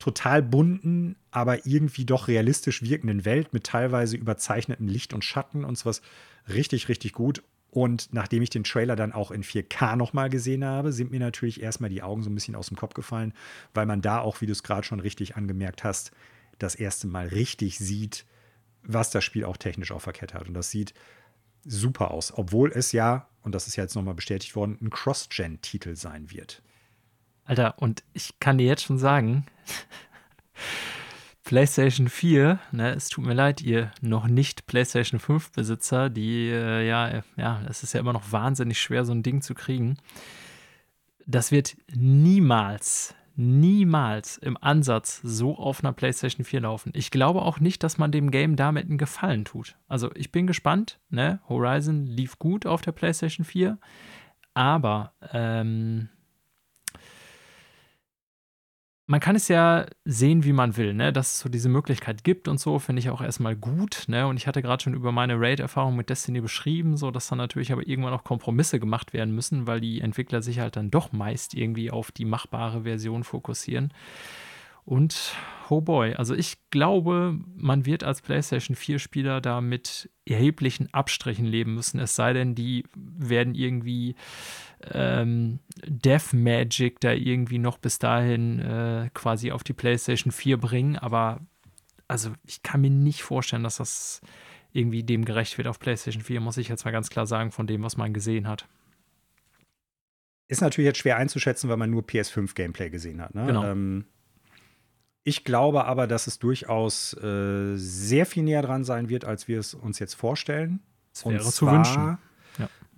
total 0.00 0.42
bunten, 0.42 1.14
aber 1.30 1.66
irgendwie 1.66 2.06
doch 2.06 2.26
realistisch 2.26 2.82
wirkenden 2.82 3.24
Welt 3.24 3.52
mit 3.52 3.64
teilweise 3.64 4.16
überzeichneten 4.16 4.88
Licht 4.88 5.12
und 5.12 5.24
Schatten 5.24 5.64
und 5.64 5.78
sowas 5.78 6.00
richtig, 6.48 6.88
richtig 6.88 7.12
gut. 7.12 7.42
Und 7.70 8.08
nachdem 8.12 8.42
ich 8.42 8.50
den 8.50 8.64
Trailer 8.64 8.96
dann 8.96 9.12
auch 9.12 9.30
in 9.30 9.44
4K 9.44 9.94
nochmal 9.94 10.28
gesehen 10.28 10.64
habe, 10.64 10.92
sind 10.92 11.12
mir 11.12 11.20
natürlich 11.20 11.62
erstmal 11.62 11.90
die 11.90 12.02
Augen 12.02 12.22
so 12.22 12.30
ein 12.30 12.34
bisschen 12.34 12.56
aus 12.56 12.68
dem 12.68 12.76
Kopf 12.76 12.94
gefallen, 12.94 13.32
weil 13.74 13.86
man 13.86 14.00
da 14.00 14.20
auch, 14.20 14.40
wie 14.40 14.46
du 14.46 14.52
es 14.52 14.64
gerade 14.64 14.84
schon 14.84 14.98
richtig 14.98 15.36
angemerkt 15.36 15.84
hast, 15.84 16.10
das 16.58 16.74
erste 16.74 17.06
Mal 17.06 17.28
richtig 17.28 17.78
sieht, 17.78 18.24
was 18.82 19.10
das 19.10 19.22
Spiel 19.22 19.44
auch 19.44 19.56
technisch 19.56 19.92
auf 19.92 20.02
verkehrt 20.02 20.34
hat. 20.34 20.48
Und 20.48 20.54
das 20.54 20.70
sieht 20.70 20.94
super 21.64 22.10
aus, 22.10 22.32
obwohl 22.36 22.72
es 22.72 22.92
ja, 22.92 23.28
und 23.42 23.54
das 23.54 23.66
ist 23.66 23.76
ja 23.76 23.84
jetzt 23.84 23.94
nochmal 23.94 24.14
bestätigt 24.14 24.56
worden, 24.56 24.78
ein 24.80 24.90
Cross-Gen-Titel 24.90 25.96
sein 25.96 26.30
wird. 26.30 26.62
Alter, 27.44 27.74
und 27.78 28.04
ich 28.12 28.38
kann 28.38 28.58
dir 28.58 28.66
jetzt 28.66 28.82
schon 28.84 28.98
sagen, 28.98 29.46
PlayStation 31.44 32.08
4, 32.08 32.60
ne, 32.70 32.94
es 32.94 33.08
tut 33.08 33.24
mir 33.24 33.34
leid, 33.34 33.60
ihr 33.60 33.90
noch 34.00 34.28
nicht 34.28 34.66
PlayStation 34.66 35.18
5 35.18 35.52
Besitzer, 35.52 36.10
die, 36.10 36.48
äh, 36.48 36.86
ja, 36.86 37.22
ja, 37.36 37.62
es 37.68 37.82
ist 37.82 37.92
ja 37.92 38.00
immer 38.00 38.12
noch 38.12 38.30
wahnsinnig 38.30 38.80
schwer, 38.80 39.04
so 39.04 39.12
ein 39.12 39.22
Ding 39.22 39.42
zu 39.42 39.54
kriegen. 39.54 39.96
Das 41.26 41.50
wird 41.50 41.76
niemals, 41.92 43.14
niemals 43.40 44.36
im 44.36 44.56
Ansatz 44.60 45.20
so 45.22 45.56
auf 45.56 45.82
einer 45.82 45.92
PlayStation 45.92 46.44
4 46.44 46.60
laufen. 46.60 46.92
Ich 46.94 47.10
glaube 47.10 47.42
auch 47.42 47.58
nicht, 47.58 47.82
dass 47.82 47.96
man 47.96 48.12
dem 48.12 48.30
Game 48.30 48.54
damit 48.54 48.86
einen 48.86 48.98
Gefallen 48.98 49.46
tut. 49.46 49.76
Also 49.88 50.10
ich 50.14 50.30
bin 50.30 50.46
gespannt. 50.46 51.00
Ne? 51.08 51.40
Horizon 51.48 52.06
lief 52.06 52.38
gut 52.38 52.66
auf 52.66 52.82
der 52.82 52.92
PlayStation 52.92 53.44
4, 53.44 53.78
aber 54.52 55.14
ähm, 55.32 56.10
man 59.10 59.18
kann 59.18 59.34
es 59.34 59.48
ja 59.48 59.86
sehen, 60.04 60.44
wie 60.44 60.52
man 60.52 60.76
will, 60.76 60.94
ne? 60.94 61.12
Dass 61.12 61.32
es 61.32 61.40
so 61.40 61.48
diese 61.48 61.68
Möglichkeit 61.68 62.22
gibt 62.22 62.46
und 62.46 62.60
so, 62.60 62.78
finde 62.78 63.00
ich 63.00 63.10
auch 63.10 63.20
erstmal 63.20 63.56
gut, 63.56 64.04
ne? 64.06 64.28
Und 64.28 64.36
ich 64.36 64.46
hatte 64.46 64.62
gerade 64.62 64.84
schon 64.84 64.94
über 64.94 65.10
meine 65.10 65.34
Raid-Erfahrung 65.36 65.96
mit 65.96 66.10
Destiny 66.10 66.40
beschrieben, 66.40 66.96
so 66.96 67.10
dass 67.10 67.26
dann 67.26 67.38
natürlich 67.38 67.72
aber 67.72 67.84
irgendwann 67.88 68.12
auch 68.12 68.22
Kompromisse 68.22 68.78
gemacht 68.78 69.12
werden 69.12 69.34
müssen, 69.34 69.66
weil 69.66 69.80
die 69.80 70.00
Entwickler 70.00 70.42
sich 70.42 70.60
halt 70.60 70.76
dann 70.76 70.92
doch 70.92 71.10
meist 71.10 71.54
irgendwie 71.54 71.90
auf 71.90 72.12
die 72.12 72.24
machbare 72.24 72.82
Version 72.82 73.24
fokussieren. 73.24 73.92
Und 74.84 75.34
oh 75.68 75.80
boy, 75.80 76.14
also 76.14 76.36
ich 76.36 76.58
glaube, 76.70 77.36
man 77.56 77.86
wird 77.86 78.04
als 78.04 78.22
PlayStation 78.22 78.76
4-Spieler 78.76 79.40
da 79.40 79.60
mit 79.60 80.08
erheblichen 80.24 80.94
Abstrichen 80.94 81.46
leben 81.46 81.74
müssen, 81.74 81.98
es 81.98 82.14
sei 82.14 82.32
denn, 82.32 82.54
die 82.54 82.84
werden 82.94 83.56
irgendwie 83.56 84.14
ähm, 84.92 85.60
Death 85.84 86.32
Magic 86.32 87.00
da 87.00 87.12
irgendwie 87.12 87.58
noch 87.58 87.78
bis 87.78 87.98
dahin 87.98 88.60
äh, 88.60 89.10
quasi 89.14 89.52
auf 89.52 89.62
die 89.62 89.72
PlayStation 89.72 90.32
4 90.32 90.56
bringen. 90.58 90.96
Aber 90.96 91.40
also 92.08 92.32
ich 92.46 92.62
kann 92.62 92.80
mir 92.80 92.90
nicht 92.90 93.22
vorstellen, 93.22 93.62
dass 93.62 93.76
das 93.76 94.20
irgendwie 94.72 95.02
dem 95.02 95.24
gerecht 95.24 95.58
wird 95.58 95.68
auf 95.68 95.78
PlayStation 95.78 96.22
4, 96.22 96.40
muss 96.40 96.56
ich 96.56 96.68
jetzt 96.68 96.84
mal 96.84 96.92
ganz 96.92 97.10
klar 97.10 97.26
sagen, 97.26 97.50
von 97.50 97.66
dem, 97.66 97.82
was 97.82 97.96
man 97.96 98.12
gesehen 98.12 98.46
hat. 98.46 98.66
Ist 100.48 100.60
natürlich 100.60 100.86
jetzt 100.86 100.98
schwer 100.98 101.16
einzuschätzen, 101.16 101.68
weil 101.68 101.76
man 101.76 101.90
nur 101.90 102.02
PS5-Gameplay 102.02 102.90
gesehen 102.90 103.20
hat. 103.20 103.34
Ne? 103.34 103.46
Genau. 103.46 103.64
Ähm, 103.64 104.06
ich 105.22 105.44
glaube 105.44 105.84
aber, 105.84 106.06
dass 106.06 106.26
es 106.26 106.38
durchaus 106.38 107.14
äh, 107.22 107.76
sehr 107.76 108.26
viel 108.26 108.42
näher 108.42 108.62
dran 108.62 108.84
sein 108.84 109.08
wird, 109.08 109.24
als 109.24 109.48
wir 109.48 109.58
es 109.58 109.74
uns 109.74 109.98
jetzt 109.98 110.14
vorstellen. 110.14 110.80
Das 111.12 111.26
wäre 111.26 111.44
Und 111.44 111.52
zu 111.52 111.66
wünschen. 111.66 112.18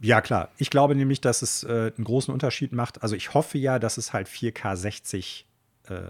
Ja, 0.02 0.20
klar. 0.20 0.50
Ich 0.58 0.68
glaube 0.68 0.96
nämlich, 0.96 1.20
dass 1.20 1.42
es 1.42 1.62
äh, 1.62 1.92
einen 1.96 2.04
großen 2.04 2.34
Unterschied 2.34 2.72
macht. 2.72 3.02
Also 3.02 3.14
ich 3.14 3.34
hoffe 3.34 3.56
ja, 3.56 3.78
dass 3.78 3.98
es 3.98 4.12
halt 4.12 4.26
4K 4.26 4.76
60 4.76 5.46
äh, 5.88 6.00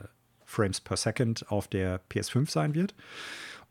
Frames 0.46 0.80
per 0.80 0.96
Second 0.96 1.50
auf 1.50 1.68
der 1.68 2.00
PS5 2.10 2.50
sein 2.50 2.74
wird. 2.74 2.94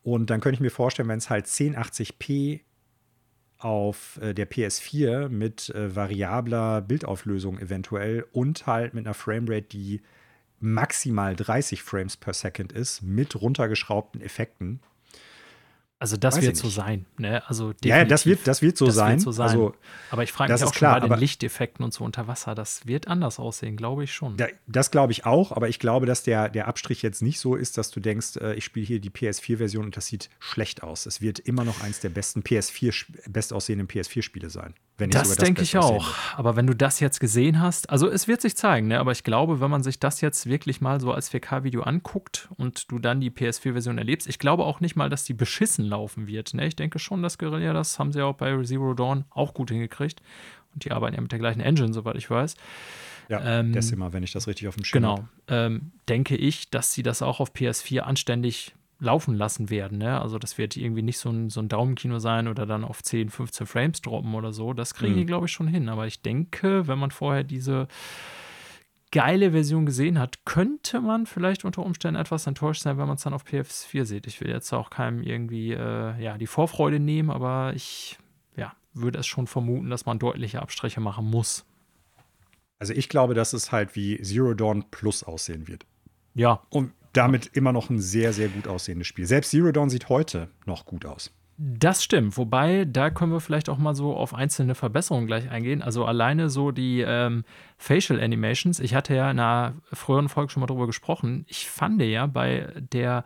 Und 0.03 0.29
dann 0.29 0.39
könnte 0.39 0.55
ich 0.55 0.61
mir 0.61 0.71
vorstellen, 0.71 1.09
wenn 1.09 1.17
es 1.17 1.29
halt 1.31 1.47
1080p 1.47 2.61
auf 3.57 4.19
äh, 4.21 4.33
der 4.33 4.49
PS4 4.49 5.29
mit 5.29 5.69
äh, 5.69 5.95
variabler 5.95 6.81
Bildauflösung 6.81 7.59
eventuell 7.59 8.25
und 8.31 8.67
halt 8.67 8.93
mit 8.93 9.05
einer 9.05 9.13
Framerate, 9.15 9.67
die 9.67 10.01
maximal 10.59 11.35
30 11.35 11.81
Frames 11.81 12.17
per 12.17 12.33
Second 12.33 12.71
ist, 12.71 13.01
mit 13.01 13.41
runtergeschraubten 13.41 14.21
Effekten, 14.21 14.81
also 16.01 16.17
das 16.17 16.37
Weiß 16.37 16.43
wird 16.43 16.57
so 16.57 16.67
sein. 16.67 17.05
Ne? 17.19 17.47
Also 17.47 17.73
ja, 17.83 18.03
das 18.05 18.25
wird, 18.25 18.47
das 18.47 18.63
wird 18.63 18.75
so 18.75 18.87
das 18.87 18.95
sein. 18.95 19.11
Wird 19.11 19.21
so 19.21 19.31
sein. 19.31 19.49
Also, 19.49 19.75
aber 20.09 20.23
ich 20.23 20.31
frage 20.31 20.51
mich 20.51 20.63
auch 20.63 20.73
klar, 20.73 20.99
schon 20.99 21.07
bei 21.07 21.15
den 21.15 21.19
Lichteffekten 21.19 21.85
und 21.85 21.93
so 21.93 22.03
unter 22.03 22.27
Wasser, 22.27 22.55
das 22.55 22.87
wird 22.87 23.07
anders 23.07 23.37
aussehen, 23.37 23.77
glaube 23.77 24.03
ich 24.03 24.11
schon. 24.11 24.35
Da, 24.35 24.47
das 24.65 24.89
glaube 24.89 25.11
ich 25.11 25.27
auch, 25.27 25.51
aber 25.51 25.69
ich 25.69 25.77
glaube, 25.77 26.07
dass 26.07 26.23
der, 26.23 26.49
der 26.49 26.67
Abstrich 26.67 27.03
jetzt 27.03 27.21
nicht 27.21 27.39
so 27.39 27.55
ist, 27.55 27.77
dass 27.77 27.91
du 27.91 27.99
denkst, 27.99 28.37
äh, 28.37 28.55
ich 28.55 28.65
spiele 28.65 28.83
hier 28.83 28.99
die 28.99 29.11
PS4-Version 29.11 29.85
und 29.85 29.95
das 29.95 30.07
sieht 30.07 30.31
schlecht 30.39 30.81
aus. 30.81 31.05
Es 31.05 31.21
wird 31.21 31.37
immer 31.37 31.65
noch 31.65 31.83
eins 31.83 31.99
der 31.99 32.09
besten 32.09 32.41
PS4, 32.41 33.29
bestaussehenden 33.29 33.87
PS4-Spiele 33.87 34.49
sein 34.49 34.73
das 35.09 35.35
denke 35.35 35.61
ich 35.61 35.77
auch. 35.77 36.15
Aber 36.35 36.55
wenn 36.55 36.67
du 36.67 36.75
das 36.75 36.99
jetzt 36.99 37.19
gesehen 37.19 37.59
hast, 37.59 37.89
also 37.89 38.09
es 38.09 38.27
wird 38.27 38.41
sich 38.41 38.55
zeigen, 38.55 38.87
ne? 38.87 38.99
aber 38.99 39.11
ich 39.11 39.23
glaube, 39.23 39.59
wenn 39.59 39.71
man 39.71 39.83
sich 39.83 39.99
das 39.99 40.21
jetzt 40.21 40.47
wirklich 40.47 40.81
mal 40.81 40.99
so 40.99 41.11
als 41.11 41.31
4K-Video 41.31 41.83
anguckt 41.83 42.49
und 42.57 42.91
du 42.91 42.99
dann 42.99 43.19
die 43.19 43.31
PS4-Version 43.31 43.97
erlebst, 43.97 44.27
ich 44.27 44.39
glaube 44.39 44.63
auch 44.63 44.79
nicht 44.79 44.95
mal, 44.95 45.09
dass 45.09 45.23
die 45.23 45.33
beschissen 45.33 45.85
laufen 45.85 46.27
wird. 46.27 46.53
Ne? 46.53 46.67
Ich 46.67 46.75
denke 46.75 46.99
schon, 46.99 47.23
dass 47.23 47.37
Guerilla, 47.37 47.73
das 47.73 47.99
haben 47.99 48.11
sie 48.11 48.21
auch 48.21 48.35
bei 48.35 48.61
Zero 48.63 48.93
Dawn 48.93 49.25
auch 49.29 49.53
gut 49.53 49.71
hingekriegt. 49.71 50.21
Und 50.73 50.85
die 50.85 50.91
arbeiten 50.91 51.15
ja 51.15 51.21
mit 51.21 51.31
der 51.31 51.39
gleichen 51.39 51.61
Engine, 51.61 51.93
soweit 51.93 52.15
ich 52.15 52.29
weiß. 52.29 52.55
Ja, 53.29 53.59
ähm, 53.59 53.71
Decima, 53.71 54.11
wenn 54.13 54.23
ich 54.23 54.31
das 54.31 54.47
richtig 54.47 54.67
auf 54.67 54.75
dem 54.75 54.83
Schirm 54.83 55.03
Genau. 55.03 55.27
Ähm, 55.47 55.91
denke 56.09 56.35
ich, 56.35 56.69
dass 56.69 56.93
sie 56.93 57.03
das 57.03 57.21
auch 57.21 57.39
auf 57.39 57.53
PS4 57.53 57.99
anständig 58.01 58.73
laufen 59.01 59.33
lassen 59.33 59.69
werden. 59.69 59.97
Ne? 59.97 60.21
Also 60.21 60.37
das 60.37 60.57
wird 60.57 60.77
irgendwie 60.77 61.01
nicht 61.01 61.17
so 61.17 61.29
ein, 61.29 61.49
so 61.49 61.59
ein 61.59 61.67
Daumenkino 61.67 62.19
sein 62.19 62.47
oder 62.47 62.65
dann 62.67 62.85
auf 62.85 63.01
10, 63.01 63.29
15 63.29 63.65
Frames 63.65 64.01
droppen 64.01 64.35
oder 64.35 64.53
so. 64.53 64.73
Das 64.73 64.93
kriegen 64.93 65.13
mhm. 65.13 65.17
die, 65.17 65.25
glaube 65.25 65.47
ich, 65.47 65.51
schon 65.51 65.67
hin. 65.67 65.89
Aber 65.89 66.05
ich 66.05 66.21
denke, 66.21 66.87
wenn 66.87 66.99
man 66.99 67.09
vorher 67.09 67.43
diese 67.43 67.87
geile 69.11 69.51
Version 69.51 69.87
gesehen 69.87 70.19
hat, 70.19 70.45
könnte 70.45 71.01
man 71.01 71.25
vielleicht 71.25 71.65
unter 71.65 71.83
Umständen 71.83 72.21
etwas 72.21 72.45
enttäuscht 72.45 72.83
sein, 72.83 72.97
wenn 72.97 73.07
man 73.07 73.15
es 73.15 73.23
dann 73.23 73.33
auf 73.33 73.43
PS4 73.43 74.05
sieht. 74.05 74.27
Ich 74.27 74.39
will 74.39 74.49
jetzt 74.49 74.71
auch 74.71 74.91
keinem 74.91 75.23
irgendwie 75.23 75.71
äh, 75.71 76.21
ja, 76.21 76.37
die 76.37 76.47
Vorfreude 76.47 76.99
nehmen, 76.99 77.31
aber 77.31 77.73
ich 77.75 78.19
ja, 78.55 78.73
würde 78.93 79.19
es 79.19 79.25
schon 79.25 79.47
vermuten, 79.47 79.89
dass 79.89 80.05
man 80.05 80.19
deutliche 80.19 80.61
Abstriche 80.61 81.01
machen 81.01 81.25
muss. 81.25 81.65
Also 82.77 82.93
ich 82.93 83.09
glaube, 83.09 83.33
dass 83.33 83.53
es 83.53 83.71
halt 83.71 83.95
wie 83.95 84.21
Zero 84.21 84.53
Dawn 84.53 84.85
Plus 84.91 85.23
aussehen 85.23 85.67
wird. 85.67 85.85
Ja. 86.35 86.61
Und 86.69 86.93
damit 87.13 87.47
immer 87.53 87.71
noch 87.73 87.89
ein 87.89 87.99
sehr, 87.99 88.33
sehr 88.33 88.47
gut 88.47 88.67
aussehendes 88.67 89.07
Spiel. 89.07 89.25
Selbst 89.25 89.51
Zero 89.51 89.71
Dawn 89.71 89.89
sieht 89.89 90.09
heute 90.09 90.49
noch 90.65 90.85
gut 90.85 91.05
aus. 91.05 91.31
Das 91.63 92.03
stimmt, 92.03 92.37
wobei 92.37 92.85
da 92.85 93.11
können 93.11 93.31
wir 93.31 93.39
vielleicht 93.39 93.69
auch 93.69 93.77
mal 93.77 93.93
so 93.93 94.15
auf 94.15 94.33
einzelne 94.33 94.73
Verbesserungen 94.73 95.27
gleich 95.27 95.51
eingehen. 95.51 95.83
Also 95.83 96.05
alleine 96.05 96.49
so 96.49 96.71
die 96.71 97.01
ähm, 97.05 97.43
Facial 97.77 98.19
Animations. 98.19 98.79
Ich 98.79 98.95
hatte 98.95 99.13
ja 99.13 99.29
in 99.29 99.39
einer 99.39 99.75
früheren 99.93 100.27
Folge 100.27 100.51
schon 100.51 100.61
mal 100.61 100.67
drüber 100.67 100.87
gesprochen. 100.87 101.45
Ich 101.47 101.69
fand 101.69 102.01
ja 102.01 102.25
bei 102.25 102.67
der 102.91 103.25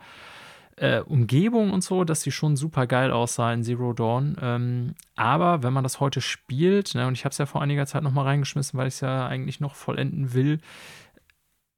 äh, 0.76 1.00
Umgebung 1.00 1.72
und 1.72 1.82
so, 1.82 2.04
dass 2.04 2.20
sie 2.20 2.30
schon 2.30 2.56
super 2.56 2.86
geil 2.86 3.10
aussah 3.10 3.52
in 3.54 3.62
Zero 3.62 3.94
Dawn. 3.94 4.36
Ähm, 4.42 4.94
aber 5.14 5.62
wenn 5.62 5.72
man 5.72 5.82
das 5.82 6.00
heute 6.00 6.20
spielt, 6.20 6.94
ne, 6.94 7.06
und 7.06 7.14
ich 7.14 7.24
habe 7.24 7.32
es 7.32 7.38
ja 7.38 7.46
vor 7.46 7.62
einiger 7.62 7.86
Zeit 7.86 8.02
noch 8.02 8.12
mal 8.12 8.24
reingeschmissen, 8.24 8.78
weil 8.78 8.88
ich 8.88 8.94
es 8.94 9.00
ja 9.00 9.26
eigentlich 9.26 9.60
noch 9.60 9.74
vollenden 9.74 10.34
will, 10.34 10.58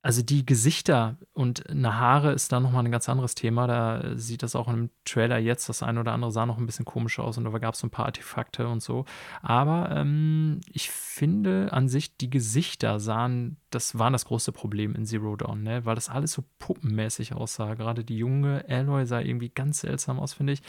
also 0.01 0.23
die 0.23 0.47
Gesichter 0.47 1.19
und 1.33 1.65
Haare 1.69 2.33
ist 2.33 2.53
da 2.53 2.61
nochmal 2.61 2.85
ein 2.85 2.93
ganz 2.93 3.09
anderes 3.09 3.35
Thema. 3.35 3.67
Da 3.67 4.17
sieht 4.17 4.45
das 4.45 4.55
auch 4.55 4.69
im 4.69 4.91
Trailer 5.05 5.39
jetzt, 5.39 5.69
das 5.69 5.83
eine 5.83 5.99
oder 5.99 6.13
andere 6.13 6.31
sah 6.31 6.47
noch 6.47 6.59
ein 6.59 6.67
bisschen 6.67 6.85
komisch 6.85 7.19
aus 7.19 7.37
und 7.37 7.45
da 7.45 7.51
gab 7.59 7.75
es 7.75 7.81
so 7.81 7.89
ein 7.89 7.91
paar 7.91 8.07
Artefakte 8.07 8.69
und 8.69 8.81
so. 8.81 9.07
Aber 9.43 9.91
ähm, 9.93 10.61
ich 10.73 10.91
finde 10.91 11.73
an 11.73 11.89
sich, 11.89 12.17
die 12.17 12.31
Gesichter 12.31 13.01
sahen, 13.01 13.57
das 13.71 13.99
war 13.99 14.11
das 14.13 14.25
große 14.25 14.53
Problem 14.53 14.95
in 14.95 15.05
Zero 15.05 15.35
Dawn, 15.35 15.65
ne? 15.65 15.85
weil 15.85 15.97
das 15.97 16.09
alles 16.09 16.33
so 16.33 16.45
puppenmäßig 16.61 17.33
aussah. 17.33 17.75
Gerade 17.75 18.05
die 18.05 18.19
junge 18.19 18.65
Aloy 18.69 19.05
sah 19.05 19.21
irgendwie 19.21 19.51
ganz 19.51 19.81
seltsam 19.81 20.21
aus, 20.21 20.35
finde 20.35 20.53
ich. 20.53 20.63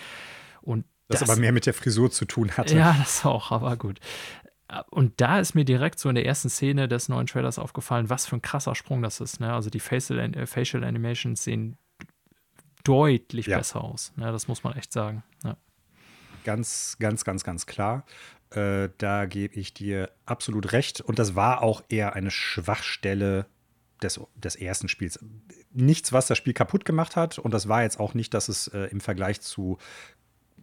Und 0.61 0.85
das, 1.07 1.21
das 1.21 1.29
aber 1.29 1.39
mehr 1.39 1.51
mit 1.51 1.65
der 1.65 1.73
Frisur 1.73 2.09
zu 2.11 2.25
tun 2.25 2.51
hatte. 2.51 2.75
Ja, 2.75 2.95
das 2.97 3.25
auch, 3.25 3.51
aber 3.51 3.77
gut. 3.77 3.99
Und 4.91 5.19
da 5.19 5.39
ist 5.39 5.55
mir 5.55 5.65
direkt 5.65 5.99
so 5.99 6.09
in 6.09 6.15
der 6.15 6.25
ersten 6.25 6.49
Szene 6.49 6.87
des 6.87 7.09
neuen 7.09 7.25
Trailers 7.25 7.57
aufgefallen, 7.57 8.09
was 8.09 8.27
für 8.27 8.35
ein 8.35 8.41
krasser 8.41 8.75
Sprung 8.75 9.01
das 9.01 9.19
ist. 9.19 9.39
Ne? 9.39 9.51
Also 9.51 9.69
die 9.69 9.79
Facial, 9.79 10.19
äh, 10.19 10.45
Facial 10.45 10.83
Animations 10.83 11.43
sehen 11.43 11.77
deutlich 12.83 13.47
ja. 13.47 13.57
besser 13.57 13.83
aus. 13.83 14.13
Ne? 14.15 14.31
Das 14.31 14.47
muss 14.47 14.63
man 14.63 14.73
echt 14.73 14.93
sagen. 14.93 15.23
Ja. 15.43 15.57
Ganz, 16.43 16.97
ganz, 16.99 17.23
ganz, 17.25 17.43
ganz 17.43 17.65
klar. 17.65 18.05
Äh, 18.51 18.89
da 18.99 19.25
gebe 19.25 19.55
ich 19.55 19.73
dir 19.73 20.11
absolut 20.25 20.71
recht. 20.71 21.01
Und 21.01 21.17
das 21.17 21.35
war 21.35 21.63
auch 21.63 21.83
eher 21.89 22.13
eine 22.13 22.31
Schwachstelle 22.31 23.47
des, 24.03 24.19
des 24.35 24.55
ersten 24.55 24.87
Spiels. 24.87 25.19
Nichts, 25.71 26.13
was 26.13 26.27
das 26.27 26.37
Spiel 26.37 26.53
kaputt 26.53 26.85
gemacht 26.85 27.15
hat. 27.15 27.39
Und 27.39 27.53
das 27.53 27.67
war 27.67 27.83
jetzt 27.83 27.99
auch 27.99 28.13
nicht, 28.13 28.33
dass 28.33 28.49
es 28.49 28.67
äh, 28.67 28.85
im 28.85 29.01
Vergleich 29.01 29.41
zu 29.41 29.77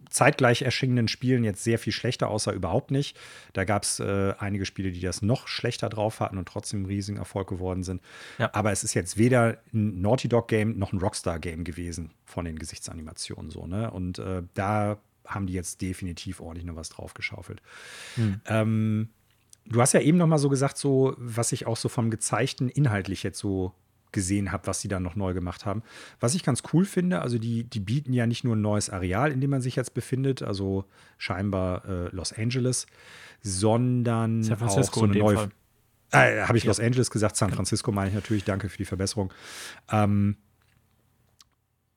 zeitgleich 0.09 0.61
erschienenen 0.61 1.07
Spielen 1.07 1.43
jetzt 1.43 1.63
sehr 1.63 1.79
viel 1.79 1.93
schlechter 1.93 2.29
aussah, 2.29 2.51
überhaupt 2.51 2.91
nicht. 2.91 3.17
Da 3.53 3.63
gab 3.63 3.83
es 3.83 3.99
äh, 3.99 4.33
einige 4.39 4.65
Spiele, 4.65 4.91
die 4.91 5.01
das 5.01 5.21
noch 5.21 5.47
schlechter 5.47 5.89
drauf 5.89 6.19
hatten 6.19 6.37
und 6.37 6.47
trotzdem 6.47 6.83
ein 6.83 6.85
riesiger 6.85 7.19
Erfolg 7.19 7.49
geworden 7.49 7.83
sind. 7.83 8.01
Ja. 8.37 8.49
Aber 8.53 8.71
es 8.71 8.83
ist 8.83 8.93
jetzt 8.93 9.17
weder 9.17 9.57
ein 9.73 10.01
Naughty 10.01 10.27
Dog 10.27 10.47
Game 10.47 10.77
noch 10.77 10.93
ein 10.93 10.99
Rockstar 10.99 11.39
Game 11.39 11.63
gewesen 11.63 12.11
von 12.25 12.45
den 12.45 12.59
Gesichtsanimationen 12.59 13.51
so. 13.51 13.67
Ne? 13.67 13.91
Und 13.91 14.19
äh, 14.19 14.43
da 14.53 14.97
haben 15.25 15.47
die 15.47 15.53
jetzt 15.53 15.81
definitiv 15.81 16.39
ordentlich 16.39 16.65
noch 16.65 16.75
was 16.75 16.89
draufgeschaufelt. 16.89 17.61
Hm. 18.15 18.41
Ähm, 18.45 19.09
du 19.65 19.81
hast 19.81 19.93
ja 19.93 19.99
eben 19.99 20.17
noch 20.17 20.27
mal 20.27 20.37
so 20.37 20.49
gesagt, 20.49 20.77
so 20.77 21.15
was 21.17 21.51
ich 21.51 21.67
auch 21.67 21.77
so 21.77 21.89
vom 21.89 22.09
gezeigten 22.09 22.69
inhaltlich 22.69 23.23
jetzt 23.23 23.39
so 23.39 23.73
gesehen 24.17 24.51
habe, 24.51 24.65
was 24.65 24.81
sie 24.81 24.87
dann 24.87 25.03
noch 25.03 25.15
neu 25.15 25.35
gemacht 25.35 25.67
haben. 25.67 25.83
Was 26.19 26.33
ich 26.33 26.43
ganz 26.43 26.63
cool 26.73 26.85
finde, 26.85 27.21
also 27.21 27.37
die, 27.37 27.65
die 27.65 27.79
bieten 27.79 28.13
ja 28.13 28.25
nicht 28.25 28.43
nur 28.43 28.55
ein 28.55 28.61
neues 28.61 28.89
Areal, 28.89 29.31
in 29.31 29.41
dem 29.41 29.51
man 29.51 29.61
sich 29.61 29.75
jetzt 29.75 29.93
befindet, 29.93 30.41
also 30.41 30.85
scheinbar 31.19 31.85
äh, 31.85 32.15
Los 32.15 32.33
Angeles, 32.33 32.87
sondern 33.43 34.41
San 34.41 34.57
Francisco 34.57 35.01
auch 35.01 35.05
so 35.05 35.11
eine 35.11 35.19
neue. 35.19 35.35
Fall. 35.35 35.49
Äh, 36.13 36.41
Habe 36.41 36.57
ich 36.57 36.63
ja. 36.63 36.69
Los 36.69 36.79
Angeles 36.79 37.11
gesagt? 37.11 37.35
San 37.35 37.51
Francisco 37.51 37.91
meine 37.91 38.09
ich 38.09 38.15
natürlich. 38.15 38.43
Danke 38.43 38.69
für 38.69 38.77
die 38.77 38.85
Verbesserung. 38.85 39.31
Ähm, 39.91 40.37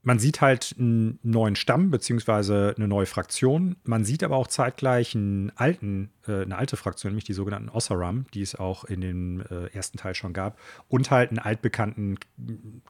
man 0.02 0.18
sieht 0.18 0.40
halt 0.40 0.74
einen 0.78 1.18
neuen 1.22 1.56
Stamm 1.56 1.90
beziehungsweise 1.90 2.74
eine 2.76 2.88
neue 2.88 3.04
Fraktion. 3.04 3.76
Man 3.84 4.04
sieht 4.04 4.24
aber 4.24 4.36
auch 4.36 4.46
zeitgleich 4.46 5.14
einen 5.14 5.52
alten, 5.56 6.10
äh, 6.26 6.42
eine 6.42 6.56
alte 6.56 6.78
Fraktion, 6.78 7.12
nämlich 7.12 7.24
die 7.24 7.34
sogenannten 7.34 7.68
Ossaram, 7.68 8.24
die 8.32 8.40
es 8.40 8.54
auch 8.54 8.84
in 8.84 9.02
dem 9.02 9.42
äh, 9.50 9.66
ersten 9.74 9.98
Teil 9.98 10.14
schon 10.14 10.32
gab. 10.32 10.58
Und 10.88 11.10
halt 11.10 11.30
einen 11.30 11.38
altbekannten 11.38 12.18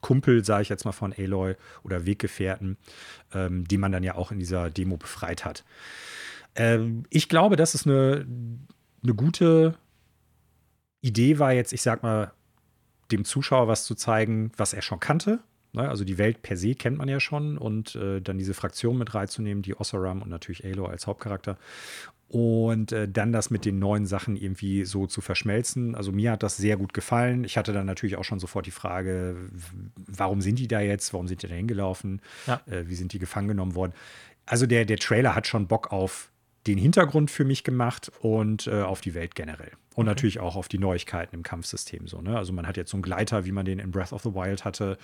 Kumpel, 0.01 0.45
sage 0.45 0.63
ich 0.63 0.69
jetzt 0.69 0.85
mal 0.85 0.93
von 0.93 1.13
Aloy 1.13 1.57
oder 1.83 2.07
Weggefährten, 2.07 2.77
ähm, 3.35 3.67
die 3.67 3.79
man 3.79 3.91
dann 3.91 4.05
ja 4.05 4.15
auch 4.15 4.31
in 4.31 4.39
dieser 4.39 4.71
Demo 4.71 4.97
befreit 4.97 5.45
hat. 5.45 5.65
Ähm, 6.55 7.07
ich 7.11 7.29
glaube, 7.29 7.57
dass 7.57 7.75
es 7.75 7.87
eine, 7.87 8.25
eine 9.03 9.15
gute 9.15 9.75
Idee 11.01 11.41
war, 11.41 11.53
jetzt, 11.53 11.73
ich 11.73 11.83
sag 11.83 12.05
mal, 12.05 12.33
dem 13.11 13.25
Zuschauer 13.25 13.67
was 13.67 13.85
zu 13.85 13.97
zeigen, 13.97 14.53
was 14.57 14.75
er 14.75 14.83
schon 14.83 15.01
kannte 15.01 15.41
Ne? 15.73 15.89
Also 15.89 16.05
die 16.05 16.19
Welt 16.19 16.43
per 16.43 16.57
se 16.57 16.75
kennt 16.75 16.99
man 16.99 17.09
ja 17.09 17.21
schon 17.21 17.59
und 17.59 17.95
äh, 17.97 18.21
dann 18.21 18.39
diese 18.39 18.55
Fraktion 18.55 18.99
mit 18.99 19.15
reinzunehmen, 19.15 19.63
die 19.63 19.79
Ossaram 19.79 20.23
und 20.23 20.29
natürlich 20.29 20.65
Alo 20.65 20.87
als 20.87 21.07
Hauptcharakter. 21.07 21.57
Und 22.29 22.93
äh, 22.93 23.09
dann 23.09 23.33
das 23.33 23.51
mit 23.51 23.65
den 23.65 23.81
neuen 23.81 24.07
Sachen 24.07 24.37
irgendwie 24.37 24.85
so 24.85 25.09
zu 25.09 25.21
verschmelzen. 25.21 25.97
Also 25.97 26.13
mir 26.13 26.31
hat 26.31 26.45
das 26.45 26.57
sehr 26.57 26.77
gut 26.77 26.95
gefallen. 26.95 27.43
Ich 27.43 27.57
hatte 27.59 27.73
dann 27.73 27.87
natürlich 27.87 28.17
auch 28.17 28.25
schon 28.25 28.39
sofort 28.39 28.67
die 28.67 28.71
Frage, 28.71 29.37
warum 30.07 30.41
sind 30.41 30.61
die 30.61 30.69
da 30.69 30.81
jetzt? 30.81 31.13
Warum 31.13 31.27
sind 31.27 31.43
die 31.43 31.49
da 31.49 31.55
hingelaufen? 31.55 32.21
Ja. 32.47 32.61
Äh, 32.67 32.89
wie 32.89 32.95
sind 32.95 33.13
die 33.13 33.19
gefangen 33.19 33.49
genommen 33.49 33.75
worden? 33.75 33.95
Also 34.47 34.67
der, 34.67 34.85
der 34.85 34.99
Trailer 34.99 35.35
hat 35.35 35.49
schon 35.49 35.67
Bock 35.67 35.93
auf 35.93 36.31
den 36.71 36.79
Hintergrund 36.79 37.31
für 37.31 37.45
mich 37.45 37.65
gemacht 37.65 38.11
und 38.21 38.67
äh, 38.67 38.83
auf 38.83 39.01
die 39.01 39.15
Welt 39.15 39.35
generell. 39.35 39.73
Und 39.95 40.05
okay. 40.05 40.11
natürlich 40.11 40.41
auch 40.41 40.57
auf 40.57 40.69
die 40.69 40.79
Neuigkeiten 40.79 41.35
im 41.35 41.43
Kampfsystem. 41.43 42.07
So, 42.07 42.21
ne? 42.21 42.37
Also 42.37 42.53
man 42.53 42.67
hat 42.67 42.77
jetzt 42.77 42.91
so 42.91 42.97
einen 42.97 43.03
Gleiter, 43.03 43.45
wie 43.45 43.53
man 43.53 43.65
den 43.65 43.79
in 43.79 43.91
Breath 43.91 44.13
of 44.13 44.23
the 44.23 44.35
Wild 44.35 44.65
hatte, 44.65 44.97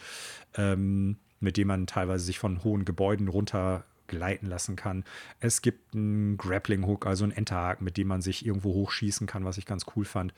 ähm, 0.56 1.16
mit 1.40 1.56
dem 1.56 1.68
man 1.68 1.86
teilweise 1.86 2.24
sich 2.24 2.38
von 2.38 2.62
hohen 2.64 2.84
Gebäuden 2.84 3.28
runter 3.28 3.84
gleiten 4.06 4.46
lassen 4.46 4.76
kann. 4.76 5.04
Es 5.40 5.62
gibt 5.62 5.94
einen 5.94 6.36
Grappling 6.36 6.86
Hook, 6.86 7.06
also 7.06 7.24
einen 7.24 7.32
Enterhaken, 7.32 7.84
mit 7.84 7.96
dem 7.96 8.06
man 8.06 8.22
sich 8.22 8.46
irgendwo 8.46 8.72
hochschießen 8.72 9.26
kann, 9.26 9.44
was 9.44 9.58
ich 9.58 9.66
ganz 9.66 9.84
cool 9.96 10.04
fand 10.04 10.32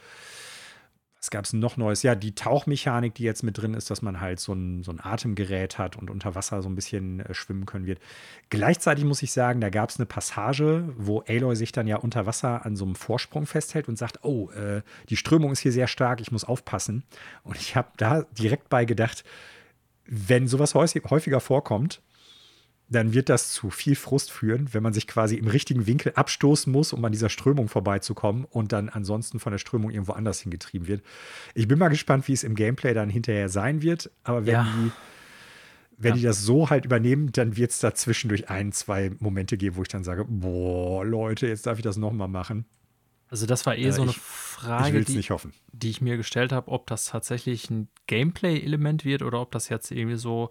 was 1.29 1.31
gab 1.31 1.45
es 1.45 1.53
noch 1.53 1.77
Neues? 1.77 2.03
Ja, 2.03 2.15
die 2.15 2.35
Tauchmechanik, 2.35 3.15
die 3.15 3.23
jetzt 3.23 3.43
mit 3.43 3.59
drin 3.59 3.75
ist, 3.75 3.91
dass 3.91 4.01
man 4.01 4.19
halt 4.19 4.41
so 4.41 4.55
ein, 4.55 4.83
so 4.83 4.91
ein 4.91 4.99
Atemgerät 4.99 5.77
hat 5.77 5.97
und 5.97 6.09
unter 6.09 6.35
Wasser 6.35 6.63
so 6.63 6.71
ein 6.71 6.75
bisschen 6.75 7.21
äh, 7.21 7.35
schwimmen 7.35 7.67
können 7.67 7.85
wird. 7.85 7.99
Gleichzeitig 8.49 9.05
muss 9.05 9.23
ich 9.23 9.31
sagen, 9.31 9.61
da 9.61 9.69
gab 9.69 9.91
es 9.91 9.99
eine 9.99 10.07
Passage, 10.07 10.89
wo 10.97 11.21
Aloy 11.29 11.55
sich 11.55 11.71
dann 11.71 11.87
ja 11.87 11.97
unter 11.97 12.25
Wasser 12.25 12.65
an 12.65 12.77
so 12.77 12.87
einem 12.87 12.95
Vorsprung 12.95 13.45
festhält 13.45 13.89
und 13.89 13.99
sagt, 13.99 14.25
oh, 14.25 14.51
äh, 14.53 14.81
die 15.11 15.19
Strömung 15.19 15.53
ist 15.53 15.61
hier 15.61 15.73
sehr 15.73 15.87
stark, 15.87 16.23
ich 16.23 16.33
muss 16.33 16.45
aufpassen. 16.45 17.05
Und 17.43 17.57
ich 17.57 17.77
habe 17.77 17.89
da 17.99 18.23
direkt 18.39 18.71
bei 18.71 18.87
gedacht, 18.87 19.23
wenn 20.07 20.49
sowas 20.49 20.75
häufiger 20.75 21.41
vorkommt, 21.41 22.01
dann 22.91 23.13
wird 23.13 23.29
das 23.29 23.51
zu 23.53 23.71
viel 23.71 23.97
Frust 23.97 24.31
führen, 24.31 24.73
wenn 24.73 24.83
man 24.83 24.93
sich 24.93 25.07
quasi 25.07 25.37
im 25.37 25.47
richtigen 25.47 25.87
Winkel 25.87 26.13
abstoßen 26.15 26.73
muss, 26.73 26.93
um 26.93 27.05
an 27.05 27.13
dieser 27.13 27.29
Strömung 27.29 27.69
vorbeizukommen 27.69 28.47
und 28.47 28.73
dann 28.73 28.89
ansonsten 28.89 29.41
von 29.41 29.53
der 29.53 29.59
Strömung 29.59 29.91
irgendwo 29.91 30.13
anders 30.13 30.41
hingetrieben 30.41 30.89
wird. 30.89 31.03
Ich 31.55 31.69
bin 31.69 31.79
mal 31.79 31.89
gespannt, 31.89 32.29
wie 32.29 32.33
es 32.33 32.45
im 32.45 32.55
Gameplay 32.55 32.95
dann 32.95 33.11
hinterher 33.11 33.49
sein 33.49 33.83
wird, 33.83 34.11
aber 34.25 34.47
wenn, 34.47 34.55
ja. 34.55 34.63
die, 34.65 34.91
wenn 35.99 36.11
ja. 36.11 36.17
die 36.17 36.23
das 36.23 36.43
so 36.43 36.71
halt 36.71 36.87
übernehmen, 36.87 37.31
dann 37.33 37.57
wird 37.57 37.73
es 37.73 37.79
da 37.79 37.95
zwischendurch 37.95 38.49
ein, 38.49 38.73
zwei 38.73 39.11
Momente 39.19 39.59
geben, 39.59 39.77
wo 39.77 39.83
ich 39.83 39.89
dann 39.89 40.05
sage, 40.05 40.25
boah, 40.27 41.05
Leute, 41.05 41.47
jetzt 41.47 41.67
darf 41.67 41.79
ich 41.79 41.85
das 41.85 41.99
nochmal 41.99 42.29
machen. 42.29 42.65
Also 43.31 43.45
das 43.45 43.67
war 43.67 43.77
eh 43.77 43.89
äh, 43.89 43.93
so 43.93 44.03
eine 44.03 44.13
ich, 44.13 44.19
Frage, 44.19 45.01
ich 45.01 45.07
die, 45.07 45.23
die, 45.73 45.91
ich 45.91 46.01
mir 46.01 46.17
gestellt 46.17 46.53
habe, 46.53 46.71
ob 46.71 46.87
das 46.87 47.05
tatsächlich 47.05 47.69
ein 47.69 47.89
Gameplay-Element 48.07 49.05
wird 49.05 49.21
oder 49.23 49.43
ob 49.43 49.51
das 49.51 49.69
jetzt 49.69 49.91
irgendwie 49.91 50.17
so 50.17 50.49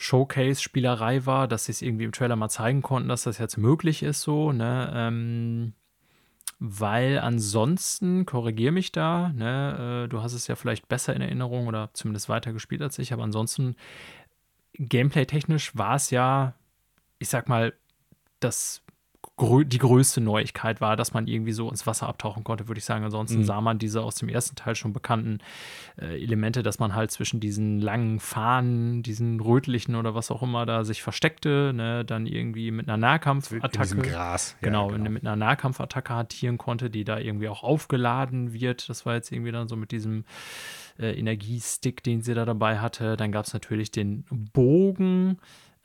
Showcase-Spielerei 0.00 1.26
war, 1.26 1.46
dass 1.46 1.66
sie 1.66 1.72
es 1.72 1.82
irgendwie 1.82 2.04
im 2.04 2.12
Trailer 2.12 2.34
mal 2.34 2.48
zeigen 2.48 2.80
konnten, 2.80 3.10
dass 3.10 3.24
das 3.24 3.36
jetzt 3.38 3.58
möglich 3.58 4.02
ist, 4.02 4.22
so, 4.22 4.50
ne? 4.50 4.90
Ähm, 4.94 5.74
weil 6.58 7.18
ansonsten, 7.18 8.24
korrigier 8.24 8.72
mich 8.72 8.92
da, 8.92 9.30
ne, 9.34 10.04
äh, 10.04 10.08
du 10.08 10.22
hast 10.22 10.32
es 10.32 10.46
ja 10.46 10.56
vielleicht 10.56 10.88
besser 10.88 11.14
in 11.14 11.22
Erinnerung 11.22 11.66
oder 11.66 11.90
zumindest 11.92 12.28
weiter 12.28 12.52
gespielt 12.52 12.82
als 12.82 12.98
ich, 12.98 13.12
aber 13.12 13.24
ansonsten, 13.24 13.76
gameplay-technisch 14.74 15.76
war 15.76 15.96
es 15.96 16.10
ja, 16.10 16.54
ich 17.18 17.28
sag 17.28 17.48
mal, 17.48 17.74
das 18.40 18.82
die 19.64 19.78
größte 19.78 20.20
Neuigkeit 20.20 20.80
war, 20.80 20.96
dass 20.96 21.14
man 21.14 21.26
irgendwie 21.26 21.52
so 21.52 21.70
ins 21.70 21.86
Wasser 21.86 22.08
abtauchen 22.08 22.44
konnte, 22.44 22.68
würde 22.68 22.78
ich 22.78 22.84
sagen. 22.84 23.04
Ansonsten 23.04 23.38
mhm. 23.38 23.44
sah 23.44 23.60
man 23.60 23.78
diese 23.78 24.02
aus 24.02 24.16
dem 24.16 24.28
ersten 24.28 24.56
Teil 24.56 24.74
schon 24.74 24.92
bekannten 24.92 25.38
äh, 26.00 26.22
Elemente, 26.22 26.62
dass 26.62 26.78
man 26.78 26.94
halt 26.94 27.10
zwischen 27.10 27.40
diesen 27.40 27.80
langen 27.80 28.20
Fahnen, 28.20 29.02
diesen 29.02 29.40
rötlichen 29.40 29.96
oder 29.96 30.14
was 30.14 30.30
auch 30.30 30.42
immer 30.42 30.66
da 30.66 30.84
sich 30.84 31.02
versteckte, 31.02 31.72
ne, 31.74 32.04
dann 32.04 32.26
irgendwie 32.26 32.70
mit 32.70 32.88
einer 32.88 32.96
Nahkampfattacke. 32.96 33.94
In 33.94 34.02
Gras. 34.02 34.56
Genau, 34.60 34.90
ja, 34.90 34.96
genau. 34.96 35.10
mit 35.10 35.26
einer 35.26 35.36
Nahkampfattacke 35.36 36.14
hantieren 36.14 36.58
konnte, 36.58 36.90
die 36.90 37.04
da 37.04 37.18
irgendwie 37.18 37.48
auch 37.48 37.62
aufgeladen 37.62 38.52
wird. 38.52 38.88
Das 38.88 39.06
war 39.06 39.14
jetzt 39.14 39.32
irgendwie 39.32 39.52
dann 39.52 39.68
so 39.68 39.76
mit 39.76 39.90
diesem 39.90 40.24
äh, 40.98 41.18
Energiestick, 41.18 42.02
den 42.02 42.22
sie 42.22 42.34
da 42.34 42.44
dabei 42.44 42.78
hatte. 42.78 43.16
Dann 43.16 43.32
gab 43.32 43.46
es 43.46 43.52
natürlich 43.52 43.90
den 43.90 44.24
Bogen 44.52 45.38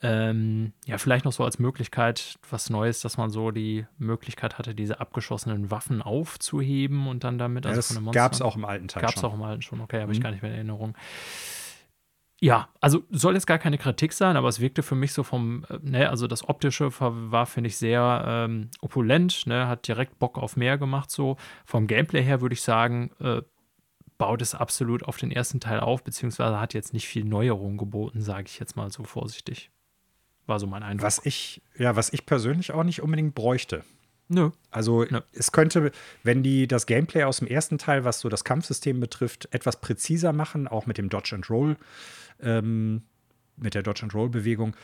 ähm, 0.06 0.74
ja, 0.86 0.98
vielleicht 0.98 1.26
noch 1.26 1.32
so 1.32 1.44
als 1.44 1.58
Möglichkeit 1.58 2.38
was 2.50 2.70
Neues, 2.70 3.02
dass 3.02 3.18
man 3.18 3.30
so 3.30 3.50
die 3.50 3.86
Möglichkeit 3.98 4.60
hatte, 4.60 4.76
diese 4.76 5.00
abgeschossenen 5.00 5.72
Waffen 5.72 6.02
aufzuheben 6.02 7.08
und 7.08 7.24
dann 7.24 7.38
damit. 7.38 7.66
Ja, 7.66 7.72
also 7.72 7.82
das 7.82 8.14
gab 8.14 8.34
es 8.34 8.42
auch 8.42 8.56
im 8.56 8.66
alten 8.66 8.88
Teil. 8.88 9.02
Gab 9.02 9.16
es 9.16 9.24
auch 9.24 9.34
im 9.34 9.42
alten 9.42 9.62
schon, 9.62 9.82
okay, 9.82 9.98
habe 9.98 10.08
mhm. 10.08 10.14
ich 10.14 10.22
gar 10.22 10.32
nicht 10.32 10.44
mehr 10.44 10.52
in 10.52 10.58
Erinnerung. 10.58 10.96
Ja, 12.42 12.68
also 12.82 13.04
soll 13.10 13.34
jetzt 13.34 13.48
gar 13.48 13.58
keine 13.58 13.78
Kritik 13.78 14.14
sein, 14.14 14.38
aber 14.38 14.50
es 14.50 14.60
wirkte 14.60 14.84
für 14.84 14.96
mich 14.96 15.14
so 15.14 15.24
vom, 15.24 15.66
äh, 15.70 15.80
ne, 15.82 16.10
also 16.10 16.28
das 16.28 16.48
Optische 16.48 16.92
war, 17.00 17.46
finde 17.46 17.70
ich, 17.70 17.78
sehr 17.78 18.24
ähm, 18.28 18.70
opulent, 18.82 19.48
ne, 19.48 19.68
hat 19.68 19.88
direkt 19.88 20.20
Bock 20.20 20.38
auf 20.38 20.56
mehr 20.56 20.78
gemacht, 20.78 21.10
so. 21.10 21.38
Vom 21.66 21.88
Gameplay 21.88 22.22
her 22.22 22.42
würde 22.42 22.54
ich 22.54 22.62
sagen, 22.62 23.12
äh, 23.20 23.42
baut 24.18 24.42
es 24.42 24.54
absolut 24.54 25.04
auf 25.04 25.18
den 25.18 25.32
ersten 25.32 25.60
Teil 25.60 25.80
auf, 25.80 26.04
beziehungsweise 26.04 26.60
hat 26.60 26.74
jetzt 26.74 26.94
nicht 26.94 27.08
viel 27.08 27.24
Neuerung 27.24 27.78
geboten, 27.78 28.22
sage 28.22 28.46
ich 28.48 28.60
jetzt 28.60 28.76
mal 28.76 28.92
so 28.92 29.04
vorsichtig. 29.04 29.72
War 30.46 30.60
so 30.60 30.68
mein 30.68 30.84
Eindruck. 30.84 31.06
Was 31.06 31.22
ich, 31.26 31.62
ja, 31.78 31.96
was 31.96 32.14
ich 32.14 32.26
persönlich 32.26 32.72
auch 32.72 32.84
nicht 32.84 33.02
unbedingt 33.02 33.36
bräuchte. 33.36 33.84
Nö. 34.28 34.52
Also 34.72 35.04
Nö. 35.04 35.22
es 35.34 35.52
könnte, 35.52 35.92
wenn 36.24 36.44
die 36.44 36.68
das 36.68 36.86
Gameplay 36.86 37.24
aus 37.24 37.38
dem 37.38 37.48
ersten 37.48 37.78
Teil, 37.78 38.06
was 38.06 38.20
so 38.20 38.30
das 38.30 38.44
Kampfsystem 38.44 39.00
betrifft, 39.00 39.48
etwas 39.52 39.82
präziser 39.82 40.34
machen, 40.34 40.68
auch 40.68 40.86
mit 40.88 40.98
dem 40.98 41.10
Dodge 41.10 41.36
and 41.36 41.50
Roll, 41.50 41.78
ähm, 42.42 43.04
mit 43.58 43.76
der 43.76 43.84
Dodge 43.84 44.04
and 44.04 44.14
Roll 44.14 44.30
Bewegung, 44.30 44.76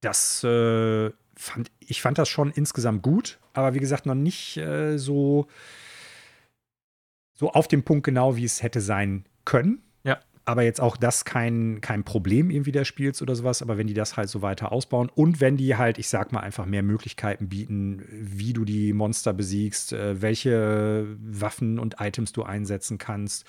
das 0.00 0.42
äh, 0.44 1.10
fand 1.36 1.70
ich 1.80 2.02
fand 2.02 2.18
das 2.18 2.28
schon 2.28 2.50
insgesamt 2.50 3.02
gut, 3.02 3.38
aber 3.52 3.74
wie 3.74 3.80
gesagt 3.80 4.06
noch 4.06 4.14
nicht 4.14 4.56
äh, 4.56 4.98
so 4.98 5.46
so 7.32 7.52
auf 7.52 7.68
dem 7.68 7.82
Punkt 7.82 8.04
genau, 8.04 8.36
wie 8.36 8.44
es 8.44 8.62
hätte 8.62 8.80
sein 8.80 9.24
können. 9.44 9.82
Aber 10.46 10.62
jetzt 10.62 10.80
auch 10.80 10.96
das 10.96 11.24
kein, 11.24 11.80
kein 11.80 12.04
Problem 12.04 12.50
irgendwie 12.50 12.70
des 12.70 12.86
Spiels 12.86 13.20
oder 13.20 13.34
sowas, 13.34 13.62
aber 13.62 13.78
wenn 13.78 13.88
die 13.88 13.94
das 13.94 14.16
halt 14.16 14.28
so 14.28 14.42
weiter 14.42 14.70
ausbauen 14.70 15.10
und 15.12 15.40
wenn 15.40 15.56
die 15.56 15.74
halt, 15.76 15.98
ich 15.98 16.08
sag 16.08 16.30
mal, 16.32 16.40
einfach 16.40 16.66
mehr 16.66 16.84
Möglichkeiten 16.84 17.48
bieten, 17.48 18.04
wie 18.10 18.52
du 18.52 18.64
die 18.64 18.92
Monster 18.92 19.34
besiegst, 19.34 19.92
äh, 19.92 20.22
welche 20.22 21.16
Waffen 21.18 21.80
und 21.80 21.96
Items 21.98 22.32
du 22.32 22.44
einsetzen 22.44 22.96
kannst. 22.96 23.44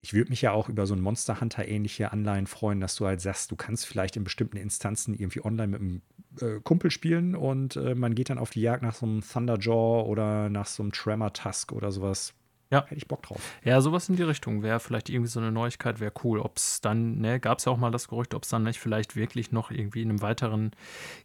Ich 0.00 0.14
würde 0.14 0.30
mich 0.30 0.42
ja 0.42 0.52
auch 0.52 0.68
über 0.68 0.86
so 0.86 0.94
ein 0.94 1.00
Monster 1.00 1.40
Hunter 1.40 1.66
ähnliche 1.66 2.12
Anleihen 2.12 2.46
freuen, 2.46 2.80
dass 2.80 2.94
du 2.94 3.06
halt 3.06 3.20
sagst, 3.20 3.50
du 3.50 3.56
kannst 3.56 3.84
vielleicht 3.84 4.16
in 4.16 4.22
bestimmten 4.22 4.58
Instanzen 4.58 5.12
irgendwie 5.12 5.44
online 5.44 5.76
mit 5.76 5.80
einem 5.80 6.02
äh, 6.40 6.60
Kumpel 6.60 6.92
spielen 6.92 7.34
und 7.34 7.74
äh, 7.74 7.96
man 7.96 8.14
geht 8.14 8.30
dann 8.30 8.38
auf 8.38 8.50
die 8.50 8.60
Jagd 8.60 8.84
nach 8.84 8.94
so 8.94 9.06
einem 9.06 9.22
Thunderjaw 9.22 10.08
oder 10.08 10.50
nach 10.50 10.66
so 10.66 10.84
einem 10.84 10.92
Tremor 10.92 11.32
Tusk 11.32 11.72
oder 11.72 11.90
sowas 11.90 12.37
ja. 12.70 12.84
Hätte 12.84 12.96
ich 12.96 13.08
Bock 13.08 13.22
drauf. 13.22 13.40
Ja, 13.64 13.80
sowas 13.80 14.08
in 14.08 14.16
die 14.16 14.22
Richtung 14.22 14.62
wäre 14.62 14.78
vielleicht 14.78 15.08
irgendwie 15.08 15.30
so 15.30 15.40
eine 15.40 15.50
Neuigkeit, 15.50 16.00
wäre 16.00 16.12
cool. 16.22 16.38
Ob 16.38 16.58
es 16.58 16.80
dann, 16.80 17.18
ne, 17.18 17.40
gab 17.40 17.58
es 17.58 17.64
ja 17.64 17.72
auch 17.72 17.78
mal 17.78 17.90
das 17.90 18.08
Gerücht, 18.08 18.34
ob 18.34 18.42
es 18.42 18.50
dann 18.50 18.62
nicht 18.62 18.78
vielleicht 18.78 19.16
wirklich 19.16 19.52
noch 19.52 19.70
irgendwie 19.70 20.02
in 20.02 20.10
einem 20.10 20.20
weiteren 20.20 20.72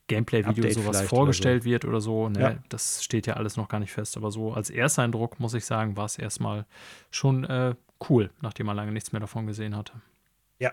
Gameplay-Video 0.08 0.70
sowas 0.72 1.02
vorgestellt 1.02 1.64
oder 1.64 1.64
so. 1.64 1.70
wird 1.70 1.86
oder 1.86 2.02
so. 2.02 2.30
Ne, 2.30 2.40
ja. 2.40 2.64
Das 2.70 3.04
steht 3.04 3.28
ja 3.28 3.34
alles 3.34 3.58
noch 3.58 3.68
gar 3.68 3.80
nicht 3.80 3.92
fest. 3.92 4.16
Aber 4.16 4.32
so 4.32 4.54
als 4.54 4.70
Ersteindruck, 4.70 5.40
muss 5.40 5.54
ich 5.54 5.66
sagen, 5.66 5.98
war 5.98 6.06
es 6.06 6.18
erstmal 6.18 6.66
schon 7.12 7.44
äh, 7.44 7.76
cool, 8.10 8.30
nachdem 8.42 8.68
man 8.68 8.78
lange 8.78 8.94
nichts 8.94 9.12
mehr 9.12 9.20
davon 9.20 9.46
gesehen 9.46 9.76
hatte. 9.76 9.94
Ja. 10.60 10.72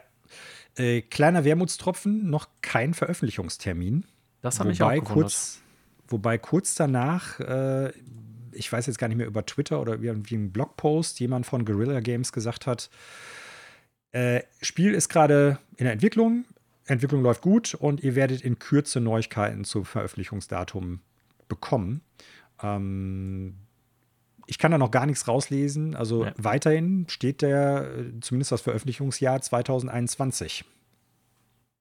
Äh, 0.76 1.02
kleiner 1.02 1.44
Wermutstropfen, 1.44 2.30
noch 2.30 2.48
kein 2.62 2.94
Veröffentlichungstermin. 2.94 4.04
Das 4.40 4.60
hat 4.60 4.68
mich 4.68 4.82
auch 4.82 4.90
gewundert. 4.90 5.12
Kurz, 5.12 5.60
wobei 6.06 6.38
kurz 6.38 6.76
danach 6.76 7.40
äh, 7.40 7.92
ich 8.52 8.72
weiß 8.72 8.86
jetzt 8.86 8.98
gar 8.98 9.08
nicht 9.08 9.16
mehr 9.16 9.26
über 9.26 9.44
Twitter 9.44 9.80
oder 9.80 10.00
irgendwie 10.00 10.36
einen 10.36 10.52
Blogpost, 10.52 11.20
jemand 11.20 11.46
von 11.46 11.64
Guerrilla 11.64 12.00
Games 12.00 12.32
gesagt 12.32 12.66
hat, 12.66 12.90
äh, 14.12 14.42
Spiel 14.60 14.94
ist 14.94 15.08
gerade 15.08 15.58
in 15.76 15.84
der 15.84 15.92
Entwicklung, 15.92 16.44
Entwicklung 16.86 17.22
läuft 17.22 17.42
gut 17.42 17.74
und 17.74 18.02
ihr 18.02 18.16
werdet 18.16 18.40
in 18.42 18.58
Kürze 18.58 19.00
Neuigkeiten 19.00 19.64
zum 19.64 19.84
Veröffentlichungsdatum 19.84 21.00
bekommen. 21.48 22.02
Ähm, 22.62 23.54
ich 24.46 24.58
kann 24.58 24.72
da 24.72 24.78
noch 24.78 24.90
gar 24.90 25.06
nichts 25.06 25.28
rauslesen. 25.28 25.94
Also 25.94 26.24
ja. 26.24 26.32
weiterhin 26.36 27.06
steht 27.08 27.42
der, 27.42 27.94
äh, 27.96 28.20
zumindest 28.20 28.50
das 28.50 28.62
Veröffentlichungsjahr 28.62 29.40
2021. 29.40 30.64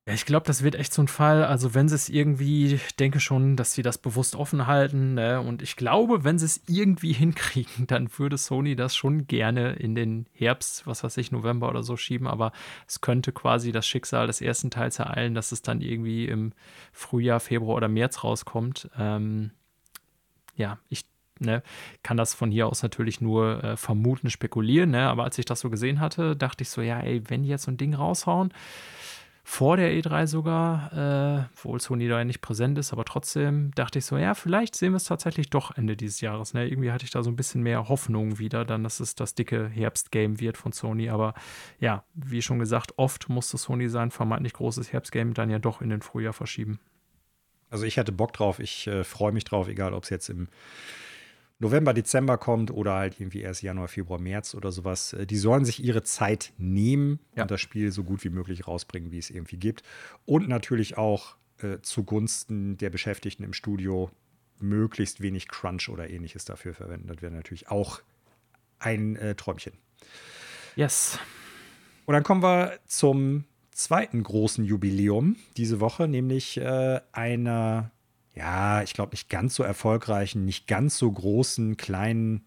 Ja, 0.09 0.15
ich 0.15 0.25
glaube, 0.25 0.47
das 0.47 0.63
wird 0.63 0.73
echt 0.73 0.91
so 0.91 1.03
ein 1.03 1.07
Fall. 1.07 1.43
Also, 1.43 1.75
wenn 1.75 1.87
sie 1.87 1.93
es 1.93 2.09
irgendwie, 2.09 2.73
ich 2.73 2.95
denke 2.95 3.19
schon, 3.19 3.55
dass 3.55 3.73
sie 3.73 3.83
das 3.83 3.99
bewusst 3.99 4.35
offen 4.35 4.65
halten. 4.65 5.13
Ne? 5.13 5.39
Und 5.39 5.61
ich 5.61 5.75
glaube, 5.75 6.23
wenn 6.23 6.39
sie 6.39 6.47
es 6.47 6.63
irgendwie 6.65 7.13
hinkriegen, 7.13 7.85
dann 7.85 8.09
würde 8.17 8.39
Sony 8.39 8.75
das 8.75 8.95
schon 8.95 9.27
gerne 9.27 9.73
in 9.73 9.93
den 9.93 10.25
Herbst, 10.33 10.87
was 10.87 11.03
weiß 11.03 11.17
ich, 11.17 11.31
November 11.31 11.69
oder 11.69 11.83
so 11.83 11.95
schieben. 11.95 12.25
Aber 12.25 12.53
es 12.87 13.01
könnte 13.01 13.31
quasi 13.31 13.71
das 13.71 13.85
Schicksal 13.85 14.25
des 14.25 14.41
ersten 14.41 14.71
Teils 14.71 14.97
ereilen, 14.97 15.35
dass 15.35 15.51
es 15.51 15.61
dann 15.61 15.79
irgendwie 15.79 16.25
im 16.25 16.53
Frühjahr, 16.91 17.39
Februar 17.39 17.77
oder 17.77 17.87
März 17.87 18.23
rauskommt. 18.23 18.89
Ähm, 18.97 19.51
ja, 20.55 20.79
ich 20.89 21.05
Ne, 21.41 21.63
kann 22.03 22.17
das 22.17 22.33
von 22.33 22.51
hier 22.51 22.67
aus 22.67 22.83
natürlich 22.83 23.21
nur 23.21 23.63
äh, 23.63 23.77
vermuten, 23.77 24.29
spekulieren, 24.29 24.91
ne? 24.91 25.07
aber 25.07 25.23
als 25.23 25.37
ich 25.37 25.45
das 25.45 25.61
so 25.61 25.69
gesehen 25.69 26.01
hatte, 26.01 26.35
dachte 26.35 26.63
ich 26.63 26.69
so, 26.69 26.81
ja, 26.81 26.99
ey, 26.99 27.21
wenn 27.29 27.43
die 27.43 27.47
jetzt 27.47 27.63
so 27.63 27.71
ein 27.71 27.77
Ding 27.77 27.93
raushauen, 27.93 28.51
vor 29.49 29.77
der 29.77 29.91
E3 29.91 30.27
sogar, 30.27 30.93
äh, 30.93 31.43
obwohl 31.55 31.81
Sony 31.81 32.07
da 32.07 32.19
ja 32.19 32.23
nicht 32.23 32.39
präsent 32.39 32.77
ist, 32.77 32.93
aber 32.93 33.03
trotzdem 33.03 33.71
dachte 33.71 33.97
ich 33.97 34.05
so, 34.05 34.15
ja, 34.15 34.35
vielleicht 34.35 34.75
sehen 34.75 34.91
wir 34.91 34.97
es 34.97 35.05
tatsächlich 35.05 35.49
doch 35.49 35.75
Ende 35.75 35.97
dieses 35.97 36.21
Jahres. 36.21 36.53
Ne? 36.53 36.69
Irgendwie 36.69 36.91
hatte 36.91 37.03
ich 37.03 37.09
da 37.09 37.23
so 37.23 37.31
ein 37.31 37.35
bisschen 37.35 37.63
mehr 37.63 37.89
Hoffnung 37.89 38.37
wieder, 38.37 38.63
dann, 38.63 38.83
dass 38.83 38.99
es 38.99 39.15
das 39.15 39.33
dicke 39.33 39.67
Herbstgame 39.67 40.39
wird 40.39 40.55
von 40.55 40.71
Sony. 40.71 41.09
Aber 41.09 41.33
ja, 41.79 42.03
wie 42.13 42.43
schon 42.43 42.59
gesagt, 42.59 42.93
oft 42.97 43.27
musste 43.27 43.57
Sony 43.57 43.89
sein 43.89 44.11
vermeintlich 44.11 44.53
großes 44.53 44.93
Herbstgame 44.93 45.33
dann 45.33 45.49
ja 45.49 45.57
doch 45.57 45.81
in 45.81 45.89
den 45.89 46.03
Frühjahr 46.03 46.33
verschieben. 46.33 46.79
Also 47.71 47.85
ich 47.85 47.97
hatte 47.97 48.11
Bock 48.11 48.33
drauf, 48.33 48.59
ich 48.59 48.85
äh, 48.85 49.03
freue 49.03 49.31
mich 49.31 49.45
drauf, 49.45 49.67
egal 49.67 49.95
ob 49.95 50.03
es 50.03 50.11
jetzt 50.11 50.29
im 50.29 50.47
November, 51.59 51.93
Dezember 51.93 52.37
kommt 52.37 52.71
oder 52.71 52.93
halt 52.93 53.19
irgendwie 53.19 53.41
erst 53.41 53.61
Januar, 53.61 53.89
Februar, 53.89 54.19
März 54.19 54.55
oder 54.55 54.71
sowas. 54.71 55.13
Äh, 55.13 55.27
die 55.27 55.37
sollen 55.37 55.65
sich 55.65 55.83
ihre 55.83 56.03
Zeit 56.03 56.53
nehmen 56.57 57.19
ja. 57.35 57.43
und 57.43 57.51
das 57.51 57.61
Spiel 57.61 57.91
so 57.91 58.03
gut 58.03 58.23
wie 58.23 58.29
möglich 58.29 58.67
rausbringen, 58.67 59.11
wie 59.11 59.19
es 59.19 59.29
irgendwie 59.29 59.57
gibt. 59.57 59.83
Und 60.25 60.47
natürlich 60.47 60.97
auch 60.97 61.35
äh, 61.61 61.79
zugunsten 61.81 62.77
der 62.77 62.89
Beschäftigten 62.89 63.43
im 63.43 63.53
Studio 63.53 64.09
möglichst 64.59 65.21
wenig 65.21 65.47
Crunch 65.47 65.89
oder 65.89 66.09
ähnliches 66.09 66.45
dafür 66.45 66.73
verwenden. 66.73 67.07
Das 67.07 67.21
wäre 67.21 67.33
natürlich 67.33 67.69
auch 67.69 68.01
ein 68.79 69.17
äh, 69.17 69.35
Träumchen. 69.35 69.73
Yes. 70.75 71.19
Und 72.05 72.13
dann 72.13 72.23
kommen 72.23 72.41
wir 72.41 72.79
zum 72.87 73.43
zweiten 73.71 74.23
großen 74.23 74.63
Jubiläum 74.63 75.35
diese 75.57 75.79
Woche, 75.79 76.07
nämlich 76.07 76.57
äh, 76.57 77.01
einer 77.11 77.91
ja, 78.35 78.83
ich 78.83 78.93
glaube, 78.93 79.11
nicht 79.11 79.29
ganz 79.29 79.55
so 79.55 79.63
erfolgreichen, 79.63 80.45
nicht 80.45 80.67
ganz 80.67 80.97
so 80.97 81.11
großen, 81.11 81.77
kleinen 81.77 82.43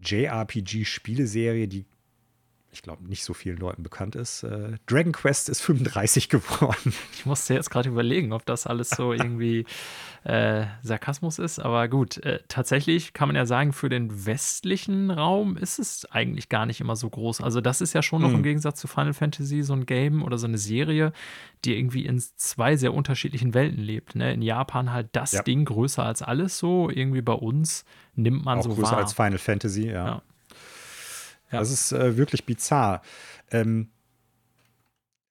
JRPG-Spieleserie, 0.00 1.68
die 1.68 1.84
ich 2.72 2.80
glaube, 2.80 3.04
nicht 3.06 3.22
so 3.22 3.34
vielen 3.34 3.58
Leuten 3.58 3.82
bekannt 3.82 4.16
ist. 4.16 4.44
Äh, 4.44 4.78
Dragon 4.86 5.12
Quest 5.12 5.50
ist 5.50 5.60
35 5.60 6.28
geworden. 6.30 6.94
Ich 7.12 7.26
musste 7.26 7.52
jetzt 7.52 7.70
gerade 7.70 7.90
überlegen, 7.90 8.32
ob 8.32 8.46
das 8.46 8.66
alles 8.66 8.88
so 8.88 9.12
irgendwie 9.12 9.66
äh, 10.24 10.64
Sarkasmus 10.82 11.38
ist. 11.38 11.58
Aber 11.58 11.86
gut, 11.88 12.16
äh, 12.24 12.40
tatsächlich 12.48 13.12
kann 13.12 13.28
man 13.28 13.36
ja 13.36 13.44
sagen, 13.44 13.74
für 13.74 13.90
den 13.90 14.24
westlichen 14.24 15.10
Raum 15.10 15.58
ist 15.58 15.78
es 15.78 16.06
eigentlich 16.10 16.48
gar 16.48 16.64
nicht 16.64 16.80
immer 16.80 16.96
so 16.96 17.10
groß. 17.10 17.42
Also, 17.42 17.60
das 17.60 17.82
ist 17.82 17.92
ja 17.92 18.02
schon 18.02 18.22
noch 18.22 18.30
mhm. 18.30 18.36
im 18.36 18.42
Gegensatz 18.42 18.80
zu 18.80 18.88
Final 18.88 19.12
Fantasy 19.12 19.62
so 19.62 19.74
ein 19.74 19.84
Game 19.84 20.22
oder 20.22 20.38
so 20.38 20.46
eine 20.46 20.58
Serie, 20.58 21.12
die 21.66 21.76
irgendwie 21.76 22.06
in 22.06 22.18
zwei 22.36 22.76
sehr 22.76 22.94
unterschiedlichen 22.94 23.52
Welten 23.52 23.82
lebt. 23.82 24.14
Ne? 24.16 24.32
In 24.32 24.40
Japan 24.40 24.92
halt 24.92 25.10
das 25.12 25.32
ja. 25.32 25.42
Ding 25.42 25.66
größer 25.66 26.04
als 26.04 26.22
alles 26.22 26.58
so. 26.58 26.88
Irgendwie 26.88 27.22
bei 27.22 27.34
uns 27.34 27.84
nimmt 28.14 28.46
man 28.46 28.58
Auch 28.58 28.62
so 28.62 28.74
größer 28.74 28.92
wahr. 28.92 28.98
als 28.98 29.12
Final 29.12 29.38
Fantasy, 29.38 29.88
ja. 29.88 30.06
ja. 30.06 30.22
Ja. 31.52 31.60
Das 31.60 31.70
ist 31.70 31.92
äh, 31.92 32.16
wirklich 32.16 32.44
bizarr. 32.44 33.02
Ähm, 33.50 33.88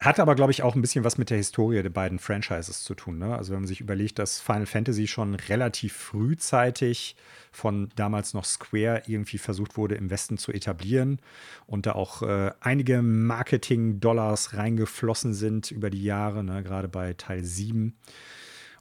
hat 0.02 0.20
aber, 0.20 0.34
glaube 0.34 0.52
ich, 0.52 0.64
auch 0.64 0.74
ein 0.74 0.82
bisschen 0.82 1.04
was 1.04 1.20
mit 1.20 1.30
der 1.30 1.38
Historie 1.38 1.84
der 1.84 1.92
beiden 1.92 2.18
Franchises 2.18 2.84
zu 2.84 2.96
tun. 2.96 3.20
Ne? 3.20 3.38
Also, 3.38 3.54
wenn 3.54 3.60
man 3.60 3.68
sich 3.68 3.82
überlegt, 3.82 4.18
dass 4.18 4.42
Final 4.42 4.66
Fantasy 4.66 5.06
schon 5.06 5.36
relativ 5.36 5.94
frühzeitig 5.94 7.16
von 7.52 7.90
damals 7.96 8.34
noch 8.34 8.46
Square 8.46 9.04
irgendwie 9.06 9.38
versucht 9.38 9.78
wurde, 9.78 9.94
im 9.94 10.10
Westen 10.10 10.40
zu 10.40 10.52
etablieren 10.52 11.20
und 11.68 11.86
da 11.86 11.92
auch 11.92 12.24
äh, 12.24 12.52
einige 12.62 13.04
Marketing-Dollars 13.04 14.56
reingeflossen 14.56 15.36
sind 15.36 15.70
über 15.70 15.92
die 15.92 16.04
Jahre, 16.04 16.44
ne? 16.44 16.64
gerade 16.64 16.88
bei 16.88 17.14
Teil 17.14 17.44
7 17.44 17.96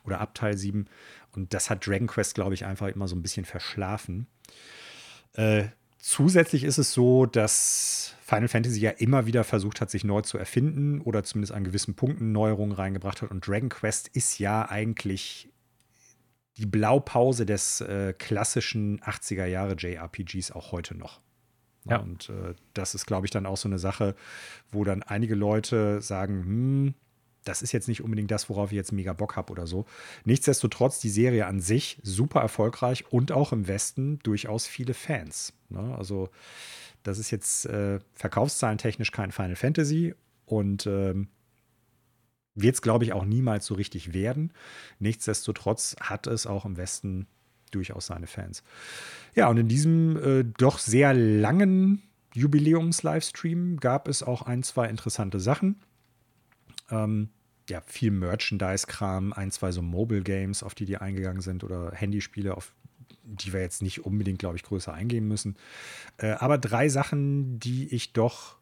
oder 0.04 0.22
ab 0.22 0.34
Teil 0.34 0.56
7. 0.56 0.86
Und 1.32 1.52
das 1.52 1.68
hat 1.68 1.86
Dragon 1.86 2.06
Quest, 2.06 2.34
glaube 2.34 2.54
ich, 2.54 2.64
einfach 2.64 2.88
immer 2.88 3.08
so 3.08 3.14
ein 3.14 3.22
bisschen 3.22 3.44
verschlafen. 3.44 4.26
Äh, 5.34 5.64
Zusätzlich 6.00 6.64
ist 6.64 6.78
es 6.78 6.92
so, 6.92 7.26
dass 7.26 8.16
Final 8.22 8.48
Fantasy 8.48 8.80
ja 8.80 8.90
immer 8.90 9.26
wieder 9.26 9.44
versucht 9.44 9.80
hat, 9.80 9.90
sich 9.90 10.02
neu 10.02 10.22
zu 10.22 10.38
erfinden 10.38 11.00
oder 11.00 11.24
zumindest 11.24 11.52
an 11.52 11.64
gewissen 11.64 11.94
Punkten 11.94 12.32
Neuerungen 12.32 12.72
reingebracht 12.72 13.22
hat. 13.22 13.30
Und 13.30 13.46
Dragon 13.46 13.68
Quest 13.68 14.08
ist 14.08 14.38
ja 14.38 14.68
eigentlich 14.68 15.50
die 16.56 16.66
Blaupause 16.66 17.44
des 17.44 17.80
äh, 17.80 18.14
klassischen 18.16 19.00
80er 19.00 19.46
Jahre 19.46 19.74
JRPGs 19.74 20.52
auch 20.52 20.72
heute 20.72 20.96
noch. 20.96 21.20
Ja. 21.88 21.98
Und 21.98 22.28
äh, 22.28 22.54
das 22.74 22.94
ist, 22.94 23.06
glaube 23.06 23.26
ich, 23.26 23.30
dann 23.30 23.46
auch 23.46 23.56
so 23.56 23.68
eine 23.68 23.78
Sache, 23.78 24.14
wo 24.70 24.84
dann 24.84 25.02
einige 25.02 25.34
Leute 25.34 26.00
sagen, 26.00 26.44
hm, 26.44 26.94
das 27.44 27.62
ist 27.62 27.72
jetzt 27.72 27.88
nicht 27.88 28.02
unbedingt 28.02 28.30
das, 28.30 28.48
worauf 28.48 28.70
ich 28.70 28.76
jetzt 28.76 28.92
mega 28.92 29.12
Bock 29.12 29.36
habe 29.36 29.52
oder 29.52 29.66
so. 29.66 29.86
Nichtsdestotrotz, 30.24 31.00
die 31.00 31.08
Serie 31.08 31.46
an 31.46 31.60
sich 31.60 31.98
super 32.02 32.40
erfolgreich 32.40 33.10
und 33.10 33.32
auch 33.32 33.52
im 33.52 33.66
Westen 33.66 34.18
durchaus 34.22 34.66
viele 34.66 34.94
Fans. 34.94 35.52
Ne? 35.68 35.94
Also, 35.96 36.28
das 37.02 37.18
ist 37.18 37.30
jetzt 37.30 37.66
äh, 37.66 37.98
verkaufszahlentechnisch 38.14 39.10
kein 39.10 39.32
Final 39.32 39.56
Fantasy 39.56 40.14
und 40.44 40.86
ähm, 40.86 41.28
wird 42.54 42.74
es, 42.74 42.82
glaube 42.82 43.04
ich, 43.04 43.12
auch 43.12 43.24
niemals 43.24 43.66
so 43.66 43.74
richtig 43.74 44.12
werden. 44.12 44.52
Nichtsdestotrotz 44.98 45.96
hat 46.00 46.26
es 46.26 46.46
auch 46.46 46.64
im 46.64 46.76
Westen 46.76 47.26
durchaus 47.70 48.06
seine 48.06 48.26
Fans. 48.26 48.62
Ja, 49.34 49.48
und 49.48 49.56
in 49.56 49.68
diesem 49.68 50.16
äh, 50.16 50.44
doch 50.58 50.78
sehr 50.78 51.14
langen 51.14 52.02
Jubiläums-Livestream 52.34 53.78
gab 53.78 54.08
es 54.08 54.22
auch 54.22 54.42
ein, 54.42 54.62
zwei 54.62 54.88
interessante 54.88 55.40
Sachen. 55.40 55.80
Ähm, 56.90 57.30
ja, 57.68 57.80
viel 57.86 58.10
Merchandise-Kram, 58.10 59.32
ein, 59.32 59.50
zwei 59.50 59.72
so 59.72 59.82
Mobile 59.82 60.22
Games, 60.22 60.62
auf 60.62 60.74
die 60.74 60.86
die 60.86 60.96
eingegangen 60.98 61.40
sind 61.40 61.62
oder 61.62 61.92
Handyspiele, 61.92 62.56
auf 62.56 62.74
die 63.22 63.52
wir 63.52 63.60
jetzt 63.60 63.82
nicht 63.82 64.04
unbedingt, 64.04 64.40
glaube 64.40 64.56
ich, 64.56 64.62
größer 64.62 64.92
eingehen 64.92 65.28
müssen. 65.28 65.56
Äh, 66.16 66.32
aber 66.32 66.58
drei 66.58 66.88
Sachen, 66.88 67.60
die 67.60 67.94
ich 67.94 68.12
doch 68.12 68.56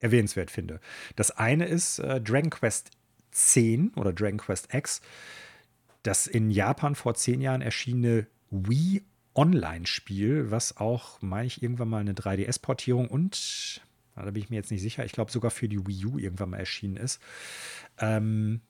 erwähnenswert 0.00 0.50
finde. 0.50 0.80
Das 1.16 1.30
eine 1.30 1.66
ist 1.66 1.98
äh, 1.98 2.20
Dragon 2.20 2.50
Quest 2.50 2.90
10 3.32 3.94
oder 3.94 4.12
Dragon 4.12 4.38
Quest 4.38 4.74
X, 4.74 5.00
das 6.02 6.26
in 6.26 6.50
Japan 6.50 6.94
vor 6.94 7.14
zehn 7.14 7.40
Jahren 7.40 7.62
erschienene 7.62 8.26
Wii 8.50 9.02
Online-Spiel, 9.34 10.50
was 10.50 10.76
auch, 10.78 11.22
meine 11.22 11.46
ich, 11.46 11.62
irgendwann 11.62 11.88
mal 11.88 12.00
eine 12.00 12.14
3DS-Portierung 12.14 13.08
und 13.08 13.80
da 14.24 14.30
bin 14.30 14.42
ich 14.42 14.50
mir 14.50 14.56
jetzt 14.56 14.70
nicht 14.70 14.82
sicher, 14.82 15.04
ich 15.04 15.12
glaube 15.12 15.30
sogar 15.30 15.50
für 15.50 15.68
die 15.68 15.86
Wii 15.86 16.06
U 16.06 16.18
irgendwann 16.18 16.50
mal 16.50 16.58
erschienen 16.58 16.96
ist, 16.96 17.20
ähm, 17.98 18.60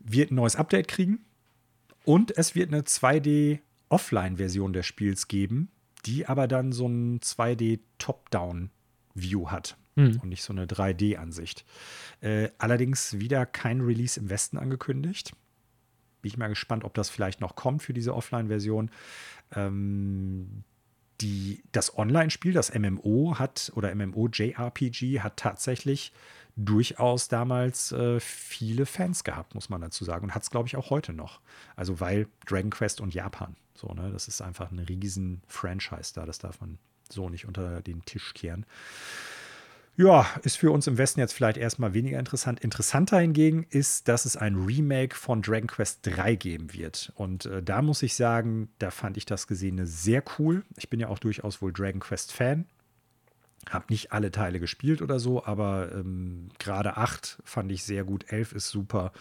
wird 0.00 0.30
ein 0.30 0.36
neues 0.36 0.56
Update 0.56 0.88
kriegen 0.88 1.24
und 2.04 2.36
es 2.36 2.54
wird 2.54 2.72
eine 2.72 2.82
2D 2.82 3.60
Offline-Version 3.88 4.72
des 4.72 4.86
Spiels 4.86 5.28
geben, 5.28 5.70
die 6.04 6.26
aber 6.26 6.48
dann 6.48 6.72
so 6.72 6.86
ein 6.86 7.20
2D 7.20 7.80
Top-Down-View 7.98 9.50
hat 9.50 9.76
hm. 9.96 10.20
und 10.22 10.28
nicht 10.28 10.42
so 10.42 10.52
eine 10.52 10.66
3D-Ansicht. 10.66 11.64
Äh, 12.20 12.50
allerdings 12.58 13.18
wieder 13.18 13.46
kein 13.46 13.80
Release 13.80 14.18
im 14.18 14.30
Westen 14.30 14.58
angekündigt. 14.58 15.32
Bin 16.22 16.30
ich 16.30 16.36
mal 16.36 16.48
gespannt, 16.48 16.84
ob 16.84 16.94
das 16.94 17.10
vielleicht 17.10 17.40
noch 17.40 17.56
kommt 17.56 17.82
für 17.82 17.92
diese 17.92 18.14
Offline-Version. 18.14 18.90
Ähm, 19.54 20.64
die, 21.20 21.62
das 21.72 21.96
Online-Spiel, 21.96 22.52
das 22.52 22.74
MMO 22.74 23.36
hat 23.38 23.72
oder 23.74 23.94
MMO-JRPG 23.94 25.20
hat 25.20 25.36
tatsächlich 25.36 26.12
durchaus 26.56 27.28
damals 27.28 27.92
äh, 27.92 28.18
viele 28.18 28.86
Fans 28.86 29.24
gehabt, 29.24 29.54
muss 29.54 29.68
man 29.68 29.80
dazu 29.80 30.04
sagen. 30.04 30.24
Und 30.24 30.34
hat 30.34 30.42
es, 30.42 30.50
glaube 30.50 30.68
ich, 30.68 30.76
auch 30.76 30.90
heute 30.90 31.12
noch. 31.12 31.40
Also 31.76 32.00
weil 32.00 32.28
Dragon 32.46 32.70
Quest 32.70 33.00
und 33.00 33.14
Japan. 33.14 33.56
So, 33.74 33.88
ne, 33.88 34.10
das 34.10 34.26
ist 34.26 34.40
einfach 34.40 34.70
ein 34.70 34.78
riesen 34.78 35.42
Franchise 35.46 36.12
da. 36.14 36.24
Das 36.24 36.38
darf 36.38 36.60
man 36.60 36.78
so 37.10 37.28
nicht 37.28 37.46
unter 37.46 37.82
den 37.82 38.04
Tisch 38.04 38.32
kehren. 38.34 38.64
Ja, 39.98 40.26
ist 40.42 40.58
für 40.58 40.70
uns 40.72 40.86
im 40.86 40.98
Westen 40.98 41.20
jetzt 41.20 41.32
vielleicht 41.32 41.56
erstmal 41.56 41.94
weniger 41.94 42.18
interessant. 42.18 42.60
Interessanter 42.60 43.18
hingegen 43.18 43.64
ist, 43.70 44.08
dass 44.08 44.26
es 44.26 44.36
ein 44.36 44.54
Remake 44.54 45.16
von 45.16 45.40
Dragon 45.40 45.68
Quest 45.68 46.00
3 46.02 46.34
geben 46.34 46.74
wird. 46.74 47.12
Und 47.16 47.46
äh, 47.46 47.62
da 47.62 47.80
muss 47.80 48.02
ich 48.02 48.14
sagen, 48.14 48.68
da 48.78 48.90
fand 48.90 49.16
ich 49.16 49.24
das 49.24 49.46
Gesehene 49.46 49.86
sehr 49.86 50.22
cool. 50.38 50.64
Ich 50.76 50.90
bin 50.90 51.00
ja 51.00 51.08
auch 51.08 51.18
durchaus 51.18 51.62
wohl 51.62 51.72
Dragon 51.72 52.00
Quest 52.00 52.32
Fan. 52.32 52.66
Hab 53.70 53.88
nicht 53.88 54.12
alle 54.12 54.30
Teile 54.30 54.60
gespielt 54.60 55.00
oder 55.00 55.18
so, 55.18 55.44
aber 55.46 55.90
ähm, 55.92 56.50
gerade 56.58 56.98
8 56.98 57.38
fand 57.42 57.72
ich 57.72 57.82
sehr 57.82 58.04
gut, 58.04 58.30
11 58.30 58.52
ist 58.52 58.68
super. 58.68 59.12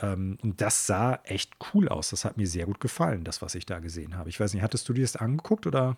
Ähm, 0.00 0.38
und 0.42 0.60
das 0.60 0.86
sah 0.86 1.18
echt 1.24 1.54
cool 1.74 1.88
aus. 1.88 2.10
Das 2.10 2.24
hat 2.24 2.36
mir 2.36 2.46
sehr 2.46 2.66
gut 2.66 2.78
gefallen, 2.78 3.24
das, 3.24 3.42
was 3.42 3.56
ich 3.56 3.66
da 3.66 3.80
gesehen 3.80 4.16
habe. 4.16 4.28
Ich 4.28 4.38
weiß 4.38 4.54
nicht, 4.54 4.62
hattest 4.62 4.88
du 4.88 4.92
dir 4.92 5.02
das 5.02 5.16
angeguckt 5.16 5.66
oder? 5.66 5.96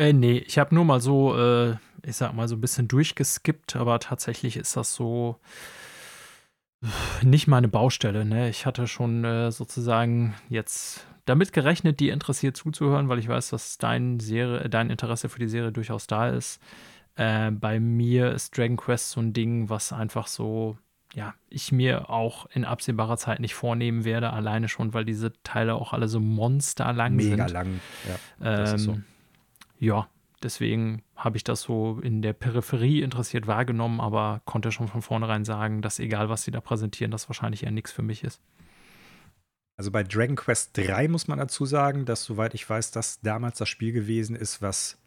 Äh, 0.00 0.14
nee, 0.14 0.38
ich 0.38 0.58
habe 0.58 0.74
nur 0.74 0.86
mal 0.86 0.98
so, 0.98 1.36
äh, 1.36 1.76
ich 2.02 2.16
sag 2.16 2.32
mal, 2.32 2.48
so 2.48 2.56
ein 2.56 2.60
bisschen 2.62 2.88
durchgeskippt, 2.88 3.76
aber 3.76 3.98
tatsächlich 3.98 4.56
ist 4.56 4.74
das 4.74 4.94
so 4.94 5.36
nicht 7.22 7.48
meine 7.48 7.68
Baustelle. 7.68 8.24
Ne? 8.24 8.48
Ich 8.48 8.64
hatte 8.64 8.86
schon 8.86 9.26
äh, 9.26 9.52
sozusagen 9.52 10.34
jetzt 10.48 11.06
damit 11.26 11.52
gerechnet, 11.52 12.00
die 12.00 12.08
interessiert 12.08 12.56
zuzuhören, 12.56 13.10
weil 13.10 13.18
ich 13.18 13.28
weiß, 13.28 13.50
dass 13.50 13.76
dein, 13.76 14.20
Serie, 14.20 14.70
dein 14.70 14.88
Interesse 14.88 15.28
für 15.28 15.38
die 15.38 15.48
Serie 15.48 15.70
durchaus 15.70 16.06
da 16.06 16.30
ist. 16.30 16.62
Äh, 17.16 17.50
bei 17.50 17.78
mir 17.78 18.32
ist 18.32 18.56
Dragon 18.56 18.78
Quest 18.78 19.10
so 19.10 19.20
ein 19.20 19.34
Ding, 19.34 19.68
was 19.68 19.92
einfach 19.92 20.28
so, 20.28 20.78
ja, 21.12 21.34
ich 21.50 21.72
mir 21.72 22.08
auch 22.08 22.46
in 22.54 22.64
absehbarer 22.64 23.18
Zeit 23.18 23.40
nicht 23.40 23.54
vornehmen 23.54 24.06
werde, 24.06 24.32
alleine 24.32 24.68
schon, 24.70 24.94
weil 24.94 25.04
diese 25.04 25.34
Teile 25.42 25.74
auch 25.74 25.92
alle 25.92 26.08
so 26.08 26.20
monsterlang 26.20 27.16
Mega 27.16 27.28
sind. 27.28 27.38
Mega 27.38 27.46
lang, 27.52 27.80
ja. 28.40 28.72
Ähm, 28.72 28.78
so 28.78 28.96
ja, 29.80 30.08
deswegen 30.42 31.02
habe 31.16 31.36
ich 31.36 31.44
das 31.44 31.62
so 31.62 31.98
in 32.02 32.22
der 32.22 32.34
Peripherie 32.34 33.02
interessiert 33.02 33.46
wahrgenommen, 33.46 34.00
aber 34.00 34.42
konnte 34.44 34.70
schon 34.70 34.88
von 34.88 35.02
vornherein 35.02 35.44
sagen, 35.44 35.82
dass 35.82 35.98
egal, 35.98 36.28
was 36.28 36.44
sie 36.44 36.50
da 36.50 36.60
präsentieren, 36.60 37.10
das 37.10 37.28
wahrscheinlich 37.28 37.64
eher 37.64 37.72
nichts 37.72 37.90
für 37.90 38.02
mich 38.02 38.22
ist. 38.22 38.40
Also 39.76 39.90
bei 39.90 40.02
Dragon 40.02 40.36
Quest 40.36 40.76
3 40.76 41.08
muss 41.08 41.26
man 41.26 41.38
dazu 41.38 41.64
sagen, 41.64 42.04
dass, 42.04 42.24
soweit 42.24 42.54
ich 42.54 42.68
weiß, 42.68 42.90
das 42.90 43.20
damals 43.22 43.56
das 43.56 43.70
Spiel 43.70 43.92
gewesen 43.92 44.36
ist, 44.36 44.60
was 44.60 44.98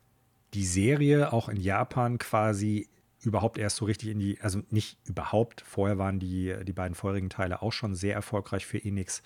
die 0.55 0.65
Serie 0.65 1.31
auch 1.31 1.47
in 1.47 1.57
Japan 1.57 2.17
quasi 2.17 2.89
überhaupt 3.21 3.59
erst 3.59 3.77
so 3.77 3.85
richtig 3.85 4.09
in 4.09 4.19
die, 4.19 4.41
also 4.41 4.61
nicht 4.71 4.97
überhaupt, 5.05 5.61
vorher 5.61 5.99
waren 5.99 6.19
die, 6.19 6.55
die 6.63 6.73
beiden 6.73 6.95
vorherigen 6.95 7.29
Teile 7.29 7.61
auch 7.61 7.71
schon 7.71 7.93
sehr 7.93 8.15
erfolgreich 8.15 8.65
für 8.65 8.83
Enix, 8.83 9.21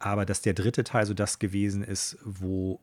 aber 0.00 0.26
dass 0.26 0.42
der 0.42 0.54
dritte 0.54 0.82
Teil 0.82 1.06
so 1.06 1.14
das 1.14 1.38
gewesen 1.38 1.84
ist, 1.84 2.18
wo 2.24 2.80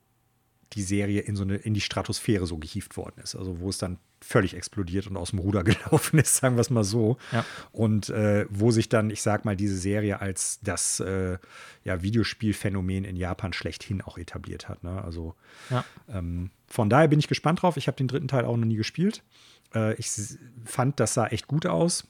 die 0.74 0.84
Serie 0.84 1.22
in 1.22 1.36
so 1.36 1.44
eine, 1.44 1.56
in 1.56 1.74
die 1.74 1.82
Stratosphäre 1.82 2.46
so 2.48 2.58
gehievt 2.58 2.98
worden 2.98 3.22
ist. 3.22 3.36
Also 3.36 3.60
wo 3.60 3.70
es 3.70 3.78
dann 3.78 3.98
völlig 4.22 4.56
explodiert 4.56 5.08
und 5.08 5.18
aus 5.18 5.32
dem 5.32 5.40
Ruder 5.40 5.64
gelaufen 5.66 6.20
ist, 6.20 6.36
sagen 6.36 6.56
wir 6.56 6.62
es 6.62 6.70
mal 6.70 6.84
so. 6.84 7.18
Ja. 7.32 7.46
Und 7.72 8.10
äh, 8.10 8.46
wo 8.50 8.72
sich 8.72 8.90
dann, 8.90 9.10
ich 9.10 9.22
sag 9.22 9.46
mal, 9.46 9.56
diese 9.56 9.78
Serie 9.78 10.22
als 10.22 10.60
das 10.62 11.00
äh, 11.00 11.38
ja, 11.84 12.02
Videospielphänomen 12.02 13.04
in 13.04 13.16
Japan 13.16 13.54
schlechthin 13.54 14.02
auch 14.02 14.18
etabliert 14.18 14.70
hat. 14.70 14.84
Ne? 14.84 15.04
Also 15.04 15.36
ja. 15.70 15.84
ähm, 16.10 16.52
von 16.68 16.90
daher 16.90 17.08
bin 17.08 17.20
ich 17.20 17.28
gespannt 17.28 17.62
drauf. 17.62 17.78
Ich 17.78 17.88
habe 17.88 17.98
den 17.98 18.08
dritten 18.08 18.28
Teil 18.28 18.46
auch 18.46 18.58
noch 18.58 18.66
nie 18.66 18.78
gespielt. 18.78 19.24
Äh, 19.74 19.96
ich 19.96 20.10
fand, 20.66 21.00
das 21.00 21.14
sah 21.14 21.28
echt 21.28 21.48
gut 21.48 21.66
aus. 21.66 22.08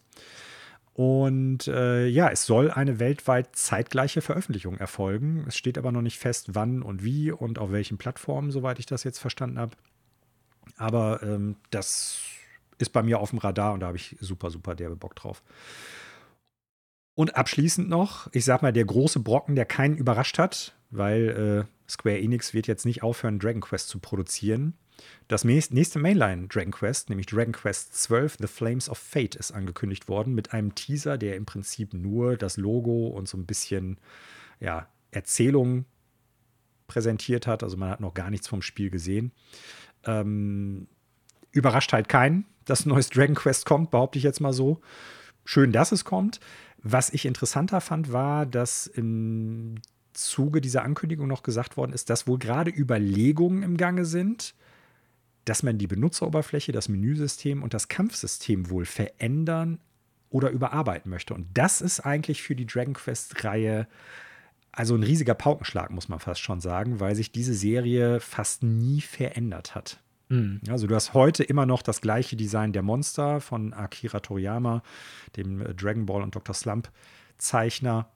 Und 1.01 1.67
äh, 1.67 2.05
ja, 2.05 2.29
es 2.29 2.45
soll 2.45 2.69
eine 2.69 2.99
weltweit 2.99 3.55
zeitgleiche 3.55 4.21
Veröffentlichung 4.21 4.77
erfolgen. 4.77 5.45
Es 5.47 5.57
steht 5.57 5.79
aber 5.79 5.91
noch 5.91 6.03
nicht 6.03 6.19
fest, 6.19 6.49
wann 6.53 6.83
und 6.83 7.03
wie 7.03 7.31
und 7.31 7.57
auf 7.57 7.71
welchen 7.71 7.97
Plattformen, 7.97 8.51
soweit 8.51 8.77
ich 8.77 8.85
das 8.85 9.03
jetzt 9.03 9.17
verstanden 9.17 9.57
habe. 9.57 9.75
Aber 10.77 11.23
ähm, 11.23 11.55
das 11.71 12.21
ist 12.77 12.91
bei 12.91 13.01
mir 13.01 13.19
auf 13.19 13.31
dem 13.31 13.39
Radar 13.39 13.73
und 13.73 13.79
da 13.79 13.87
habe 13.87 13.97
ich 13.97 14.15
super, 14.19 14.51
super 14.51 14.75
derbe 14.75 14.95
Bock 14.95 15.15
drauf. 15.15 15.41
Und 17.15 17.35
abschließend 17.35 17.89
noch, 17.89 18.27
ich 18.31 18.45
sag 18.45 18.61
mal, 18.61 18.71
der 18.71 18.85
große 18.85 19.21
Brocken, 19.21 19.55
der 19.55 19.65
keinen 19.65 19.97
überrascht 19.97 20.37
hat, 20.37 20.75
weil 20.91 21.65
äh, 21.67 21.89
Square 21.89 22.19
Enix 22.19 22.53
wird 22.53 22.67
jetzt 22.67 22.85
nicht 22.85 23.01
aufhören, 23.01 23.39
Dragon 23.39 23.61
Quest 23.61 23.89
zu 23.89 23.97
produzieren. 23.97 24.75
Das 25.27 25.43
nächste 25.43 25.99
Mainline 25.99 26.47
Dragon 26.47 26.71
Quest, 26.71 27.09
nämlich 27.09 27.27
Dragon 27.27 27.53
Quest 27.53 27.95
12, 27.95 28.37
The 28.39 28.47
Flames 28.47 28.89
of 28.89 28.97
Fate, 28.97 29.35
ist 29.35 29.51
angekündigt 29.51 30.07
worden 30.07 30.33
mit 30.33 30.53
einem 30.53 30.75
Teaser, 30.75 31.17
der 31.17 31.35
im 31.35 31.45
Prinzip 31.45 31.93
nur 31.93 32.37
das 32.37 32.57
Logo 32.57 33.07
und 33.07 33.27
so 33.27 33.37
ein 33.37 33.45
bisschen 33.45 33.99
ja, 34.59 34.87
Erzählung 35.11 35.85
präsentiert 36.87 37.47
hat. 37.47 37.63
Also 37.63 37.77
man 37.77 37.89
hat 37.89 38.01
noch 38.01 38.13
gar 38.13 38.29
nichts 38.29 38.47
vom 38.47 38.61
Spiel 38.61 38.89
gesehen. 38.89 39.31
Ähm, 40.03 40.87
überrascht 41.51 41.93
halt 41.93 42.09
keinen, 42.09 42.45
dass 42.65 42.85
ein 42.85 42.89
neues 42.89 43.09
Dragon 43.09 43.35
Quest 43.35 43.65
kommt, 43.65 43.91
behaupte 43.91 44.17
ich 44.17 44.23
jetzt 44.23 44.41
mal 44.41 44.53
so. 44.53 44.81
Schön, 45.45 45.71
dass 45.71 45.91
es 45.91 46.05
kommt. 46.05 46.39
Was 46.83 47.09
ich 47.11 47.25
interessanter 47.25 47.81
fand, 47.81 48.11
war, 48.11 48.45
dass 48.45 48.87
im 48.87 49.75
Zuge 50.13 50.61
dieser 50.61 50.83
Ankündigung 50.83 51.27
noch 51.27 51.43
gesagt 51.43 51.77
worden 51.77 51.93
ist, 51.93 52.09
dass 52.09 52.27
wohl 52.27 52.37
gerade 52.37 52.71
Überlegungen 52.71 53.63
im 53.63 53.77
Gange 53.77 54.05
sind, 54.05 54.55
dass 55.45 55.63
man 55.63 55.77
die 55.77 55.87
Benutzeroberfläche, 55.87 56.71
das 56.71 56.89
Menüsystem 56.89 57.63
und 57.63 57.73
das 57.73 57.87
Kampfsystem 57.87 58.69
wohl 58.69 58.85
verändern 58.85 59.79
oder 60.29 60.49
überarbeiten 60.49 61.09
möchte. 61.09 61.33
Und 61.33 61.47
das 61.53 61.81
ist 61.81 62.01
eigentlich 62.01 62.41
für 62.41 62.55
die 62.55 62.65
Dragon 62.65 62.93
Quest-Reihe 62.93 63.87
also 64.71 64.95
ein 64.95 65.03
riesiger 65.03 65.33
Paukenschlag, 65.33 65.91
muss 65.91 66.07
man 66.07 66.19
fast 66.19 66.41
schon 66.41 66.61
sagen, 66.61 66.99
weil 66.99 67.15
sich 67.15 67.31
diese 67.31 67.53
Serie 67.53 68.19
fast 68.19 68.63
nie 68.63 69.01
verändert 69.01 69.75
hat. 69.75 69.99
Mhm. 70.29 70.61
Also 70.69 70.87
du 70.87 70.95
hast 70.95 71.13
heute 71.13 71.43
immer 71.43 71.65
noch 71.65 71.81
das 71.81 72.01
gleiche 72.01 72.37
Design 72.37 72.71
der 72.71 72.81
Monster 72.81 73.41
von 73.41 73.73
Akira 73.73 74.21
Toriyama, 74.21 74.81
dem 75.35 75.61
äh, 75.61 75.73
Dragon 75.73 76.05
Ball 76.05 76.23
und 76.23 76.35
Dr. 76.35 76.55
Slump 76.55 76.89
Zeichner, 77.37 78.09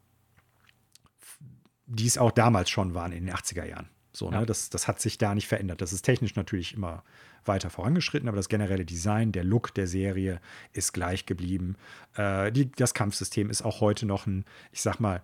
die 1.88 2.08
es 2.08 2.18
auch 2.18 2.32
damals 2.32 2.70
schon 2.70 2.94
waren 2.94 3.12
in 3.12 3.26
den 3.26 3.36
80er 3.36 3.66
Jahren. 3.66 3.90
So, 4.16 4.30
ne? 4.30 4.46
das, 4.46 4.70
das 4.70 4.88
hat 4.88 5.02
sich 5.02 5.18
da 5.18 5.36
nicht 5.36 5.48
verändert. 5.48 5.82
Das 5.82 5.92
ist 5.92 6.04
technisch 6.04 6.36
natürlich 6.36 6.74
immer 6.74 7.04
weiter 7.44 7.70
vorangeschritten, 7.70 8.30
aber 8.30 8.38
das 8.38 8.48
generelle 8.48 8.86
Design, 8.86 9.32
der 9.34 9.44
Look 9.44 9.74
der 9.74 9.88
Serie 9.88 10.40
ist 10.72 10.94
gleich 10.94 11.26
geblieben. 11.26 11.76
Äh, 12.16 12.52
die, 12.52 12.72
das 12.72 12.94
Kampfsystem 12.94 13.50
ist 13.50 13.64
auch 13.64 13.82
heute 13.82 14.06
noch 14.06 14.26
ein, 14.26 14.46
ich 14.72 14.82
sag 14.82 15.00
mal, 15.00 15.22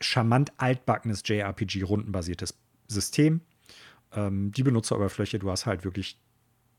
charmant 0.00 0.52
altbackenes 0.56 1.22
JRPG-rundenbasiertes 1.26 2.54
System. 2.88 3.42
Ähm, 4.12 4.50
die 4.52 4.62
Benutzeroberfläche, 4.62 5.38
du 5.38 5.50
hast 5.50 5.66
halt 5.66 5.84
wirklich 5.84 6.18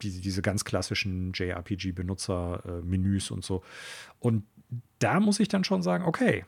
die, 0.02 0.22
diese 0.22 0.42
ganz 0.42 0.66
klassischen 0.66 1.34
JRPG-Benutzer-Menüs 1.34 3.30
und 3.32 3.46
so. 3.46 3.64
Und 4.20 4.44
da 5.00 5.20
muss 5.20 5.40
ich 5.40 5.48
dann 5.48 5.64
schon 5.64 5.84
sagen, 5.84 6.04
okay, 6.06 6.46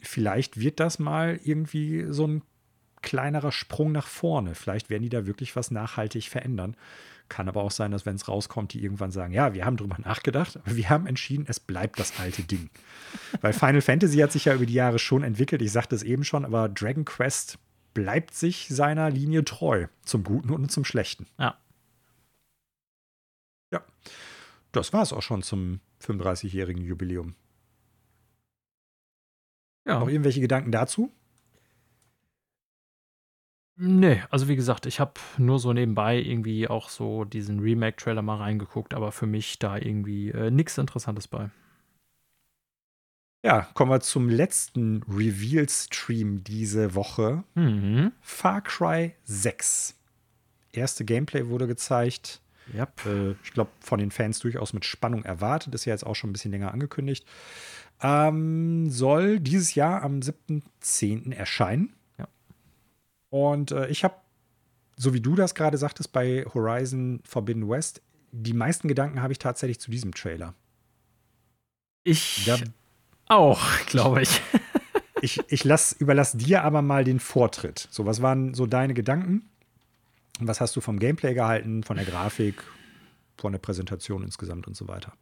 vielleicht 0.00 0.60
wird 0.60 0.78
das 0.78 0.98
mal 0.98 1.40
irgendwie 1.42 2.06
so 2.10 2.26
ein 2.26 2.42
kleinerer 3.06 3.52
Sprung 3.52 3.92
nach 3.92 4.08
vorne. 4.08 4.54
Vielleicht 4.56 4.90
werden 4.90 5.04
die 5.04 5.08
da 5.08 5.26
wirklich 5.26 5.54
was 5.54 5.70
nachhaltig 5.70 6.28
verändern. 6.28 6.76
Kann 7.28 7.48
aber 7.48 7.62
auch 7.62 7.70
sein, 7.70 7.92
dass 7.92 8.04
wenn 8.04 8.16
es 8.16 8.28
rauskommt, 8.28 8.72
die 8.72 8.82
irgendwann 8.82 9.12
sagen, 9.12 9.32
ja, 9.32 9.54
wir 9.54 9.64
haben 9.64 9.76
drüber 9.76 9.96
nachgedacht, 9.98 10.58
aber 10.58 10.76
wir 10.76 10.90
haben 10.90 11.06
entschieden, 11.06 11.46
es 11.48 11.60
bleibt 11.60 11.98
das 12.00 12.18
alte 12.18 12.42
Ding. 12.42 12.68
Weil 13.40 13.52
Final 13.52 13.80
Fantasy 13.80 14.18
hat 14.18 14.32
sich 14.32 14.44
ja 14.46 14.54
über 14.54 14.66
die 14.66 14.74
Jahre 14.74 14.98
schon 14.98 15.22
entwickelt. 15.22 15.62
Ich 15.62 15.72
sagte 15.72 15.94
es 15.94 16.02
eben 16.02 16.24
schon, 16.24 16.44
aber 16.44 16.68
Dragon 16.68 17.04
Quest 17.04 17.58
bleibt 17.94 18.34
sich 18.34 18.66
seiner 18.68 19.08
Linie 19.08 19.44
treu. 19.44 19.86
Zum 20.04 20.24
Guten 20.24 20.50
und 20.50 20.70
zum 20.70 20.84
Schlechten. 20.84 21.26
Ja. 21.38 21.56
Ja. 23.72 23.82
Das 24.72 24.92
war 24.92 25.02
es 25.02 25.12
auch 25.12 25.22
schon 25.22 25.42
zum 25.42 25.80
35-jährigen 26.04 26.84
Jubiläum. 26.84 27.36
Ja. 29.86 30.00
Noch 30.00 30.08
irgendwelche 30.08 30.40
Gedanken 30.40 30.72
dazu? 30.72 31.12
Nee, 33.78 34.22
also 34.30 34.48
wie 34.48 34.56
gesagt, 34.56 34.86
ich 34.86 35.00
habe 35.00 35.14
nur 35.36 35.58
so 35.58 35.72
nebenbei 35.72 36.18
irgendwie 36.18 36.66
auch 36.66 36.88
so 36.88 37.24
diesen 37.24 37.60
Remake-Trailer 37.60 38.22
mal 38.22 38.38
reingeguckt, 38.38 38.94
aber 38.94 39.12
für 39.12 39.26
mich 39.26 39.58
da 39.58 39.76
irgendwie 39.76 40.30
äh, 40.30 40.50
nichts 40.50 40.78
Interessantes 40.78 41.28
bei. 41.28 41.50
Ja, 43.44 43.68
kommen 43.74 43.90
wir 43.90 44.00
zum 44.00 44.28
letzten 44.28 45.02
Reveal-Stream 45.04 46.42
diese 46.42 46.94
Woche. 46.94 47.44
Mhm. 47.54 48.12
Far 48.20 48.62
Cry 48.62 49.14
6. 49.24 49.94
Erste 50.72 51.04
Gameplay 51.04 51.46
wurde 51.46 51.66
gezeigt. 51.66 52.40
Yep. 52.74 53.06
Äh, 53.06 53.30
ich 53.44 53.52
glaube, 53.52 53.70
von 53.80 54.00
den 54.00 54.10
Fans 54.10 54.38
durchaus 54.40 54.72
mit 54.72 54.84
Spannung 54.84 55.24
erwartet. 55.24 55.74
Ist 55.74 55.84
ja 55.84 55.92
jetzt 55.92 56.06
auch 56.06 56.16
schon 56.16 56.30
ein 56.30 56.32
bisschen 56.32 56.50
länger 56.50 56.72
angekündigt. 56.72 57.26
Ähm, 58.02 58.90
soll 58.90 59.38
dieses 59.38 59.74
Jahr 59.74 60.02
am 60.02 60.20
7.10. 60.20 61.32
erscheinen. 61.32 61.95
Und 63.36 63.70
äh, 63.70 63.88
ich 63.88 64.02
habe, 64.02 64.14
so 64.96 65.12
wie 65.12 65.20
du 65.20 65.34
das 65.34 65.54
gerade 65.54 65.76
sagtest, 65.76 66.10
bei 66.10 66.46
Horizon 66.54 67.20
Forbidden 67.22 67.68
West, 67.68 68.00
die 68.32 68.54
meisten 68.54 68.88
Gedanken 68.88 69.20
habe 69.20 69.32
ich 69.32 69.38
tatsächlich 69.38 69.78
zu 69.78 69.90
diesem 69.90 70.14
Trailer. 70.14 70.54
Ich 72.02 72.46
da, 72.46 72.56
auch, 73.26 73.60
glaube 73.84 74.22
ich. 74.22 74.40
ich 75.20 75.38
ich 75.48 75.64
lass, 75.64 75.92
überlasse 75.92 76.38
dir 76.38 76.64
aber 76.64 76.80
mal 76.80 77.04
den 77.04 77.20
Vortritt. 77.20 77.88
So, 77.90 78.06
was 78.06 78.22
waren 78.22 78.54
so 78.54 78.64
deine 78.64 78.94
Gedanken? 78.94 79.50
Was 80.40 80.62
hast 80.62 80.74
du 80.74 80.80
vom 80.80 80.98
Gameplay 80.98 81.34
gehalten, 81.34 81.82
von 81.82 81.96
der 81.96 82.06
Grafik, 82.06 82.62
von 83.36 83.52
der 83.52 83.58
Präsentation 83.58 84.22
insgesamt 84.22 84.66
und 84.66 84.78
so 84.78 84.88
weiter? 84.88 85.12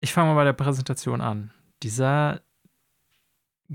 Ich 0.00 0.14
fange 0.14 0.30
mal 0.30 0.36
bei 0.36 0.44
der 0.44 0.54
Präsentation 0.54 1.20
an. 1.20 1.50
Dieser 1.82 2.40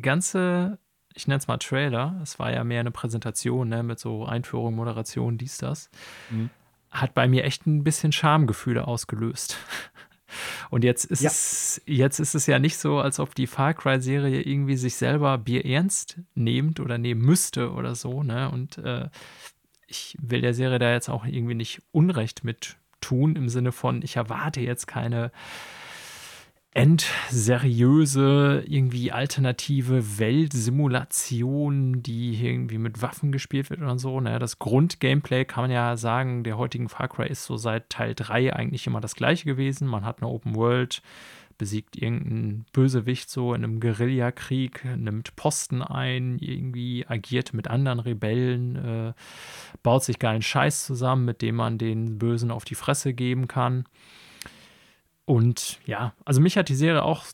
ganze 0.01 0.79
ich 1.15 1.27
nenne 1.27 1.39
es 1.39 1.47
mal 1.47 1.57
Trailer, 1.57 2.19
es 2.21 2.37
war 2.39 2.51
ja 2.51 2.63
mehr 2.63 2.81
eine 2.81 2.91
Präsentation, 2.91 3.69
ne, 3.69 3.83
mit 3.83 3.99
so 3.99 4.25
Einführung, 4.25 4.75
Moderation, 4.75 5.37
dies, 5.37 5.57
das, 5.57 5.89
mhm. 6.29 6.49
hat 6.91 7.13
bei 7.13 7.27
mir 7.27 7.45
echt 7.45 7.65
ein 7.65 7.83
bisschen 7.83 8.11
Schamgefühle 8.11 8.87
ausgelöst. 8.87 9.57
Und 10.69 10.83
jetzt 10.83 11.05
ist, 11.05 11.21
ja. 11.21 11.29
es, 11.29 11.81
jetzt 11.85 12.19
ist 12.19 12.35
es 12.35 12.45
ja 12.45 12.59
nicht 12.59 12.77
so, 12.77 12.99
als 12.99 13.19
ob 13.19 13.35
die 13.35 13.47
Far 13.47 13.73
Cry-Serie 13.73 14.41
irgendwie 14.41 14.75
sich 14.75 14.95
selber 14.95 15.37
bierernst 15.37 16.19
nimmt 16.33 16.81
oder 16.81 16.97
nehmen 16.97 17.21
müsste 17.21 17.71
oder 17.71 17.95
so. 17.95 18.21
Ne? 18.21 18.49
Und 18.49 18.77
äh, 18.79 19.07
ich 19.87 20.17
will 20.19 20.41
der 20.41 20.53
Serie 20.53 20.79
da 20.79 20.91
jetzt 20.91 21.07
auch 21.07 21.25
irgendwie 21.25 21.55
nicht 21.55 21.81
Unrecht 21.91 22.43
mit 22.43 22.75
tun, 22.99 23.37
im 23.37 23.47
Sinne 23.47 23.71
von, 23.71 24.01
ich 24.01 24.17
erwarte 24.17 24.59
jetzt 24.59 24.87
keine 24.87 25.31
endseriöse, 26.75 28.65
irgendwie 28.67 29.13
alternative 29.13 30.19
Weltsimulation, 30.19 32.03
die 32.03 32.35
irgendwie 32.35 32.79
mit 32.79 33.01
Waffen 33.01 33.31
gespielt 33.31 33.69
wird 33.69 33.81
oder 33.81 33.97
so. 33.97 34.19
Naja, 34.19 34.39
das 34.39 34.59
Grundgameplay 34.59 35.45
kann 35.45 35.63
man 35.63 35.71
ja 35.71 35.95
sagen, 35.95 36.43
der 36.43 36.57
heutigen 36.57 36.89
Far 36.89 37.07
Cry 37.07 37.29
ist 37.29 37.45
so 37.45 37.55
seit 37.55 37.89
Teil 37.89 38.13
3 38.13 38.53
eigentlich 38.53 38.87
immer 38.87 38.99
das 38.99 39.15
gleiche 39.15 39.45
gewesen. 39.45 39.87
Man 39.87 40.03
hat 40.03 40.21
eine 40.21 40.29
Open 40.29 40.53
World, 40.55 41.01
besiegt 41.57 41.95
irgendeinen 41.95 42.65
Bösewicht 42.73 43.29
so 43.29 43.53
in 43.53 43.63
einem 43.63 43.79
Guerillakrieg, 43.79 44.83
nimmt 44.97 45.33
Posten 45.37 45.81
ein, 45.81 46.39
irgendwie 46.39 47.05
agiert 47.07 47.53
mit 47.53 47.69
anderen 47.69 47.99
Rebellen, 47.99 48.75
äh, 48.75 49.13
baut 49.81 50.03
sich 50.03 50.19
geilen 50.19 50.41
Scheiß 50.41 50.85
zusammen, 50.85 51.23
mit 51.23 51.41
dem 51.41 51.55
man 51.55 51.77
den 51.77 52.17
Bösen 52.19 52.51
auf 52.51 52.65
die 52.65 52.75
Fresse 52.75 53.13
geben 53.13 53.47
kann. 53.47 53.85
Und 55.25 55.79
ja, 55.85 56.13
also 56.23 56.39
mich 56.39 56.57
hat 56.57 56.69
die 56.69 56.75
Serie 56.75 57.03
auch 57.03 57.25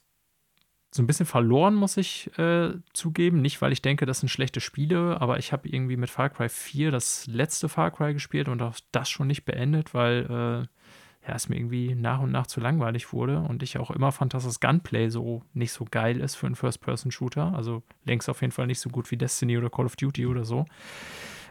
so 0.94 1.02
ein 1.02 1.08
bisschen 1.08 1.26
verloren, 1.26 1.74
muss 1.76 1.96
ich 1.98 2.38
äh, 2.38 2.74
zugeben. 2.94 3.42
Nicht, 3.42 3.62
weil 3.62 3.72
ich 3.72 3.82
denke, 3.82 4.06
das 4.06 4.20
sind 4.20 4.30
schlechte 4.30 4.60
Spiele, 4.60 5.22
aber 5.22 5.40
ich 5.40 5.54
habe 5.54 5.70
irgendwie 5.70 5.96
mit 5.96 6.10
Far 6.10 6.30
Cry 6.30 6.50
4 6.50 6.92
das 6.92 7.28
letzte 7.28 7.70
Far 7.70 7.92
Cry 7.92 8.14
gespielt 8.14 8.50
und 8.50 8.62
auch 8.62 8.78
das 8.92 9.10
schon 9.10 9.28
nicht 9.28 9.46
beendet, 9.46 9.94
weil 9.94 10.26
äh, 10.26 11.28
ja, 11.28 11.36
es 11.36 11.48
mir 11.48 11.56
irgendwie 11.56 11.96
nach 11.96 12.20
und 12.20 12.32
nach 12.32 12.48
zu 12.48 12.60
langweilig 12.60 13.14
wurde 13.14 13.40
und 13.40 13.64
ich 13.64 13.78
auch 13.78 13.92
immer 13.92 14.12
fand, 14.12 14.34
dass 14.34 14.44
das 14.44 14.60
Gunplay 14.60 15.10
so 15.10 15.44
nicht 15.54 15.72
so 15.72 15.86
geil 15.90 16.20
ist 16.20 16.36
für 16.36 16.48
einen 16.48 16.56
First-Person-Shooter. 16.56 17.54
Also 17.56 17.84
längst 18.06 18.28
auf 18.28 18.42
jeden 18.42 18.52
Fall 18.52 18.68
nicht 18.68 18.80
so 18.80 18.90
gut 18.90 19.12
wie 19.12 19.18
Destiny 19.18 19.58
oder 19.58 19.70
Call 19.70 19.86
of 19.86 19.96
Duty 19.96 20.26
oder 20.26 20.44
so. 20.44 20.66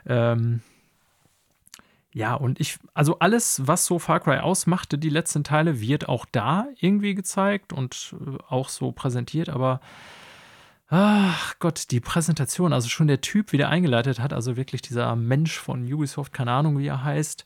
Ähm, 0.06 0.60
ja, 2.12 2.34
und 2.34 2.58
ich, 2.58 2.78
also 2.92 3.18
alles, 3.20 3.62
was 3.66 3.86
so 3.86 3.98
Far 3.98 4.20
Cry 4.20 4.38
ausmachte, 4.38 4.98
die 4.98 5.10
letzten 5.10 5.44
Teile, 5.44 5.80
wird 5.80 6.08
auch 6.08 6.26
da 6.30 6.66
irgendwie 6.80 7.14
gezeigt 7.14 7.72
und 7.72 8.14
äh, 8.20 8.38
auch 8.48 8.68
so 8.68 8.90
präsentiert, 8.92 9.48
aber 9.48 9.80
ach 10.88 11.54
Gott, 11.60 11.92
die 11.92 12.00
Präsentation, 12.00 12.72
also 12.72 12.88
schon 12.88 13.06
der 13.06 13.20
Typ, 13.20 13.52
wie 13.52 13.58
der 13.58 13.68
eingeleitet 13.68 14.18
hat, 14.18 14.32
also 14.32 14.56
wirklich 14.56 14.82
dieser 14.82 15.14
Mensch 15.14 15.56
von 15.56 15.90
Ubisoft, 15.90 16.32
keine 16.32 16.50
Ahnung, 16.50 16.78
wie 16.78 16.88
er 16.88 17.04
heißt, 17.04 17.44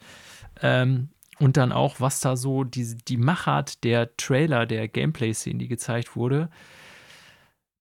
ähm, 0.62 1.10
und 1.40 1.56
dann 1.56 1.72
auch, 1.72 2.00
was 2.00 2.20
da 2.20 2.36
so 2.36 2.64
die, 2.64 2.96
die 2.96 3.16
Machart 3.16 3.84
der 3.84 4.16
Trailer, 4.16 4.66
der 4.66 4.88
Gameplay-Szene, 4.88 5.58
die 5.58 5.68
gezeigt 5.68 6.16
wurde, 6.16 6.48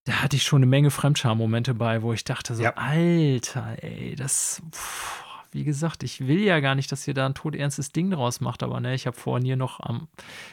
da 0.06 0.22
hatte 0.22 0.36
ich 0.36 0.44
schon 0.44 0.60
eine 0.60 0.66
Menge 0.66 0.92
Fremdscham-Momente 0.92 1.76
bei, 1.76 2.02
wo 2.02 2.12
ich 2.12 2.26
dachte 2.26 2.56
so, 2.56 2.64
ja. 2.64 2.74
Alter, 2.76 3.78
ey, 3.82 4.16
das, 4.16 4.62
pff, 4.72 5.23
wie 5.54 5.64
gesagt, 5.64 6.04
ich 6.04 6.28
will 6.28 6.42
ja 6.42 6.60
gar 6.60 6.76
nicht, 6.76 6.92
dass 6.92 7.08
ihr 7.08 7.14
da 7.14 7.26
ein 7.26 7.34
todernstes 7.34 7.92
Ding 7.92 8.12
draus 8.12 8.42
macht, 8.42 8.64
aber 8.64 8.80
ne, 8.80 8.94
ich 8.94 9.08
habe 9.08 9.18
vorhin 9.18 9.46
hier 9.46 9.56
noch 9.56 9.80
am, 9.80 10.08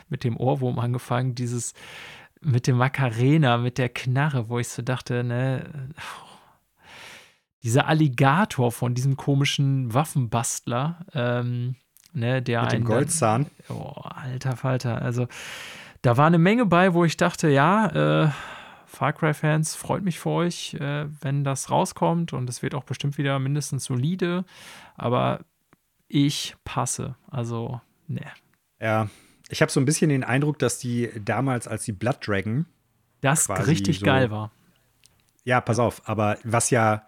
mit 0.09 0.25
dem 0.25 0.37
Ohrwurm 0.37 0.79
angefangen, 0.79 1.35
dieses 1.35 1.75
mit 2.41 2.67
dem 2.67 2.77
Macarena, 2.77 3.59
mit 3.59 3.79
der 3.79 3.89
Knarre, 3.89 4.49
wo 4.49 4.59
ich 4.59 4.69
so 4.69 4.83
dachte, 4.83 5.25
ne, 5.25 5.91
dieser 7.63 7.87
Alligator 7.87 8.73
von 8.73 8.95
diesem 8.95 9.17
komischen 9.17 9.93
Waffenbastler, 9.93 11.05
ähm, 11.13 11.75
ne, 12.13 12.41
der 12.43 12.63
mit 12.63 12.73
dem 12.73 12.85
Goldzahn. 12.85 13.47
oh, 13.69 13.93
alter 14.03 14.57
Falter, 14.57 15.03
also 15.03 15.29
da 16.03 16.17
war 16.17 16.27
eine 16.27 16.39
Menge 16.39 16.65
bei, 16.65 16.95
wo 16.95 17.05
ich 17.05 17.17
dachte, 17.17 17.49
ja, 17.49 18.25
äh, 18.25 18.31
Far 18.91 19.13
Cry-Fans, 19.13 19.77
freut 19.77 20.03
mich 20.03 20.19
für 20.19 20.31
euch, 20.31 20.75
äh, 20.75 21.07
wenn 21.21 21.45
das 21.45 21.71
rauskommt 21.71 22.33
und 22.33 22.51
es 22.51 22.61
wird 22.61 22.75
auch 22.75 22.83
bestimmt 22.83 23.19
wieder 23.19 23.39
mindestens 23.39 23.85
solide, 23.85 24.45
aber 24.97 25.45
ich 26.09 26.57
passe. 26.65 27.15
Also, 27.31 27.81
ne. 28.09 28.27
Ja, 28.81 29.09
ich 29.49 29.63
habe 29.63 29.71
so 29.71 29.79
ein 29.79 29.85
bisschen 29.85 30.09
den 30.09 30.25
Eindruck, 30.25 30.59
dass 30.59 30.79
die 30.79 31.09
damals, 31.25 31.69
als 31.69 31.85
die 31.85 31.93
Blood 31.93 32.27
Dragon 32.27 32.67
das 33.21 33.49
richtig 33.69 34.01
so, 34.01 34.07
geil 34.07 34.33
war. 34.33 34.51
Ja, 35.45 35.61
pass 35.61 35.79
auf, 35.79 36.09
aber 36.09 36.39
was 36.43 36.71
ja 36.71 37.07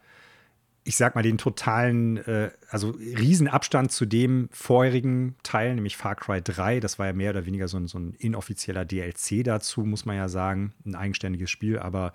ich 0.85 0.97
sag 0.97 1.15
mal, 1.15 1.23
den 1.23 1.39
totalen, 1.39 2.17
äh, 2.19 2.51
also 2.69 2.91
Riesenabstand 2.91 3.93
zu 3.93 4.05
dem 4.05 4.49
vorherigen 4.53 5.37
Teil, 5.43 5.75
nämlich 5.75 5.97
Far 5.97 6.17
Cry 6.17 6.43
3. 6.43 6.81
Das 6.81 6.99
war 6.99 7.07
ja 7.07 7.13
mehr 7.13 7.31
oder 7.31 7.47
weniger 7.47 7.69
so 7.69 7.77
ein, 7.77 7.87
so 7.87 7.99
ein 7.99 8.15
inoffizieller 8.15 8.85
DLC 8.85 9.45
dazu, 9.45 9.83
muss 9.83 10.05
man 10.05 10.17
ja 10.17 10.29
sagen. 10.29 10.73
Ein 10.85 10.97
eigenständiges 10.97 11.51
Spiel, 11.51 11.79
aber 11.79 12.13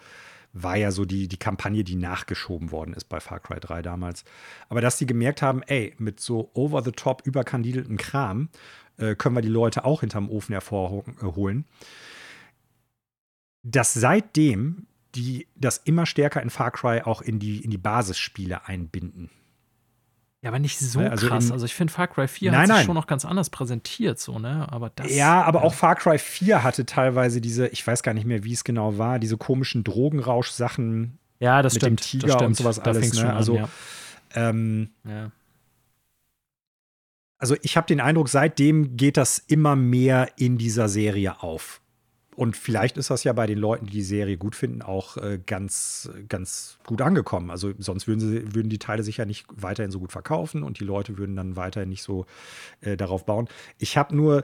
war 0.53 0.75
ja 0.75 0.91
so 0.91 1.05
die, 1.05 1.27
die 1.27 1.37
Kampagne, 1.37 1.83
die 1.83 1.95
nachgeschoben 1.95 2.71
worden 2.71 2.93
ist 2.93 3.05
bei 3.05 3.19
Far 3.19 3.39
Cry 3.39 3.59
3 3.59 3.81
damals. 3.81 4.25
Aber 4.69 4.81
dass 4.81 4.97
die 4.97 5.05
gemerkt 5.05 5.41
haben, 5.41 5.61
ey, 5.63 5.93
mit 5.97 6.19
so 6.19 6.51
over-the-top 6.53 7.21
überkandidelten 7.25 7.97
Kram 7.97 8.49
äh, 8.97 9.15
können 9.15 9.35
wir 9.35 9.41
die 9.41 9.47
Leute 9.47 9.85
auch 9.85 10.01
hinterm 10.01 10.29
Ofen 10.29 10.53
hervorholen. 10.53 11.65
Dass 13.63 13.93
seitdem 13.93 14.87
die 15.17 15.47
das 15.55 15.77
immer 15.77 16.05
stärker 16.05 16.41
in 16.41 16.49
Far 16.49 16.71
Cry 16.71 17.01
auch 17.01 17.21
in 17.21 17.39
die, 17.39 17.63
in 17.63 17.71
die 17.71 17.77
Basisspiele 17.77 18.67
einbinden. 18.67 19.29
Ja, 20.41 20.51
aber 20.51 20.59
nicht 20.59 20.77
so 20.77 20.99
also 20.99 21.27
krass. 21.27 21.47
In, 21.47 21.51
also 21.51 21.65
ich 21.65 21.73
finde 21.73 21.91
Far 21.91 22.07
Cry 22.07 22.27
4 22.27 22.51
nein, 22.51 22.59
hat 22.59 22.67
sich 22.67 22.75
nein. 22.75 22.85
schon 22.85 22.95
noch 22.95 23.07
ganz 23.07 23.25
anders 23.25 23.49
präsentiert, 23.49 24.19
so, 24.19 24.37
ne? 24.37 24.67
Aber 24.71 24.91
das. 24.91 25.13
Ja, 25.13 25.41
aber 25.41 25.59
ja. 25.59 25.65
auch 25.65 25.73
Far 25.73 25.95
Cry 25.95 26.19
4 26.19 26.63
hatte 26.63 26.85
teilweise 26.85 27.41
diese, 27.41 27.67
ich 27.67 27.85
weiß 27.85 28.03
gar 28.03 28.13
nicht 28.13 28.25
mehr, 28.25 28.43
wie 28.43 28.53
es 28.53 28.63
genau 28.63 28.99
war, 28.99 29.17
diese 29.17 29.37
komischen 29.37 29.83
Drogenrausch-Sachen. 29.83 31.17
Ja, 31.39 31.61
das 31.61 31.73
mit 31.73 31.83
stimmt. 31.83 31.99
dem 31.99 32.03
Tiger 32.03 32.33
stimmt. 32.33 32.47
und 32.47 32.53
sowas 32.55 32.77
da 32.77 32.91
alles. 32.91 33.13
Ne? 33.13 33.33
Also, 33.33 33.57
an, 33.57 33.67
ja. 34.35 34.49
Ähm, 34.49 34.89
ja. 35.05 35.31
also 37.39 37.55
ich 37.63 37.75
habe 37.75 37.87
den 37.87 37.99
Eindruck, 37.99 38.29
seitdem 38.29 38.95
geht 38.95 39.17
das 39.17 39.39
immer 39.39 39.75
mehr 39.75 40.29
in 40.37 40.59
dieser 40.59 40.87
Serie 40.87 41.41
auf. 41.41 41.81
Und 42.37 42.55
vielleicht 42.55 42.97
ist 42.97 43.09
das 43.09 43.23
ja 43.23 43.33
bei 43.33 43.47
den 43.47 43.57
Leuten, 43.57 43.87
die 43.87 43.93
die 43.93 44.03
Serie 44.03 44.37
gut 44.37 44.55
finden, 44.55 44.83
auch 44.83 45.17
äh, 45.17 45.39
ganz, 45.43 46.07
ganz 46.29 46.77
gut 46.85 47.01
angekommen. 47.01 47.49
Also 47.49 47.73
sonst 47.79 48.07
würden, 48.07 48.19
sie, 48.19 48.53
würden 48.53 48.69
die 48.69 48.77
Teile 48.77 49.01
sich 49.01 49.17
ja 49.17 49.25
nicht 49.25 49.47
weiterhin 49.49 49.89
so 49.89 49.99
gut 49.99 50.11
verkaufen 50.11 50.61
und 50.61 50.79
die 50.79 50.83
Leute 50.83 51.17
würden 51.17 51.35
dann 51.35 51.55
weiterhin 51.55 51.89
nicht 51.89 52.03
so 52.03 52.27
äh, 52.81 52.95
darauf 52.95 53.25
bauen. 53.25 53.47
Ich 53.79 53.97
habe 53.97 54.15
nur 54.15 54.43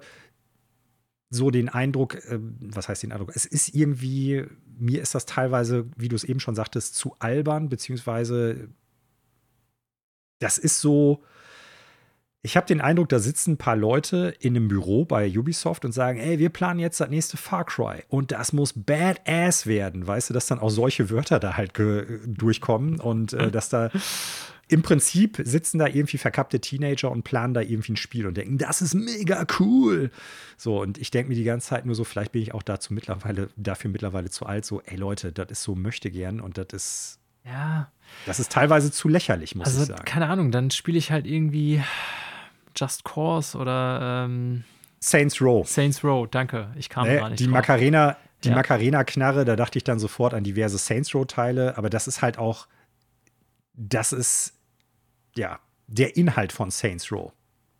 so 1.29 1.51
den 1.51 1.69
Eindruck, 1.69 2.15
äh, 2.15 2.39
was 2.61 2.89
heißt 2.89 3.03
den 3.03 3.11
Eindruck? 3.11 3.31
Es 3.35 3.45
ist 3.45 3.75
irgendwie, 3.75 4.43
mir 4.79 4.99
ist 4.99 5.13
das 5.13 5.27
teilweise, 5.27 5.85
wie 5.95 6.07
du 6.07 6.15
es 6.15 6.23
eben 6.23 6.39
schon 6.39 6.55
sagtest, 6.55 6.95
zu 6.95 7.15
albern, 7.19 7.69
beziehungsweise 7.69 8.69
das 10.39 10.57
ist 10.57 10.81
so, 10.81 11.23
ich 12.45 12.57
habe 12.57 12.67
den 12.67 12.81
Eindruck, 12.81 13.07
da 13.07 13.19
sitzen 13.19 13.53
ein 13.53 13.57
paar 13.57 13.77
Leute 13.77 14.35
in 14.41 14.57
einem 14.57 14.67
Büro 14.67 15.05
bei 15.05 15.31
Ubisoft 15.35 15.85
und 15.85 15.93
sagen, 15.93 16.19
ey, 16.19 16.39
wir 16.39 16.49
planen 16.49 16.81
jetzt 16.81 16.99
das 16.99 17.09
nächste 17.09 17.37
Far 17.37 17.65
Cry 17.65 18.03
und 18.09 18.33
das 18.33 18.51
muss 18.51 18.73
badass 18.73 19.65
werden. 19.65 20.05
Weißt 20.05 20.29
du, 20.29 20.33
dass 20.33 20.47
dann 20.47 20.59
auch 20.59 20.69
solche 20.69 21.09
Wörter 21.09 21.39
da 21.39 21.55
halt 21.55 21.71
durchkommen 21.77 22.99
und 22.99 23.31
äh, 23.31 23.49
dass 23.49 23.69
da 23.69 23.91
im 24.67 24.81
Prinzip 24.81 25.41
sitzen 25.45 25.79
da 25.79 25.87
irgendwie 25.87 26.17
verkappte 26.17 26.59
Teenager 26.59 27.11
und 27.11 27.23
planen 27.23 27.53
da 27.53 27.61
irgendwie 27.61 27.93
ein 27.93 27.97
Spiel 27.97 28.27
und 28.27 28.35
denken, 28.35 28.57
das 28.57 28.81
ist 28.81 28.93
mega 28.93 29.45
cool. 29.59 30.11
So, 30.57 30.81
und 30.81 30.97
ich 30.97 31.11
denke 31.11 31.29
mir 31.29 31.35
die 31.35 31.43
ganze 31.45 31.69
Zeit 31.69 31.85
nur 31.85 31.95
so, 31.95 32.03
vielleicht 32.03 32.33
bin 32.33 32.41
ich 32.41 32.53
auch 32.53 32.63
dazu 32.63 32.93
mittlerweile, 32.93 33.49
dafür 33.55 33.89
mittlerweile 33.89 34.29
zu 34.29 34.45
alt, 34.45 34.65
so, 34.65 34.81
ey 34.81 34.97
Leute, 34.97 35.31
das 35.31 35.47
ist 35.49 35.63
so 35.63 35.75
möchte 35.75 36.11
gern 36.11 36.41
und 36.41 36.57
das 36.57 36.67
ist. 36.73 37.19
Ja. 37.45 37.89
Das 38.25 38.39
ist 38.39 38.51
teilweise 38.51 38.91
zu 38.91 39.07
lächerlich, 39.07 39.55
muss 39.55 39.67
also, 39.67 39.81
ich 39.81 39.87
sagen. 39.87 40.05
Keine 40.05 40.27
Ahnung, 40.27 40.51
dann 40.51 40.71
spiele 40.71 40.97
ich 40.97 41.11
halt 41.11 41.25
irgendwie 41.25 41.81
Just 42.75 43.03
Cause 43.03 43.57
oder 43.57 44.25
ähm, 44.25 44.63
Saints 44.99 45.41
Row. 45.41 45.67
Saints 45.67 46.03
Row, 46.03 46.27
danke. 46.29 46.69
Ich 46.77 46.89
kam 46.89 47.07
nee, 47.07 47.17
gar 47.17 47.29
nicht. 47.29 47.39
Die 47.39 47.45
drauf. 47.45 47.53
Macarena, 47.53 48.17
die 48.43 48.49
ja. 48.49 48.55
Macarena-Knarre, 48.55 49.45
da 49.45 49.55
dachte 49.55 49.77
ich 49.77 49.83
dann 49.83 49.99
sofort 49.99 50.33
an 50.33 50.43
diverse 50.43 50.77
Saints 50.77 51.13
Row-Teile, 51.13 51.77
aber 51.77 51.89
das 51.89 52.07
ist 52.07 52.21
halt 52.21 52.37
auch, 52.37 52.67
das 53.73 54.13
ist 54.13 54.53
ja 55.35 55.59
der 55.87 56.15
Inhalt 56.15 56.51
von 56.51 56.71
Saints 56.71 57.11
Row. 57.11 57.31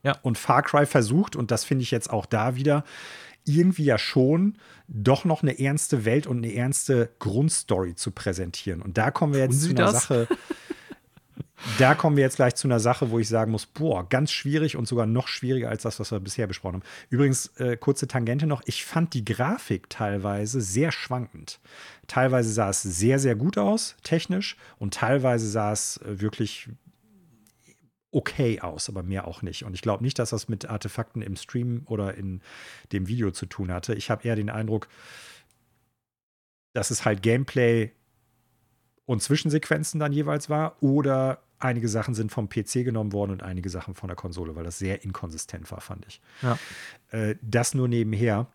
Ja. 0.03 0.17
Und 0.21 0.37
Far 0.37 0.63
Cry 0.63 0.85
versucht, 0.85 1.35
und 1.35 1.51
das 1.51 1.63
finde 1.63 1.83
ich 1.83 1.91
jetzt 1.91 2.09
auch 2.09 2.25
da 2.25 2.55
wieder, 2.55 2.83
irgendwie 3.45 3.85
ja 3.85 3.97
schon 3.97 4.57
doch 4.87 5.25
noch 5.25 5.43
eine 5.43 5.59
ernste 5.59 6.05
Welt 6.05 6.27
und 6.27 6.37
eine 6.37 6.53
ernste 6.53 7.09
Grundstory 7.19 7.95
zu 7.95 8.11
präsentieren. 8.11 8.81
Und 8.81 8.97
da 8.97 9.11
kommen 9.11 9.33
wir 9.33 9.41
jetzt 9.41 9.61
zu 9.61 9.69
einer 9.69 9.85
das? 9.85 9.93
Sache. 9.93 10.27
Da 11.77 11.95
kommen 11.95 12.17
wir 12.17 12.23
jetzt 12.23 12.35
gleich 12.35 12.55
zu 12.55 12.67
einer 12.67 12.79
Sache, 12.79 13.09
wo 13.09 13.19
ich 13.19 13.29
sagen 13.29 13.51
muss, 13.51 13.65
boah, 13.65 14.07
ganz 14.07 14.31
schwierig 14.31 14.75
und 14.75 14.87
sogar 14.87 15.05
noch 15.05 15.27
schwieriger 15.27 15.69
als 15.69 15.83
das, 15.83 15.99
was 15.99 16.11
wir 16.11 16.19
bisher 16.19 16.45
besprochen 16.45 16.75
haben. 16.75 16.83
Übrigens, 17.09 17.47
äh, 17.57 17.77
kurze 17.77 18.07
Tangente 18.07 18.47
noch, 18.47 18.61
ich 18.65 18.83
fand 18.83 19.13
die 19.13 19.23
Grafik 19.23 19.89
teilweise 19.89 20.61
sehr 20.61 20.91
schwankend. 20.91 21.59
Teilweise 22.07 22.51
sah 22.51 22.69
es 22.69 22.81
sehr, 22.81 23.17
sehr 23.17 23.35
gut 23.35 23.57
aus, 23.57 23.95
technisch, 24.03 24.57
und 24.77 24.93
teilweise 24.93 25.47
sah 25.47 25.71
es 25.71 25.97
äh, 25.97 26.19
wirklich 26.19 26.69
okay 28.11 28.59
aus, 28.59 28.89
aber 28.89 29.01
mehr 29.01 29.27
auch 29.27 29.41
nicht. 29.41 29.63
Und 29.63 29.73
ich 29.73 29.81
glaube 29.81 30.03
nicht, 30.03 30.19
dass 30.19 30.31
das 30.31 30.47
mit 30.47 30.69
Artefakten 30.69 31.21
im 31.21 31.35
Stream 31.35 31.83
oder 31.85 32.13
in 32.15 32.41
dem 32.91 33.07
Video 33.07 33.31
zu 33.31 33.45
tun 33.45 33.71
hatte. 33.71 33.95
Ich 33.95 34.11
habe 34.11 34.27
eher 34.27 34.35
den 34.35 34.49
Eindruck, 34.49 34.87
dass 36.73 36.91
es 36.91 37.05
halt 37.05 37.23
Gameplay 37.23 37.91
und 39.05 39.21
Zwischensequenzen 39.21 39.99
dann 39.99 40.11
jeweils 40.11 40.49
war 40.49 40.81
oder 40.81 41.41
einige 41.63 41.87
Sachen 41.87 42.13
sind 42.13 42.31
vom 42.31 42.49
PC 42.49 42.83
genommen 42.83 43.13
worden 43.13 43.31
und 43.31 43.43
einige 43.43 43.69
Sachen 43.69 43.95
von 43.95 44.07
der 44.07 44.15
Konsole, 44.15 44.55
weil 44.55 44.63
das 44.63 44.79
sehr 44.79 45.03
inkonsistent 45.03 45.69
war, 45.71 45.81
fand 45.81 46.05
ich. 46.07 46.21
Ja. 46.41 46.57
Äh, 47.09 47.35
das 47.41 47.73
nur 47.73 47.87
nebenher. 47.87 48.47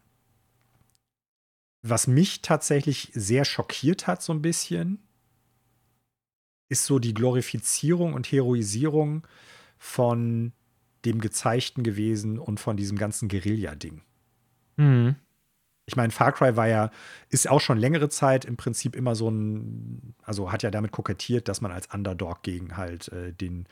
Was 1.82 2.06
mich 2.06 2.43
tatsächlich 2.43 3.10
sehr 3.14 3.44
schockiert 3.44 4.06
hat, 4.06 4.22
so 4.22 4.32
ein 4.32 4.43
bisschen, 4.43 4.98
ist 6.68 6.85
so 6.85 6.98
die 6.98 7.14
Glorifizierung 7.14 8.12
und 8.14 8.30
Heroisierung 8.30 9.26
von 9.78 10.52
dem 11.05 11.20
Gezeigten 11.20 11.82
gewesen 11.82 12.39
und 12.39 12.60
von 12.60 12.76
diesem 12.76 12.98
ganzen 12.98 13.28
Guerilla-Ding. 13.28 14.02
Mhm. 14.76 15.16
Ich 15.89 15.97
meine, 15.97 16.12
Far 16.12 16.32
Cry 16.32 16.55
war 16.55 16.69
ja, 16.69 16.90
ist 17.31 17.48
auch 17.48 17.62
schon 17.62 17.78
längere 17.78 18.10
Zeit 18.10 18.44
im 18.44 18.59
Prinzip 18.59 18.94
immer 18.94 19.15
so 19.15 19.31
ein, 19.31 20.15
also 20.23 20.52
hat 20.52 20.62
ja 20.62 20.70
damit 20.70 20.93
kokettiert, 20.93 21.48
dass 21.48 21.62
man 21.62 21.73
als 21.73 21.86
Underdog 21.86 22.43
gegen 22.43 22.77
halt 22.77 23.09
äh, 23.09 23.32
den 23.32 23.66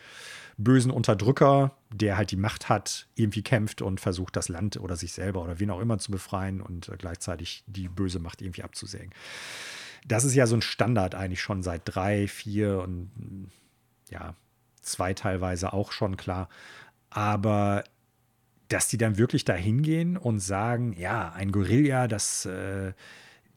bösen 0.57 0.91
Unterdrücker, 0.91 1.77
der 1.93 2.17
halt 2.17 2.31
die 2.31 2.39
Macht 2.39 2.71
hat, 2.71 3.07
irgendwie 3.17 3.43
kämpft 3.43 3.83
und 3.83 4.01
versucht, 4.01 4.35
das 4.35 4.49
Land 4.49 4.79
oder 4.79 4.97
sich 4.97 5.13
selber 5.13 5.43
oder 5.43 5.61
wen 5.61 5.71
auch 5.71 5.79
immer 5.79 5.99
zu 5.99 6.11
befreien 6.11 6.63
und 6.63 6.89
äh, 6.89 6.97
gleichzeitig 6.97 7.63
die 7.67 7.89
böse 7.89 8.19
Macht 8.19 8.41
irgendwie 8.41 8.63
abzusägen. 8.63 9.11
Das 10.07 10.25
ist 10.25 10.35
ja 10.35 10.47
so 10.47 10.57
ein 10.57 10.63
Standard 10.63 11.15
eigentlich 11.15 11.43
schon 11.43 11.63
seit 11.63 11.83
drei, 11.85 12.29
vier 12.29 12.81
und 12.81 13.51
ja, 14.09 14.35
zwei 14.81 15.13
teilweise 15.13 15.75
auch 15.75 15.93
schon 15.93 16.17
klar. 16.17 16.49
Aber 17.11 17.85
dass 18.69 18.89
die 18.89 18.99
dann 18.99 19.19
wirklich 19.19 19.45
da 19.45 19.55
hingehen 19.55 20.17
und 20.17 20.41
sagen, 20.41 20.95
ja, 20.99 21.33
ein 21.33 21.53
Guerilla, 21.53 22.09
das, 22.09 22.47
äh, 22.47 22.93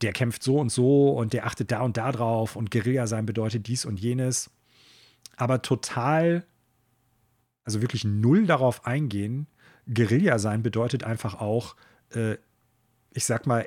der 0.02 0.14
kämpft 0.14 0.44
so 0.44 0.60
und 0.60 0.72
so 0.72 1.12
und 1.12 1.34
der 1.34 1.46
achtet 1.46 1.72
da 1.72 1.82
und 1.82 1.98
da 1.98 2.12
drauf 2.12 2.56
und 2.56 2.72
Guerilla 2.72 3.08
sein 3.08 3.26
bedeutet 3.26 3.68
dies 3.68 3.86
und 3.86 4.00
jenes. 4.00 4.52
Aber 5.36 5.62
total, 5.62 6.46
also 7.64 7.82
wirklich 7.82 8.06
null 8.06 8.46
darauf 8.46 8.86
eingehen. 8.86 9.48
Guerilla 9.92 10.38
sein 10.38 10.64
bedeutet 10.64 11.04
einfach 11.04 11.36
auch, 11.36 11.76
äh, 12.14 12.38
ich 13.14 13.26
sag 13.26 13.48
mal, 13.48 13.66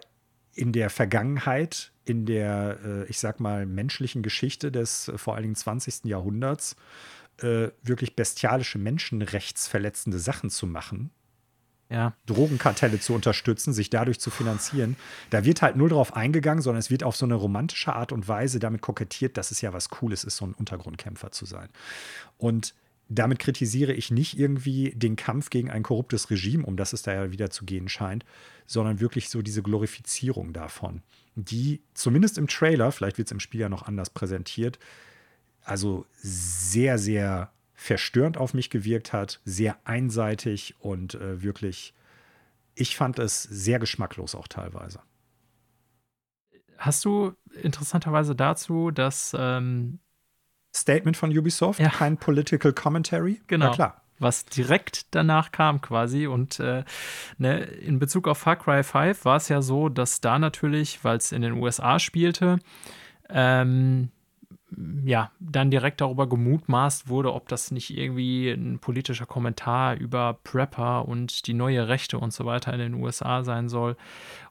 in 0.55 0.73
der 0.73 0.91
Vergangenheit, 0.91 1.93
in 2.05 2.27
der, 2.27 2.79
äh, 2.85 3.05
ich 3.07 3.19
sag 3.19 3.41
mal, 3.41 3.67
menschlichen 3.67 4.23
Geschichte 4.23 4.71
des 4.71 5.09
äh, 5.09 5.19
vor 5.19 5.35
allen 5.35 5.43
Dingen 5.43 5.55
20. 5.57 6.05
Jahrhunderts 6.05 6.77
äh, 7.39 7.69
wirklich 7.83 8.15
bestialische 8.15 8.79
menschenrechtsverletzende 8.79 10.19
Sachen 10.19 10.51
zu 10.51 10.67
machen 10.67 11.11
ja. 11.93 12.15
Drogenkartelle 12.27 12.99
zu 13.01 13.15
unterstützen, 13.15 13.73
sich 13.73 13.91
dadurch 13.91 14.19
zu 14.19 14.31
finanzieren. 14.31 14.97
Da 15.31 15.45
wird 15.45 15.63
halt 15.63 15.77
null 15.77 15.91
drauf 15.91 16.17
eingegangen, 16.17 16.63
sondern 16.63 16.81
es 16.81 16.91
wird 16.91 17.05
auf 17.05 17.17
so 17.17 17.27
eine 17.27 17.35
romantische 17.35 17.95
Art 17.95 18.13
und 18.13 18.27
Weise 18.29 18.59
damit 18.59 18.81
kokettiert, 18.81 19.37
dass 19.37 19.51
es 19.51 19.61
ja 19.61 19.73
was 19.73 19.89
Cooles 19.91 20.25
ist, 20.25 20.37
so 20.37 20.47
ein 20.47 20.55
Untergrundkämpfer 20.55 21.31
zu 21.33 21.45
sein. 21.45 21.69
Und 22.39 22.75
damit 23.09 23.39
kritisiere 23.39 23.93
ich 23.93 24.11
nicht 24.11 24.39
irgendwie 24.39 24.93
den 24.97 25.17
Kampf 25.17 25.51
gegen 25.51 25.71
ein 25.71 25.83
korruptes 25.83 26.31
Regime, 26.31 26.65
um 26.65 26.77
das 26.77 26.93
es 26.93 27.03
da 27.03 27.13
ja 27.13 27.31
wieder 27.31 27.51
zu 27.51 27.65
gehen 27.65 27.89
scheint, 27.89 28.25
sondern 28.67 29.01
wirklich 29.01 29.29
so 29.29 29.43
diese 29.43 29.63
Glorifizierung 29.63 30.53
davon, 30.53 31.03
die 31.35 31.83
zumindest 31.95 32.39
im 32.39 32.49
Trailer, 32.49 32.91
vielleicht 32.93 33.19
wird 33.19 33.29
es 33.29 33.33
im 33.33 33.41
Spiel 33.41 33.61
ja 33.61 33.69
noch 33.69 33.83
anders 33.83 34.11
präsentiert, 34.11 34.79
also 35.63 36.07
sehr, 36.15 36.99
sehr 36.99 37.53
verstörend 37.83 38.39
auf 38.39 38.55
mich 38.55 38.71
gewirkt 38.71 39.13
hat, 39.13 39.41
sehr 39.45 39.77
einseitig 39.85 40.77
und 40.79 41.15
äh, 41.15 41.43
wirklich, 41.43 41.95
ich 42.75 42.97
fand 42.97 43.19
es 43.19 43.43
sehr 43.43 43.79
geschmacklos 43.79 44.35
auch 44.35 44.47
teilweise. 44.47 45.01
Hast 46.79 47.05
du 47.05 47.35
interessanterweise 47.61 48.35
dazu 48.35 48.91
das 48.91 49.37
ähm 49.39 49.99
Statement 50.75 51.19
von 51.19 51.37
Ubisoft, 51.37 51.81
ja. 51.81 51.91
kein 51.91 52.17
Political 52.17 52.73
Commentary? 52.73 53.43
Genau. 53.47 53.67
Na 53.67 53.75
klar. 53.75 54.03
Was 54.19 54.47
direkt 54.47 55.15
danach 55.15 55.53
kam 55.53 55.81
quasi. 55.81 56.27
Und 56.27 56.61
äh, 56.61 56.85
ne, 57.37 57.59
in 57.59 57.99
Bezug 57.99 58.27
auf 58.27 58.39
Far 58.39 58.57
Cry 58.57 58.83
5 58.83 59.25
war 59.25 59.37
es 59.37 59.49
ja 59.49 59.61
so, 59.61 59.89
dass 59.89 60.21
da 60.21 60.39
natürlich, 60.39 61.05
weil 61.05 61.19
es 61.19 61.33
in 61.33 61.43
den 61.43 61.55
USA 61.55 61.99
spielte, 61.99 62.59
ähm, 63.29 64.11
ja, 65.05 65.31
dann 65.41 65.71
direkt 65.71 66.01
darüber 66.01 66.29
gemutmaßt 66.29 67.09
wurde, 67.09 67.33
ob 67.33 67.49
das 67.49 67.71
nicht 67.71 67.97
irgendwie 67.97 68.51
ein 68.51 68.79
politischer 68.79 69.27
Kommentar 69.27 69.97
über 69.97 70.39
Prepper 70.45 71.07
und 71.07 71.47
die 71.47 71.55
neue 71.55 71.89
Rechte 71.89 72.19
und 72.19 72.33
so 72.33 72.45
weiter 72.45 72.73
in 72.73 72.79
den 72.79 72.95
USA 72.95 73.45
sein 73.45 73.69
soll. 73.69 73.97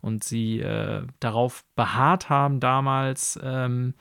Und 0.01 0.23
sie 0.23 0.59
äh, 0.59 1.03
darauf 1.19 1.63
beharrt 1.75 2.29
haben 2.29 2.59
damals, 2.59 3.39
ähm, 3.41 3.93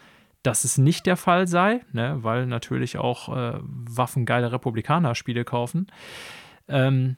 dass 0.42 0.64
es 0.64 0.78
nicht 0.78 1.06
der 1.06 1.16
Fall 1.16 1.47
sei, 1.47 1.80
ne, 1.92 2.18
weil 2.22 2.47
natürlich 2.47 2.97
auch 2.98 3.28
äh, 3.34 3.59
waffengeile 3.60 4.52
Republikaner 4.52 5.14
Spiele 5.14 5.44
kaufen. 5.44 5.86
Ähm, 6.68 7.16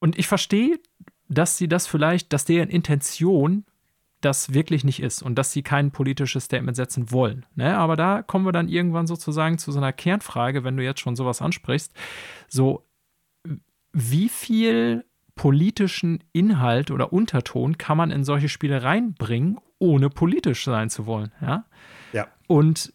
und 0.00 0.18
ich 0.18 0.26
verstehe, 0.26 0.80
dass 1.28 1.56
sie 1.56 1.68
das 1.68 1.86
vielleicht, 1.86 2.32
dass 2.32 2.44
deren 2.44 2.68
Intention 2.68 3.64
das 4.24 4.54
wirklich 4.54 4.84
nicht 4.84 5.02
ist 5.02 5.22
und 5.22 5.36
dass 5.36 5.52
sie 5.52 5.62
kein 5.62 5.90
politisches 5.90 6.44
Statement 6.44 6.76
setzen 6.76 7.10
wollen. 7.10 7.46
Ne? 7.54 7.76
Aber 7.76 7.96
da 7.96 8.22
kommen 8.22 8.46
wir 8.46 8.52
dann 8.52 8.68
irgendwann 8.68 9.06
sozusagen 9.06 9.58
zu 9.58 9.72
so 9.72 9.78
einer 9.78 9.92
Kernfrage, 9.92 10.64
wenn 10.64 10.76
du 10.76 10.84
jetzt 10.84 11.00
schon 11.00 11.16
sowas 11.16 11.42
ansprichst. 11.42 11.92
So, 12.48 12.86
wie 13.92 14.28
viel 14.28 15.04
politischen 15.34 16.22
Inhalt 16.32 16.90
oder 16.90 17.12
Unterton 17.12 17.78
kann 17.78 17.96
man 17.96 18.10
in 18.10 18.24
solche 18.24 18.48
Spiele 18.48 18.82
reinbringen, 18.82 19.58
ohne 19.78 20.10
politisch 20.10 20.64
sein 20.64 20.90
zu 20.90 21.06
wollen? 21.06 21.32
Ja. 21.40 21.64
ja. 22.12 22.28
Und 22.46 22.92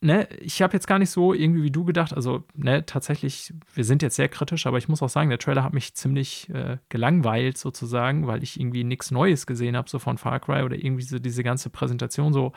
ne, 0.00 0.28
ich 0.40 0.62
habe 0.62 0.72
jetzt 0.72 0.86
gar 0.86 0.98
nicht 0.98 1.10
so 1.10 1.34
irgendwie 1.34 1.62
wie 1.62 1.70
du 1.70 1.84
gedacht, 1.84 2.14
also 2.14 2.44
ne, 2.54 2.84
tatsächlich, 2.86 3.52
wir 3.74 3.84
sind 3.84 4.02
jetzt 4.02 4.16
sehr 4.16 4.28
kritisch, 4.28 4.66
aber 4.66 4.78
ich 4.78 4.88
muss 4.88 5.02
auch 5.02 5.08
sagen, 5.08 5.28
der 5.28 5.38
Trailer 5.38 5.62
hat 5.62 5.74
mich 5.74 5.94
ziemlich 5.94 6.48
äh, 6.50 6.78
gelangweilt 6.88 7.58
sozusagen, 7.58 8.26
weil 8.26 8.42
ich 8.42 8.58
irgendwie 8.58 8.84
nichts 8.84 9.10
Neues 9.10 9.46
gesehen 9.46 9.76
habe, 9.76 9.90
so 9.90 9.98
von 9.98 10.18
Far 10.18 10.40
Cry 10.40 10.62
oder 10.62 10.76
irgendwie 10.76 11.02
so 11.02 11.18
diese 11.18 11.42
ganze 11.42 11.70
Präsentation 11.70 12.32
so 12.32 12.52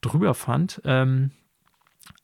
drüber 0.00 0.34
fand. 0.34 0.82
Ähm, 0.84 1.30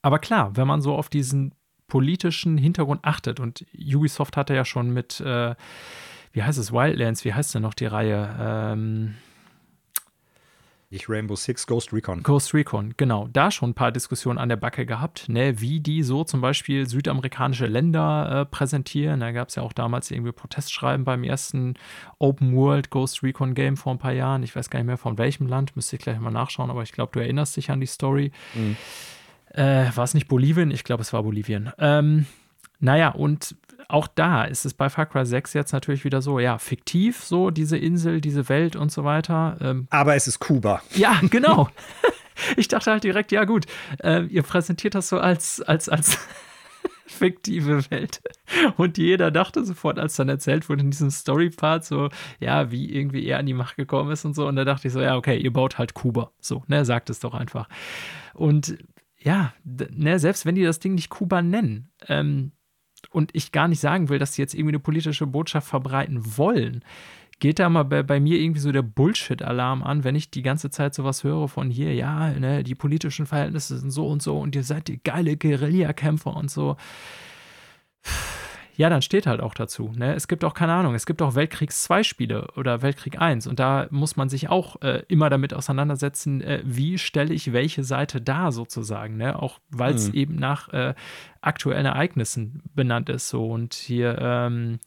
aber 0.01 0.19
klar, 0.19 0.55
wenn 0.55 0.67
man 0.67 0.81
so 0.81 0.95
auf 0.95 1.09
diesen 1.09 1.55
politischen 1.87 2.57
Hintergrund 2.57 3.03
achtet 3.03 3.39
und 3.39 3.65
Ubisoft 3.75 4.37
hatte 4.37 4.53
ja 4.53 4.63
schon 4.63 4.91
mit, 4.91 5.19
äh, 5.21 5.55
wie 6.31 6.43
heißt 6.43 6.59
es, 6.59 6.71
Wildlands, 6.71 7.25
wie 7.25 7.33
heißt 7.33 7.55
denn 7.55 7.63
noch 7.63 7.73
die 7.73 7.87
Reihe? 7.87 8.35
Ähm, 8.39 9.15
nicht 10.91 11.09
Rainbow 11.09 11.35
Six, 11.35 11.65
Ghost 11.67 11.93
Recon. 11.93 12.21
Ghost 12.21 12.53
Recon, 12.53 12.93
genau. 12.97 13.27
Da 13.31 13.49
schon 13.49 13.71
ein 13.71 13.73
paar 13.73 13.91
Diskussionen 13.91 14.37
an 14.37 14.49
der 14.49 14.57
Backe 14.57 14.85
gehabt, 14.85 15.29
ne, 15.29 15.61
wie 15.61 15.79
die 15.79 16.03
so 16.03 16.23
zum 16.23 16.41
Beispiel 16.41 16.87
südamerikanische 16.87 17.65
Länder 17.65 18.41
äh, 18.41 18.45
präsentieren. 18.45 19.21
Da 19.21 19.31
gab 19.31 19.49
es 19.49 19.55
ja 19.55 19.63
auch 19.63 19.73
damals 19.73 20.11
irgendwie 20.11 20.31
Protestschreiben 20.31 21.05
beim 21.05 21.23
ersten 21.23 21.75
Open 22.19 22.55
World 22.55 22.89
Ghost 22.89 23.23
Recon 23.23 23.53
Game 23.53 23.77
vor 23.77 23.93
ein 23.93 23.99
paar 23.99 24.13
Jahren. 24.13 24.43
Ich 24.43 24.55
weiß 24.55 24.69
gar 24.69 24.79
nicht 24.79 24.87
mehr 24.87 24.97
von 24.97 25.17
welchem 25.17 25.47
Land, 25.47 25.75
müsste 25.75 25.95
ich 25.95 26.01
gleich 26.01 26.19
mal 26.19 26.31
nachschauen, 26.31 26.69
aber 26.69 26.83
ich 26.83 26.91
glaube, 26.91 27.11
du 27.13 27.19
erinnerst 27.19 27.55
dich 27.55 27.71
an 27.71 27.79
die 27.79 27.87
Story. 27.87 28.31
Mhm. 28.53 28.75
Äh, 29.53 29.95
war 29.95 30.03
es 30.03 30.13
nicht 30.13 30.27
Bolivien? 30.27 30.71
Ich 30.71 30.83
glaube, 30.83 31.01
es 31.01 31.13
war 31.13 31.23
Bolivien. 31.23 31.71
Ähm, 31.77 32.25
naja, 32.81 33.09
und 33.09 33.55
auch 33.87 34.07
da 34.07 34.43
ist 34.43 34.65
es 34.65 34.73
bei 34.73 34.89
Far 34.89 35.05
Cry 35.05 35.25
6 35.25 35.53
jetzt 35.53 35.71
natürlich 35.71 36.03
wieder 36.03 36.21
so, 36.21 36.39
ja, 36.39 36.57
fiktiv, 36.57 37.23
so 37.23 37.49
diese 37.51 37.77
Insel, 37.77 38.21
diese 38.21 38.47
Welt 38.49 38.75
und 38.75 38.91
so 38.91 39.03
weiter. 39.03 39.57
Ähm, 39.61 39.87
Aber 39.89 40.15
es 40.15 40.27
ist 40.27 40.39
Kuba. 40.39 40.81
Ja, 40.95 41.19
genau. 41.29 41.69
ich 42.57 42.67
dachte 42.67 42.91
halt 42.91 43.03
direkt, 43.03 43.31
ja 43.31 43.43
gut, 43.45 43.65
äh, 44.03 44.23
ihr 44.25 44.43
präsentiert 44.43 44.95
das 44.95 45.09
so 45.09 45.19
als, 45.19 45.61
als, 45.61 45.89
als 45.89 46.17
fiktive 47.05 47.89
Welt. 47.91 48.21
Und 48.77 48.97
jeder 48.97 49.29
dachte 49.29 49.63
sofort, 49.65 49.99
als 49.99 50.15
dann 50.15 50.29
erzählt 50.29 50.69
wurde 50.69 50.81
in 50.81 50.91
diesem 50.91 51.11
Story-Part, 51.11 51.85
so, 51.85 52.09
ja, 52.39 52.71
wie 52.71 52.91
irgendwie 52.93 53.25
er 53.25 53.39
an 53.39 53.45
die 53.45 53.53
Macht 53.53 53.75
gekommen 53.75 54.11
ist 54.11 54.25
und 54.25 54.35
so. 54.35 54.47
Und 54.47 54.55
da 54.55 54.65
dachte 54.65 54.87
ich 54.87 54.93
so, 54.93 55.01
ja, 55.01 55.17
okay, 55.17 55.37
ihr 55.37 55.53
baut 55.53 55.77
halt 55.77 55.93
Kuba. 55.93 56.31
So, 56.39 56.63
ne, 56.67 56.85
sagt 56.85 57.09
es 57.09 57.19
doch 57.19 57.33
einfach. 57.33 57.67
Und 58.33 58.77
ja, 59.17 59.53
ne, 59.63 60.17
selbst 60.17 60.45
wenn 60.45 60.55
die 60.55 60.63
das 60.63 60.79
Ding 60.79 60.95
nicht 60.95 61.09
Kuba 61.09 61.41
nennen, 61.41 61.91
ähm, 62.07 62.53
und 63.09 63.31
ich 63.33 63.51
gar 63.51 63.67
nicht 63.67 63.79
sagen 63.79 64.09
will, 64.09 64.19
dass 64.19 64.33
sie 64.33 64.41
jetzt 64.41 64.53
irgendwie 64.53 64.71
eine 64.71 64.79
politische 64.79 65.27
Botschaft 65.27 65.67
verbreiten 65.67 66.37
wollen, 66.37 66.83
geht 67.39 67.59
da 67.59 67.69
mal 67.69 67.83
bei, 67.83 68.03
bei 68.03 68.19
mir 68.19 68.39
irgendwie 68.39 68.61
so 68.61 68.71
der 68.71 68.83
Bullshit-Alarm 68.83 69.81
an, 69.81 70.03
wenn 70.03 70.15
ich 70.15 70.29
die 70.29 70.43
ganze 70.43 70.69
Zeit 70.69 70.93
sowas 70.93 71.23
höre 71.23 71.47
von 71.47 71.71
hier, 71.71 71.93
ja, 71.93 72.29
ne, 72.29 72.63
die 72.63 72.75
politischen 72.75 73.25
Verhältnisse 73.25 73.79
sind 73.79 73.91
so 73.91 74.07
und 74.07 74.21
so 74.21 74.39
und 74.39 74.55
ihr 74.55 74.63
seid 74.63 74.87
die 74.87 75.01
geile 75.03 75.35
Guerillakämpfer 75.35 76.35
und 76.35 76.51
so. 76.51 76.77
Ja, 78.81 78.89
dann 78.89 79.03
steht 79.03 79.27
halt 79.27 79.41
auch 79.41 79.53
dazu. 79.53 79.93
Ne? 79.95 80.15
Es 80.15 80.27
gibt 80.27 80.43
auch, 80.43 80.55
keine 80.55 80.73
Ahnung, 80.73 80.95
es 80.95 81.05
gibt 81.05 81.21
auch 81.21 81.35
Weltkriegs-2-Spiele 81.35 82.47
oder 82.55 82.81
Weltkrieg 82.81 83.21
1 83.21 83.45
und 83.45 83.59
da 83.59 83.85
muss 83.91 84.15
man 84.15 84.27
sich 84.27 84.49
auch 84.49 84.81
äh, 84.81 85.03
immer 85.07 85.29
damit 85.29 85.53
auseinandersetzen, 85.53 86.41
äh, 86.41 86.63
wie 86.65 86.97
stelle 86.97 87.31
ich 87.31 87.53
welche 87.53 87.83
Seite 87.83 88.21
dar 88.21 88.51
sozusagen, 88.51 89.17
ne? 89.17 89.39
auch 89.39 89.59
weil 89.69 89.93
es 89.93 90.07
mhm. 90.07 90.15
eben 90.15 90.35
nach 90.37 90.69
äh, 90.69 90.95
aktuellen 91.41 91.85
Ereignissen 91.85 92.63
benannt 92.73 93.09
ist. 93.09 93.29
So 93.29 93.51
und 93.51 93.75
hier, 93.75 94.17
ähm, 94.19 94.79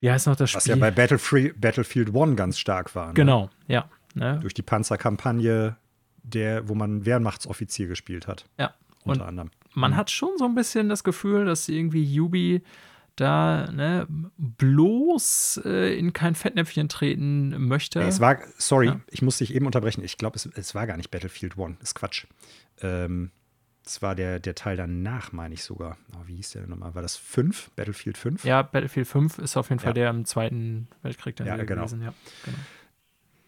wie 0.00 0.10
heißt 0.10 0.26
noch 0.26 0.36
das 0.36 0.50
Spiel? 0.50 0.58
Was 0.58 0.66
ja 0.66 0.76
bei 0.76 0.90
Battlefield, 0.90 1.58
Battlefield 1.58 2.12
One 2.12 2.34
ganz 2.34 2.58
stark 2.58 2.94
war. 2.94 3.06
Ne? 3.06 3.14
Genau, 3.14 3.48
ja. 3.68 3.88
Ne? 4.12 4.38
Durch 4.42 4.52
die 4.52 4.60
Panzerkampagne, 4.60 5.76
der, 6.22 6.68
wo 6.68 6.74
man 6.74 7.06
Wehrmachtsoffizier 7.06 7.86
gespielt 7.86 8.28
hat. 8.28 8.44
Ja. 8.58 8.74
Unter 9.02 9.22
und 9.22 9.28
anderem. 9.28 9.50
Man 9.74 9.92
mhm. 9.92 9.96
hat 9.96 10.10
schon 10.10 10.30
so 10.38 10.44
ein 10.44 10.54
bisschen 10.54 10.88
das 10.88 11.04
Gefühl, 11.04 11.44
dass 11.44 11.68
irgendwie 11.68 12.02
Yubi 12.02 12.62
da 13.16 13.70
ne, 13.70 14.06
bloß 14.08 15.62
äh, 15.64 15.96
in 15.96 16.12
kein 16.12 16.34
Fettnäpfchen 16.34 16.88
treten 16.88 17.66
möchte. 17.68 18.00
es 18.00 18.18
war, 18.20 18.38
sorry, 18.58 18.86
ja. 18.86 19.00
ich 19.08 19.22
muss 19.22 19.38
dich 19.38 19.54
eben 19.54 19.66
unterbrechen. 19.66 20.02
Ich 20.02 20.18
glaube, 20.18 20.36
es, 20.36 20.46
es, 20.46 20.74
war 20.74 20.86
gar 20.86 20.96
nicht 20.96 21.10
Battlefield 21.10 21.56
One. 21.56 21.76
Das 21.78 21.90
ist 21.90 21.94
Quatsch. 21.94 22.26
Ähm, 22.80 23.30
das 23.84 24.00
war 24.00 24.14
der, 24.14 24.40
der 24.40 24.54
Teil 24.54 24.76
danach, 24.76 25.32
meine 25.32 25.54
ich 25.54 25.62
sogar. 25.62 25.98
Oh, 26.14 26.26
wie 26.26 26.36
hieß 26.36 26.52
der 26.52 26.62
denn 26.62 26.70
nochmal? 26.70 26.94
War 26.94 27.02
das 27.02 27.16
5? 27.16 27.70
Battlefield 27.76 28.16
5? 28.16 28.44
Ja, 28.44 28.62
Battlefield 28.62 29.06
5 29.06 29.38
ist 29.38 29.56
auf 29.56 29.68
jeden 29.68 29.80
Fall 29.80 29.92
der 29.92 30.10
im 30.10 30.24
Zweiten 30.24 30.88
Weltkrieg 31.02 31.36
dann 31.36 31.46
ja, 31.46 31.56
genau. 31.56 31.82
gewesen. 31.82 32.02
Ja, 32.02 32.14
genau. 32.44 32.58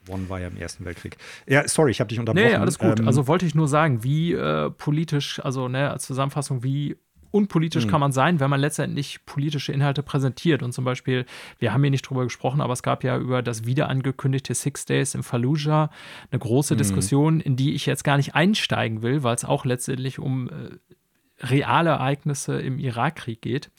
One 0.09 0.29
war 0.29 0.41
ja 0.41 0.49
im 0.49 0.57
Ersten 0.57 0.85
Weltkrieg. 0.85 1.17
Ja, 1.47 1.67
sorry, 1.67 1.91
ich 1.91 2.01
habe 2.01 2.09
dich 2.09 2.19
unterbrochen. 2.19 2.47
Nee, 2.47 2.55
alles 2.55 2.79
gut. 2.79 3.01
Ähm, 3.01 3.07
also 3.07 3.27
wollte 3.27 3.47
ich 3.47 3.55
nur 3.55 3.69
sagen, 3.69 4.03
wie 4.03 4.33
äh, 4.33 4.71
politisch, 4.71 5.41
also 5.45 5.69
ne, 5.69 5.91
als 5.91 6.07
Zusammenfassung, 6.07 6.63
wie 6.63 6.97
unpolitisch 7.31 7.87
mhm. 7.87 7.91
kann 7.91 8.01
man 8.01 8.13
sein, 8.13 8.41
wenn 8.41 8.51
man 8.51 8.61
letztendlich 8.61 9.25
politische 9.27 9.73
Inhalte 9.73 10.03
präsentiert. 10.03 10.63
Und 10.63 10.73
zum 10.73 10.85
Beispiel, 10.85 11.27
wir 11.59 11.73
haben 11.73 11.83
hier 11.83 11.91
nicht 11.91 12.09
drüber 12.09 12.25
gesprochen, 12.25 12.61
aber 12.61 12.73
es 12.73 12.83
gab 12.83 13.05
ja 13.05 13.19
über 13.19 13.43
das 13.43 13.67
wiederangekündigte 13.67 14.55
Six 14.55 14.87
Days 14.87 15.15
in 15.15 15.23
Fallujah 15.23 15.91
eine 16.31 16.39
große 16.39 16.75
mhm. 16.75 16.79
Diskussion, 16.79 17.41
in 17.41 17.57
die 17.57 17.75
ich 17.75 17.87
jetzt 17.87 18.05
gar 18.05 18.17
nicht 18.17 18.35
einsteigen 18.35 19.03
will, 19.03 19.23
weil 19.23 19.35
es 19.35 19.45
auch 19.45 19.65
letztendlich 19.65 20.19
um 20.19 20.49
äh, 20.49 21.45
reale 21.47 21.91
Ereignisse 21.91 22.61
im 22.61 22.79
Irakkrieg 22.79 23.43
geht. 23.43 23.71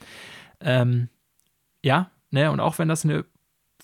Ähm, 0.60 1.10
ja, 1.84 2.12
ne, 2.32 2.52
und 2.52 2.60
auch 2.60 2.78
wenn 2.80 2.88
das 2.88 3.06
eine 3.06 3.26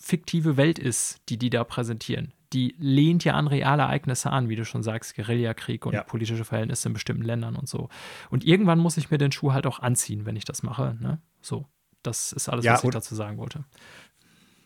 fiktive 0.00 0.56
Welt 0.56 0.78
ist, 0.78 1.20
die 1.28 1.38
die 1.38 1.50
da 1.50 1.64
präsentieren, 1.64 2.32
die 2.54 2.74
lehnt 2.78 3.24
ja 3.24 3.34
an 3.34 3.48
reale 3.48 3.82
Ereignisse 3.82 4.30
an, 4.30 4.48
wie 4.48 4.56
du 4.56 4.64
schon 4.64 4.82
sagst, 4.82 5.16
Guerillakrieg 5.16 5.84
und 5.86 5.94
ja. 5.94 6.04
politische 6.04 6.44
Verhältnisse 6.44 6.88
in 6.88 6.94
bestimmten 6.94 7.24
Ländern 7.24 7.56
und 7.56 7.68
so. 7.68 7.88
Und 8.30 8.44
irgendwann 8.44 8.78
muss 8.78 8.96
ich 8.96 9.10
mir 9.10 9.18
den 9.18 9.32
Schuh 9.32 9.52
halt 9.52 9.66
auch 9.66 9.80
anziehen, 9.80 10.24
wenn 10.24 10.36
ich 10.36 10.44
das 10.44 10.62
mache. 10.62 10.96
Ne? 11.00 11.20
So, 11.42 11.66
das 12.02 12.32
ist 12.32 12.48
alles, 12.48 12.64
ja, 12.64 12.74
was 12.74 12.84
ich 12.84 12.90
dazu 12.90 13.14
sagen 13.14 13.38
wollte. 13.38 13.64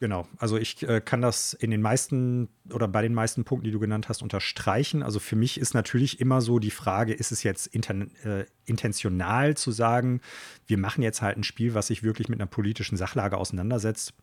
Genau, 0.01 0.29
also 0.37 0.57
ich 0.59 0.87
äh, 0.89 1.01
kann 1.01 1.23
das 1.23 1.55
in 1.55 1.73
den 1.73 1.83
meisten 1.83 2.49
oder 2.71 2.87
bei 2.87 3.03
den 3.03 3.15
meisten 3.15 3.43
Punkten, 3.43 3.65
die 3.65 3.73
du 3.73 3.81
genannt 3.81 4.09
hast, 4.09 4.23
unterstreichen. 4.23 5.03
Also 5.03 5.19
für 5.19 5.35
mich 5.35 5.59
ist 5.59 5.75
natürlich 5.75 6.21
immer 6.21 6.41
so 6.41 6.61
die 6.61 6.71
Frage, 6.71 7.15
ist 7.15 7.33
es 7.33 7.43
jetzt 7.43 7.75
äh, 7.75 8.45
intentional 8.65 9.57
zu 9.57 9.73
sagen, 9.73 10.21
wir 10.67 10.79
machen 10.79 11.03
jetzt 11.03 11.21
halt 11.21 11.37
ein 11.37 11.43
Spiel, 11.43 11.75
was 11.75 11.89
sich 11.89 12.05
wirklich 12.05 12.29
mit 12.29 12.39
einer 12.39 12.47
politischen 12.47 12.97
Sachlage 12.97 13.37
auseinandersetzt 13.37 14.15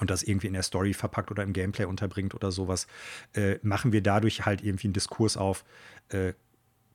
und 0.00 0.10
das 0.10 0.22
irgendwie 0.22 0.46
in 0.46 0.52
der 0.52 0.62
Story 0.62 0.94
verpackt 0.94 1.30
oder 1.30 1.42
im 1.42 1.52
Gameplay 1.52 1.84
unterbringt 1.84 2.34
oder 2.34 2.52
sowas, 2.52 2.86
äh, 3.34 3.58
machen 3.62 3.92
wir 3.92 4.02
dadurch 4.02 4.44
halt 4.44 4.62
irgendwie 4.62 4.88
einen 4.88 4.94
Diskurs 4.94 5.36
auf, 5.36 5.64
äh, 6.08 6.34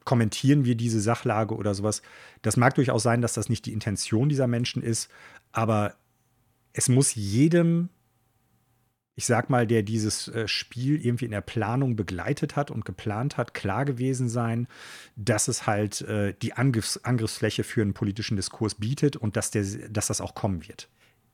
kommentieren 0.03 0.65
wir 0.65 0.76
diese 0.76 0.99
Sachlage 0.99 1.56
oder 1.56 1.73
sowas. 1.73 2.02
Das 2.41 2.57
mag 2.57 2.76
durchaus 2.76 3.03
sein, 3.03 3.22
dass 3.22 3.34
das 3.34 3.49
nicht 3.49 3.65
die 3.65 3.73
Intention 3.73 4.30
dieser 4.30 4.48
Menschen 4.48 4.82
ist, 4.82 5.10
aber 5.52 5.95
es 6.73 6.90
muss 6.90 7.14
jedem, 7.15 7.90
ich 9.15 9.26
sag 9.26 9.49
mal, 9.49 9.68
der 9.68 9.84
dieses 9.84 10.28
äh, 10.30 10.48
Spiel 10.48 11.03
irgendwie 11.06 11.26
in 11.26 11.32
der 11.32 11.41
Planung 11.41 11.95
begleitet 11.95 12.56
hat 12.56 12.72
und 12.72 12.86
geplant 12.86 13.38
hat, 13.38 13.53
klar 13.53 13.86
gewesen 13.86 14.30
sein, 14.30 14.68
dass 15.15 15.48
es 15.48 15.68
halt 15.68 16.02
äh, 16.02 16.34
die 16.41 16.53
Angriffs 16.53 16.98
Angriffsfläche 16.98 17.64
für 17.64 17.82
einen 17.82 17.94
politischen 17.94 18.38
Diskurs 18.38 18.76
bietet 18.76 19.18
und 19.18 19.36
dass, 19.36 19.52
der, 19.52 19.64
dass 19.90 20.07
das 20.07 20.22
auch 20.22 20.34
kommen 20.34 20.68
wird. 20.68 20.88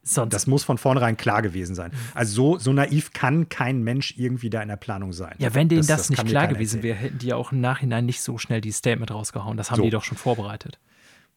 Sonst. 0.07 0.33
Das 0.33 0.47
muss 0.47 0.63
von 0.63 0.77
vornherein 0.77 1.17
klar 1.17 1.41
gewesen 1.41 1.75
sein. 1.75 1.91
Also 2.13 2.33
so, 2.33 2.57
so 2.59 2.73
naiv 2.73 3.13
kann 3.13 3.49
kein 3.49 3.83
Mensch 3.83 4.15
irgendwie 4.17 4.49
da 4.49 4.61
in 4.61 4.69
der 4.69 4.77
Planung 4.77 5.13
sein. 5.13 5.35
Ja, 5.39 5.53
wenn 5.53 5.67
denen 5.67 5.81
das, 5.81 5.87
das, 5.87 5.97
das 5.97 6.09
nicht 6.09 6.25
klar 6.27 6.47
gewesen 6.47 6.81
wäre, 6.83 6.97
hätten 6.97 7.17
die 7.17 7.27
ja 7.27 7.35
auch 7.35 7.51
im 7.51 7.61
Nachhinein 7.61 8.05
nicht 8.05 8.21
so 8.21 8.37
schnell 8.37 8.61
die 8.61 8.71
Statement 8.71 9.11
rausgehauen. 9.11 9.57
Das 9.57 9.69
haben 9.71 9.77
so. 9.77 9.83
die 9.83 9.89
doch 9.89 10.03
schon 10.03 10.17
vorbereitet. 10.17 10.79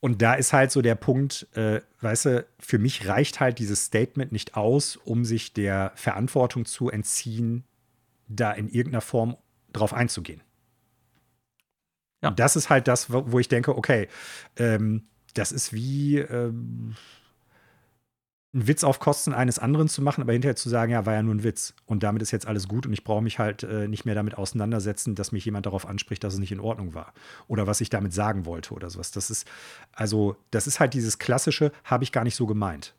Und 0.01 0.23
da 0.23 0.35
ist 0.35 0.53
halt 0.53 0.73
so 0.73 0.81
der 0.81 0.95
Punkt, 0.95 1.47
äh, 1.55 1.83
weißt 2.01 2.25
du, 2.25 2.47
für 2.59 2.79
mich 2.79 3.07
reicht 3.07 3.39
halt 3.39 3.59
dieses 3.59 3.87
Statement 3.87 4.33
nicht 4.33 4.57
aus, 4.57 4.97
um 4.97 5.25
sich 5.25 5.53
der 5.53 5.93
Verantwortung 5.95 6.65
zu 6.65 6.91
entziehen, 6.91 7.65
da 8.27 8.53
in 8.53 8.69
irgendeiner 8.69 9.03
Form 9.03 9.37
drauf 9.73 9.93
einzugehen. 9.93 10.43
Ja. 12.23 12.31
Und 12.31 12.39
das 12.39 12.57
ist 12.57 12.71
halt 12.71 12.89
das, 12.89 13.11
wo 13.11 13.39
ich 13.39 13.49
denke, 13.49 13.77
okay, 13.77 14.09
ähm, 14.57 15.05
das 15.35 15.53
ist 15.53 15.73
wie, 15.73 16.19
ähm, 16.19 16.97
einen 18.53 18.67
Witz 18.67 18.83
auf 18.83 18.99
Kosten 18.99 19.33
eines 19.33 19.59
anderen 19.59 19.89
zu 19.89 20.03
machen, 20.03 20.23
aber 20.23 20.33
hinterher 20.33 20.57
zu 20.57 20.69
sagen, 20.69 20.93
ja, 20.93 21.07
war 21.07 21.15
ja 21.15 21.23
nur 21.23 21.35
ein 21.35 21.45
Witz 21.45 21.75
und 21.87 22.03
damit 22.03 22.21
ist 22.23 22.33
jetzt 22.33 22.47
alles 22.47 22.67
gut 22.67 22.85
und 22.87 22.93
ich 22.93 23.05
brauche 23.05 23.23
mich 23.23 23.39
halt 23.39 23.63
äh, 23.63 23.87
nicht 23.87 24.05
mehr 24.05 24.17
damit 24.17 24.37
auseinandersetzen, 24.37 25.15
dass 25.15 25.31
mich 25.31 25.45
jemand 25.45 25.67
darauf 25.67 25.87
anspricht, 25.87 26.25
dass 26.25 26.35
es 26.35 26.41
nicht 26.41 26.53
in 26.53 26.61
Ordnung 26.61 26.95
war 26.95 27.13
oder 27.47 27.67
was 27.67 27.81
ich 27.81 27.91
damit 27.91 28.13
sagen 28.13 28.47
wollte 28.47 28.75
oder 28.75 28.91
sowas. 28.91 29.13
Das 29.13 29.31
ist 29.31 29.47
also, 29.93 30.37
das 30.51 30.67
ist 30.67 30.81
halt 30.81 30.95
dieses 30.95 31.19
klassische, 31.19 31.71
habe 31.85 32.03
ich 32.03 32.11
gar 32.11 32.25
nicht 32.25 32.35
so 32.35 32.47
gemeint. 32.47 32.95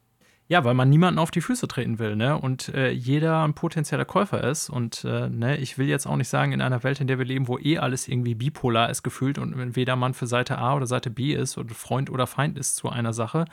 Ja, 0.51 0.65
weil 0.65 0.73
man 0.73 0.89
niemanden 0.89 1.17
auf 1.17 1.31
die 1.31 1.39
Füße 1.39 1.65
treten 1.69 1.97
will, 1.97 2.17
ne? 2.17 2.37
Und 2.37 2.67
äh, 2.73 2.91
jeder 2.91 3.41
ein 3.41 3.53
potenzieller 3.53 4.03
Käufer 4.03 4.43
ist. 4.43 4.69
Und 4.69 5.05
äh, 5.05 5.29
ne, 5.29 5.55
ich 5.55 5.77
will 5.77 5.87
jetzt 5.87 6.05
auch 6.05 6.17
nicht 6.17 6.27
sagen, 6.27 6.51
in 6.51 6.59
einer 6.59 6.83
Welt, 6.83 6.99
in 6.99 7.07
der 7.07 7.17
wir 7.19 7.23
leben, 7.23 7.47
wo 7.47 7.57
eh 7.57 7.77
alles 7.77 8.09
irgendwie 8.09 8.35
bipolar 8.35 8.89
ist 8.89 9.01
gefühlt 9.01 9.37
und 9.37 9.57
entweder 9.57 9.95
man 9.95 10.13
für 10.13 10.27
Seite 10.27 10.57
A 10.57 10.75
oder 10.75 10.87
Seite 10.87 11.09
B 11.09 11.31
ist 11.31 11.55
und 11.55 11.71
Freund 11.71 12.09
oder 12.09 12.27
Feind 12.27 12.57
ist 12.57 12.75
zu 12.75 12.89
einer 12.89 13.13
Sache, 13.13 13.45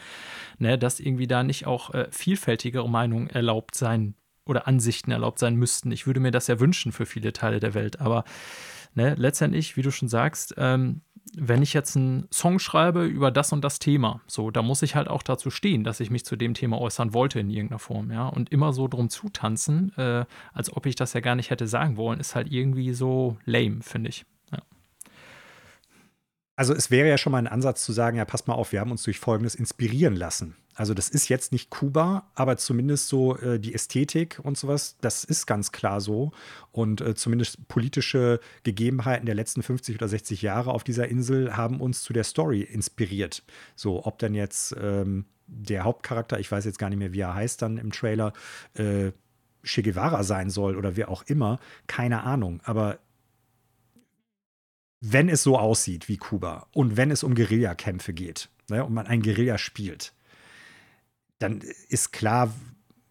ne, 0.58 0.76
dass 0.76 0.98
irgendwie 0.98 1.28
da 1.28 1.44
nicht 1.44 1.68
auch 1.68 1.94
äh, 1.94 2.08
vielfältigere 2.10 2.90
Meinungen 2.90 3.30
erlaubt 3.30 3.76
sein 3.76 4.16
oder 4.44 4.66
Ansichten 4.66 5.12
erlaubt 5.12 5.38
sein 5.38 5.54
müssten. 5.54 5.92
Ich 5.92 6.08
würde 6.08 6.18
mir 6.18 6.32
das 6.32 6.48
ja 6.48 6.58
wünschen 6.58 6.90
für 6.90 7.06
viele 7.06 7.32
Teile 7.32 7.60
der 7.60 7.74
Welt, 7.74 8.00
aber 8.00 8.24
ne, 8.94 9.14
letztendlich, 9.16 9.76
wie 9.76 9.82
du 9.82 9.90
schon 9.90 10.08
sagst, 10.08 10.54
ähm, 10.56 11.02
wenn 11.36 11.62
ich 11.62 11.74
jetzt 11.74 11.96
einen 11.96 12.26
Song 12.32 12.58
schreibe 12.58 13.04
über 13.04 13.30
das 13.30 13.52
und 13.52 13.62
das 13.62 13.78
Thema, 13.78 14.20
so, 14.26 14.50
da 14.50 14.62
muss 14.62 14.82
ich 14.82 14.94
halt 14.94 15.08
auch 15.08 15.22
dazu 15.22 15.50
stehen, 15.50 15.84
dass 15.84 16.00
ich 16.00 16.10
mich 16.10 16.24
zu 16.24 16.36
dem 16.36 16.54
Thema 16.54 16.80
äußern 16.80 17.12
wollte 17.12 17.40
in 17.40 17.50
irgendeiner 17.50 17.78
Form, 17.78 18.10
ja. 18.10 18.28
Und 18.28 18.50
immer 18.50 18.72
so 18.72 18.88
drum 18.88 19.10
zutanzen, 19.10 19.92
äh, 19.96 20.24
als 20.52 20.74
ob 20.74 20.86
ich 20.86 20.96
das 20.96 21.12
ja 21.12 21.20
gar 21.20 21.34
nicht 21.34 21.50
hätte 21.50 21.66
sagen 21.66 21.96
wollen, 21.96 22.20
ist 22.20 22.34
halt 22.34 22.50
irgendwie 22.50 22.92
so 22.92 23.36
lame, 23.44 23.82
finde 23.82 24.10
ich. 24.10 24.24
Also 26.58 26.74
es 26.74 26.90
wäre 26.90 27.08
ja 27.08 27.18
schon 27.18 27.30
mal 27.30 27.38
ein 27.38 27.46
Ansatz 27.46 27.84
zu 27.84 27.92
sagen, 27.92 28.16
ja, 28.16 28.24
passt 28.24 28.48
mal 28.48 28.54
auf, 28.54 28.72
wir 28.72 28.80
haben 28.80 28.90
uns 28.90 29.04
durch 29.04 29.20
Folgendes 29.20 29.54
inspirieren 29.54 30.16
lassen. 30.16 30.56
Also 30.74 30.92
das 30.92 31.08
ist 31.08 31.28
jetzt 31.28 31.52
nicht 31.52 31.70
Kuba, 31.70 32.32
aber 32.34 32.56
zumindest 32.56 33.06
so 33.06 33.38
äh, 33.38 33.60
die 33.60 33.74
Ästhetik 33.74 34.40
und 34.42 34.58
sowas, 34.58 34.96
das 35.00 35.22
ist 35.22 35.46
ganz 35.46 35.70
klar 35.70 36.00
so. 36.00 36.32
Und 36.72 37.00
äh, 37.00 37.14
zumindest 37.14 37.68
politische 37.68 38.40
Gegebenheiten 38.64 39.24
der 39.24 39.36
letzten 39.36 39.62
50 39.62 39.94
oder 39.94 40.08
60 40.08 40.42
Jahre 40.42 40.72
auf 40.72 40.82
dieser 40.82 41.06
Insel 41.06 41.56
haben 41.56 41.80
uns 41.80 42.02
zu 42.02 42.12
der 42.12 42.24
Story 42.24 42.62
inspiriert. 42.62 43.44
So, 43.76 44.04
ob 44.04 44.18
dann 44.18 44.34
jetzt 44.34 44.74
ähm, 44.82 45.26
der 45.46 45.84
Hauptcharakter, 45.84 46.40
ich 46.40 46.50
weiß 46.50 46.64
jetzt 46.64 46.80
gar 46.80 46.90
nicht 46.90 46.98
mehr, 46.98 47.12
wie 47.12 47.20
er 47.20 47.36
heißt 47.36 47.62
dann 47.62 47.78
im 47.78 47.92
Trailer, 47.92 48.32
äh, 48.74 49.12
Che 49.62 49.82
Guevara 49.82 50.24
sein 50.24 50.50
soll 50.50 50.76
oder 50.76 50.96
wer 50.96 51.08
auch 51.08 51.22
immer, 51.22 51.60
keine 51.86 52.24
Ahnung. 52.24 52.60
Aber 52.64 52.98
wenn 55.00 55.28
es 55.28 55.42
so 55.42 55.58
aussieht 55.58 56.08
wie 56.08 56.16
Kuba 56.16 56.66
und 56.72 56.96
wenn 56.96 57.10
es 57.10 57.22
um 57.22 57.34
Guerillakämpfe 57.34 58.12
geht 58.12 58.48
ne, 58.68 58.84
und 58.84 58.94
man 58.94 59.06
ein 59.06 59.22
Guerilla 59.22 59.58
spielt, 59.58 60.12
dann 61.38 61.62
ist 61.88 62.12
klar, 62.12 62.52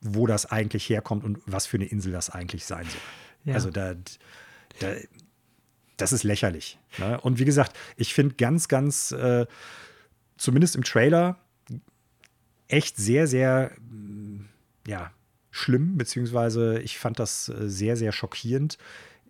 wo 0.02 0.28
das 0.28 0.46
eigentlich 0.46 0.90
herkommt 0.90 1.24
und 1.24 1.40
was 1.46 1.66
für 1.66 1.78
eine 1.78 1.86
Insel 1.86 2.12
das 2.12 2.30
eigentlich 2.30 2.66
sein 2.66 2.86
soll. 2.86 3.02
Ja. 3.46 3.54
Also 3.54 3.72
da, 3.72 3.96
da, 4.80 4.96
das 5.96 6.12
ist 6.12 6.24
lächerlich. 6.24 6.78
Ne? 6.98 7.20
Und 7.22 7.40
wie 7.40 7.46
gesagt, 7.46 7.76
ich 7.96 8.14
finde 8.14 8.36
ganz, 8.36 8.68
ganz, 8.68 9.12
äh, 9.12 9.46
zumindest 10.38 10.76
im 10.76 10.84
Trailer, 10.84 11.40
echt 12.68 12.98
sehr, 12.98 13.28
sehr, 13.28 13.72
ja, 14.86 15.12
schlimm, 15.52 15.98
beziehungsweise 15.98 16.80
ich 16.80 17.00
fand 17.00 17.20
das 17.20 17.50
äh, 17.50 17.68
sehr, 17.68 17.96
sehr 17.96 18.12
schockierend, 18.12 18.78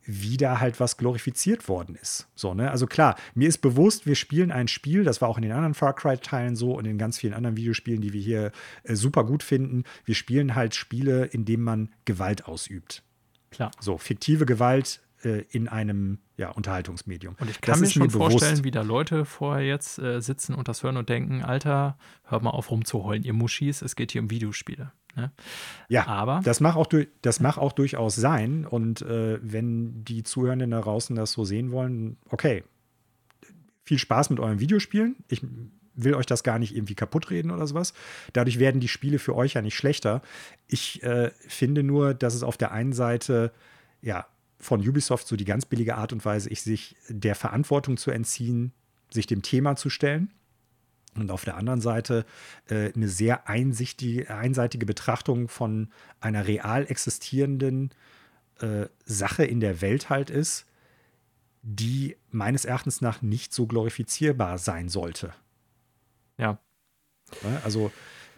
wie 0.07 0.37
da 0.37 0.59
halt 0.61 0.79
was 0.79 0.97
glorifiziert 0.97 1.67
worden 1.67 1.95
ist. 2.01 2.27
So, 2.33 2.53
ne? 2.53 2.71
Also 2.71 2.87
klar, 2.87 3.15
mir 3.35 3.47
ist 3.47 3.59
bewusst, 3.59 4.07
wir 4.07 4.15
spielen 4.15 4.51
ein 4.51 4.69
Spiel, 4.69 5.03
das 5.03 5.21
war 5.21 5.27
auch 5.27 5.37
in 5.37 5.43
den 5.43 5.51
anderen 5.51 5.73
Far 5.73 5.93
Cry-Teilen 5.93 6.55
so 6.55 6.71
und 6.73 6.85
in 6.85 6.97
ganz 6.97 7.19
vielen 7.19 7.33
anderen 7.33 7.57
Videospielen, 7.57 8.01
die 8.01 8.13
wir 8.13 8.21
hier 8.21 8.51
äh, 8.83 8.95
super 8.95 9.25
gut 9.25 9.43
finden. 9.43 9.83
Wir 10.05 10.15
spielen 10.15 10.55
halt 10.55 10.75
Spiele, 10.75 11.25
in 11.25 11.43
denen 11.43 11.63
man 11.63 11.89
Gewalt 12.05 12.45
ausübt. 12.45 13.03
Klar. 13.51 13.71
So, 13.79 13.97
fiktive 13.97 14.45
Gewalt 14.45 15.01
äh, 15.23 15.43
in 15.51 15.67
einem 15.67 16.19
ja, 16.37 16.51
Unterhaltungsmedium. 16.51 17.35
Und 17.39 17.49
ich 17.49 17.59
kann 17.59 17.73
das 17.73 17.81
mir 17.81 17.89
schon 17.89 18.03
mir 18.03 18.09
vorstellen, 18.09 18.63
wie 18.63 18.71
da 18.71 18.83
Leute 18.83 19.25
vorher 19.25 19.65
jetzt 19.65 19.99
äh, 19.99 20.21
sitzen 20.21 20.55
und 20.55 20.69
das 20.69 20.83
hören 20.83 20.95
und 20.95 21.09
denken, 21.09 21.43
Alter, 21.43 21.97
hört 22.23 22.43
mal 22.43 22.51
auf 22.51 22.71
rumzuheulen, 22.71 23.23
ihr 23.23 23.33
Muschis, 23.33 23.81
es 23.81 23.95
geht 23.97 24.11
hier 24.13 24.21
um 24.21 24.29
Videospiele. 24.29 24.91
Ne? 25.17 25.31
Ja, 25.89 26.05
aber 26.05 26.41
das 26.43 26.59
mag 26.59 26.75
auch, 26.75 26.87
das 27.23 27.39
mag 27.39 27.57
auch 27.57 27.73
durchaus 27.73 28.15
sein. 28.15 28.65
Und 28.65 29.01
äh, 29.01 29.39
wenn 29.41 30.05
die 30.05 30.23
Zuhörenden 30.23 30.71
da 30.71 30.81
draußen 30.81 31.15
das 31.15 31.31
so 31.31 31.43
sehen 31.43 31.71
wollen, 31.71 32.17
okay, 32.29 32.63
viel 33.83 33.97
Spaß 33.97 34.29
mit 34.29 34.39
euren 34.39 34.59
Videospielen. 34.59 35.15
Ich 35.27 35.41
will 35.95 36.13
euch 36.13 36.27
das 36.27 36.43
gar 36.43 36.59
nicht 36.59 36.75
irgendwie 36.75 36.93
kaputt 36.93 37.31
reden 37.31 37.49
oder 37.49 37.65
sowas. 37.65 37.93
Dadurch 38.33 38.59
werden 38.59 38.79
die 38.79 38.87
Spiele 38.87 39.17
für 39.17 39.35
euch 39.35 39.53
ja 39.53 39.63
nicht 39.63 39.75
schlechter. 39.75 40.21
Ich 40.67 41.01
äh, 41.01 41.31
finde 41.47 41.81
nur, 41.81 42.13
dass 42.13 42.35
es 42.35 42.43
auf 42.43 42.57
der 42.57 42.71
einen 42.71 42.93
Seite 42.93 43.51
ja 44.01 44.27
von 44.59 44.87
Ubisoft 44.87 45.27
so 45.27 45.35
die 45.35 45.45
ganz 45.45 45.65
billige 45.65 45.95
Art 45.95 46.13
und 46.13 46.23
Weise 46.23 46.49
ist, 46.49 46.65
sich 46.65 46.95
der 47.09 47.33
Verantwortung 47.33 47.97
zu 47.97 48.11
entziehen, 48.11 48.71
sich 49.09 49.25
dem 49.25 49.41
Thema 49.41 49.75
zu 49.75 49.89
stellen 49.89 50.31
und 51.17 51.31
auf 51.31 51.45
der 51.45 51.57
anderen 51.57 51.81
Seite 51.81 52.25
äh, 52.69 52.93
eine 52.93 53.07
sehr 53.07 53.47
einseitige 53.47 54.85
Betrachtung 54.85 55.47
von 55.47 55.89
einer 56.19 56.47
real 56.47 56.85
existierenden 56.89 57.91
äh, 58.59 58.87
Sache 59.05 59.45
in 59.45 59.59
der 59.59 59.81
Welt 59.81 60.09
halt 60.09 60.29
ist, 60.29 60.65
die 61.61 62.15
meines 62.31 62.65
Erachtens 62.65 63.01
nach 63.01 63.21
nicht 63.21 63.53
so 63.53 63.67
glorifizierbar 63.67 64.57
sein 64.57 64.89
sollte. 64.89 65.33
Ja. 66.37 66.59
Also, 67.63 67.91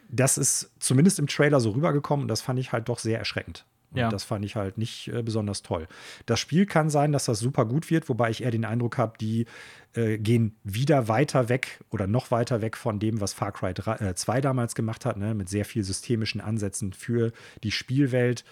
das 0.09 0.37
ist 0.37 0.71
zumindest 0.79 1.19
im 1.19 1.27
Trailer 1.27 1.59
so 1.59 1.71
rübergekommen 1.71 2.23
und 2.23 2.27
das 2.27 2.41
fand 2.41 2.57
ich 2.59 2.71
halt 2.71 2.89
doch 2.89 2.97
sehr 2.97 3.19
erschreckend. 3.19 3.65
Und 3.91 3.97
ja. 3.97 4.09
das 4.09 4.23
fand 4.23 4.45
ich 4.45 4.55
halt 4.55 4.77
nicht 4.77 5.07
äh, 5.07 5.23
besonders 5.23 5.63
toll. 5.63 5.87
Das 6.27 6.39
Spiel 6.39 6.65
kann 6.65 6.89
sein, 6.89 7.11
dass 7.11 7.25
das 7.25 7.39
super 7.39 7.65
gut 7.65 7.89
wird, 7.89 8.07
wobei 8.07 8.29
ich 8.29 8.43
eher 8.43 8.51
den 8.51 8.65
Eindruck 8.65 8.97
habe, 8.97 9.17
die 9.19 9.45
äh, 9.93 10.19
gehen 10.19 10.55
wieder 10.63 11.07
weiter 11.07 11.49
weg 11.49 11.79
oder 11.89 12.05
noch 12.05 12.29
weiter 12.29 12.61
weg 12.61 12.77
von 12.77 12.99
dem, 12.99 13.19
was 13.19 13.33
Far 13.33 13.51
Cry 13.51 13.73
3, 13.73 13.95
äh, 13.95 14.15
2 14.15 14.41
damals 14.41 14.75
gemacht 14.75 15.05
hat, 15.05 15.17
ne? 15.17 15.33
mit 15.33 15.49
sehr 15.49 15.65
viel 15.65 15.83
systemischen 15.83 16.39
Ansätzen 16.39 16.93
für 16.93 17.31
die 17.63 17.71
Spielwelt. 17.71 18.43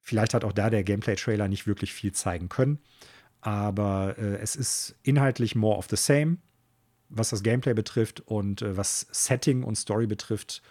Vielleicht 0.00 0.32
hat 0.32 0.44
auch 0.44 0.52
da 0.52 0.70
der 0.70 0.82
Gameplay-Trailer 0.82 1.48
nicht 1.48 1.66
wirklich 1.66 1.92
viel 1.92 2.12
zeigen 2.12 2.48
können, 2.48 2.78
aber 3.42 4.16
äh, 4.18 4.36
es 4.36 4.56
ist 4.56 4.96
inhaltlich 5.02 5.54
more 5.54 5.76
of 5.76 5.88
the 5.90 5.96
same, 5.96 6.38
was 7.10 7.30
das 7.30 7.42
Gameplay 7.42 7.74
betrifft 7.74 8.20
und 8.20 8.62
äh, 8.62 8.78
was 8.78 9.06
Setting 9.10 9.62
und 9.62 9.76
Story 9.76 10.06
betrifft 10.06 10.62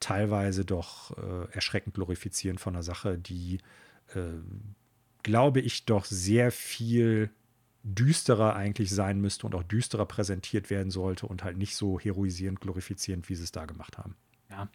teilweise 0.00 0.64
doch 0.64 1.16
äh, 1.16 1.52
erschreckend 1.52 1.94
glorifizieren 1.94 2.58
von 2.58 2.74
einer 2.74 2.82
Sache, 2.82 3.18
die, 3.18 3.58
äh, 4.14 4.40
glaube 5.22 5.60
ich, 5.60 5.84
doch 5.84 6.04
sehr 6.04 6.50
viel 6.50 7.30
düsterer 7.82 8.56
eigentlich 8.56 8.90
sein 8.90 9.20
müsste 9.20 9.46
und 9.46 9.54
auch 9.54 9.62
düsterer 9.62 10.06
präsentiert 10.06 10.68
werden 10.70 10.90
sollte 10.90 11.26
und 11.26 11.44
halt 11.44 11.56
nicht 11.56 11.76
so 11.76 11.98
heroisierend, 11.98 12.60
glorifizierend, 12.60 13.28
wie 13.28 13.34
sie 13.34 13.44
es 13.44 13.52
da 13.52 13.64
gemacht 13.64 13.96
haben. 13.96 14.16
Ja. 14.50 14.68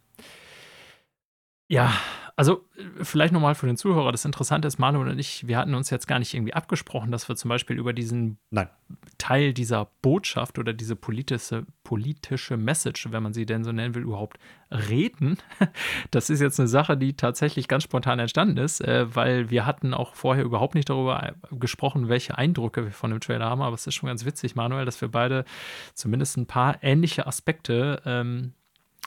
Ja, 1.68 1.94
also 2.36 2.66
äh, 2.78 3.04
vielleicht 3.04 3.34
nochmal 3.34 3.56
für 3.56 3.66
den 3.66 3.78
Zuhörer. 3.78 4.12
Das 4.12 4.26
Interessante 4.26 4.68
ist, 4.68 4.78
Manuel 4.78 5.10
und 5.10 5.20
ich, 5.20 5.48
wir 5.48 5.58
hatten 5.58 5.74
uns 5.74 5.90
jetzt 5.90 6.08
gar 6.08 6.20
nicht 6.20 6.34
irgendwie 6.34 6.54
abgesprochen, 6.54 7.12
dass 7.12 7.30
wir 7.30 7.36
zum 7.36 7.50
Beispiel 7.50 7.78
über 7.78 7.94
diesen 7.94 8.38
Nein. 8.52 8.70
Teil 9.18 9.54
dieser 9.54 9.90
Botschaft 10.02 10.60
oder 10.60 10.74
diese 10.74 10.96
politische, 10.96 11.66
politische 11.84 12.58
Message, 12.58 13.12
wenn 13.12 13.24
man 13.24 13.34
sie 13.34 13.46
denn 13.46 13.64
so 13.64 13.72
nennen 13.72 13.96
will, 13.96 14.04
überhaupt 14.04 14.38
reden. 14.70 15.38
Das 16.12 16.30
ist 16.30 16.40
jetzt 16.40 16.60
eine 16.60 16.68
Sache, 16.68 16.98
die 16.98 17.16
tatsächlich 17.16 17.68
ganz 17.68 17.84
spontan 17.84 18.20
entstanden 18.20 18.58
ist, 18.58 18.82
äh, 18.82 19.14
weil 19.16 19.50
wir 19.50 19.66
hatten 19.66 19.94
auch 19.94 20.16
vorher 20.16 20.44
überhaupt 20.44 20.76
nicht 20.76 20.90
darüber 20.90 21.24
äh, 21.24 21.34
gesprochen, 21.52 22.10
welche 22.10 22.38
Eindrücke 22.38 22.84
wir 22.86 22.92
von 22.92 23.12
dem 23.12 23.20
Trailer 23.20 23.46
haben. 23.46 23.62
Aber 23.62 23.76
es 23.76 23.88
ist 23.88 23.96
schon 23.96 24.08
ganz 24.08 24.26
witzig, 24.26 24.56
Manuel, 24.56 24.86
dass 24.86 25.02
wir 25.02 25.10
beide 25.10 25.46
zumindest 25.94 26.38
ein 26.38 26.46
paar 26.48 26.84
ähnliche 26.84 27.28
Aspekte 27.28 28.02
ähm, 28.06 28.54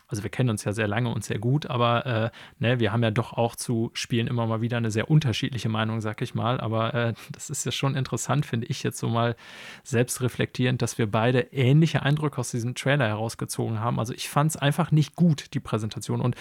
also 0.09 0.23
wir 0.23 0.31
kennen 0.31 0.51
uns 0.51 0.65
ja 0.65 0.73
sehr 0.73 0.89
lange 0.89 1.11
und 1.11 1.23
sehr 1.23 1.39
gut, 1.39 1.67
aber 1.67 2.07
äh, 2.07 2.31
ne, 2.59 2.81
wir 2.81 2.93
haben 2.93 3.03
ja 3.03 3.11
doch 3.11 3.35
auch 3.35 3.55
zu 3.55 3.91
Spielen 3.93 4.27
immer 4.27 4.47
mal 4.47 4.63
wieder 4.63 4.79
eine 4.79 4.91
sehr 4.91 5.11
unterschiedliche 5.11 5.69
Meinung, 5.69 6.01
sag 6.01 6.23
ich 6.23 6.35
mal. 6.35 6.61
Aber 6.61 6.95
äh, 6.95 7.15
das 7.31 7.51
ist 7.51 7.67
ja 7.67 7.73
schon 7.73 7.95
interessant, 7.95 8.47
finde 8.47 8.67
ich 8.69 8.83
jetzt 8.83 8.99
so 8.99 9.09
mal 9.09 9.37
selbst 9.85 10.23
reflektierend, 10.23 10.81
dass 10.81 10.97
wir 10.97 11.11
beide 11.11 11.41
ähnliche 11.53 12.03
Eindrücke 12.03 12.39
aus 12.39 12.51
diesem 12.51 12.75
Trailer 12.75 13.07
herausgezogen 13.07 13.81
haben. 13.81 13.99
Also 13.99 14.15
ich 14.15 14.29
fand 14.31 14.53
es 14.53 14.57
einfach 14.57 14.91
nicht 14.91 15.15
gut, 15.15 15.53
die 15.55 15.61
Präsentation. 15.61 16.23
Und 16.23 16.37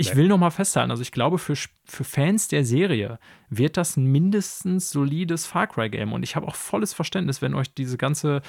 ich 0.00 0.16
will 0.16 0.28
noch 0.28 0.38
mal 0.38 0.50
festhalten, 0.50 0.90
also 0.90 1.02
ich 1.02 1.12
glaube, 1.12 1.38
für, 1.38 1.54
für 1.84 2.04
Fans 2.04 2.48
der 2.48 2.64
Serie 2.64 3.18
wird 3.50 3.76
das 3.76 3.96
ein 3.96 4.06
mindestens 4.06 4.90
solides 4.90 5.46
Far 5.46 5.66
Cry-Game. 5.66 6.12
Und 6.12 6.22
ich 6.22 6.36
habe 6.36 6.48
auch 6.48 6.54
volles 6.54 6.94
Verständnis, 6.94 7.42
wenn 7.42 7.54
euch 7.54 7.74
diese 7.74 7.98
ganze 7.98 8.42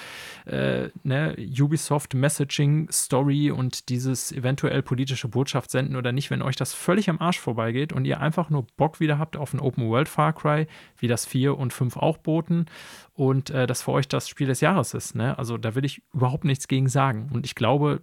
äh, 0.45 0.89
ne, 1.03 1.35
Ubisoft-Messaging-Story 1.37 3.51
und 3.51 3.89
dieses 3.89 4.31
eventuell 4.31 4.81
politische 4.81 5.27
Botschaft 5.27 5.71
senden 5.71 5.95
oder 5.95 6.11
nicht, 6.11 6.29
wenn 6.29 6.41
euch 6.41 6.55
das 6.55 6.73
völlig 6.73 7.09
am 7.09 7.19
Arsch 7.19 7.39
vorbeigeht 7.39 7.93
und 7.93 8.05
ihr 8.05 8.21
einfach 8.21 8.49
nur 8.49 8.65
Bock 8.77 8.99
wieder 8.99 9.19
habt 9.19 9.37
auf 9.37 9.53
ein 9.53 9.59
Open-World-Far 9.59 10.33
Cry, 10.33 10.67
wie 10.97 11.07
das 11.07 11.25
4 11.25 11.57
und 11.57 11.73
5 11.73 11.97
auch 11.97 12.17
boten 12.17 12.65
und 13.13 13.49
äh, 13.49 13.67
das 13.67 13.83
für 13.83 13.91
euch 13.91 14.07
das 14.07 14.29
Spiel 14.29 14.47
des 14.47 14.61
Jahres 14.61 14.93
ist. 14.93 15.15
Ne? 15.15 15.37
Also 15.37 15.57
da 15.57 15.75
will 15.75 15.85
ich 15.85 16.01
überhaupt 16.13 16.45
nichts 16.45 16.67
gegen 16.67 16.89
sagen. 16.89 17.29
Und 17.33 17.45
ich 17.45 17.55
glaube, 17.55 18.01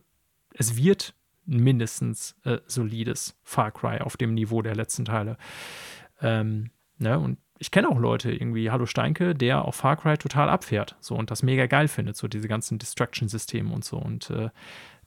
es 0.53 0.77
wird 0.77 1.15
mindestens 1.49 2.37
äh, 2.45 2.59
solides 2.66 3.37
Far 3.43 3.73
Cry 3.73 4.01
auf 4.01 4.16
dem 4.16 4.35
Niveau 4.35 4.62
der 4.62 4.77
letzten 4.77 5.05
Teile. 5.05 5.37
Ähm, 6.20 6.70
ne? 6.99 7.19
Und 7.19 7.39
ich 7.59 7.70
kenne 7.70 7.89
auch 7.89 7.99
Leute, 7.99 8.31
irgendwie 8.31 8.70
Hallo 8.70 8.87
Steinke, 8.87 9.35
der 9.35 9.65
auf 9.65 9.77
Far 9.77 9.97
Cry 9.97 10.16
total 10.16 10.49
abfährt 10.49 10.97
so 11.01 11.16
und 11.16 11.31
das 11.31 11.43
mega 11.43 11.66
geil 11.66 11.89
findet, 11.89 12.16
so 12.16 12.29
diese 12.29 12.49
ganzen 12.49 12.79
Destruction-Systeme 12.79 13.73
und 13.73 13.85
so. 13.85 13.97
Und 13.97 14.31
äh, 14.31 14.51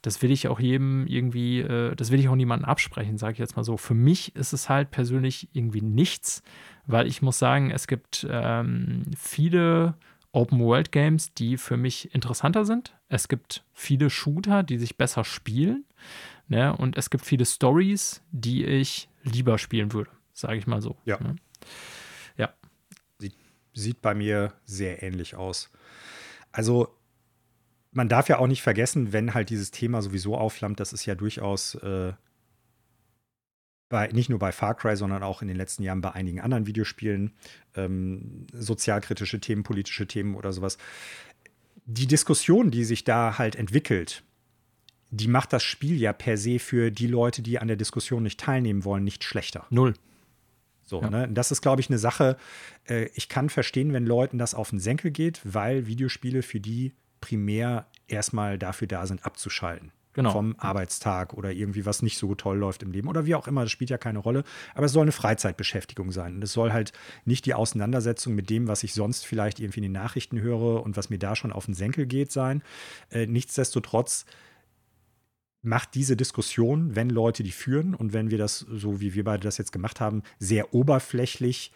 das 0.02 0.22
will 0.22 0.32
ich 0.32 0.48
auch 0.48 0.60
jedem 0.60 1.08
irgendwie, 1.08 1.60
äh, 1.60 1.96
das 1.96 2.12
will 2.12 2.20
ich 2.20 2.28
auch 2.28 2.36
niemandem 2.36 2.68
absprechen, 2.68 3.18
sage 3.18 3.34
ich 3.34 3.40
jetzt 3.40 3.56
mal 3.56 3.64
so. 3.64 3.78
Für 3.78 3.94
mich 3.94 4.36
ist 4.36 4.52
es 4.52 4.68
halt 4.68 4.92
persönlich 4.92 5.48
irgendwie 5.54 5.82
nichts, 5.82 6.44
weil 6.88 7.08
ich 7.08 7.22
muss 7.22 7.40
sagen, 7.40 7.72
es 7.72 7.88
gibt 7.88 8.28
ähm, 8.30 9.04
viele 9.18 9.94
Open-World-Games, 10.34 11.34
die 11.34 11.58
für 11.58 11.78
mich 11.78 12.14
interessanter 12.16 12.66
sind. 12.66 12.96
Es 13.10 13.28
gibt 13.28 13.64
viele 13.74 14.10
Shooter, 14.10 14.64
die 14.64 14.78
sich 14.78 14.98
besser 14.98 15.24
spielen. 15.24 15.86
Ne? 16.52 16.76
Und 16.76 16.98
es 16.98 17.10
gibt 17.10 17.26
viele 17.26 17.46
Stories, 17.46 18.22
die 18.34 18.66
ich 18.66 19.08
lieber 19.24 19.58
spielen 19.58 19.94
würde, 19.94 20.12
sage 20.34 20.58
ich 20.58 20.68
mal 20.68 20.82
so. 20.82 20.98
Ja. 21.06 21.18
Ne? 21.22 21.38
Ja. 22.36 22.54
Sieht, 23.20 23.36
sieht 23.74 24.02
bei 24.02 24.14
mir 24.14 24.52
sehr 24.66 25.02
ähnlich 25.02 25.36
aus. 25.36 25.70
Also, 26.52 26.94
man 27.94 28.10
darf 28.10 28.28
ja 28.28 28.38
auch 28.38 28.48
nicht 28.48 28.64
vergessen, 28.64 29.14
wenn 29.14 29.34
halt 29.34 29.50
dieses 29.50 29.72
Thema 29.72 30.02
sowieso 30.02 30.38
aufflammt, 30.38 30.82
das 30.82 30.92
ist 30.92 31.06
ja 31.06 31.16
durchaus 31.16 31.76
äh, 31.76 32.12
bei, 33.88 34.10
nicht 34.10 34.30
nur 34.30 34.40
bei 34.40 34.52
Far 34.52 34.76
Cry, 34.76 34.98
sondern 34.98 35.24
auch 35.24 35.42
in 35.42 35.48
den 35.48 35.56
letzten 35.56 35.84
Jahren 35.84 36.02
bei 36.02 36.12
einigen 36.12 36.42
anderen 36.42 36.68
Videospielen, 36.68 37.32
ähm, 37.76 38.46
sozialkritische 38.52 39.40
Themen, 39.40 39.64
politische 39.64 40.06
Themen 40.06 40.36
oder 40.36 40.52
sowas. 40.52 40.78
Die 41.86 42.08
Diskussion, 42.08 42.72
die 42.72 42.84
sich 42.84 43.06
da 43.06 43.38
halt 43.38 43.56
entwickelt, 43.56 44.26
die 45.12 45.28
macht 45.28 45.54
das 45.54 45.64
Spiel 45.64 46.00
ja 46.00 46.14
per 46.14 46.38
se 46.38 46.58
für 46.58 46.90
die 46.90 47.08
Leute, 47.08 47.42
die 47.42 47.60
an 47.60 47.68
der 47.68 47.78
Diskussion 47.78 48.24
nicht 48.24 48.40
teilnehmen 48.40 48.86
wollen, 48.86 49.04
nicht 49.04 49.24
schlechter. 49.24 49.66
Null. 49.70 49.94
So, 50.84 51.02
ja. 51.02 51.10
ne? 51.10 51.30
Das 51.32 51.52
ist, 51.52 51.62
glaube 51.62 51.82
ich, 51.82 51.90
eine 51.90 52.00
Sache. 52.00 52.38
Äh, 52.86 53.10
ich 53.14 53.30
kann 53.30 53.50
verstehen, 53.50 53.94
wenn 53.94 54.06
Leuten 54.06 54.38
das 54.38 54.56
auf 54.56 54.72
den 54.72 54.80
Senkel 54.80 55.12
geht, 55.12 55.42
weil 55.44 55.86
Videospiele 55.86 56.42
für 56.42 56.60
die 56.60 56.94
primär 57.20 57.86
erstmal 58.08 58.58
dafür 58.58 58.88
da 58.88 59.06
sind, 59.06 59.26
abzuschalten. 59.26 59.92
genau. 60.14 60.32
vom 60.32 60.56
Arbeitstag 60.58 61.34
oder 61.34 61.52
irgendwie 61.52 61.86
was 61.86 62.02
nicht 62.02 62.18
so 62.18 62.36
toll 62.36 62.58
läuft 62.58 62.84
im 62.84 62.92
Leben 62.92 63.08
oder 63.08 63.26
wie 63.26 63.36
auch 63.36 63.48
immer, 63.48 63.62
das 63.62 63.72
spielt 63.72 63.90
ja 63.90 63.98
keine 63.98 64.20
Rolle. 64.20 64.44
Aber 64.76 64.86
es 64.86 64.92
soll 64.92 65.04
eine 65.04 65.12
Freizeitbeschäftigung 65.12 66.12
sein. 66.12 66.36
Und 66.36 66.44
es 66.44 66.54
soll 66.54 66.72
halt 66.72 66.94
nicht 67.26 67.46
die 67.46 67.54
Auseinandersetzung 67.54 68.34
mit 68.34 68.50
dem, 68.50 68.68
was 68.68 68.84
ich 68.84 68.94
sonst 68.94 69.26
vielleicht 69.26 69.60
irgendwie 69.60 69.80
in 69.80 69.84
den 69.84 69.92
Nachrichten 69.92 70.42
höre 70.42 70.84
und 70.84 70.98
was 70.98 71.10
mir 71.10 71.20
da 71.20 71.36
schon 71.36 71.54
auf 71.54 71.66
den 71.66 71.74
Senkel 71.74 72.06
geht, 72.06 72.32
sein. 72.32 72.64
Äh, 73.12 73.28
nichtsdestotrotz 73.28 74.26
macht 75.62 75.96
diese 75.96 76.18
Diskussion, 76.18 76.96
wenn 76.96 77.10
Leute 77.10 77.44
die 77.44 77.52
führen 77.52 77.94
und 77.94 78.14
wenn 78.14 78.32
wir 78.32 78.38
das, 78.38 78.60
so 78.60 79.00
wie 79.00 79.14
wir 79.14 79.24
beide 79.24 79.44
das 79.44 79.58
jetzt 79.58 79.72
gemacht 79.72 80.00
haben, 80.00 80.24
sehr 80.40 80.74
oberflächlich 80.74 81.72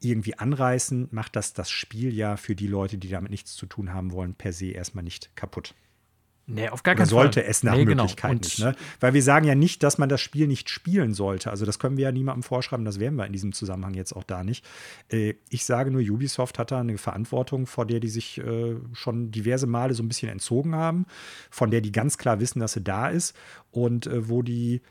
irgendwie 0.00 0.38
anreißen, 0.38 1.08
macht 1.10 1.36
das 1.36 1.52
das 1.52 1.70
Spiel 1.70 2.14
ja 2.14 2.36
für 2.36 2.54
die 2.54 2.66
Leute, 2.66 2.98
die 2.98 3.08
damit 3.08 3.30
nichts 3.30 3.54
zu 3.54 3.66
tun 3.66 3.92
haben 3.92 4.12
wollen, 4.12 4.34
per 4.34 4.52
se 4.52 4.66
erstmal 4.66 5.04
nicht 5.04 5.34
kaputt. 5.36 5.74
Nee, 6.48 6.68
auf 6.68 6.84
gar 6.84 6.94
keinen 6.94 7.06
Fall. 7.06 7.24
sollte 7.24 7.44
es 7.44 7.64
nach 7.64 7.74
nee, 7.74 7.84
genau. 7.84 8.04
Möglichkeit 8.04 8.30
genau. 8.30 8.40
nicht. 8.44 8.58
Ne? 8.60 8.76
Weil 9.00 9.14
wir 9.14 9.22
sagen 9.22 9.46
ja 9.46 9.56
nicht, 9.56 9.82
dass 9.82 9.98
man 9.98 10.08
das 10.08 10.20
Spiel 10.20 10.46
nicht 10.46 10.70
spielen 10.70 11.12
sollte. 11.12 11.50
Also 11.50 11.66
das 11.66 11.80
können 11.80 11.96
wir 11.96 12.04
ja 12.04 12.12
niemandem 12.12 12.44
vorschreiben, 12.44 12.84
das 12.84 13.00
werden 13.00 13.16
wir 13.16 13.26
in 13.26 13.32
diesem 13.32 13.52
Zusammenhang 13.52 13.94
jetzt 13.94 14.14
auch 14.14 14.22
da 14.22 14.44
nicht. 14.44 14.64
Äh, 15.10 15.34
ich 15.50 15.64
sage 15.64 15.90
nur, 15.90 16.02
Ubisoft 16.02 16.60
hat 16.60 16.70
da 16.70 16.78
eine 16.78 16.98
Verantwortung, 16.98 17.66
vor 17.66 17.84
der 17.84 17.98
die 17.98 18.08
sich 18.08 18.38
äh, 18.38 18.76
schon 18.92 19.32
diverse 19.32 19.66
Male 19.66 19.94
so 19.94 20.04
ein 20.04 20.08
bisschen 20.08 20.28
entzogen 20.28 20.76
haben, 20.76 21.06
von 21.50 21.72
der 21.72 21.80
die 21.80 21.90
ganz 21.90 22.16
klar 22.16 22.38
wissen, 22.38 22.60
dass 22.60 22.74
sie 22.74 22.82
da 22.82 23.08
ist 23.08 23.36
und 23.72 24.06
äh, 24.06 24.28
wo 24.28 24.42
die 24.42 24.82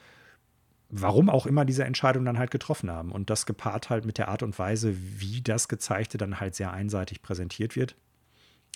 warum 0.90 1.30
auch 1.30 1.45
immer 1.45 1.65
diese 1.65 1.84
Entscheidung 1.84 2.26
dann 2.26 2.38
halt 2.38 2.52
getroffen 2.52 2.91
haben. 2.91 3.11
Und 3.11 3.30
das 3.30 3.45
gepaart 3.45 3.90
halt 3.90 4.06
mit 4.06 4.18
der 4.18 4.27
Art 4.27 4.44
und 4.44 4.57
Weise, 4.60 4.95
wie 5.19 5.41
das 5.41 5.68
Gezeigte 5.68 6.18
dann 6.18 6.40
halt 6.40 6.56
sehr 6.56 6.72
einseitig 6.72 7.22
präsentiert 7.22 7.76
wird. 7.76 7.95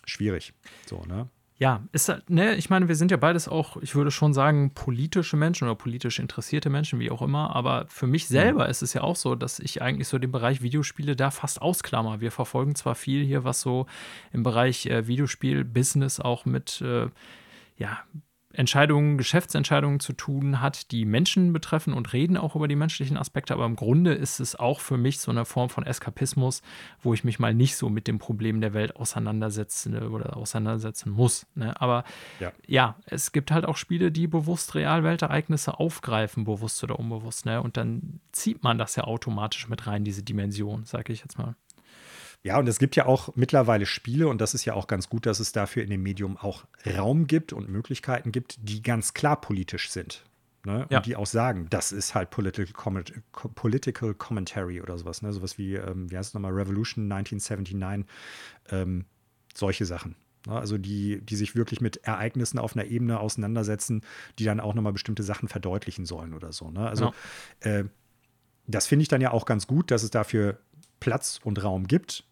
Schwierig. 0.06 0.54
So, 0.88 1.04
ne? 1.06 1.30
Ja, 1.60 1.84
ist, 1.92 2.10
ne, 2.30 2.56
ich 2.56 2.70
meine, 2.70 2.88
wir 2.88 2.96
sind 2.96 3.12
ja 3.12 3.18
beides 3.18 3.50
auch, 3.50 3.76
ich 3.82 3.94
würde 3.94 4.12
schon 4.12 4.34
sagen, 4.34 4.74
politische 4.74 5.36
Menschen 5.36 5.66
oder 5.66 5.76
politisch 5.76 6.18
interessierte 6.18 6.70
Menschen, 6.70 7.00
wie 7.02 7.12
auch 7.12 7.22
immer. 7.22 7.54
Aber 7.54 7.86
für 7.90 8.08
mich 8.08 8.30
selber 8.30 8.64
mhm. 8.64 8.70
ist 8.70 8.82
es 8.82 8.94
ja 8.94 9.02
auch 9.02 9.18
so, 9.18 9.36
dass 9.36 9.60
ich 9.60 9.82
eigentlich 9.82 10.08
so 10.08 10.18
den 10.20 10.32
Bereich 10.32 10.62
Videospiele 10.62 11.18
da 11.18 11.32
fast 11.32 11.62
ausklammer. 11.62 12.22
Wir 12.22 12.32
verfolgen 12.32 12.76
zwar 12.76 12.96
viel 12.96 13.26
hier, 13.26 13.44
was 13.44 13.60
so 13.60 13.88
im 14.32 14.44
Bereich 14.44 14.86
äh, 14.86 15.06
Videospiel-Business 15.06 16.22
auch 16.22 16.46
mit 16.46 16.80
äh, 16.80 17.10
ja, 17.76 18.00
Entscheidungen, 18.52 19.20
Geschäftsentscheidungen 19.20 20.00
zu 20.00 20.14
tun 20.14 20.60
hat, 20.60 20.92
die 20.92 21.06
Menschen 21.06 21.54
betreffen 21.54 21.94
und 21.94 22.14
reden 22.14 22.36
auch 22.36 22.56
über 22.56 22.68
die 22.68 22.76
menschlichen 22.76 23.16
Aspekte. 23.16 23.54
Aber 23.54 23.66
im 23.66 23.76
Grunde 23.76 24.14
ist 24.14 24.40
es 24.40 24.56
auch 24.56 24.80
für 24.80 24.98
mich 24.98 25.20
so 25.20 25.30
eine 25.30 25.46
Form 25.46 25.70
von 25.70 25.86
Eskapismus, 25.86 26.64
wo 27.02 27.14
ich 27.14 27.24
mich 27.24 27.38
mal 27.38 27.54
nicht 27.54 27.76
so 27.76 27.90
mit 27.90 28.08
den 28.08 28.18
Problemen 28.18 28.60
der 28.60 28.74
Welt 28.74 28.96
auseinandersetzen 28.96 29.96
oder 30.02 30.36
auseinandersetzen 30.36 31.12
muss. 31.12 31.46
Ne? 31.54 31.80
Aber 31.80 32.04
ja. 32.40 32.52
ja. 32.66 32.96
es 33.06 33.32
gibt 33.32 33.52
halt 33.52 33.66
auch 33.66 33.78
Spiele, 33.78 34.12
die 34.12 34.26
bewusst 34.26 34.74
Realweltereignisse 34.74 35.80
aufgreifen, 35.80 36.44
bewusst 36.44 36.84
oder 36.84 36.98
unbewusst. 36.98 37.46
Ne? 37.46 37.62
Und 37.62 37.78
dann 37.78 38.20
zieht 38.32 38.64
man 38.64 38.80
das 38.80 38.96
ja 38.96 39.04
automatisch 39.04 39.70
mit 39.70 39.86
rein, 39.86 40.04
diese 40.04 40.24
Dimension, 40.24 40.86
sage 40.86 41.14
ich 41.14 41.20
jetzt 41.22 41.38
mal. 41.38 41.56
Ja, 42.44 42.58
und 42.58 42.68
es 42.68 42.80
gibt 42.80 42.96
ja 42.96 43.06
auch 43.06 43.36
mittlerweile 43.36 43.86
Spiele, 43.86 44.28
und 44.30 44.40
das 44.40 44.54
ist 44.54 44.64
ja 44.64 44.74
auch 44.74 44.88
ganz 44.88 45.10
gut, 45.10 45.26
dass 45.26 45.40
es 45.40 45.52
dafür 45.52 45.84
in 45.84 45.90
dem 45.90 46.02
Medium 46.02 46.38
auch 46.38 46.66
Raum 46.86 47.28
gibt 47.28 47.52
und 47.52 47.68
Möglichkeiten 47.68 48.32
gibt, 48.32 48.58
die 48.62 48.82
ganz 48.82 49.14
klar 49.14 49.42
politisch 49.42 49.90
sind. 49.90 50.24
Ne? 50.66 50.88
Ja. 50.90 50.98
Und 50.98 51.06
die 51.06 51.16
auch 51.16 51.26
sagen, 51.26 51.68
das 51.70 51.92
ist 51.92 52.16
halt 52.16 52.30
Political, 52.30 52.74
Comment 52.74 53.14
Political 53.56 54.14
Commentary 54.14 54.82
oder 54.82 54.98
sowas. 54.98 55.22
Ne? 55.22 55.34
Sowas 55.34 55.58
wie, 55.58 55.76
ähm, 55.76 56.10
wie 56.12 56.18
heißt 56.18 56.30
es 56.30 56.34
nochmal, 56.34 56.52
Revolution 56.52 57.12
1979, 57.12 58.06
ähm, 58.72 59.06
solche 59.54 59.86
Sachen. 59.86 60.16
Ne? 60.48 60.54
Also 60.54 60.78
die, 60.78 61.22
die 61.22 61.36
sich 61.36 61.56
wirklich 61.56 61.82
mit 61.82 61.98
Ereignissen 61.98 62.60
auf 62.60 62.76
einer 62.76 62.86
Ebene 62.86 63.20
auseinandersetzen, 63.20 64.02
die 64.38 64.46
dann 64.46 64.60
auch 64.60 64.74
nochmal 64.74 64.94
bestimmte 64.94 65.24
Sachen 65.24 65.48
verdeutlichen 65.48 66.06
sollen 66.06 66.34
oder 66.34 66.52
so. 66.52 66.72
Ne? 66.72 66.88
Also 66.88 67.14
ja. 67.64 67.80
äh, 67.80 67.86
das 68.68 68.88
finde 68.88 69.04
ich 69.04 69.10
dann 69.10 69.22
ja 69.22 69.32
auch 69.32 69.46
ganz 69.46 69.66
gut, 69.68 69.92
dass 69.92 70.04
es 70.04 70.12
dafür 70.12 70.60
Platz 71.00 71.40
und 71.44 71.64
Raum 71.64 71.88
gibt 71.88 72.26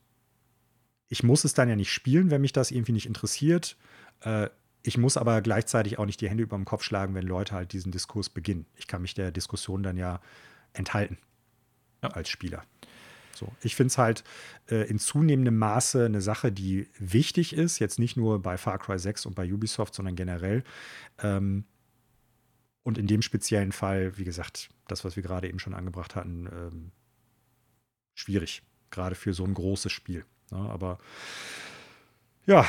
ich 1.09 1.23
muss 1.23 1.43
es 1.43 1.53
dann 1.53 1.69
ja 1.69 1.75
nicht 1.75 1.91
spielen, 1.91 2.31
wenn 2.31 2.41
mich 2.41 2.53
das 2.53 2.71
irgendwie 2.71 2.91
nicht 2.91 3.05
interessiert. 3.05 3.77
Äh, 4.21 4.49
ich 4.83 4.97
muss 4.97 5.17
aber 5.17 5.41
gleichzeitig 5.41 5.99
auch 5.99 6.05
nicht 6.05 6.21
die 6.21 6.29
Hände 6.29 6.43
über 6.43 6.55
dem 6.55 6.65
Kopf 6.65 6.83
schlagen, 6.83 7.15
wenn 7.15 7.25
Leute 7.25 7.53
halt 7.53 7.73
diesen 7.73 7.91
Diskurs 7.91 8.29
beginnen. 8.29 8.65
Ich 8.75 8.87
kann 8.87 9.01
mich 9.01 9.13
der 9.13 9.31
Diskussion 9.31 9.83
dann 9.83 9.97
ja 9.97 10.21
enthalten 10.73 11.17
ja. 12.03 12.09
als 12.09 12.29
Spieler. 12.29 12.63
So. 13.33 13.51
Ich 13.61 13.75
finde 13.75 13.87
es 13.87 13.97
halt 13.97 14.23
äh, 14.69 14.89
in 14.89 14.97
zunehmendem 14.97 15.57
Maße 15.57 16.05
eine 16.05 16.21
Sache, 16.21 16.51
die 16.51 16.87
wichtig 16.97 17.53
ist, 17.53 17.79
jetzt 17.79 17.99
nicht 17.99 18.17
nur 18.17 18.41
bei 18.41 18.57
Far 18.57 18.79
Cry 18.79 18.97
6 18.97 19.25
und 19.27 19.35
bei 19.35 19.51
Ubisoft, 19.51 19.93
sondern 19.93 20.15
generell. 20.15 20.63
Ähm, 21.21 21.65
und 22.83 22.97
in 22.97 23.05
dem 23.05 23.21
speziellen 23.21 23.73
Fall, 23.73 24.17
wie 24.17 24.23
gesagt, 24.23 24.69
das, 24.87 25.03
was 25.03 25.15
wir 25.15 25.23
gerade 25.23 25.47
eben 25.47 25.59
schon 25.59 25.73
angebracht 25.73 26.15
hatten, 26.15 26.47
ähm, 26.47 26.91
schwierig, 28.15 28.63
gerade 28.89 29.15
für 29.15 29.33
so 29.33 29.43
ein 29.43 29.53
großes 29.53 29.91
Spiel. 29.91 30.25
Ja, 30.51 30.57
ne, 30.57 30.69
aber 30.69 30.97
ja, 32.45 32.65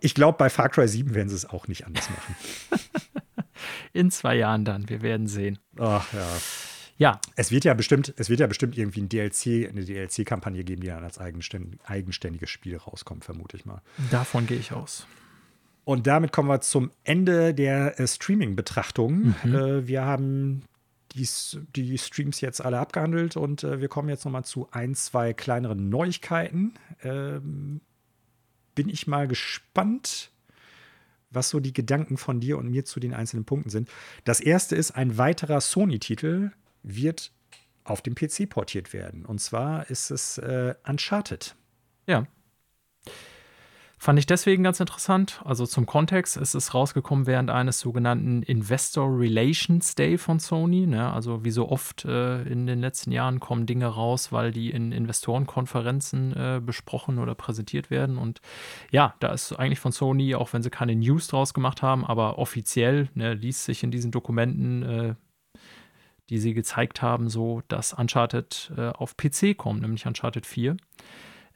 ich 0.00 0.14
glaube, 0.14 0.38
bei 0.38 0.48
Far 0.48 0.68
Cry 0.68 0.86
7 0.86 1.14
werden 1.14 1.28
sie 1.28 1.34
es 1.34 1.46
auch 1.46 1.68
nicht 1.68 1.86
anders 1.86 2.08
machen. 2.10 2.36
In 3.92 4.10
zwei 4.10 4.36
Jahren 4.36 4.64
dann, 4.64 4.88
wir 4.88 5.02
werden 5.02 5.26
sehen. 5.26 5.58
Ach 5.78 6.12
ja. 6.12 6.26
Ja. 6.98 7.20
Es 7.36 7.50
wird 7.50 7.64
ja 7.64 7.74
bestimmt, 7.74 8.12
es 8.16 8.28
wird 8.28 8.40
ja 8.40 8.46
bestimmt 8.46 8.76
irgendwie 8.76 9.00
ein 9.00 9.08
DLC, 9.08 9.68
eine 9.68 9.84
DLC-Kampagne 9.84 10.64
geben, 10.64 10.82
die 10.82 10.88
dann 10.88 11.04
als 11.04 11.18
eigenständig, 11.18 11.80
eigenständiges 11.84 12.50
Spiel 12.50 12.76
rauskommt, 12.76 13.24
vermute 13.24 13.56
ich 13.56 13.64
mal. 13.64 13.82
Davon 14.10 14.46
gehe 14.46 14.58
ich 14.58 14.72
aus. 14.72 15.06
Und 15.84 16.06
damit 16.06 16.32
kommen 16.32 16.48
wir 16.48 16.60
zum 16.60 16.90
Ende 17.04 17.54
der 17.54 17.98
äh, 17.98 18.06
Streaming-Betrachtung. 18.06 19.34
Mhm. 19.42 19.54
Äh, 19.54 19.86
wir 19.86 20.04
haben 20.04 20.62
die, 21.12 21.28
die 21.74 21.98
Streams 21.98 22.40
jetzt 22.40 22.60
alle 22.60 22.78
abgehandelt 22.78 23.36
und 23.36 23.64
äh, 23.64 23.80
wir 23.80 23.88
kommen 23.88 24.08
jetzt 24.08 24.24
noch 24.24 24.32
mal 24.32 24.44
zu 24.44 24.68
ein, 24.70 24.94
zwei 24.94 25.32
kleineren 25.32 25.88
Neuigkeiten. 25.88 26.74
Ähm, 27.02 27.80
bin 28.74 28.88
ich 28.88 29.06
mal 29.06 29.26
gespannt, 29.26 30.30
was 31.30 31.50
so 31.50 31.60
die 31.60 31.72
Gedanken 31.72 32.16
von 32.16 32.40
dir 32.40 32.58
und 32.58 32.70
mir 32.70 32.84
zu 32.84 33.00
den 33.00 33.14
einzelnen 33.14 33.44
Punkten 33.44 33.70
sind. 33.70 33.88
Das 34.24 34.40
erste 34.40 34.76
ist, 34.76 34.92
ein 34.92 35.18
weiterer 35.18 35.60
Sony-Titel 35.60 36.52
wird 36.82 37.32
auf 37.84 38.02
dem 38.02 38.14
PC 38.14 38.48
portiert 38.48 38.92
werden. 38.92 39.24
Und 39.24 39.40
zwar 39.40 39.90
ist 39.90 40.10
es 40.10 40.38
äh, 40.38 40.74
Uncharted. 40.86 41.56
Ja. 42.06 42.26
Fand 44.00 44.16
ich 44.20 44.26
deswegen 44.26 44.62
ganz 44.62 44.78
interessant. 44.78 45.40
Also 45.44 45.66
zum 45.66 45.84
Kontext, 45.84 46.36
es 46.36 46.54
ist 46.54 46.72
rausgekommen 46.72 47.26
während 47.26 47.50
eines 47.50 47.80
sogenannten 47.80 48.44
Investor 48.44 49.08
Relations 49.08 49.96
Day 49.96 50.18
von 50.18 50.38
Sony. 50.38 50.86
Ne? 50.86 51.12
Also 51.12 51.44
wie 51.44 51.50
so 51.50 51.68
oft 51.68 52.04
äh, 52.04 52.42
in 52.42 52.68
den 52.68 52.80
letzten 52.80 53.10
Jahren 53.10 53.40
kommen 53.40 53.66
Dinge 53.66 53.86
raus, 53.86 54.30
weil 54.30 54.52
die 54.52 54.70
in 54.70 54.92
Investorenkonferenzen 54.92 56.32
äh, 56.32 56.60
besprochen 56.64 57.18
oder 57.18 57.34
präsentiert 57.34 57.90
werden. 57.90 58.18
Und 58.18 58.40
ja, 58.92 59.14
da 59.18 59.32
ist 59.32 59.52
eigentlich 59.52 59.80
von 59.80 59.90
Sony, 59.90 60.36
auch 60.36 60.52
wenn 60.52 60.62
sie 60.62 60.70
keine 60.70 60.94
News 60.94 61.26
draus 61.26 61.52
gemacht 61.52 61.82
haben, 61.82 62.04
aber 62.04 62.38
offiziell 62.38 63.08
ne, 63.14 63.34
liest 63.34 63.64
sich 63.64 63.82
in 63.82 63.90
diesen 63.90 64.12
Dokumenten, 64.12 64.82
äh, 64.84 65.14
die 66.30 66.38
sie 66.38 66.54
gezeigt 66.54 67.02
haben, 67.02 67.28
so, 67.28 67.62
dass 67.66 67.94
Uncharted 67.94 68.72
äh, 68.76 68.90
auf 68.90 69.16
PC 69.16 69.56
kommt, 69.56 69.82
nämlich 69.82 70.06
Uncharted 70.06 70.46
4. 70.46 70.76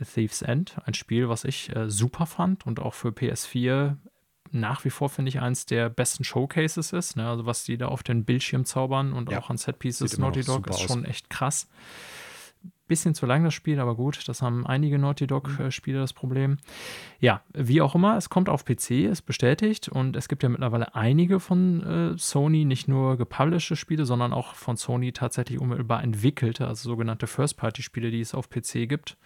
A 0.03 0.05
Thief's 0.05 0.43
End, 0.43 0.77
ein 0.85 0.95
Spiel, 0.95 1.29
was 1.29 1.45
ich 1.45 1.75
äh, 1.75 1.89
super 1.89 2.27
fand 2.27 2.67
und 2.67 2.81
auch 2.81 2.95
für 2.95 3.09
PS4 3.09 3.97
nach 4.53 4.85
wie 4.85 4.91
vor, 4.91 5.09
finde 5.09 5.31
ich, 5.31 5.41
eins 5.41 5.67
der 5.67 5.89
besten 5.89 6.25
Showcases 6.25 6.93
ist. 6.93 7.17
Ne? 7.17 7.29
Also, 7.29 7.47
was 7.47 7.65
die 7.65 7.79
da 7.79 7.89
auf 7.89 8.03
den 8.03 8.25
Bildschirm 8.25 8.65
zaubern 8.65 9.13
und 9.13 9.31
ja. 9.31 9.39
auch 9.39 9.51
an 9.51 9.57
Setpieces 9.57 10.19
Naughty 10.19 10.43
Dog 10.43 10.69
ist 10.69 10.81
schon 10.81 11.05
aus. 11.05 11.11
echt 11.11 11.31
krass. 11.31 11.69
Bisschen 12.87 13.15
zu 13.15 13.25
lang 13.25 13.43
das 13.43 13.55
Spiel, 13.55 13.81
aber 13.81 13.95
gut, 13.95 14.29
das 14.29 14.43
haben 14.43 14.67
einige 14.67 14.99
Naughty 14.99 15.27
Dog-Spiele 15.27 15.99
mhm. 15.99 16.03
das 16.03 16.13
Problem. 16.13 16.59
Ja, 17.21 17.43
wie 17.55 17.81
auch 17.81 17.95
immer, 17.95 18.19
es 18.19 18.29
kommt 18.29 18.51
auf 18.51 18.65
PC, 18.67 18.91
ist 18.91 19.23
bestätigt 19.23 19.89
und 19.89 20.15
es 20.15 20.29
gibt 20.29 20.43
ja 20.43 20.51
mittlerweile 20.51 20.95
einige 20.95 21.41
von 21.41 21.83
äh, 21.83 22.19
Sony, 22.19 22.67
nicht 22.67 22.89
nur 22.89 23.17
gepublished 23.17 23.79
Spiele, 23.79 24.05
sondern 24.05 24.35
auch 24.35 24.55
von 24.55 24.77
Sony 24.77 25.13
tatsächlich 25.13 25.59
unmittelbar 25.59 26.03
entwickelte, 26.03 26.67
also 26.69 26.91
sogenannte 26.91 27.27
First-Party-Spiele, 27.27 28.11
die 28.11 28.21
es 28.21 28.35
auf 28.35 28.51
PC 28.51 28.89
gibt 28.89 29.17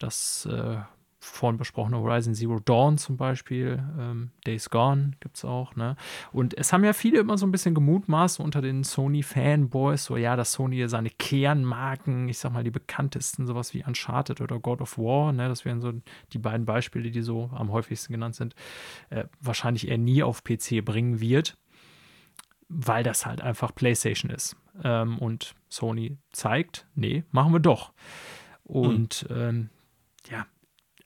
das 0.00 0.46
äh, 0.50 0.78
vorhin 1.22 1.58
besprochene 1.58 1.98
Horizon 1.98 2.34
Zero 2.34 2.60
Dawn 2.60 2.96
zum 2.96 3.18
Beispiel, 3.18 3.84
ähm, 3.98 4.30
Days 4.46 4.70
Gone 4.70 5.12
gibt 5.20 5.36
es 5.36 5.44
auch, 5.44 5.76
ne? 5.76 5.96
Und 6.32 6.56
es 6.56 6.72
haben 6.72 6.82
ja 6.82 6.94
viele 6.94 7.20
immer 7.20 7.36
so 7.36 7.46
ein 7.46 7.52
bisschen 7.52 7.74
gemutmaßt 7.74 8.40
unter 8.40 8.62
den 8.62 8.84
Sony-Fanboys, 8.84 10.04
so 10.04 10.16
ja, 10.16 10.34
dass 10.36 10.52
Sony 10.52 10.88
seine 10.88 11.10
Kernmarken, 11.10 12.28
ich 12.30 12.38
sag 12.38 12.52
mal 12.52 12.64
die 12.64 12.70
bekanntesten, 12.70 13.46
sowas 13.46 13.74
wie 13.74 13.84
Uncharted 13.84 14.40
oder 14.40 14.58
God 14.58 14.80
of 14.80 14.96
War, 14.96 15.32
ne? 15.32 15.48
Das 15.48 15.66
wären 15.66 15.82
so 15.82 15.92
die 16.32 16.38
beiden 16.38 16.64
Beispiele, 16.64 17.10
die 17.10 17.22
so 17.22 17.50
am 17.52 17.70
häufigsten 17.70 18.14
genannt 18.14 18.34
sind, 18.34 18.54
äh, 19.10 19.24
wahrscheinlich 19.40 19.88
eher 19.88 19.98
nie 19.98 20.22
auf 20.22 20.42
PC 20.42 20.82
bringen 20.82 21.20
wird, 21.20 21.58
weil 22.70 23.02
das 23.02 23.26
halt 23.26 23.42
einfach 23.42 23.74
PlayStation 23.74 24.30
ist. 24.30 24.56
Ähm, 24.82 25.18
und 25.18 25.54
Sony 25.68 26.16
zeigt, 26.32 26.86
nee, 26.94 27.24
machen 27.30 27.52
wir 27.52 27.60
doch. 27.60 27.92
Und 28.64 29.28
mhm. 29.28 29.36
ähm, 29.36 29.70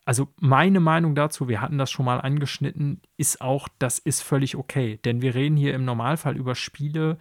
also 0.05 0.29
meine 0.39 0.81
Meinung 0.81 1.15
dazu, 1.15 1.49
wir 1.49 1.61
hatten 1.61 1.79
das 1.79 1.91
schon 1.91 2.05
mal 2.05 2.21
angeschnitten, 2.21 3.01
ist 3.17 3.41
auch, 3.41 3.69
das 3.79 3.99
ist 3.99 4.23
völlig 4.23 4.57
okay. 4.57 4.99
Denn 5.05 5.23
wir 5.23 5.35
reden 5.35 5.57
hier 5.57 5.75
im 5.75 5.85
Normalfall 5.85 6.37
über 6.37 6.55
Spiele, 6.55 7.19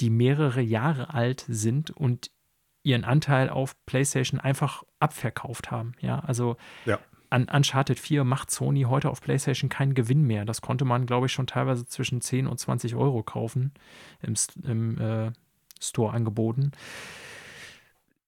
die 0.00 0.10
mehrere 0.10 0.60
Jahre 0.60 1.14
alt 1.14 1.44
sind 1.48 1.90
und 1.90 2.30
ihren 2.82 3.04
Anteil 3.04 3.48
auf 3.48 3.76
PlayStation 3.86 4.40
einfach 4.40 4.82
abverkauft 4.98 5.70
haben. 5.70 5.92
Ja, 6.00 6.18
also 6.20 6.56
ja. 6.84 6.98
An 7.30 7.48
Uncharted 7.48 7.98
4 7.98 8.24
macht 8.24 8.50
Sony 8.50 8.82
heute 8.82 9.10
auf 9.10 9.20
PlayStation 9.20 9.70
keinen 9.70 9.94
Gewinn 9.94 10.22
mehr. 10.22 10.44
Das 10.44 10.60
konnte 10.60 10.84
man, 10.84 11.06
glaube 11.06 11.26
ich, 11.26 11.32
schon 11.32 11.46
teilweise 11.46 11.86
zwischen 11.86 12.20
10 12.20 12.46
und 12.46 12.58
20 12.58 12.94
Euro 12.94 13.22
kaufen 13.22 13.72
im, 14.22 14.34
im 14.62 15.00
äh, 15.00 15.32
Store 15.80 16.12
angeboten. 16.12 16.72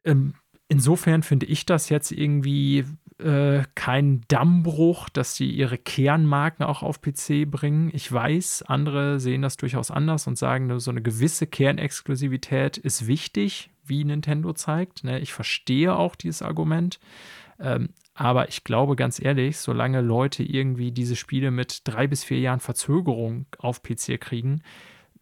Ähm, 0.05 0.35
insofern 0.69 1.23
finde 1.23 1.47
ich 1.47 1.67
das 1.67 1.89
jetzt 1.89 2.11
irgendwie 2.11 2.85
äh, 3.19 3.63
kein 3.75 4.23
Dammbruch, 4.29 5.09
dass 5.09 5.37
sie 5.37 5.51
ihre 5.51 5.79
Kernmarken 5.79 6.65
auch 6.65 6.83
auf 6.83 7.01
PC 7.01 7.51
bringen. 7.51 7.91
Ich 7.93 8.11
weiß, 8.13 8.65
andere 8.67 9.21
sehen 9.21 9.43
das 9.43 9.57
durchaus 9.57 9.91
anders 9.91 10.27
und 10.27 10.37
sagen, 10.37 10.79
so 10.81 10.91
eine 10.91 11.03
gewisse 11.03 11.47
Kernexklusivität 11.47 12.77
ist 12.77 13.07
wichtig, 13.07 13.71
wie 13.85 14.05
Nintendo 14.05 14.53
zeigt. 14.53 15.05
Ne? 15.05 15.21
Ich 15.21 15.33
verstehe 15.33 15.97
auch 15.97 16.15
dieses 16.15 16.43
Argument. 16.43 16.99
Ähm, 17.59 17.89
aber 18.15 18.49
ich 18.49 18.65
glaube 18.65 18.97
ganz 18.97 19.21
ehrlich, 19.21 19.59
solange 19.59 20.01
Leute 20.01 20.43
irgendwie 20.43 20.91
diese 20.91 21.17
Spiele 21.17 21.51
mit 21.51 21.83
drei 21.85 22.07
bis 22.07 22.25
vier 22.25 22.41
Jahren 22.41 22.61
Verzögerung 22.61 23.47
auf 23.59 23.83
PC 23.83 24.21
kriegen, 24.21 24.63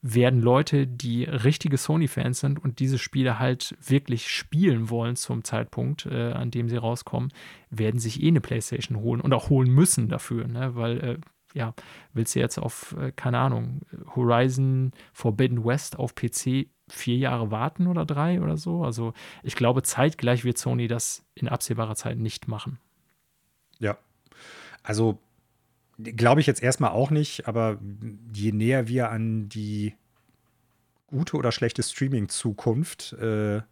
werden 0.06 0.42
Leute, 0.42 0.86
die 0.86 1.24
richtige 1.24 1.78
Sony-Fans 1.78 2.38
sind 2.38 2.62
und 2.62 2.78
diese 2.78 2.98
Spiele 2.98 3.38
halt 3.38 3.74
wirklich 3.80 4.28
spielen 4.28 4.90
wollen 4.90 5.16
zum 5.16 5.44
Zeitpunkt, 5.44 6.04
äh, 6.04 6.32
an 6.32 6.50
dem 6.50 6.68
sie 6.68 6.76
rauskommen, 6.76 7.32
werden 7.70 7.98
sich 7.98 8.22
eh 8.22 8.28
eine 8.28 8.42
PlayStation 8.42 9.00
holen 9.00 9.22
und 9.22 9.32
auch 9.32 9.48
holen 9.48 9.70
müssen 9.70 10.10
dafür, 10.10 10.46
ne? 10.46 10.76
weil 10.76 11.00
äh, 11.00 11.18
ja, 11.54 11.72
willst 12.12 12.34
du 12.34 12.40
jetzt 12.40 12.58
auf, 12.58 12.94
äh, 13.00 13.12
keine 13.12 13.38
Ahnung, 13.38 13.80
Horizon 14.14 14.92
Forbidden 15.14 15.64
West 15.64 15.98
auf 15.98 16.14
PC 16.14 16.66
vier 16.86 17.16
Jahre 17.16 17.50
warten 17.50 17.86
oder 17.86 18.04
drei 18.04 18.42
oder 18.42 18.58
so? 18.58 18.84
Also 18.84 19.14
ich 19.42 19.56
glaube, 19.56 19.82
zeitgleich 19.82 20.44
wird 20.44 20.58
Sony 20.58 20.86
das 20.86 21.24
in 21.34 21.48
absehbarer 21.48 21.94
Zeit 21.94 22.18
nicht 22.18 22.46
machen. 22.46 22.78
Ja, 23.78 23.96
also 24.82 25.18
Glaube 25.98 26.40
ich 26.40 26.46
jetzt 26.46 26.62
erstmal 26.62 26.90
auch 26.90 27.10
nicht, 27.10 27.46
aber 27.46 27.78
je 28.32 28.52
näher 28.52 28.88
wir 28.88 29.10
an 29.10 29.48
die 29.48 29.94
gute 31.06 31.36
oder 31.36 31.52
schlechte 31.52 31.82
Streaming-Zukunft 31.82 33.12
äh, 33.14 33.62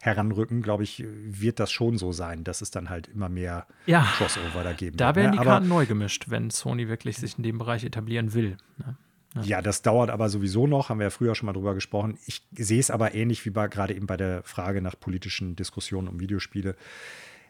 heranrücken, 0.00 0.60
glaube 0.60 0.82
ich, 0.82 1.02
wird 1.06 1.58
das 1.58 1.72
schon 1.72 1.96
so 1.96 2.12
sein, 2.12 2.44
dass 2.44 2.60
es 2.60 2.70
dann 2.70 2.90
halt 2.90 3.08
immer 3.08 3.30
mehr 3.30 3.66
ja, 3.86 4.06
Crossover 4.16 4.62
da 4.62 4.72
geben 4.74 4.96
da 4.98 5.06
wird. 5.06 5.16
Da 5.16 5.20
werden 5.20 5.30
ne? 5.30 5.38
die 5.38 5.44
Karten 5.44 5.68
neu 5.68 5.86
gemischt, 5.86 6.26
wenn 6.28 6.50
Sony 6.50 6.88
wirklich 6.88 7.16
sich 7.16 7.38
in 7.38 7.42
dem 7.42 7.58
Bereich 7.58 7.84
etablieren 7.84 8.34
will. 8.34 8.58
Ne? 8.76 8.96
Ja. 9.36 9.42
ja. 9.42 9.62
das 9.62 9.80
dauert 9.80 10.10
aber 10.10 10.28
sowieso 10.28 10.66
noch, 10.66 10.90
haben 10.90 10.98
wir 10.98 11.06
ja 11.06 11.10
früher 11.10 11.34
schon 11.34 11.46
mal 11.46 11.54
drüber 11.54 11.74
gesprochen. 11.74 12.18
Ich 12.26 12.46
sehe 12.52 12.80
es 12.80 12.90
aber 12.90 13.14
ähnlich 13.14 13.46
wie 13.46 13.52
gerade 13.52 13.94
eben 13.94 14.06
bei 14.06 14.18
der 14.18 14.42
Frage 14.42 14.82
nach 14.82 14.98
politischen 15.00 15.56
Diskussionen 15.56 16.08
um 16.08 16.20
Videospiele. 16.20 16.76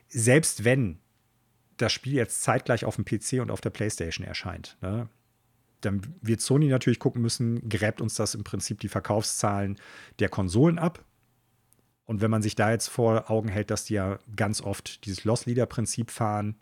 Selbst 0.09 0.65
wenn 0.65 1.01
das 1.77 1.93
Spiel 1.93 2.15
jetzt 2.15 2.43
zeitgleich 2.43 2.85
auf 2.85 2.97
dem 2.97 3.05
PC 3.05 3.41
und 3.41 3.51
auf 3.51 3.61
der 3.61 3.71
PlayStation 3.71 4.27
erscheint, 4.27 4.77
ne, 4.81 5.09
dann 5.85 6.03
wird 6.23 6.41
Sony 6.41 6.69
natürlich 6.69 6.99
gucken 6.99 7.23
müssen, 7.23 7.69
gräbt 7.69 8.01
uns 8.01 8.15
das 8.15 8.35
im 8.35 8.45
Prinzip 8.45 8.81
die 8.81 8.89
Verkaufszahlen 8.89 9.79
der 10.19 10.29
Konsolen 10.29 10.79
ab. 10.79 11.05
Und 12.07 12.21
wenn 12.21 12.31
man 12.31 12.43
sich 12.43 12.55
da 12.55 12.71
jetzt 12.71 12.89
vor 12.89 13.31
Augen 13.31 13.49
hält, 13.49 13.71
dass 13.71 13.85
die 13.85 13.95
ja 13.95 14.19
ganz 14.37 14.61
oft 14.61 15.05
dieses 15.05 15.25
Loss-Leader-Prinzip 15.25 16.11
fahren, 16.11 16.57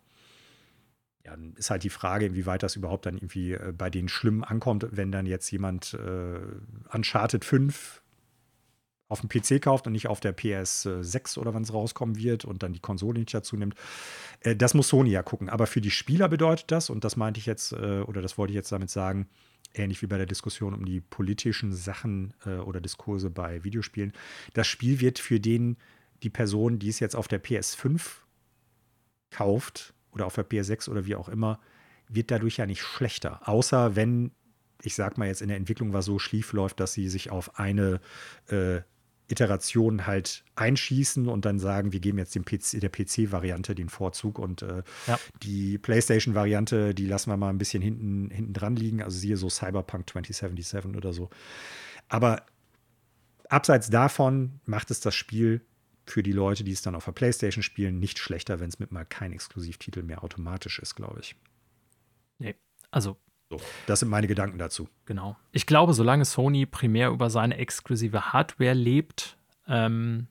ja, 1.24 1.32
dann 1.32 1.54
ist 1.54 1.70
halt 1.70 1.84
die 1.84 1.90
Frage, 1.90 2.26
inwieweit 2.26 2.62
das 2.62 2.76
überhaupt 2.76 3.06
dann 3.06 3.14
irgendwie 3.16 3.52
äh, 3.52 3.72
bei 3.76 3.90
denen 3.90 4.08
schlimm 4.08 4.42
ankommt, 4.42 4.86
wenn 4.90 5.12
dann 5.12 5.26
jetzt 5.26 5.50
jemand 5.50 5.94
äh, 5.94 6.40
Uncharted 6.92 7.44
5 7.44 8.02
auf 9.12 9.20
dem 9.20 9.28
PC 9.28 9.62
kauft 9.62 9.86
und 9.86 9.92
nicht 9.92 10.08
auf 10.08 10.20
der 10.20 10.36
PS6 10.36 11.38
oder 11.38 11.54
wann 11.54 11.62
es 11.62 11.72
rauskommen 11.72 12.16
wird 12.16 12.44
und 12.44 12.62
dann 12.62 12.72
die 12.72 12.80
Konsole 12.80 13.20
nicht 13.20 13.34
dazu 13.34 13.56
nimmt. 13.56 13.74
Äh, 14.40 14.56
das 14.56 14.74
muss 14.74 14.88
Sony 14.88 15.10
ja 15.10 15.22
gucken. 15.22 15.48
Aber 15.48 15.66
für 15.66 15.80
die 15.80 15.90
Spieler 15.90 16.28
bedeutet 16.28 16.70
das, 16.70 16.90
und 16.90 17.04
das 17.04 17.16
meinte 17.16 17.38
ich 17.38 17.46
jetzt, 17.46 17.72
äh, 17.72 18.00
oder 18.00 18.22
das 18.22 18.38
wollte 18.38 18.52
ich 18.52 18.56
jetzt 18.56 18.72
damit 18.72 18.90
sagen, 18.90 19.28
ähnlich 19.74 20.02
wie 20.02 20.06
bei 20.06 20.16
der 20.16 20.26
Diskussion 20.26 20.74
um 20.74 20.84
die 20.84 21.00
politischen 21.00 21.72
Sachen 21.72 22.34
äh, 22.44 22.56
oder 22.56 22.80
Diskurse 22.80 23.30
bei 23.30 23.62
Videospielen, 23.64 24.12
das 24.54 24.66
Spiel 24.66 25.00
wird 25.00 25.18
für 25.18 25.40
den, 25.40 25.76
die 26.22 26.30
Person, 26.30 26.78
die 26.78 26.88
es 26.88 26.98
jetzt 26.98 27.14
auf 27.14 27.28
der 27.28 27.42
PS5 27.42 28.00
kauft 29.30 29.94
oder 30.12 30.26
auf 30.26 30.34
der 30.34 30.48
PS6 30.48 30.88
oder 30.88 31.06
wie 31.06 31.16
auch 31.16 31.28
immer, 31.28 31.60
wird 32.08 32.30
dadurch 32.30 32.58
ja 32.58 32.66
nicht 32.66 32.82
schlechter. 32.82 33.48
Außer 33.48 33.96
wenn 33.96 34.32
ich 34.82 34.94
sag 34.94 35.16
mal 35.16 35.28
jetzt 35.28 35.42
in 35.42 35.48
der 35.48 35.56
Entwicklung 35.56 35.92
was 35.92 36.04
so 36.04 36.18
schief 36.18 36.52
läuft, 36.52 36.80
dass 36.80 36.92
sie 36.92 37.08
sich 37.08 37.30
auf 37.30 37.58
eine 37.58 38.00
äh, 38.48 38.80
Iteration 39.32 40.06
halt 40.06 40.44
einschießen 40.54 41.26
und 41.26 41.44
dann 41.44 41.58
sagen, 41.58 41.92
wir 41.92 42.00
geben 42.00 42.18
jetzt 42.18 42.34
dem 42.34 42.44
PC, 42.44 42.80
der 42.80 42.90
PC-Variante 42.90 43.74
den 43.74 43.88
Vorzug 43.88 44.38
und 44.38 44.62
äh, 44.62 44.82
ja. 45.06 45.18
die 45.42 45.78
PlayStation-Variante, 45.78 46.94
die 46.94 47.06
lassen 47.06 47.30
wir 47.30 47.36
mal 47.36 47.48
ein 47.48 47.58
bisschen 47.58 47.82
hinten, 47.82 48.30
hinten 48.30 48.52
dran 48.52 48.76
liegen. 48.76 49.02
Also 49.02 49.18
siehe 49.18 49.36
so 49.36 49.48
Cyberpunk 49.48 50.08
2077 50.10 50.94
oder 50.94 51.12
so. 51.12 51.30
Aber 52.08 52.44
abseits 53.48 53.90
davon 53.90 54.60
macht 54.66 54.90
es 54.90 55.00
das 55.00 55.14
Spiel 55.14 55.62
für 56.06 56.22
die 56.22 56.32
Leute, 56.32 56.62
die 56.62 56.72
es 56.72 56.82
dann 56.82 56.94
auf 56.94 57.06
der 57.06 57.12
PlayStation 57.12 57.62
spielen, 57.62 57.98
nicht 57.98 58.18
schlechter, 58.18 58.60
wenn 58.60 58.68
es 58.68 58.78
mit 58.78 58.92
mal 58.92 59.04
kein 59.04 59.32
Exklusivtitel 59.32 60.02
mehr 60.02 60.22
automatisch 60.22 60.78
ist, 60.78 60.94
glaube 60.94 61.20
ich. 61.20 61.36
Nee, 62.38 62.54
also 62.90 63.16
so, 63.52 63.60
das 63.86 64.00
sind 64.00 64.08
meine 64.08 64.26
Gedanken 64.26 64.58
dazu. 64.58 64.88
Genau. 65.04 65.36
Ich 65.52 65.66
glaube, 65.66 65.92
solange 65.92 66.24
Sony 66.24 66.64
primär 66.64 67.10
über 67.10 67.28
seine 67.28 67.58
exklusive 67.58 68.32
Hardware 68.32 68.72
lebt, 68.72 69.36
ähm, 69.68 70.28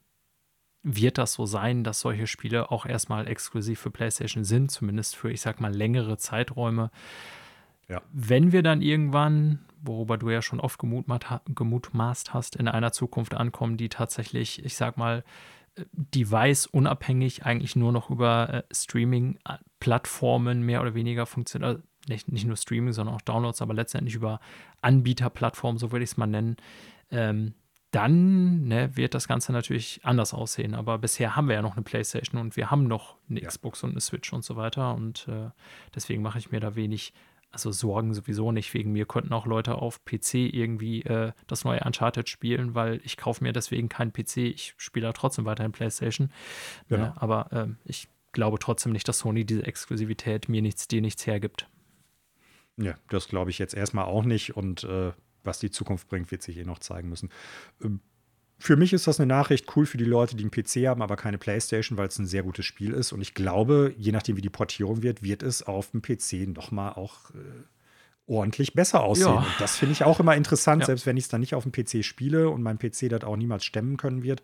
wird 0.84 1.20
das 1.20 1.34
so 1.34 1.46
sein, 1.46 1.84
dass 1.84 2.00
solche 2.00 2.26
Spiele 2.26 2.72
auch 2.72 2.88
erstmal 2.88 3.28
exklusiv 3.28 3.80
für 3.80 3.92
PlayStation 3.92 4.44
sind, 4.44 4.72
zumindest 4.72 5.16
für, 5.16 5.32
ich 5.32 5.42
sag 5.42 5.62
mal, 5.62 5.72
längere 5.72 6.18
Zeiträume. 6.18 6.90
Ja. 7.88 8.02
Wenn 8.12 8.52
wir 8.52 8.64
dann 8.64 8.82
irgendwann, 8.82 9.60
worüber 9.84 10.18
du 10.18 10.30
ja 10.32 10.42
schon 10.42 10.60
oft 10.60 10.80
gemutmaßt 10.80 12.34
hast, 12.34 12.56
in 12.56 12.68
einer 12.68 12.92
Zukunft 12.92 13.36
ankommen, 13.36 13.78
die 13.78 13.90
tatsächlich, 13.90 14.66
ich 14.66 14.76
sag 14.76 14.98
mal, 14.98 15.24
device-unabhängig 15.94 17.46
eigentlich 17.46 17.76
nur 17.76 17.92
noch 17.92 18.10
über 18.10 18.50
äh, 18.54 18.64
Streaming-Plattformen 18.74 20.64
mehr 20.64 20.82
oder 20.82 20.96
weniger 20.96 21.26
funktioniert, 21.26 21.84
nicht, 22.08 22.32
nicht 22.32 22.46
nur 22.46 22.58
Streaming, 22.58 22.94
sondern 22.94 23.16
auch 23.16 23.22
Downloads, 23.22 23.62
aber 23.62 23.74
letztendlich 23.74 24.16
über 24.16 24.40
Anbieterplattformen, 24.82 25.78
so 25.78 25.92
würde 25.92 26.04
ich 26.04 26.12
es 26.12 26.18
mal 26.18 26.28
nennen, 26.28 26.58
ähm, 27.12 27.54
dann 27.92 28.68
ne, 28.68 28.96
wird 28.96 29.14
das 29.14 29.28
Ganze 29.28 29.52
natürlich 29.52 30.00
anders 30.04 30.34
aussehen. 30.34 30.76
Aber 30.76 30.98
bisher 30.98 31.36
haben 31.36 31.50
wir 31.50 31.56
ja 31.56 31.62
noch 31.62 31.76
eine 31.76 31.84
PlayStation 31.84 32.40
und 32.40 32.56
wir 32.56 32.72
haben 32.72 32.88
noch 32.88 33.18
eine 33.30 33.42
ja. 33.42 33.50
Xbox 33.50 33.84
und 33.84 33.92
eine 33.92 34.00
Switch 34.00 34.32
und 34.32 34.46
so 34.46 34.56
weiter. 34.56 34.96
Und 34.96 35.28
äh, 35.28 35.50
deswegen 35.94 36.22
mache 36.22 36.40
ich 36.40 36.52
mir 36.52 36.62
da 36.62 36.76
wenig, 36.76 37.14
also 37.52 37.70
Sorgen 37.72 38.14
sowieso 38.14 38.54
nicht. 38.54 38.74
Wegen 38.74 38.94
mir 38.94 39.06
könnten 39.06 39.34
auch 39.34 39.46
Leute 39.46 39.76
auf 39.76 40.06
PC 40.06 40.36
irgendwie 40.36 41.02
äh, 41.02 41.34
das 41.48 41.66
neue 41.66 41.82
Uncharted 41.82 42.30
spielen, 42.30 42.76
weil 42.76 43.02
ich 43.04 43.18
kaufe 43.18 43.44
mir 43.44 43.52
deswegen 43.52 43.90
keinen 43.90 44.14
PC. 44.14 44.38
Ich 44.38 44.74
spiele 44.78 45.08
da 45.08 45.14
trotzdem 45.14 45.44
weiterhin 45.44 45.74
PlayStation. 45.74 46.32
Genau. 46.88 47.08
Ne, 47.08 47.14
aber 47.18 47.52
äh, 47.52 47.68
ich 47.84 48.08
glaube 48.32 48.58
trotzdem 48.60 48.94
nicht, 48.94 49.08
dass 49.10 49.20
Sony 49.20 49.44
diese 49.44 49.66
Exklusivität 49.66 50.48
mir 50.48 50.62
nichts, 50.62 50.88
dir 50.88 51.02
nichts 51.02 51.28
hergibt. 51.28 51.68
Ja, 52.78 52.96
das 53.10 53.28
glaube 53.28 53.52
ich 53.52 53.60
jetzt 53.60 53.74
erstmal 53.74 54.06
auch 54.06 54.24
nicht. 54.24 54.56
Und 54.56 54.84
äh, 54.84 55.12
was 55.44 55.60
die 55.60 55.72
Zukunft 55.72 56.08
bringt, 56.08 56.32
wird 56.32 56.42
sich 56.42 56.58
eh 56.58 56.64
noch 56.64 56.80
zeigen 56.80 57.10
müssen. 57.10 57.30
Ähm, 57.84 58.00
für 58.60 58.76
mich 58.76 58.94
ist 58.94 59.08
das 59.08 59.20
eine 59.20 59.26
Nachricht 59.26 59.76
cool 59.76 59.88
für 59.88 59.98
die 59.98 60.06
Leute, 60.06 60.36
die 60.36 60.44
einen 60.44 60.52
PC 60.52 60.88
haben, 60.88 61.02
aber 61.02 61.16
keine 61.16 61.40
Playstation, 61.40 61.98
weil 61.98 62.08
es 62.10 62.20
ein 62.20 62.28
sehr 62.28 62.44
gutes 62.44 62.66
Spiel 62.66 62.94
ist. 62.94 63.12
Und 63.12 63.22
ich 63.22 63.34
glaube, 63.34 63.96
je 63.98 64.12
nachdem, 64.12 64.38
wie 64.38 64.42
die 64.42 64.52
Portierung 64.52 65.02
wird, 65.02 65.24
wird 65.24 65.42
es 65.42 65.64
auf 65.64 65.90
dem 65.92 66.04
PC 66.04 66.48
nochmal 66.48 66.94
auch 66.94 67.32
äh, 67.32 67.64
ordentlich 68.32 68.74
besser 68.74 69.04
aussehen. 69.04 69.28
Ja. 69.28 69.46
Das 69.60 69.78
finde 69.78 69.94
ich 69.94 70.04
auch 70.04 70.20
immer 70.20 70.36
interessant, 70.36 70.82
ja. 70.82 70.86
selbst 70.88 71.06
wenn 71.06 71.18
ich 71.18 71.26
es 71.26 71.30
dann 71.30 71.42
nicht 71.42 71.54
auf 71.54 71.64
dem 71.64 71.72
PC 71.72 72.04
spiele 72.04 72.50
und 72.50 72.64
mein 72.64 72.80
PC 72.80 73.10
das 73.10 73.24
auch 73.24 73.36
niemals 73.36 73.66
stemmen 73.66 73.98
können 73.98 74.24
wird. 74.24 74.42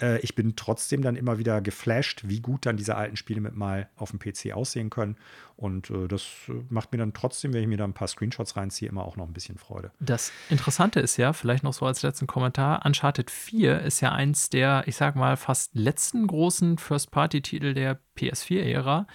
Äh, 0.00 0.18
ich 0.20 0.34
bin 0.34 0.56
trotzdem 0.56 1.02
dann 1.02 1.16
immer 1.16 1.38
wieder 1.38 1.60
geflasht, 1.60 2.22
wie 2.24 2.40
gut 2.40 2.66
dann 2.66 2.76
diese 2.76 2.96
alten 2.96 3.16
Spiele 3.16 3.40
mit 3.40 3.54
mal 3.54 3.88
auf 3.96 4.10
dem 4.10 4.18
PC 4.18 4.52
aussehen 4.54 4.90
können. 4.90 5.16
Und 5.56 5.90
äh, 5.90 6.08
das 6.08 6.26
äh, 6.48 6.52
macht 6.70 6.92
mir 6.92 6.98
dann 6.98 7.12
trotzdem, 7.12 7.52
wenn 7.52 7.62
ich 7.62 7.68
mir 7.68 7.76
da 7.76 7.84
ein 7.84 7.92
paar 7.92 8.08
Screenshots 8.08 8.56
reinziehe, 8.56 8.88
immer 8.88 9.04
auch 9.04 9.16
noch 9.16 9.26
ein 9.26 9.34
bisschen 9.34 9.58
Freude. 9.58 9.92
Das 10.00 10.32
Interessante 10.48 11.00
ist 11.00 11.18
ja, 11.18 11.32
vielleicht 11.32 11.62
noch 11.62 11.74
so 11.74 11.84
als 11.86 12.02
letzten 12.02 12.26
Kommentar, 12.26 12.84
Uncharted 12.86 13.30
4 13.30 13.80
ist 13.80 14.00
ja 14.00 14.12
eins 14.12 14.48
der, 14.48 14.84
ich 14.86 14.96
sag 14.96 15.16
mal, 15.16 15.36
fast 15.36 15.74
letzten 15.74 16.26
großen 16.26 16.78
First-Party-Titel 16.78 17.74
der 17.74 17.98
PS4-Ära 18.16 19.06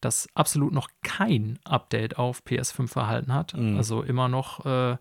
das 0.00 0.28
absolut 0.34 0.72
noch 0.72 0.88
kein 1.02 1.58
Update 1.64 2.18
auf 2.18 2.42
PS5 2.44 2.96
erhalten 2.96 3.34
hat. 3.34 3.54
Mhm. 3.54 3.76
Also 3.76 4.02
immer 4.02 4.28
noch 4.28 4.64
äh, 4.64 4.96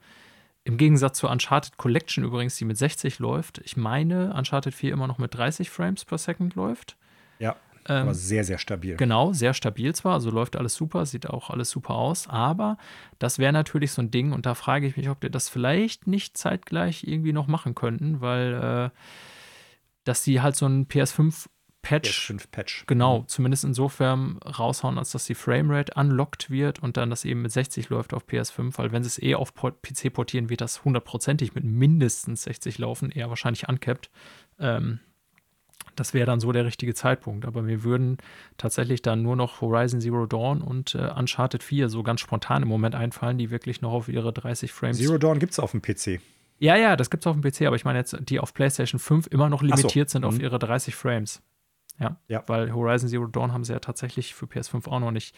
im 0.63 0.77
Gegensatz 0.77 1.17
zur 1.17 1.31
Uncharted 1.31 1.77
Collection 1.77 2.23
übrigens, 2.23 2.57
die 2.57 2.65
mit 2.65 2.77
60 2.77 3.19
läuft. 3.19 3.59
Ich 3.65 3.77
meine, 3.77 4.33
Uncharted 4.33 4.73
4 4.73 4.93
immer 4.93 5.07
noch 5.07 5.17
mit 5.17 5.33
30 5.33 5.69
Frames 5.69 6.05
per 6.05 6.17
Second 6.17 6.55
läuft. 6.55 6.97
Ja. 7.39 7.55
Ähm, 7.87 8.03
aber 8.03 8.13
sehr, 8.13 8.43
sehr 8.43 8.57
stabil. 8.57 8.97
Genau, 8.97 9.33
sehr 9.33 9.53
stabil 9.53 9.95
zwar, 9.95 10.13
also 10.13 10.29
läuft 10.29 10.55
alles 10.55 10.75
super, 10.75 11.05
sieht 11.05 11.29
auch 11.29 11.49
alles 11.49 11.69
super 11.69 11.95
aus, 11.95 12.27
aber 12.27 12.77
das 13.17 13.39
wäre 13.39 13.53
natürlich 13.53 13.93
so 13.93 14.01
ein 14.01 14.11
Ding 14.11 14.33
und 14.33 14.45
da 14.45 14.53
frage 14.53 14.85
ich 14.85 14.97
mich, 14.97 15.09
ob 15.09 15.23
wir 15.23 15.29
das 15.29 15.49
vielleicht 15.49 16.05
nicht 16.05 16.37
zeitgleich 16.37 17.05
irgendwie 17.05 17.33
noch 17.33 17.47
machen 17.47 17.75
könnten, 17.75 18.21
weil 18.21 18.91
äh, 18.93 18.97
dass 20.03 20.23
die 20.23 20.41
halt 20.41 20.55
so 20.55 20.65
ein 20.65 20.87
PS5 20.87 21.47
Patch, 21.81 22.33
Patch. 22.51 22.83
Genau, 22.87 23.19
mhm. 23.19 23.27
zumindest 23.27 23.63
insofern 23.63 24.37
raushauen, 24.39 24.97
als 24.97 25.11
dass 25.11 25.25
die 25.25 25.35
Framerate 25.35 25.93
unlocked 25.95 26.49
wird 26.49 26.79
und 26.79 26.97
dann 26.97 27.09
das 27.09 27.25
eben 27.25 27.41
mit 27.41 27.51
60 27.51 27.89
läuft 27.89 28.13
auf 28.13 28.27
PS5, 28.27 28.77
weil 28.77 28.91
wenn 28.91 29.03
sie 29.03 29.07
es 29.07 29.21
eh 29.21 29.35
auf 29.35 29.53
PC 29.53 30.11
portieren, 30.13 30.49
wird 30.49 30.61
das 30.61 30.83
hundertprozentig 30.83 31.55
mit 31.55 31.63
mindestens 31.63 32.43
60 32.43 32.77
laufen, 32.79 33.11
eher 33.11 33.29
wahrscheinlich 33.29 33.69
uncapped. 33.69 34.09
Ähm, 34.59 34.99
das 35.95 36.13
wäre 36.13 36.25
dann 36.25 36.39
so 36.39 36.51
der 36.51 36.65
richtige 36.65 36.93
Zeitpunkt. 36.93 37.45
Aber 37.45 37.61
mir 37.61 37.83
würden 37.83 38.17
tatsächlich 38.57 39.01
dann 39.01 39.21
nur 39.21 39.35
noch 39.35 39.61
Horizon 39.61 40.01
Zero 40.01 40.25
Dawn 40.25 40.61
und 40.61 40.95
äh, 40.95 41.11
Uncharted 41.15 41.63
4 41.63 41.89
so 41.89 42.03
ganz 42.03 42.21
spontan 42.21 42.63
im 42.63 42.69
Moment 42.69 42.95
einfallen, 42.95 43.37
die 43.37 43.49
wirklich 43.49 43.81
noch 43.81 43.91
auf 43.91 44.07
ihre 44.07 44.31
30 44.31 44.71
Frames. 44.71 44.97
Zero 44.97 45.17
Dawn 45.17 45.39
gibt 45.39 45.53
es 45.53 45.59
auf 45.59 45.71
dem 45.71 45.81
PC. 45.81 46.21
Ja, 46.59 46.75
ja, 46.75 46.95
das 46.95 47.09
gibt 47.09 47.23
es 47.23 47.27
auf 47.27 47.39
dem 47.39 47.41
PC, 47.41 47.63
aber 47.63 47.75
ich 47.75 47.85
meine 47.85 47.99
jetzt, 47.99 48.17
die 48.21 48.39
auf 48.39 48.53
PlayStation 48.53 48.99
5 48.99 49.27
immer 49.27 49.49
noch 49.49 49.61
limitiert 49.61 50.09
so. 50.09 50.13
sind 50.13 50.21
mhm. 50.23 50.27
auf 50.27 50.39
ihre 50.39 50.59
30 50.59 50.93
Frames. 50.93 51.41
Ja, 51.99 52.17
ja, 52.29 52.43
weil 52.47 52.73
Horizon 52.73 53.09
Zero 53.09 53.27
Dawn 53.27 53.51
haben 53.51 53.65
sie 53.65 53.73
ja 53.73 53.79
tatsächlich 53.79 54.33
für 54.33 54.45
PS5 54.45 54.87
auch 54.87 55.01
noch 55.01 55.11
nicht 55.11 55.35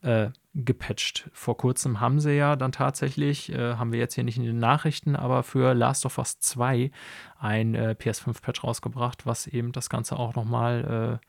äh, 0.00 0.30
gepatcht. 0.54 1.28
Vor 1.34 1.58
kurzem 1.58 2.00
haben 2.00 2.18
sie 2.18 2.32
ja 2.32 2.56
dann 2.56 2.72
tatsächlich, 2.72 3.52
äh, 3.52 3.74
haben 3.74 3.92
wir 3.92 3.98
jetzt 3.98 4.14
hier 4.14 4.24
nicht 4.24 4.38
in 4.38 4.44
den 4.44 4.58
Nachrichten, 4.58 5.16
aber 5.16 5.42
für 5.42 5.74
Last 5.74 6.06
of 6.06 6.16
Us 6.16 6.38
2 6.40 6.90
ein 7.38 7.74
äh, 7.74 7.94
PS5-Patch 7.98 8.64
rausgebracht, 8.64 9.26
was 9.26 9.46
eben 9.46 9.72
das 9.72 9.90
Ganze 9.90 10.18
auch 10.18 10.34
nochmal 10.34 11.20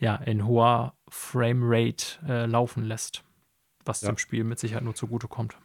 äh, 0.00 0.04
ja, 0.04 0.14
in 0.14 0.46
hoher 0.46 0.94
Framerate 1.08 2.20
äh, 2.28 2.46
laufen 2.46 2.84
lässt, 2.84 3.24
was 3.84 4.02
ja. 4.02 4.12
dem 4.12 4.18
Spiel 4.18 4.44
mit 4.44 4.60
Sicherheit 4.60 4.84
nur 4.84 4.94
zugutekommt. 4.94 5.58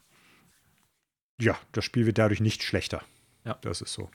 Ja, 1.40 1.56
das 1.74 1.86
Spiel 1.86 2.08
wird 2.08 2.18
dadurch 2.18 2.40
nicht 2.40 2.64
schlechter. 2.64 3.04
Ja. 3.46 3.56
Das 3.62 3.82
ist 3.82 3.94
so. 3.94 4.10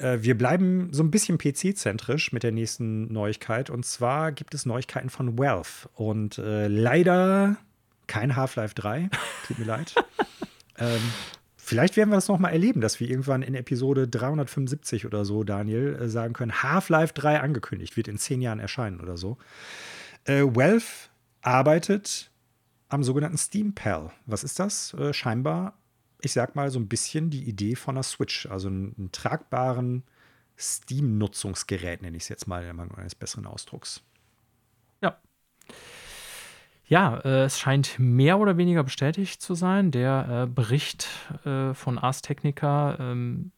Äh, 0.00 0.22
wir 0.22 0.36
bleiben 0.36 0.88
so 0.92 1.02
ein 1.02 1.10
bisschen 1.10 1.38
PC-zentrisch 1.38 2.32
mit 2.32 2.42
der 2.42 2.52
nächsten 2.52 3.12
Neuigkeit. 3.12 3.70
Und 3.70 3.84
zwar 3.84 4.32
gibt 4.32 4.54
es 4.54 4.66
Neuigkeiten 4.66 5.10
von 5.10 5.38
Valve. 5.38 5.88
Und 5.94 6.38
äh, 6.38 6.68
leider 6.68 7.56
kein 8.06 8.36
Half-Life 8.36 8.74
3. 8.74 9.10
Tut 9.46 9.58
mir 9.58 9.64
leid. 9.64 9.94
ähm, 10.78 11.00
vielleicht 11.56 11.96
werden 11.96 12.10
wir 12.10 12.16
das 12.16 12.28
noch 12.28 12.38
mal 12.38 12.50
erleben, 12.50 12.80
dass 12.80 13.00
wir 13.00 13.08
irgendwann 13.08 13.42
in 13.42 13.54
Episode 13.54 14.08
375 14.08 15.06
oder 15.06 15.24
so, 15.24 15.44
Daniel, 15.44 15.96
äh, 16.00 16.08
sagen 16.08 16.32
können: 16.32 16.62
Half-Life 16.62 17.14
3 17.14 17.40
angekündigt, 17.40 17.96
wird 17.96 18.08
in 18.08 18.18
zehn 18.18 18.40
Jahren 18.40 18.60
erscheinen 18.60 19.00
oder 19.00 19.16
so. 19.16 19.38
Äh, 20.24 20.42
Valve 20.42 21.08
arbeitet 21.42 22.30
am 22.88 23.04
sogenannten 23.04 23.38
Steam 23.38 23.74
Pal. 23.74 24.10
Was 24.26 24.44
ist 24.44 24.58
das? 24.58 24.94
Äh, 24.94 25.12
scheinbar 25.12 25.79
ich 26.22 26.32
sag 26.32 26.56
mal, 26.56 26.70
so 26.70 26.78
ein 26.78 26.88
bisschen 26.88 27.30
die 27.30 27.44
Idee 27.44 27.74
von 27.74 27.96
einer 27.96 28.02
Switch, 28.02 28.46
also 28.46 28.68
einen, 28.68 28.94
einen 28.98 29.12
tragbaren 29.12 30.04
Steam-Nutzungsgerät, 30.58 32.02
nenne 32.02 32.16
ich 32.16 32.24
es 32.24 32.28
jetzt 32.28 32.46
mal, 32.46 32.64
in 32.64 32.76
Mangel 32.76 32.98
eines 32.98 33.14
besseren 33.14 33.46
Ausdrucks. 33.46 34.02
Ja. 35.00 35.18
Ja, 36.86 37.18
äh, 37.18 37.44
es 37.44 37.58
scheint 37.58 37.98
mehr 37.98 38.38
oder 38.38 38.56
weniger 38.56 38.82
bestätigt 38.82 39.40
zu 39.40 39.54
sein. 39.54 39.90
Der 39.90 40.44
äh, 40.44 40.46
Bericht 40.46 41.08
äh, 41.44 41.72
von 41.72 41.98
Ars 41.98 42.20
Technica 42.20 42.96
ähm, 42.98 43.52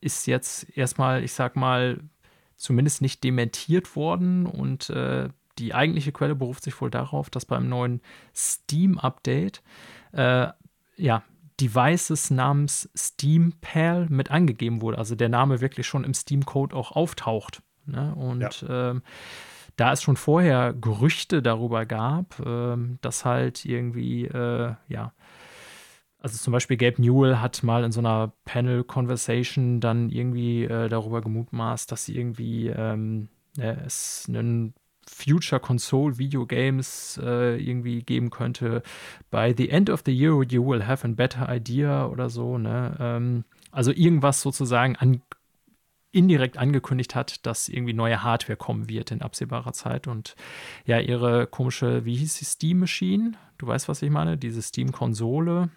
ist 0.00 0.26
jetzt 0.26 0.76
erstmal, 0.76 1.24
ich 1.24 1.32
sag 1.32 1.56
mal, 1.56 2.00
zumindest 2.56 3.02
nicht 3.02 3.24
dementiert 3.24 3.96
worden 3.96 4.46
und 4.46 4.90
äh, 4.90 5.28
die 5.58 5.74
eigentliche 5.74 6.12
Quelle 6.12 6.34
beruft 6.34 6.62
sich 6.62 6.80
wohl 6.80 6.90
darauf, 6.90 7.30
dass 7.30 7.44
beim 7.44 7.68
neuen 7.68 8.00
Steam-Update 8.34 9.62
äh, 10.12 10.48
ja, 10.96 11.22
Devices 11.60 12.30
namens 12.30 12.88
SteamPal 12.94 14.06
mit 14.08 14.30
angegeben 14.30 14.80
wurde. 14.82 14.98
Also 14.98 15.14
der 15.14 15.28
Name 15.28 15.60
wirklich 15.60 15.86
schon 15.86 16.04
im 16.04 16.14
Steam-Code 16.14 16.74
auch 16.74 16.92
auftaucht. 16.92 17.62
Ne? 17.86 18.14
Und 18.14 18.62
ja. 18.62 18.90
ähm, 18.90 19.02
da 19.76 19.92
es 19.92 20.02
schon 20.02 20.16
vorher 20.16 20.72
Gerüchte 20.72 21.42
darüber 21.42 21.86
gab, 21.86 22.40
ähm, 22.44 22.98
dass 23.00 23.24
halt 23.24 23.64
irgendwie, 23.64 24.26
äh, 24.26 24.74
ja, 24.88 25.12
also 26.20 26.36
zum 26.36 26.52
Beispiel 26.52 26.76
Gabe 26.76 27.00
Newell 27.00 27.36
hat 27.36 27.62
mal 27.62 27.84
in 27.84 27.92
so 27.92 28.00
einer 28.00 28.32
Panel-Conversation 28.44 29.80
dann 29.80 30.10
irgendwie 30.10 30.64
äh, 30.64 30.88
darüber 30.88 31.20
gemutmaßt, 31.20 31.90
dass 31.92 32.04
sie 32.04 32.16
irgendwie 32.16 32.68
ähm, 32.68 33.28
es 33.56 34.24
einen 34.28 34.74
Future 35.08 35.60
Console 35.60 36.18
Video 36.18 36.46
Games 36.46 37.20
äh, 37.22 37.56
irgendwie 37.56 38.02
geben 38.02 38.30
könnte. 38.30 38.82
By 39.30 39.54
the 39.56 39.70
end 39.70 39.90
of 39.90 40.02
the 40.04 40.12
year 40.12 40.42
you 40.42 40.66
will 40.66 40.86
have 40.86 41.06
a 41.06 41.10
better 41.10 41.48
idea 41.48 42.06
oder 42.06 42.30
so. 42.30 42.58
Ne? 42.58 42.96
Ähm, 43.00 43.44
also 43.72 43.92
irgendwas 43.92 44.40
sozusagen 44.40 44.96
an, 44.96 45.22
indirekt 46.12 46.56
angekündigt 46.56 47.14
hat, 47.14 47.44
dass 47.46 47.68
irgendwie 47.68 47.92
neue 47.92 48.22
Hardware 48.22 48.56
kommen 48.56 48.88
wird 48.88 49.10
in 49.10 49.22
absehbarer 49.22 49.72
Zeit. 49.72 50.06
Und 50.06 50.36
ja, 50.84 50.98
ihre 51.00 51.46
komische, 51.46 52.04
wie 52.04 52.16
hieß 52.16 52.38
die 52.38 52.44
Steam 52.44 52.78
Machine? 52.78 53.32
Du 53.58 53.66
weißt, 53.66 53.88
was 53.88 54.02
ich 54.02 54.10
meine? 54.10 54.38
Diese 54.38 54.62
Steam-Konsole. 54.62 55.68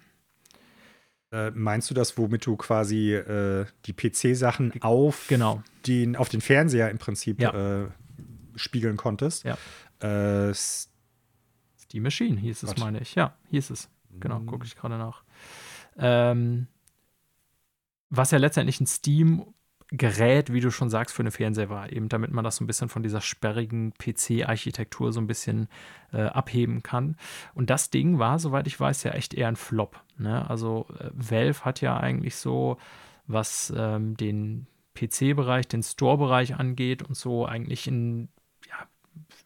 Äh, 1.31 1.51
meinst 1.51 1.89
du 1.89 1.93
das, 1.93 2.17
womit 2.17 2.45
du 2.45 2.57
quasi 2.57 3.13
äh, 3.13 3.65
die 3.85 3.93
PC-Sachen 3.93 4.73
auf, 4.81 5.27
genau. 5.27 5.63
den, 5.87 6.15
auf 6.15 6.29
den 6.29 6.41
Fernseher 6.41 6.89
im 6.89 6.97
Prinzip 6.97 7.41
ja. 7.41 7.83
äh, 7.83 7.87
spiegeln 8.55 8.97
konntest. 8.97 9.43
Ja. 9.43 9.57
Äh, 9.99 10.53
die 11.91 11.99
Machine 11.99 12.39
hieß 12.39 12.63
es, 12.63 12.69
Gott. 12.69 12.79
meine 12.79 12.99
ich. 12.99 13.15
Ja, 13.15 13.35
hieß 13.49 13.69
es. 13.69 13.89
Genau, 14.19 14.39
mhm. 14.39 14.45
gucke 14.45 14.65
ich 14.65 14.75
gerade 14.75 14.97
nach. 14.97 15.23
Ähm, 15.97 16.67
was 18.09 18.31
ja 18.31 18.37
letztendlich 18.37 18.79
ein 18.81 18.87
Steam-Gerät, 18.87 20.51
wie 20.51 20.59
du 20.59 20.71
schon 20.71 20.89
sagst, 20.89 21.15
für 21.15 21.23
eine 21.23 21.31
Fernseher 21.31 21.69
war, 21.69 21.91
eben 21.91 22.09
damit 22.09 22.31
man 22.31 22.43
das 22.43 22.57
so 22.57 22.63
ein 22.63 22.67
bisschen 22.67 22.89
von 22.89 23.03
dieser 23.03 23.21
sperrigen 23.21 23.93
PC-Architektur 23.93 25.13
so 25.13 25.21
ein 25.21 25.27
bisschen 25.27 25.67
äh, 26.11 26.23
abheben 26.23 26.83
kann. 26.83 27.15
Und 27.53 27.69
das 27.69 27.89
Ding 27.89 28.19
war, 28.19 28.39
soweit 28.39 28.67
ich 28.67 28.79
weiß, 28.79 29.03
ja 29.03 29.11
echt 29.11 29.33
eher 29.33 29.47
ein 29.47 29.55
Flop. 29.55 30.01
Ne? 30.17 30.49
Also 30.49 30.87
äh, 30.99 31.09
Valve 31.13 31.63
hat 31.63 31.81
ja 31.81 31.97
eigentlich 31.97 32.35
so, 32.35 32.77
was 33.27 33.73
ähm, 33.75 34.17
den 34.17 34.67
PC-Bereich, 34.93 35.67
den 35.67 35.83
Store-Bereich 35.83 36.55
angeht 36.55 37.03
und 37.03 37.15
so 37.15 37.45
eigentlich 37.45 37.87
in 37.87 38.29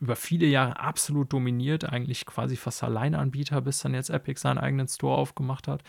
über 0.05 0.15
viele 0.15 0.45
Jahre 0.45 0.79
absolut 0.79 1.33
dominiert, 1.33 1.83
eigentlich 1.91 2.25
quasi 2.25 2.55
fast 2.55 2.83
Alleinanbieter, 2.83 3.61
bis 3.61 3.79
dann 3.79 3.93
jetzt 3.93 4.09
Epic 4.09 4.39
seinen 4.39 4.57
eigenen 4.57 4.87
Store 4.87 5.17
aufgemacht 5.17 5.67
hat. 5.67 5.83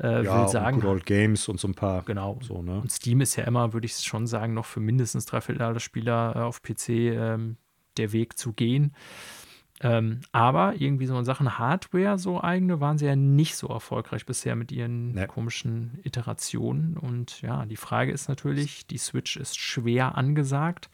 Äh, 0.00 0.24
ja, 0.24 0.42
will 0.42 0.48
sagen, 0.48 0.76
und 0.76 0.82
Good 0.82 0.90
Old 0.90 1.06
Games 1.06 1.48
und 1.48 1.58
so 1.58 1.68
ein 1.68 1.74
paar. 1.74 2.02
Genau. 2.02 2.38
So, 2.42 2.62
ne? 2.62 2.80
Und 2.80 2.92
Steam 2.92 3.20
ist 3.20 3.36
ja 3.36 3.44
immer, 3.44 3.72
würde 3.72 3.86
ich 3.86 3.94
schon 3.94 4.26
sagen, 4.26 4.54
noch 4.54 4.66
für 4.66 4.80
mindestens 4.80 5.26
drei 5.26 5.40
Viertel 5.40 5.62
aller 5.62 5.80
Spieler 5.80 6.34
äh, 6.36 6.38
auf 6.40 6.62
PC 6.62 6.88
ähm, 6.88 7.56
der 7.96 8.12
Weg 8.12 8.38
zu 8.38 8.52
gehen. 8.52 8.94
Ähm, 9.80 10.22
aber 10.32 10.74
irgendwie 10.80 11.06
so 11.06 11.16
in 11.16 11.24
Sachen 11.24 11.58
Hardware, 11.58 12.18
so 12.18 12.40
eigene, 12.40 12.80
waren 12.80 12.98
sie 12.98 13.06
ja 13.06 13.14
nicht 13.14 13.54
so 13.54 13.68
erfolgreich 13.68 14.26
bisher 14.26 14.56
mit 14.56 14.72
ihren 14.72 15.12
nee. 15.12 15.26
komischen 15.26 16.00
Iterationen. 16.02 16.96
Und 16.96 17.42
ja, 17.42 17.64
die 17.64 17.76
Frage 17.76 18.10
ist 18.10 18.28
natürlich, 18.28 18.86
die 18.86 18.98
Switch 18.98 19.36
ist 19.36 19.58
schwer 19.58 20.16
angesagt. 20.16 20.90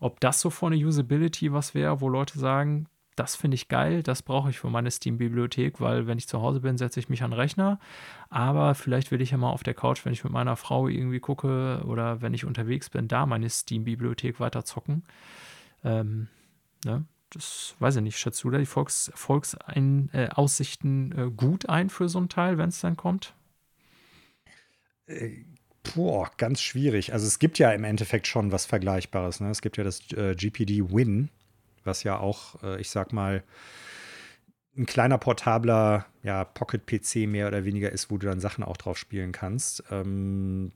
Ob 0.00 0.20
das 0.20 0.40
so 0.40 0.50
von 0.50 0.72
der 0.72 0.86
Usability 0.86 1.52
was 1.52 1.74
wäre, 1.74 2.00
wo 2.00 2.08
Leute 2.08 2.38
sagen, 2.38 2.86
das 3.16 3.34
finde 3.34 3.54
ich 3.54 3.68
geil, 3.68 4.02
das 4.02 4.22
brauche 4.22 4.50
ich 4.50 4.58
für 4.58 4.68
meine 4.68 4.90
Steam-Bibliothek, 4.90 5.80
weil 5.80 6.06
wenn 6.06 6.18
ich 6.18 6.28
zu 6.28 6.42
Hause 6.42 6.60
bin, 6.60 6.76
setze 6.76 7.00
ich 7.00 7.08
mich 7.08 7.22
an 7.22 7.30
den 7.30 7.40
Rechner. 7.40 7.80
Aber 8.28 8.74
vielleicht 8.74 9.10
will 9.10 9.22
ich 9.22 9.30
ja 9.30 9.38
mal 9.38 9.50
auf 9.50 9.62
der 9.62 9.72
Couch, 9.72 10.04
wenn 10.04 10.12
ich 10.12 10.22
mit 10.22 10.34
meiner 10.34 10.56
Frau 10.56 10.86
irgendwie 10.86 11.20
gucke 11.20 11.82
oder 11.86 12.20
wenn 12.20 12.34
ich 12.34 12.44
unterwegs 12.44 12.90
bin, 12.90 13.08
da 13.08 13.24
meine 13.24 13.48
Steam-Bibliothek 13.48 14.38
weiter 14.38 14.66
zocken. 14.66 15.02
Ähm, 15.82 16.28
ne? 16.84 17.06
das 17.30 17.74
weiß 17.78 17.96
ich 17.96 18.02
nicht, 18.02 18.18
schätzt 18.18 18.42
du 18.44 18.50
da 18.50 18.58
die 18.58 18.66
Volks 18.66 19.08
Erfolgsaussichten 19.08 21.12
äh, 21.12 21.30
gut 21.34 21.68
ein 21.68 21.90
für 21.90 22.08
so 22.08 22.18
ein 22.18 22.28
Teil, 22.28 22.58
wenn 22.58 22.68
es 22.68 22.80
dann 22.80 22.96
kommt? 22.96 23.34
Äh, 25.06 25.44
boah, 25.94 26.30
ganz 26.36 26.60
schwierig. 26.60 27.12
Also 27.12 27.26
es 27.26 27.38
gibt 27.38 27.58
ja 27.58 27.72
im 27.72 27.84
Endeffekt 27.84 28.26
schon 28.26 28.52
was 28.52 28.66
Vergleichbares. 28.66 29.40
Ne? 29.40 29.50
Es 29.50 29.62
gibt 29.62 29.76
ja 29.76 29.84
das 29.84 30.00
äh, 30.12 30.34
GPD 30.34 30.90
Win, 30.90 31.30
was 31.84 32.02
ja 32.02 32.18
auch, 32.18 32.62
äh, 32.62 32.80
ich 32.80 32.90
sag 32.90 33.12
mal, 33.12 33.42
ein 34.76 34.86
kleiner 34.86 35.18
portabler 35.18 36.06
ja, 36.22 36.44
Pocket-PC 36.44 37.26
mehr 37.28 37.48
oder 37.48 37.64
weniger 37.64 37.90
ist, 37.90 38.10
wo 38.10 38.18
du 38.18 38.26
dann 38.26 38.40
Sachen 38.40 38.62
auch 38.62 38.76
drauf 38.76 38.98
spielen 38.98 39.32
kannst. 39.32 39.82
Ähm 39.90 40.72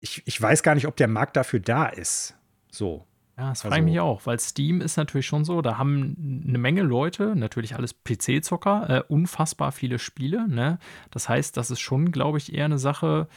ich, 0.00 0.22
ich 0.26 0.40
weiß 0.40 0.62
gar 0.62 0.74
nicht, 0.74 0.86
ob 0.86 0.96
der 0.96 1.08
Markt 1.08 1.36
dafür 1.36 1.60
da 1.60 1.86
ist. 1.86 2.34
So. 2.70 3.06
Ja, 3.38 3.48
das 3.48 3.62
frage 3.62 3.76
ich 3.76 3.82
mich 3.82 4.00
also 4.00 4.10
auch, 4.10 4.26
weil 4.26 4.38
Steam 4.38 4.80
ist 4.80 4.96
natürlich 4.96 5.26
schon 5.26 5.44
so, 5.44 5.62
da 5.62 5.78
haben 5.78 6.44
eine 6.46 6.58
Menge 6.58 6.82
Leute, 6.82 7.34
natürlich 7.34 7.76
alles 7.76 7.94
PC-Zocker, 8.04 8.90
äh, 8.90 9.02
unfassbar 9.08 9.72
viele 9.72 9.98
Spiele. 9.98 10.46
Ne? 10.48 10.78
Das 11.10 11.28
heißt, 11.28 11.56
das 11.56 11.70
ist 11.70 11.80
schon, 11.80 12.12
glaube 12.12 12.38
ich, 12.38 12.52
eher 12.52 12.66
eine 12.66 12.78
Sache. 12.78 13.28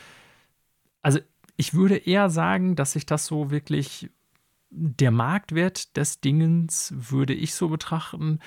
Also, 1.02 1.20
ich 1.56 1.74
würde 1.74 1.96
eher 1.96 2.30
sagen, 2.30 2.76
dass 2.76 2.92
sich 2.92 3.06
das 3.06 3.26
so 3.26 3.52
wirklich 3.52 4.10
der 4.70 5.12
Marktwert 5.12 5.96
des 5.96 6.20
Dingens 6.20 6.94
würde 6.96 7.34
ich 7.34 7.54
so 7.54 7.70
betrachten, 7.70 8.40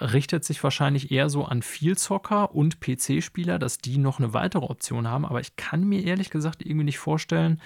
richtet 0.00 0.44
sich 0.44 0.62
wahrscheinlich 0.62 1.10
eher 1.12 1.28
so 1.28 1.44
an 1.44 1.62
Vielzocker 1.62 2.54
und 2.54 2.80
PC-Spieler, 2.80 3.58
dass 3.58 3.78
die 3.78 3.98
noch 3.98 4.18
eine 4.18 4.34
weitere 4.34 4.64
Option 4.64 5.08
haben. 5.08 5.24
Aber 5.24 5.40
ich 5.40 5.56
kann 5.56 5.84
mir 5.84 6.02
ehrlich 6.02 6.30
gesagt 6.30 6.64
irgendwie 6.64 6.84
nicht 6.84 6.98
vorstellen, 6.98 7.60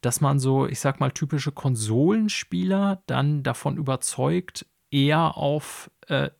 dass 0.00 0.20
man 0.20 0.38
so, 0.38 0.66
ich 0.66 0.80
sag 0.80 1.00
mal, 1.00 1.10
typische 1.10 1.52
Konsolenspieler 1.52 3.02
dann 3.06 3.42
davon 3.42 3.76
überzeugt, 3.76 4.66
eher 4.90 5.36
auf 5.36 5.90
äh, 6.06 6.30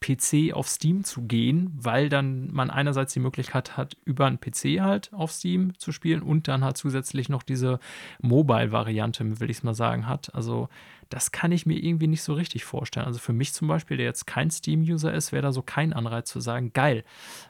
PC 0.00 0.52
auf 0.52 0.68
Steam 0.68 1.04
zu 1.04 1.22
gehen, 1.22 1.70
weil 1.74 2.08
dann 2.08 2.52
man 2.52 2.70
einerseits 2.70 3.14
die 3.14 3.20
Möglichkeit 3.20 3.76
hat, 3.76 3.96
über 4.04 4.26
einen 4.26 4.38
PC 4.38 4.80
halt 4.80 5.12
auf 5.12 5.32
Steam 5.32 5.76
zu 5.78 5.90
spielen 5.90 6.22
und 6.22 6.48
dann 6.48 6.62
halt 6.62 6.76
zusätzlich 6.76 7.28
noch 7.28 7.42
diese 7.42 7.80
Mobile-Variante, 8.20 9.40
will 9.40 9.50
ich 9.50 9.58
es 9.58 9.62
mal 9.62 9.74
sagen, 9.74 10.06
hat. 10.06 10.34
Also 10.34 10.68
das 11.08 11.32
kann 11.32 11.52
ich 11.52 11.66
mir 11.66 11.78
irgendwie 11.78 12.06
nicht 12.06 12.22
so 12.22 12.34
richtig 12.34 12.64
vorstellen. 12.64 13.06
Also 13.06 13.18
für 13.18 13.32
mich 13.32 13.52
zum 13.52 13.68
Beispiel, 13.68 13.96
der 13.96 14.06
jetzt 14.06 14.26
kein 14.26 14.50
Steam-User 14.50 15.12
ist, 15.12 15.32
wäre 15.32 15.42
da 15.42 15.52
so 15.52 15.62
kein 15.62 15.92
Anreiz 15.92 16.28
zu 16.28 16.40
sagen, 16.40 16.72
geil, 16.72 17.04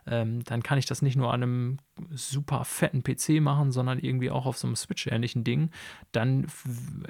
ähm, 0.06 0.44
dann 0.44 0.62
kann 0.62 0.78
ich 0.78 0.86
das 0.86 1.02
nicht 1.02 1.16
nur 1.16 1.32
an 1.32 1.42
einem 1.42 1.76
super 2.10 2.64
fetten 2.64 3.02
PC 3.02 3.40
machen, 3.40 3.72
sondern 3.72 3.98
irgendwie 3.98 4.30
auch 4.30 4.46
auf 4.46 4.58
so 4.58 4.66
einem 4.66 4.76
Switch-ähnlichen 4.76 5.44
Ding. 5.44 5.70
Dann 6.12 6.46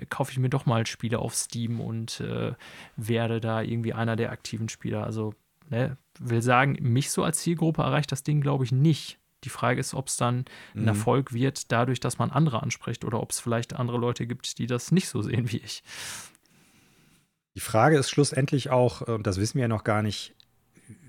kaufe 0.09 0.33
ich 0.33 0.39
mir 0.39 0.51
doch 0.51 0.67
mal 0.67 0.87
Spiele 0.87 1.19
auf 1.19 1.35
Steam 1.35 1.81
und 1.81 2.21
äh, 2.21 2.53
werde 2.97 3.41
da 3.41 3.63
irgendwie 3.63 3.93
einer 3.93 4.17
der 4.17 4.31
aktiven 4.31 4.69
Spieler. 4.69 5.05
Also 5.05 5.35
ne, 5.71 5.97
will 6.19 6.43
sagen, 6.43 6.77
mich 6.81 7.11
so 7.11 7.25
als 7.25 7.39
Zielgruppe 7.39 7.83
erreicht 7.83 8.13
das 8.13 8.23
Ding, 8.23 8.41
glaube 8.41 8.65
ich, 8.65 8.73
nicht. 8.73 9.19
Die 9.45 9.49
Frage 9.49 9.79
ist, 9.81 9.95
ob 9.95 10.09
es 10.09 10.17
dann 10.17 10.45
ein 10.75 10.83
mhm. 10.83 10.89
Erfolg 10.89 11.33
wird, 11.33 11.71
dadurch, 11.71 12.01
dass 12.01 12.19
man 12.19 12.31
andere 12.31 12.63
anspricht 12.63 13.05
oder 13.05 13.21
ob 13.21 13.31
es 13.31 13.41
vielleicht 13.41 13.75
andere 13.75 13.99
Leute 13.99 14.27
gibt, 14.27 14.59
die 14.59 14.67
das 14.67 14.93
nicht 14.93 15.09
so 15.09 15.23
sehen 15.23 15.53
wie 15.53 15.59
ich. 15.59 15.83
Die 17.57 17.61
Frage 17.61 17.97
ist 17.97 18.11
schlussendlich 18.11 18.69
auch, 18.69 19.01
und 19.01 19.27
das 19.27 19.39
wissen 19.39 19.55
wir 19.55 19.63
ja 19.63 19.69
noch 19.69 19.83
gar 19.83 20.03
nicht, 20.03 20.35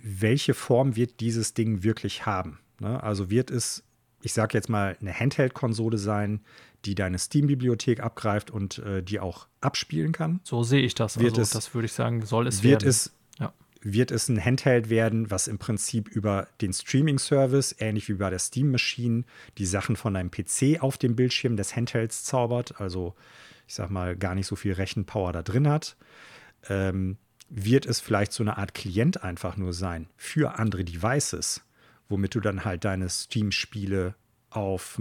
welche 0.02 0.54
Form 0.54 0.96
wird 0.96 1.20
dieses 1.20 1.54
Ding 1.54 1.84
wirklich 1.84 2.26
haben? 2.26 2.60
Ne? 2.80 3.04
Also 3.04 3.30
wird 3.30 3.52
es, 3.52 3.84
ich 4.22 4.32
sage 4.32 4.58
jetzt 4.58 4.70
mal, 4.70 4.96
eine 5.02 5.14
Handheld-Konsole 5.14 5.98
sein, 5.98 6.40
die 6.86 6.96
deine 6.96 7.20
Steam-Bibliothek 7.20 8.00
abgreift 8.00 8.50
und 8.50 8.80
äh, 8.80 9.04
die 9.04 9.20
auch 9.20 9.48
abspielen 9.60 10.14
kann? 10.14 10.40
So 10.46 10.64
sehe 10.64 10.82
ich 10.84 10.96
das. 10.96 11.20
Wird 11.20 11.32
also, 11.32 11.42
es, 11.42 11.50
das 11.50 11.74
würde 11.74 11.88
ich 11.88 11.92
sagen, 11.92 12.26
soll 12.26 12.48
es 12.48 12.64
wird 12.64 12.84
werden. 12.84 12.90
Es, 12.90 13.12
ja. 13.40 13.54
Wird 13.82 14.12
es 14.12 14.30
ein 14.30 14.44
Handheld 14.44 14.90
werden, 14.90 15.30
was 15.30 15.50
im 15.50 15.58
Prinzip 15.58 16.08
über 16.08 16.48
den 16.62 16.72
Streaming-Service, 16.72 17.76
ähnlich 17.80 18.08
wie 18.08 18.14
bei 18.14 18.30
der 18.30 18.40
Steam-Machine, 18.40 19.26
die 19.58 19.66
Sachen 19.66 19.98
von 19.98 20.14
deinem 20.14 20.32
PC 20.32 20.82
auf 20.82 20.98
dem 20.98 21.18
Bildschirm 21.18 21.58
des 21.58 21.76
Handhelds 21.76 22.24
zaubert? 22.24 22.80
Also, 22.80 23.16
ich 23.68 23.76
sag 23.76 23.90
mal, 23.90 24.16
gar 24.16 24.34
nicht 24.34 24.48
so 24.48 24.56
viel 24.56 24.72
Rechenpower 24.72 25.34
da 25.34 25.44
drin 25.44 25.68
hat 25.68 25.98
ähm, 26.70 27.18
wird 27.50 27.86
es 27.86 28.00
vielleicht 28.00 28.34
so 28.34 28.44
eine 28.44 28.58
Art 28.58 28.74
Klient 28.74 29.24
einfach 29.24 29.58
nur 29.58 29.74
sein 29.74 30.08
für 30.18 30.60
andere 30.60 30.84
Devices, 30.84 31.62
womit 32.10 32.36
du 32.36 32.40
dann 32.40 32.66
halt 32.66 32.84
deine 32.84 33.10
Steam-Spiele 33.10 34.16
auf 34.50 35.00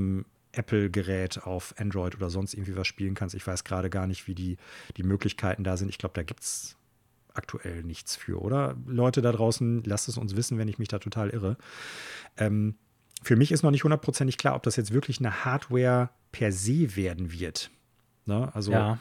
Apple-Gerät, 0.52 1.42
auf 1.44 1.74
Android 1.78 2.16
oder 2.16 2.30
sonst 2.30 2.54
irgendwie 2.54 2.76
was 2.76 2.86
spielen 2.86 3.14
kannst. 3.14 3.34
Ich 3.34 3.46
weiß 3.46 3.64
gerade 3.64 3.90
gar 3.90 4.06
nicht, 4.06 4.26
wie 4.26 4.34
die, 4.34 4.56
die 4.96 5.02
Möglichkeiten 5.02 5.64
da 5.64 5.76
sind. 5.76 5.88
Ich 5.88 5.98
glaube, 5.98 6.14
da 6.14 6.22
gibt 6.22 6.42
es 6.42 6.76
aktuell 7.34 7.82
nichts 7.82 8.16
für, 8.16 8.40
oder? 8.40 8.76
Leute 8.86 9.20
da 9.22 9.32
draußen, 9.32 9.82
lasst 9.84 10.08
es 10.08 10.16
uns 10.16 10.36
wissen, 10.36 10.58
wenn 10.58 10.68
ich 10.68 10.78
mich 10.78 10.88
da 10.88 10.98
total 10.98 11.30
irre. 11.30 11.56
Ähm, 12.36 12.76
für 13.22 13.36
mich 13.36 13.52
ist 13.52 13.62
noch 13.62 13.70
nicht 13.70 13.84
hundertprozentig 13.84 14.38
klar, 14.38 14.54
ob 14.54 14.62
das 14.62 14.76
jetzt 14.76 14.92
wirklich 14.92 15.18
eine 15.18 15.44
Hardware 15.44 16.10
per 16.32 16.52
se 16.52 16.96
werden 16.96 17.32
wird. 17.32 17.70
Ne? 18.24 18.54
Also 18.54 18.72
ja. 18.72 18.98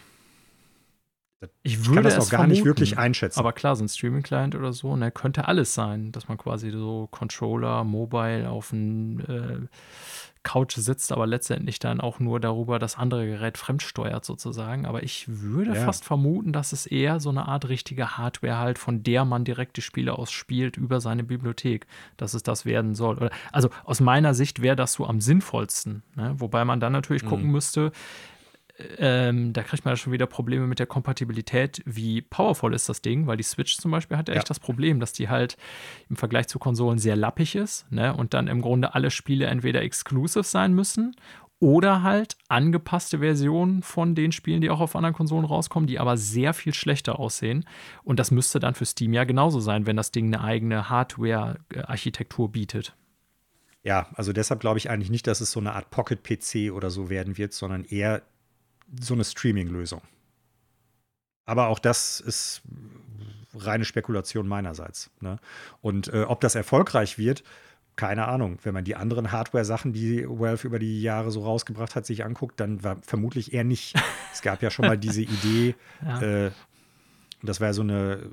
Ich 1.63 1.85
würde 1.85 1.95
kann 1.95 2.03
das 2.03 2.17
noch 2.17 2.29
gar 2.29 2.39
vermuten, 2.39 2.51
nicht 2.51 2.65
wirklich 2.65 2.97
einschätzen. 2.97 3.39
Aber 3.39 3.53
klar, 3.53 3.75
so 3.75 3.83
ein 3.83 3.89
Streaming-Client 3.89 4.55
oder 4.55 4.73
so, 4.73 4.95
ne, 4.95 5.11
könnte 5.11 5.47
alles 5.47 5.73
sein, 5.73 6.11
dass 6.11 6.27
man 6.27 6.37
quasi 6.37 6.71
so 6.71 7.07
Controller, 7.11 7.83
Mobile 7.83 8.49
auf 8.49 8.71
ein 8.71 9.19
äh, 9.21 9.67
Couch 10.45 10.75
sitzt, 10.75 11.11
aber 11.11 11.27
letztendlich 11.27 11.79
dann 11.79 11.99
auch 11.99 12.19
nur 12.19 12.39
darüber 12.39 12.79
das 12.79 12.97
andere 12.97 13.25
Gerät 13.25 13.57
fremdsteuert 13.57 14.23
sozusagen. 14.23 14.85
Aber 14.85 15.03
ich 15.03 15.25
würde 15.27 15.73
ja. 15.75 15.83
fast 15.83 16.05
vermuten, 16.05 16.53
dass 16.53 16.71
es 16.71 16.85
eher 16.85 17.19
so 17.19 17.29
eine 17.29 17.47
Art 17.49 17.67
richtige 17.67 18.17
Hardware 18.17 18.59
halt, 18.59 18.79
von 18.79 19.03
der 19.03 19.25
man 19.25 19.43
direkt 19.43 19.75
die 19.75 19.81
Spiele 19.81 20.17
ausspielt 20.17 20.77
über 20.77 21.01
seine 21.01 21.25
Bibliothek, 21.25 21.87
dass 22.15 22.33
es 22.33 22.43
das 22.43 22.63
werden 22.63 22.95
soll. 22.95 23.29
also 23.51 23.69
aus 23.83 23.99
meiner 23.99 24.33
Sicht 24.33 24.61
wäre 24.61 24.77
das 24.77 24.93
so 24.93 25.05
am 25.05 25.19
sinnvollsten. 25.19 26.03
Ne? 26.15 26.35
Wobei 26.37 26.63
man 26.63 26.79
dann 26.79 26.93
natürlich 26.93 27.23
mhm. 27.23 27.29
gucken 27.29 27.51
müsste, 27.51 27.91
ähm, 28.97 29.53
da 29.53 29.63
kriegt 29.63 29.85
man 29.85 29.93
ja 29.93 29.95
schon 29.95 30.11
wieder 30.11 30.25
Probleme 30.25 30.67
mit 30.67 30.79
der 30.79 30.85
Kompatibilität. 30.85 31.81
Wie 31.85 32.21
powerful 32.21 32.73
ist 32.73 32.89
das 32.89 33.01
Ding? 33.01 33.25
Weil 33.25 33.37
die 33.37 33.43
Switch 33.43 33.77
zum 33.77 33.91
Beispiel 33.91 34.17
hat 34.17 34.27
ja, 34.27 34.33
ja. 34.33 34.39
echt 34.39 34.49
das 34.49 34.59
Problem, 34.59 34.99
dass 34.99 35.13
die 35.13 35.29
halt 35.29 35.55
im 36.09 36.17
Vergleich 36.17 36.47
zu 36.47 36.59
Konsolen 36.59 36.99
sehr 36.99 37.15
lappig 37.15 37.55
ist 37.55 37.89
ne? 37.91 38.13
und 38.13 38.33
dann 38.33 38.47
im 38.47 38.61
Grunde 38.61 38.93
alle 38.93 39.11
Spiele 39.11 39.45
entweder 39.45 39.81
exclusive 39.81 40.43
sein 40.43 40.73
müssen 40.73 41.15
oder 41.59 42.03
halt 42.03 42.35
angepasste 42.49 43.19
Versionen 43.19 43.81
von 43.81 44.13
den 44.13 44.33
Spielen, 44.33 44.59
die 44.59 44.69
auch 44.69 44.81
auf 44.81 44.95
anderen 44.95 45.15
Konsolen 45.15 45.45
rauskommen, 45.45 45.87
die 45.87 45.99
aber 45.99 46.17
sehr 46.17 46.53
viel 46.53 46.73
schlechter 46.73 47.17
aussehen. 47.17 47.65
Und 48.03 48.19
das 48.19 48.29
müsste 48.29 48.59
dann 48.59 48.75
für 48.75 48.85
Steam 48.85 49.13
ja 49.13 49.23
genauso 49.23 49.61
sein, 49.61 49.87
wenn 49.87 49.95
das 49.95 50.11
Ding 50.11 50.25
eine 50.25 50.43
eigene 50.43 50.89
Hardware-Architektur 50.89 52.51
bietet. 52.51 52.95
Ja, 53.83 54.07
also 54.15 54.33
deshalb 54.33 54.59
glaube 54.59 54.79
ich 54.79 54.89
eigentlich 54.89 55.11
nicht, 55.11 55.27
dass 55.27 55.41
es 55.41 55.51
so 55.51 55.59
eine 55.59 55.73
Art 55.73 55.91
Pocket-PC 55.91 56.73
oder 56.73 56.89
so 56.89 57.09
werden 57.09 57.37
wird, 57.37 57.53
sondern 57.53 57.85
eher 57.85 58.23
so 59.01 59.13
eine 59.13 59.23
Streaming-Lösung. 59.23 60.01
Aber 61.45 61.67
auch 61.67 61.79
das 61.79 62.19
ist 62.19 62.61
reine 63.53 63.85
Spekulation 63.85 64.47
meinerseits. 64.47 65.11
Ne? 65.21 65.37
Und 65.81 66.07
äh, 66.13 66.23
ob 66.23 66.41
das 66.41 66.55
erfolgreich 66.55 67.17
wird, 67.17 67.43
keine 67.95 68.27
Ahnung. 68.27 68.57
Wenn 68.63 68.73
man 68.73 68.83
die 68.83 68.95
anderen 68.95 69.31
Hardware-Sachen, 69.31 69.93
die 69.93 70.25
Valve 70.27 70.67
über 70.67 70.79
die 70.79 71.01
Jahre 71.01 71.31
so 71.31 71.43
rausgebracht 71.43 71.95
hat, 71.95 72.05
sich 72.05 72.25
anguckt, 72.25 72.59
dann 72.59 72.83
war 72.83 72.97
vermutlich 73.01 73.53
eher 73.53 73.63
nicht. 73.63 73.95
es 74.33 74.41
gab 74.41 74.61
ja 74.61 74.69
schon 74.69 74.85
mal 74.85 74.97
diese 74.97 75.21
Idee, 75.23 75.75
ja. 76.03 76.21
äh, 76.21 76.51
das 77.41 77.61
war 77.61 77.73
so 77.73 77.81
eine, 77.83 78.29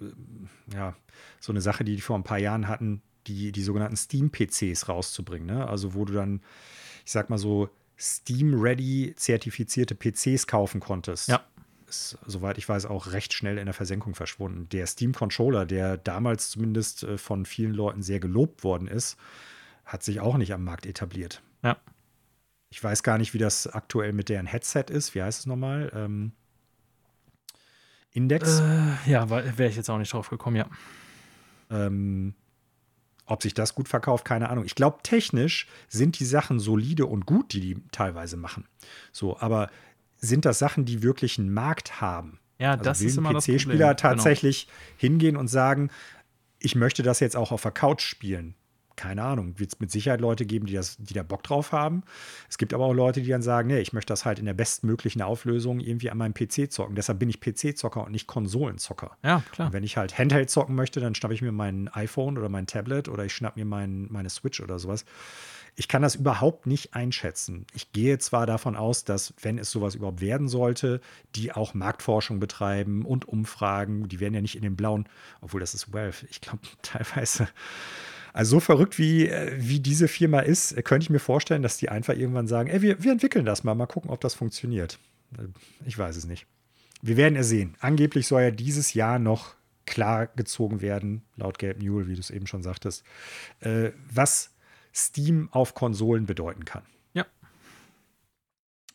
ja, 0.75 0.95
so 1.39 1.53
eine 1.53 1.61
Sache, 1.61 1.85
die 1.85 1.97
die 1.97 2.03
vor 2.03 2.17
ein 2.17 2.25
paar 2.25 2.39
Jahren 2.39 2.67
hatten, 2.67 3.03
die, 3.27 3.53
die 3.53 3.63
sogenannten 3.63 3.97
Steam-PCs 3.97 4.89
rauszubringen. 4.89 5.47
Ne? 5.47 5.69
Also 5.69 5.95
wo 5.95 6.05
du 6.05 6.13
dann, 6.13 6.41
ich 7.05 7.13
sag 7.13 7.31
mal 7.31 7.39
so, 7.39 7.69
Steam-ready 7.99 9.15
zertifizierte 9.17 9.95
PCs 9.95 10.47
kaufen 10.47 10.81
konntest. 10.81 11.29
Ja. 11.29 11.45
Ist, 11.87 12.19
soweit 12.27 12.59
ich 12.59 12.69
weiß, 12.69 12.87
auch 12.87 13.13
recht 13.13 13.35
schnell 13.35 13.59
in 13.59 13.67
der 13.67 13.75
Versenkung 13.75 14.15
verschwunden. 14.15 14.69
Der 14.71 14.87
Steam-Controller, 14.87 15.67
der 15.67 15.99
damals 15.99 16.51
zumindest 16.51 17.03
äh, 17.03 17.19
von 17.19 17.45
vielen 17.45 17.75
Leuten 17.75 18.03
sehr 18.03 18.19
gelobt 18.19 18.65
worden 18.65 18.89
ist, 18.89 19.17
hat 19.85 20.03
sich 20.03 20.21
auch 20.21 20.37
nicht 20.37 20.55
am 20.55 20.65
Markt 20.65 20.87
etabliert. 20.87 21.43
Ja. 21.63 21.77
Ich 22.71 22.83
weiß 22.83 23.03
gar 23.03 23.19
nicht, 23.19 23.35
wie 23.35 23.39
das 23.39 23.67
aktuell 23.67 24.13
mit 24.13 24.31
deren 24.31 24.47
Headset 24.47 24.87
ist. 24.89 25.15
Wie 25.15 25.23
heißt 25.23 25.41
es 25.41 25.47
nochmal? 25.47 25.93
Ähm, 25.95 26.33
Index? 28.13 28.61
Äh, 28.61 29.11
ja, 29.11 29.29
wäre 29.29 29.69
ich 29.69 29.77
jetzt 29.77 29.91
auch 29.91 29.99
nicht 29.99 30.13
drauf 30.13 30.31
gekommen, 30.31 30.57
ja. 30.57 30.67
Ähm, 31.71 32.35
ob 33.33 33.43
sich 33.43 33.55
das 33.55 33.75
gut 33.75 33.89
verkauft, 33.89 34.25
keine 34.25 34.51
Ahnung. 34.51 34.65
Ich 34.67 34.75
glaube, 34.75 34.99
technisch 35.03 35.67
sind 35.89 36.21
die 36.21 36.25
Sachen 36.27 36.61
solide 36.61 37.07
und 37.07 37.25
gut, 37.25 37.53
die 37.55 37.61
die 37.61 37.83
teilweise 37.91 38.37
machen. 38.37 38.67
So, 39.11 39.39
aber 39.41 39.71
sind 40.19 40.45
das 40.45 40.59
Sachen, 40.59 40.85
die 40.85 41.03
wirklich 41.03 41.39
einen 41.39 41.53
Markt 41.53 42.01
haben? 42.01 42.39
Ja, 42.59 42.73
also 42.73 42.85
das 42.85 43.01
ist 43.01 43.17
immer 43.17 43.33
das 43.33 43.47
PC-Spieler 43.47 43.95
genau. 43.95 43.95
tatsächlich 43.95 44.67
genau. 44.67 44.77
hingehen 44.99 45.37
und 45.37 45.49
sagen, 45.49 45.91
ich 46.59 46.77
möchte 46.77 47.03
das 47.03 47.21
jetzt 47.21 47.35
auch 47.35 47.53
auf 47.53 47.63
der 47.63 47.73
Couch 47.73 48.03
spielen 48.03 48.55
keine 48.97 49.23
Ahnung, 49.23 49.59
wird 49.59 49.73
es 49.73 49.81
mit 49.81 49.91
Sicherheit 49.91 50.21
Leute 50.21 50.47
geben, 50.47 50.67
die, 50.67 50.75
das, 50.75 50.97
die 50.99 51.15
da 51.15 51.23
Bock 51.23 51.43
drauf 51.43 51.73
haben. 51.73 52.03
Es 52.49 52.59
gibt 52.59 52.75
aber 52.75 52.85
auch 52.85 52.93
Leute, 52.93 53.23
die 53.23 53.29
dann 53.29 53.43
sagen, 53.43 53.69
nee, 53.69 53.81
ich 53.81 53.93
möchte 53.93 54.13
das 54.13 54.25
halt 54.25 54.39
in 54.39 54.47
der 54.47 54.55
bestmöglichen 54.55 55.23
Auflösung 55.23 55.81
irgendwie 55.81 56.11
an 56.11 56.19
meinem 56.19 56.35
PC 56.35 56.71
zocken. 56.71 56.95
Deshalb 56.95 57.19
bin 57.19 57.29
ich 57.29 57.41
PC-Zocker 57.41 58.05
und 58.05 58.13
nicht 58.13 58.27
Konsolenzocker. 58.27 59.17
Ja, 59.23 59.43
klar. 59.53 59.69
Und 59.69 59.73
wenn 59.73 59.85
ich 59.85 59.97
halt 59.97 60.19
Handheld 60.19 60.51
zocken 60.51 60.75
möchte, 60.75 61.01
dann 61.01 61.15
schnappe 61.15 61.35
ich 61.35 61.43
mir 61.43 61.53
mein 61.53 61.89
iPhone 61.89 62.39
oder 62.39 62.49
mein 62.49 62.67
Tablet 62.67 63.09
oder 63.09 63.25
ich 63.25 63.35
schnappe 63.35 63.59
mir 63.59 63.67
mein, 63.67 64.09
meine 64.11 64.31
Switch 64.31 64.61
oder 64.61 64.79
sowas. 64.79 65.05
Ich 65.75 65.89
kann 65.89 66.03
das 66.03 66.17
überhaupt 66.17 66.67
nicht 66.67 66.95
einschätzen. 66.95 67.67
Ich 67.73 67.93
gehe 67.93 68.19
zwar 68.19 68.45
davon 68.45 68.77
aus, 68.77 69.05
dass, 69.05 69.33
wenn 69.41 69.57
es 69.57 69.71
sowas 69.71 69.95
überhaupt 69.95 70.21
werden 70.21 70.47
sollte, 70.47 71.01
die 71.35 71.53
auch 71.53 71.73
Marktforschung 71.73 72.41
betreiben 72.41 73.07
und 73.07 73.27
Umfragen, 73.27 74.07
die 74.09 74.21
werden 74.21 74.35
ja 74.35 74.43
nicht 74.43 74.57
in 74.57 74.63
den 74.63 74.77
blauen, 74.77 75.09
obwohl 75.41 75.61
das 75.61 75.73
ist 75.73 75.93
Valve. 75.93 76.27
Ich 76.31 76.43
glaube, 76.43 76.61
teilweise 76.83 77.49
also 78.33 78.57
so 78.57 78.61
verrückt 78.61 78.99
wie, 78.99 79.29
äh, 79.29 79.53
wie 79.59 79.81
diese 79.81 80.09
Firma 80.09 80.41
ist, 80.41 80.73
äh, 80.73 80.83
könnte 80.83 81.05
ich 81.05 81.11
mir 81.11 81.19
vorstellen, 81.19 81.63
dass 81.63 81.77
die 81.77 81.89
einfach 81.89 82.15
irgendwann 82.15 82.47
sagen, 82.47 82.71
ey, 82.71 82.81
wir, 82.83 83.03
wir 83.03 83.13
entwickeln 83.13 83.45
das 83.45 83.65
mal, 83.65 83.75
mal 83.75 83.87
gucken, 83.87 84.11
ob 84.11 84.21
das 84.21 84.35
funktioniert. 84.35 84.99
Äh, 85.39 85.45
ich 85.87 85.99
weiß 85.99 86.17
es 86.17 86.25
nicht. 86.25 86.47
Wir 87.03 87.17
werden 87.17 87.37
es 87.37 87.49
sehen. 87.49 87.75
Angeblich 87.81 88.27
soll 88.27 88.43
ja 88.43 88.51
dieses 88.51 88.95
Jahr 88.95 89.19
noch 89.19 89.55
klar 89.87 90.29
gezogen 90.29 90.81
werden, 90.81 91.23
laut 91.37 91.59
Gelb 91.59 91.83
Mule, 91.83 92.07
wie 92.07 92.15
du 92.15 92.21
es 92.21 92.31
eben 92.31 92.47
schon 92.47 92.63
sagtest, 92.63 93.03
was 94.15 94.55
Steam 94.95 95.49
auf 95.51 95.75
Konsolen 95.75 96.27
bedeuten 96.27 96.65
kann. 96.65 96.85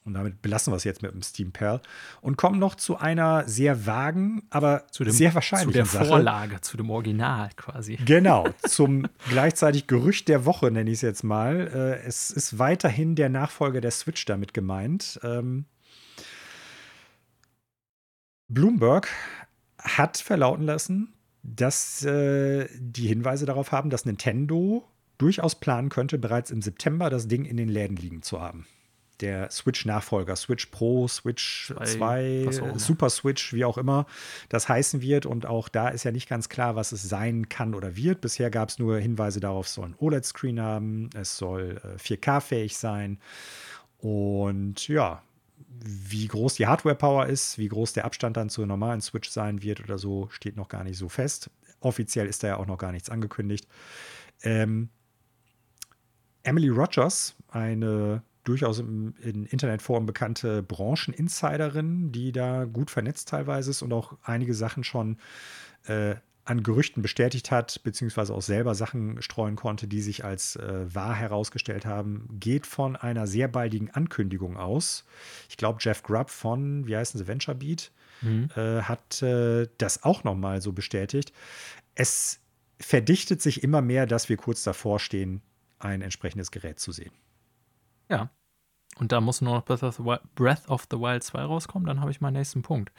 Und 0.07 0.13
damit 0.13 0.41
belassen 0.41 0.71
wir 0.71 0.77
es 0.77 0.85
jetzt 0.85 1.01
mit 1.01 1.13
dem 1.13 1.21
Steam 1.21 1.51
Pearl 1.51 1.81
und 2.21 2.37
kommen 2.37 2.59
noch 2.59 2.75
zu 2.75 2.97
einer 2.97 3.45
sehr 3.45 3.85
vagen, 3.85 4.43
aber 4.49 4.87
zu 4.89 5.03
dem, 5.03 5.11
sehr 5.11 5.35
wahrscheinlichen 5.35 5.71
Zu 5.71 5.77
der 5.77 5.85
Sache. 5.85 6.05
Vorlage, 6.05 6.61
zu 6.61 6.77
dem 6.77 6.89
Original 6.89 7.49
quasi. 7.57 7.97
Genau, 7.97 8.47
zum 8.63 9.05
gleichzeitig 9.29 9.85
Gerücht 9.85 10.29
der 10.29 10.45
Woche 10.45 10.71
nenne 10.71 10.89
ich 10.89 10.99
es 10.99 11.01
jetzt 11.01 11.23
mal. 11.25 11.67
Äh, 11.67 12.07
es 12.07 12.31
ist 12.31 12.57
weiterhin 12.57 13.15
der 13.15 13.27
Nachfolger 13.27 13.81
der 13.81 13.91
Switch 13.91 14.23
damit 14.23 14.53
gemeint. 14.53 15.19
Ähm, 15.23 15.65
Bloomberg 18.47 19.09
hat 19.77 20.17
verlauten 20.19 20.63
lassen, 20.63 21.13
dass 21.43 22.01
äh, 22.05 22.69
die 22.79 23.07
Hinweise 23.07 23.45
darauf 23.45 23.73
haben, 23.73 23.89
dass 23.89 24.05
Nintendo 24.05 24.87
durchaus 25.17 25.55
planen 25.55 25.89
könnte, 25.89 26.17
bereits 26.17 26.49
im 26.49 26.61
September 26.61 27.09
das 27.09 27.27
Ding 27.27 27.43
in 27.43 27.57
den 27.57 27.67
Läden 27.67 27.97
liegen 27.97 28.21
zu 28.21 28.39
haben 28.39 28.65
der 29.21 29.49
Switch-Nachfolger, 29.49 30.35
Switch 30.35 30.67
Pro, 30.67 31.07
Switch 31.07 31.73
2, 31.83 32.49
Super 32.75 33.09
Switch, 33.09 33.53
wie 33.53 33.65
auch 33.65 33.77
immer 33.77 34.05
das 34.49 34.69
heißen 34.69 35.01
wird. 35.01 35.25
Und 35.25 35.45
auch 35.45 35.69
da 35.69 35.89
ist 35.89 36.03
ja 36.03 36.11
nicht 36.11 36.29
ganz 36.29 36.49
klar, 36.49 36.75
was 36.75 36.91
es 36.91 37.03
sein 37.03 37.49
kann 37.49 37.73
oder 37.73 37.95
wird. 37.95 38.21
Bisher 38.21 38.49
gab 38.49 38.69
es 38.69 38.79
nur 38.79 38.99
Hinweise 38.99 39.39
darauf, 39.39 39.67
es 39.67 39.73
soll 39.73 39.85
ein 39.85 39.95
OLED-Screen 39.97 40.61
haben, 40.61 41.09
es 41.15 41.37
soll 41.37 41.81
äh, 41.83 41.97
4K-fähig 41.97 42.77
sein. 42.77 43.19
Und 43.97 44.87
ja, 44.87 45.23
wie 45.79 46.27
groß 46.27 46.55
die 46.55 46.67
Hardware-Power 46.67 47.27
ist, 47.27 47.57
wie 47.57 47.67
groß 47.67 47.93
der 47.93 48.05
Abstand 48.05 48.37
dann 48.37 48.49
zur 48.49 48.65
normalen 48.65 49.01
Switch 49.01 49.29
sein 49.29 49.61
wird 49.61 49.81
oder 49.81 49.97
so, 49.97 50.27
steht 50.29 50.55
noch 50.55 50.69
gar 50.69 50.83
nicht 50.83 50.97
so 50.97 51.09
fest. 51.09 51.49
Offiziell 51.79 52.27
ist 52.27 52.43
da 52.43 52.47
ja 52.47 52.57
auch 52.57 52.65
noch 52.65 52.77
gar 52.77 52.91
nichts 52.91 53.09
angekündigt. 53.09 53.67
Ähm, 54.41 54.89
Emily 56.43 56.69
Rogers, 56.69 57.35
eine 57.49 58.23
durchaus 58.47 58.79
im, 58.79 59.13
in 59.21 59.45
Internetforen 59.45 60.05
bekannte 60.05 60.63
Brancheninsiderin, 60.63 62.11
die 62.11 62.31
da 62.31 62.65
gut 62.65 62.91
vernetzt 62.91 63.29
teilweise 63.29 63.71
ist 63.71 63.81
und 63.81 63.93
auch 63.93 64.17
einige 64.23 64.53
Sachen 64.53 64.83
schon 64.83 65.17
äh, 65.85 66.15
an 66.45 66.63
Gerüchten 66.63 67.01
bestätigt 67.01 67.51
hat, 67.51 67.83
beziehungsweise 67.83 68.33
auch 68.33 68.41
selber 68.41 68.73
Sachen 68.73 69.21
streuen 69.21 69.57
konnte, 69.57 69.87
die 69.87 70.01
sich 70.01 70.23
als 70.23 70.55
äh, 70.55 70.85
wahr 70.93 71.13
herausgestellt 71.13 71.85
haben, 71.85 72.27
geht 72.39 72.65
von 72.65 72.95
einer 72.95 73.27
sehr 73.27 73.49
baldigen 73.49 73.91
Ankündigung 73.91 74.55
aus. 74.55 75.03
Ich 75.49 75.57
glaube, 75.57 75.79
Jeff 75.81 76.03
Grubb 76.03 76.29
von, 76.29 76.87
wie 76.87 76.95
heißen 76.95 77.17
sie, 77.17 77.27
VentureBeat, 77.27 77.91
mhm. 78.21 78.49
äh, 78.55 78.81
hat 78.81 79.21
äh, 79.21 79.67
das 79.77 80.03
auch 80.03 80.23
nochmal 80.23 80.61
so 80.61 80.71
bestätigt. 80.71 81.33
Es 81.95 82.39
verdichtet 82.79 83.41
sich 83.41 83.61
immer 83.63 83.81
mehr, 83.81 84.05
dass 84.05 84.29
wir 84.29 84.37
kurz 84.37 84.63
davor 84.63 84.99
stehen, 84.99 85.41
ein 85.79 86.01
entsprechendes 86.01 86.51
Gerät 86.51 86.79
zu 86.79 86.93
sehen. 86.93 87.11
Ja. 88.09 88.29
Und 88.99 89.11
da 89.11 89.21
muss 89.21 89.41
nur 89.41 89.55
noch 89.55 89.65
Breath 89.65 89.83
of 89.83 89.95
the 89.95 90.03
Wild, 90.03 90.21
Breath 90.35 90.67
of 90.67 90.87
the 90.89 90.97
Wild 90.97 91.23
2 91.23 91.41
rauskommen, 91.41 91.87
dann 91.87 92.01
habe 92.01 92.11
ich 92.11 92.21
meinen 92.21 92.33
nächsten 92.33 92.61
Punkt. 92.61 92.91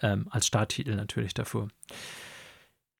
Ähm, 0.00 0.26
als 0.30 0.46
Starttitel 0.46 0.94
natürlich 0.94 1.34
dafür. 1.34 1.68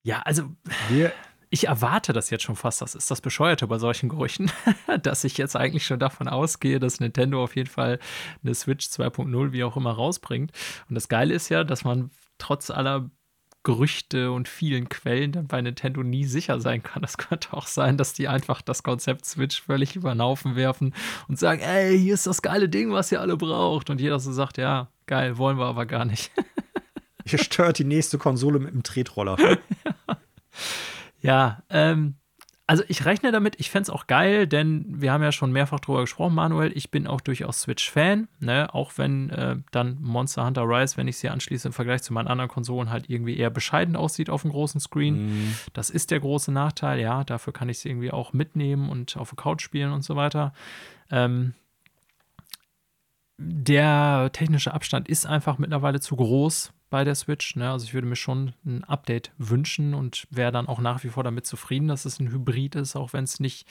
Ja, 0.02 0.20
also 0.22 0.50
Wir 0.88 1.12
ich 1.52 1.66
erwarte 1.68 2.14
das 2.14 2.30
jetzt 2.30 2.44
schon 2.44 2.56
fast. 2.56 2.80
Das 2.80 2.94
ist 2.94 3.10
das 3.10 3.20
Bescheuerte 3.20 3.66
bei 3.66 3.78
solchen 3.78 4.08
Gerüchten, 4.08 4.50
dass 5.02 5.22
ich 5.22 5.36
jetzt 5.36 5.54
eigentlich 5.54 5.84
schon 5.84 5.98
davon 5.98 6.26
ausgehe, 6.26 6.80
dass 6.80 6.98
Nintendo 6.98 7.44
auf 7.44 7.56
jeden 7.56 7.68
Fall 7.68 7.98
eine 8.42 8.54
Switch 8.54 8.86
2.0 8.86 9.52
wie 9.52 9.62
auch 9.62 9.76
immer 9.76 9.92
rausbringt. 9.92 10.50
Und 10.88 10.94
das 10.94 11.08
Geile 11.08 11.34
ist 11.34 11.50
ja, 11.50 11.62
dass 11.62 11.84
man 11.84 12.10
trotz 12.38 12.70
aller 12.70 13.10
Gerüchte 13.64 14.32
und 14.32 14.48
vielen 14.48 14.88
Quellen 14.88 15.32
dann 15.32 15.46
bei 15.46 15.60
Nintendo 15.60 16.02
nie 16.02 16.24
sicher 16.24 16.60
sein 16.60 16.82
kann. 16.82 17.04
Es 17.04 17.16
könnte 17.16 17.52
auch 17.52 17.66
sein, 17.66 17.96
dass 17.96 18.12
die 18.12 18.28
einfach 18.28 18.60
das 18.60 18.82
Konzept 18.82 19.24
Switch 19.24 19.62
völlig 19.62 19.94
über 19.94 20.12
den 20.12 20.22
Haufen 20.22 20.56
werfen 20.56 20.94
und 21.28 21.38
sagen, 21.38 21.60
ey, 21.60 21.98
hier 21.98 22.14
ist 22.14 22.26
das 22.26 22.42
geile 22.42 22.68
Ding, 22.68 22.92
was 22.92 23.12
ihr 23.12 23.20
alle 23.20 23.36
braucht. 23.36 23.90
Und 23.90 24.00
jeder 24.00 24.18
so 24.18 24.32
sagt, 24.32 24.58
ja, 24.58 24.88
geil, 25.06 25.38
wollen 25.38 25.58
wir 25.58 25.66
aber 25.66 25.86
gar 25.86 26.04
nicht. 26.04 26.32
Ihr 27.24 27.38
stört 27.38 27.78
die 27.78 27.84
nächste 27.84 28.18
Konsole 28.18 28.58
mit 28.58 28.74
dem 28.74 28.82
Tretroller. 28.82 29.36
ja, 31.20 31.62
ähm, 31.70 32.16
also 32.72 32.84
ich 32.88 33.04
rechne 33.04 33.32
damit, 33.32 33.60
ich 33.60 33.70
fände 33.70 33.82
es 33.82 33.90
auch 33.90 34.06
geil, 34.06 34.46
denn 34.46 34.86
wir 34.88 35.12
haben 35.12 35.22
ja 35.22 35.30
schon 35.30 35.52
mehrfach 35.52 35.78
drüber 35.78 36.00
gesprochen, 36.00 36.34
Manuel. 36.34 36.72
Ich 36.74 36.90
bin 36.90 37.06
auch 37.06 37.20
durchaus 37.20 37.60
Switch-Fan, 37.60 38.28
ne? 38.40 38.72
auch 38.72 38.92
wenn 38.96 39.28
äh, 39.28 39.56
dann 39.72 39.98
Monster 40.00 40.46
Hunter 40.46 40.62
Rise, 40.62 40.96
wenn 40.96 41.06
ich 41.06 41.18
sie 41.18 41.28
anschließe, 41.28 41.68
im 41.68 41.74
Vergleich 41.74 42.02
zu 42.02 42.14
meinen 42.14 42.28
anderen 42.28 42.48
Konsolen 42.48 42.88
halt 42.88 43.10
irgendwie 43.10 43.36
eher 43.36 43.50
bescheiden 43.50 43.94
aussieht 43.94 44.30
auf 44.30 44.40
dem 44.40 44.52
großen 44.52 44.80
Screen. 44.80 45.50
Mm. 45.50 45.54
Das 45.74 45.90
ist 45.90 46.10
der 46.10 46.20
große 46.20 46.50
Nachteil, 46.50 46.98
ja. 46.98 47.24
Dafür 47.24 47.52
kann 47.52 47.68
ich 47.68 47.78
sie 47.78 47.90
irgendwie 47.90 48.10
auch 48.10 48.32
mitnehmen 48.32 48.88
und 48.88 49.18
auf 49.18 49.28
der 49.28 49.36
Couch 49.36 49.60
spielen 49.60 49.92
und 49.92 50.02
so 50.02 50.16
weiter. 50.16 50.54
Ähm, 51.10 51.52
der 53.36 54.30
technische 54.32 54.72
Abstand 54.72 55.10
ist 55.10 55.26
einfach 55.26 55.58
mittlerweile 55.58 56.00
zu 56.00 56.16
groß 56.16 56.72
bei 56.92 57.04
der 57.04 57.14
Switch. 57.14 57.56
Ne? 57.56 57.70
Also 57.70 57.86
ich 57.86 57.94
würde 57.94 58.06
mir 58.06 58.16
schon 58.16 58.52
ein 58.66 58.84
Update 58.84 59.32
wünschen 59.38 59.94
und 59.94 60.26
wäre 60.30 60.52
dann 60.52 60.68
auch 60.68 60.78
nach 60.78 61.02
wie 61.02 61.08
vor 61.08 61.24
damit 61.24 61.46
zufrieden, 61.46 61.88
dass 61.88 62.04
es 62.04 62.20
ein 62.20 62.30
Hybrid 62.30 62.74
ist, 62.74 62.96
auch 62.96 63.14
wenn 63.14 63.24
es 63.24 63.40
nicht 63.40 63.66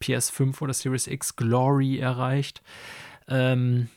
PS5 0.00 0.62
oder 0.62 0.72
Series 0.72 1.08
X 1.08 1.34
Glory 1.34 1.98
erreicht. 1.98 2.62
Ähm, 3.26 3.88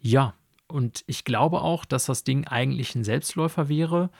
ja, 0.00 0.34
und 0.68 1.02
ich 1.08 1.24
glaube 1.24 1.60
auch, 1.60 1.84
dass 1.84 2.06
das 2.06 2.22
Ding 2.22 2.46
eigentlich 2.46 2.94
ein 2.94 3.02
Selbstläufer 3.02 3.68
wäre. 3.68 4.10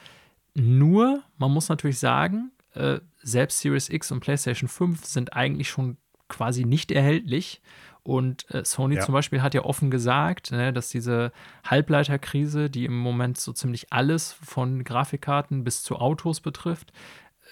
Nur, 0.55 1.23
man 1.37 1.51
muss 1.51 1.69
natürlich 1.69 1.97
sagen, 1.97 2.51
äh, 2.73 2.99
selbst 3.23 3.61
Series 3.61 3.87
X 3.87 4.11
und 4.11 4.19
PlayStation 4.19 4.67
5 4.67 5.05
sind 5.05 5.31
eigentlich 5.31 5.69
schon 5.69 5.95
quasi 6.27 6.65
nicht 6.65 6.91
erhältlich. 6.91 7.61
Und 8.03 8.49
äh, 8.53 8.65
Sony 8.65 8.95
ja. 8.95 9.01
zum 9.01 9.13
Beispiel 9.13 9.41
hat 9.41 9.53
ja 9.53 9.63
offen 9.63 9.91
gesagt, 9.91 10.51
ne, 10.51 10.73
dass 10.73 10.89
diese 10.89 11.31
Halbleiterkrise, 11.65 12.69
die 12.69 12.85
im 12.85 12.97
Moment 12.97 13.37
so 13.37 13.53
ziemlich 13.53 13.93
alles 13.93 14.33
von 14.33 14.83
Grafikkarten 14.83 15.63
bis 15.63 15.83
zu 15.83 15.97
Autos 15.97 16.41
betrifft, 16.41 16.91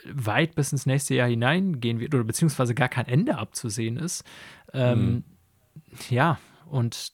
weit 0.06 0.56
bis 0.56 0.72
ins 0.72 0.86
nächste 0.86 1.14
Jahr 1.14 1.28
hineingehen 1.28 2.00
wird 2.00 2.16
oder 2.16 2.24
beziehungsweise 2.24 2.74
gar 2.74 2.90
kein 2.90 3.08
Ende 3.08 3.38
abzusehen 3.38 3.98
ist. 3.98 4.24
Ähm, 4.74 5.00
mhm. 5.00 5.24
Ja, 6.10 6.40
und 6.66 7.14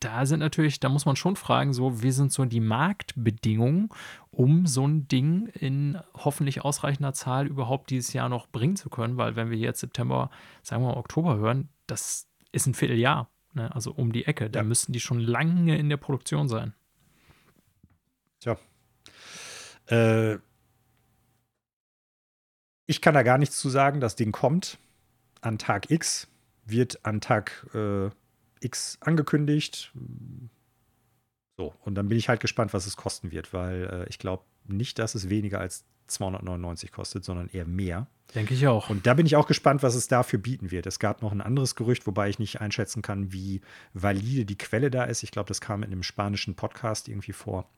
da 0.00 0.26
sind 0.26 0.40
natürlich, 0.40 0.78
da 0.78 0.88
muss 0.88 1.06
man 1.06 1.16
schon 1.16 1.36
fragen, 1.36 1.72
so, 1.72 2.02
wie 2.02 2.10
sind 2.10 2.32
so 2.32 2.44
die 2.44 2.60
Marktbedingungen, 2.60 3.88
um 4.30 4.66
so 4.66 4.86
ein 4.86 5.08
Ding 5.08 5.48
in 5.48 5.98
hoffentlich 6.14 6.64
ausreichender 6.64 7.12
Zahl 7.14 7.46
überhaupt 7.46 7.90
dieses 7.90 8.12
Jahr 8.12 8.28
noch 8.28 8.46
bringen 8.48 8.76
zu 8.76 8.90
können, 8.90 9.16
weil 9.16 9.36
wenn 9.36 9.50
wir 9.50 9.58
jetzt 9.58 9.80
September, 9.80 10.30
sagen 10.62 10.82
wir 10.82 10.88
mal 10.88 10.98
Oktober 10.98 11.36
hören, 11.36 11.70
das 11.86 12.28
ist 12.52 12.66
ein 12.66 12.74
Vierteljahr, 12.74 13.30
ne? 13.54 13.74
also 13.74 13.92
um 13.92 14.12
die 14.12 14.26
Ecke. 14.26 14.50
Da 14.50 14.60
ja. 14.60 14.64
müssten 14.64 14.92
die 14.92 15.00
schon 15.00 15.20
lange 15.20 15.76
in 15.76 15.88
der 15.88 15.96
Produktion 15.96 16.48
sein. 16.48 16.74
Tja. 18.40 18.58
Äh, 19.88 20.38
ich 22.86 23.00
kann 23.00 23.14
da 23.14 23.22
gar 23.22 23.38
nichts 23.38 23.58
zu 23.58 23.68
sagen. 23.68 24.00
Das 24.00 24.16
Ding 24.16 24.32
kommt 24.32 24.78
an 25.40 25.58
Tag 25.58 25.90
X, 25.90 26.28
wird 26.64 27.04
an 27.04 27.20
Tag 27.20 27.66
äh, 27.74 28.10
X 28.60 28.98
angekündigt. 29.00 29.92
So, 31.56 31.74
und 31.80 31.94
dann 31.94 32.08
bin 32.08 32.18
ich 32.18 32.28
halt 32.28 32.40
gespannt, 32.40 32.74
was 32.74 32.86
es 32.86 32.96
kosten 32.96 33.30
wird, 33.32 33.52
weil 33.52 33.84
äh, 33.84 34.08
ich 34.08 34.18
glaube 34.18 34.44
nicht, 34.68 34.98
dass 34.98 35.14
es 35.14 35.28
weniger 35.28 35.60
als 35.60 35.84
299 36.08 36.92
kostet, 36.92 37.24
sondern 37.24 37.48
eher 37.48 37.66
mehr. 37.66 38.06
Denke 38.34 38.54
ich 38.54 38.66
auch. 38.66 38.90
Und 38.90 39.06
da 39.06 39.14
bin 39.14 39.26
ich 39.26 39.36
auch 39.36 39.46
gespannt, 39.46 39.82
was 39.82 39.94
es 39.94 40.08
dafür 40.08 40.38
bieten 40.38 40.70
wird. 40.70 40.86
Es 40.86 40.98
gab 40.98 41.22
noch 41.22 41.32
ein 41.32 41.40
anderes 41.40 41.74
Gerücht, 41.74 42.06
wobei 42.06 42.28
ich 42.28 42.38
nicht 42.38 42.60
einschätzen 42.60 43.02
kann, 43.02 43.32
wie 43.32 43.60
valide 43.94 44.44
die 44.44 44.58
Quelle 44.58 44.90
da 44.90 45.04
ist. 45.04 45.22
Ich 45.22 45.30
glaube, 45.30 45.48
das 45.48 45.60
kam 45.60 45.82
in 45.82 45.92
einem 45.92 46.02
spanischen 46.02 46.54
Podcast 46.54 47.08
irgendwie 47.08 47.32
vor, 47.32 47.68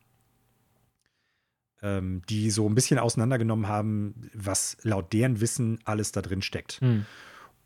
ähm, 1.83 2.23
die 2.29 2.51
so 2.51 2.69
ein 2.69 2.75
bisschen 2.75 2.99
auseinandergenommen 2.99 3.69
haben, 3.69 4.31
was 4.33 4.77
laut 4.83 5.13
deren 5.13 5.41
Wissen 5.41 5.79
alles 5.85 6.13
da 6.13 6.23
drin 6.23 6.43
steckt. 6.43 6.81
Hm. 6.81 7.05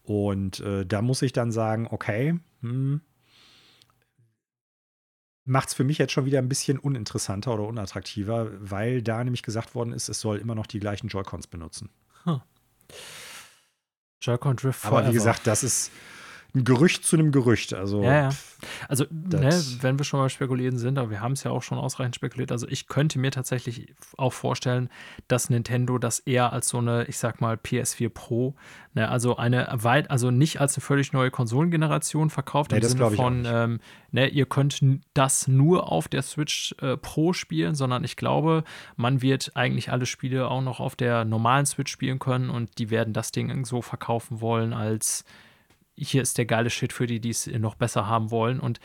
Und 0.03 0.61
äh, 0.61 0.85
da 0.85 1.03
muss 1.03 1.23
ich 1.23 1.33
dann 1.33 1.53
sagen, 1.53 1.87
okay, 1.91 2.39
hm, 2.61 3.01
macht 5.45 5.69
es 5.69 5.75
für 5.75 5.85
mich 5.85 5.99
jetzt 5.99 6.13
schon 6.13 6.25
wieder 6.25 6.39
ein 6.39 6.49
bisschen 6.49 6.79
uninteressanter 6.79 7.55
oder 7.55 7.65
unattraktiver, 7.65 8.49
weil 8.59 9.03
da 9.03 9.23
nämlich 9.23 9.43
gesagt 9.43 9.75
worden 9.75 9.93
ist, 9.93 10.09
es 10.09 10.21
soll 10.21 10.39
immer 10.39 10.55
noch 10.55 10.67
die 10.67 10.79
gleichen 10.79 11.09
Joy-Cons 11.09 11.49
benutzen. 11.49 11.91
Huh. 12.25 12.41
Joy-Con 14.21 14.57
Drift 14.57 14.85
Aber 14.85 15.09
wie 15.09 15.13
gesagt, 15.13 15.47
das 15.47 15.63
ist 15.65 15.91
ein 16.55 16.65
Gerücht 16.65 17.05
zu 17.05 17.17
einem 17.17 17.33
Gerücht. 17.33 17.73
Also, 17.73 18.03
ja, 18.03 18.13
ja. 18.13 18.29
also 18.87 19.05
ne, 19.11 19.51
wenn 19.81 19.99
wir 19.99 20.05
schon 20.05 20.21
mal 20.21 20.29
spekulieren 20.29 20.77
sind, 20.77 20.99
aber 20.99 21.11
wir 21.11 21.21
haben 21.21 21.33
es 21.33 21.45
ja 21.45 21.51
auch 21.51 21.63
schon 21.63 21.79
ausreichend 21.79 22.15
spekuliert. 22.15 22.53
Also 22.53 22.69
ich 22.69 22.89
könnte 22.89 23.19
mir 23.19 23.31
tatsächlich 23.31 23.95
auch 24.19 24.35
vorstellen, 24.35 24.91
dass 25.29 25.49
Nintendo 25.49 25.97
das 25.97 26.19
eher 26.19 26.53
als 26.53 26.69
so 26.69 26.79
eine, 26.79 27.05
ich 27.05 27.17
sag 27.17 27.41
mal, 27.41 27.57
PS4 27.57 28.11
Pro, 28.11 28.55
ne, 28.93 29.09
also 29.09 29.37
eine 29.37 29.67
weit, 29.73 30.11
also 30.11 30.31
nicht 30.31 30.61
als 30.61 30.77
eine 30.77 30.83
völlig 30.83 31.15
neue 31.15 31.31
Konsolengeneration 31.31 32.29
verkauft 32.29 32.73
nee, 32.73 32.79
im 32.79 32.85
Sinne 32.85 33.11
von, 33.13 33.45
ähm, 33.47 33.81
ne, 34.11 34.29
ihr 34.29 34.45
könnt 34.45 34.81
das 35.15 35.49
nur 35.49 35.91
auf 35.91 36.09
der 36.09 36.21
Switch 36.21 36.75
äh, 36.83 36.99
Pro 36.99 37.33
spielen, 37.33 37.75
sondern 37.75 38.05
ich 38.05 38.17
glaube, 38.17 38.65
man 38.97 39.23
wird 39.23 39.53
eigentlich 39.55 39.91
alle 39.91 40.05
Spiele 40.05 40.49
auch 40.49 40.61
noch 40.61 40.81
auf 40.81 40.97
der 40.97 41.25
normalen 41.25 41.65
Switch 41.65 41.91
spielen 41.91 42.19
können 42.19 42.51
und 42.51 42.79
die 42.79 42.91
werden 42.91 43.15
das 43.15 43.33
Ding 43.33 43.65
so 43.65 43.81
verkaufen 43.81 44.43
wollen 44.43 44.75
als 44.75 45.25
hier 45.97 46.23
ist 46.23 46.39
der 46.39 46.47
geile 46.47 46.71
Shit 46.71 46.93
für 46.93 47.07
die, 47.07 47.21
die 47.21 47.31
es 47.31 47.47
noch 47.47 47.75
besser 47.75 48.07
haben 48.07 48.31
wollen. 48.31 48.61
Und 48.61 48.81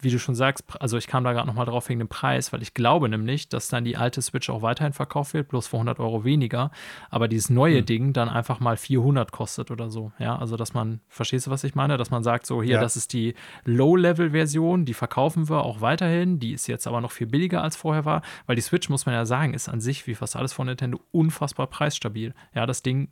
wie 0.00 0.10
du 0.10 0.18
schon 0.18 0.34
sagst, 0.34 0.64
also 0.80 0.98
ich 0.98 1.06
kam 1.06 1.24
da 1.24 1.32
gerade 1.32 1.46
nochmal 1.46 1.66
drauf 1.66 1.88
wegen 1.88 1.98
dem 1.98 2.08
Preis, 2.08 2.52
weil 2.52 2.62
ich 2.62 2.74
glaube 2.74 3.08
nämlich, 3.08 3.48
dass 3.48 3.68
dann 3.68 3.84
die 3.84 3.96
alte 3.96 4.20
Switch 4.22 4.50
auch 4.50 4.62
weiterhin 4.62 4.92
verkauft 4.92 5.34
wird, 5.34 5.48
bloß 5.48 5.66
für 5.66 5.76
100 5.76 5.98
Euro 6.00 6.24
weniger, 6.24 6.70
aber 7.10 7.28
dieses 7.28 7.50
neue 7.50 7.80
mhm. 7.80 7.86
Ding 7.86 8.12
dann 8.12 8.28
einfach 8.28 8.60
mal 8.60 8.76
400 8.76 9.32
kostet 9.32 9.70
oder 9.70 9.90
so. 9.90 10.12
Ja, 10.18 10.38
also 10.38 10.56
dass 10.56 10.74
man, 10.74 11.00
verstehst 11.08 11.46
du, 11.46 11.50
was 11.50 11.64
ich 11.64 11.74
meine? 11.74 11.96
Dass 11.96 12.10
man 12.10 12.22
sagt, 12.22 12.46
so 12.46 12.62
hier, 12.62 12.74
ja. 12.74 12.80
das 12.80 12.96
ist 12.96 13.12
die 13.12 13.34
Low-Level-Version, 13.64 14.84
die 14.84 14.94
verkaufen 14.94 15.48
wir 15.48 15.64
auch 15.64 15.80
weiterhin, 15.80 16.38
die 16.38 16.52
ist 16.52 16.66
jetzt 16.66 16.86
aber 16.86 17.00
noch 17.00 17.12
viel 17.12 17.26
billiger 17.26 17.62
als 17.62 17.76
vorher 17.76 18.04
war, 18.04 18.22
weil 18.46 18.56
die 18.56 18.62
Switch, 18.62 18.88
muss 18.88 19.06
man 19.06 19.14
ja 19.14 19.24
sagen, 19.24 19.54
ist 19.54 19.68
an 19.68 19.80
sich, 19.80 20.06
wie 20.06 20.14
fast 20.14 20.36
alles 20.36 20.52
von 20.52 20.66
Nintendo, 20.66 21.00
unfassbar 21.10 21.66
preisstabil. 21.66 22.34
Ja, 22.54 22.66
das 22.66 22.82
Ding 22.82 23.08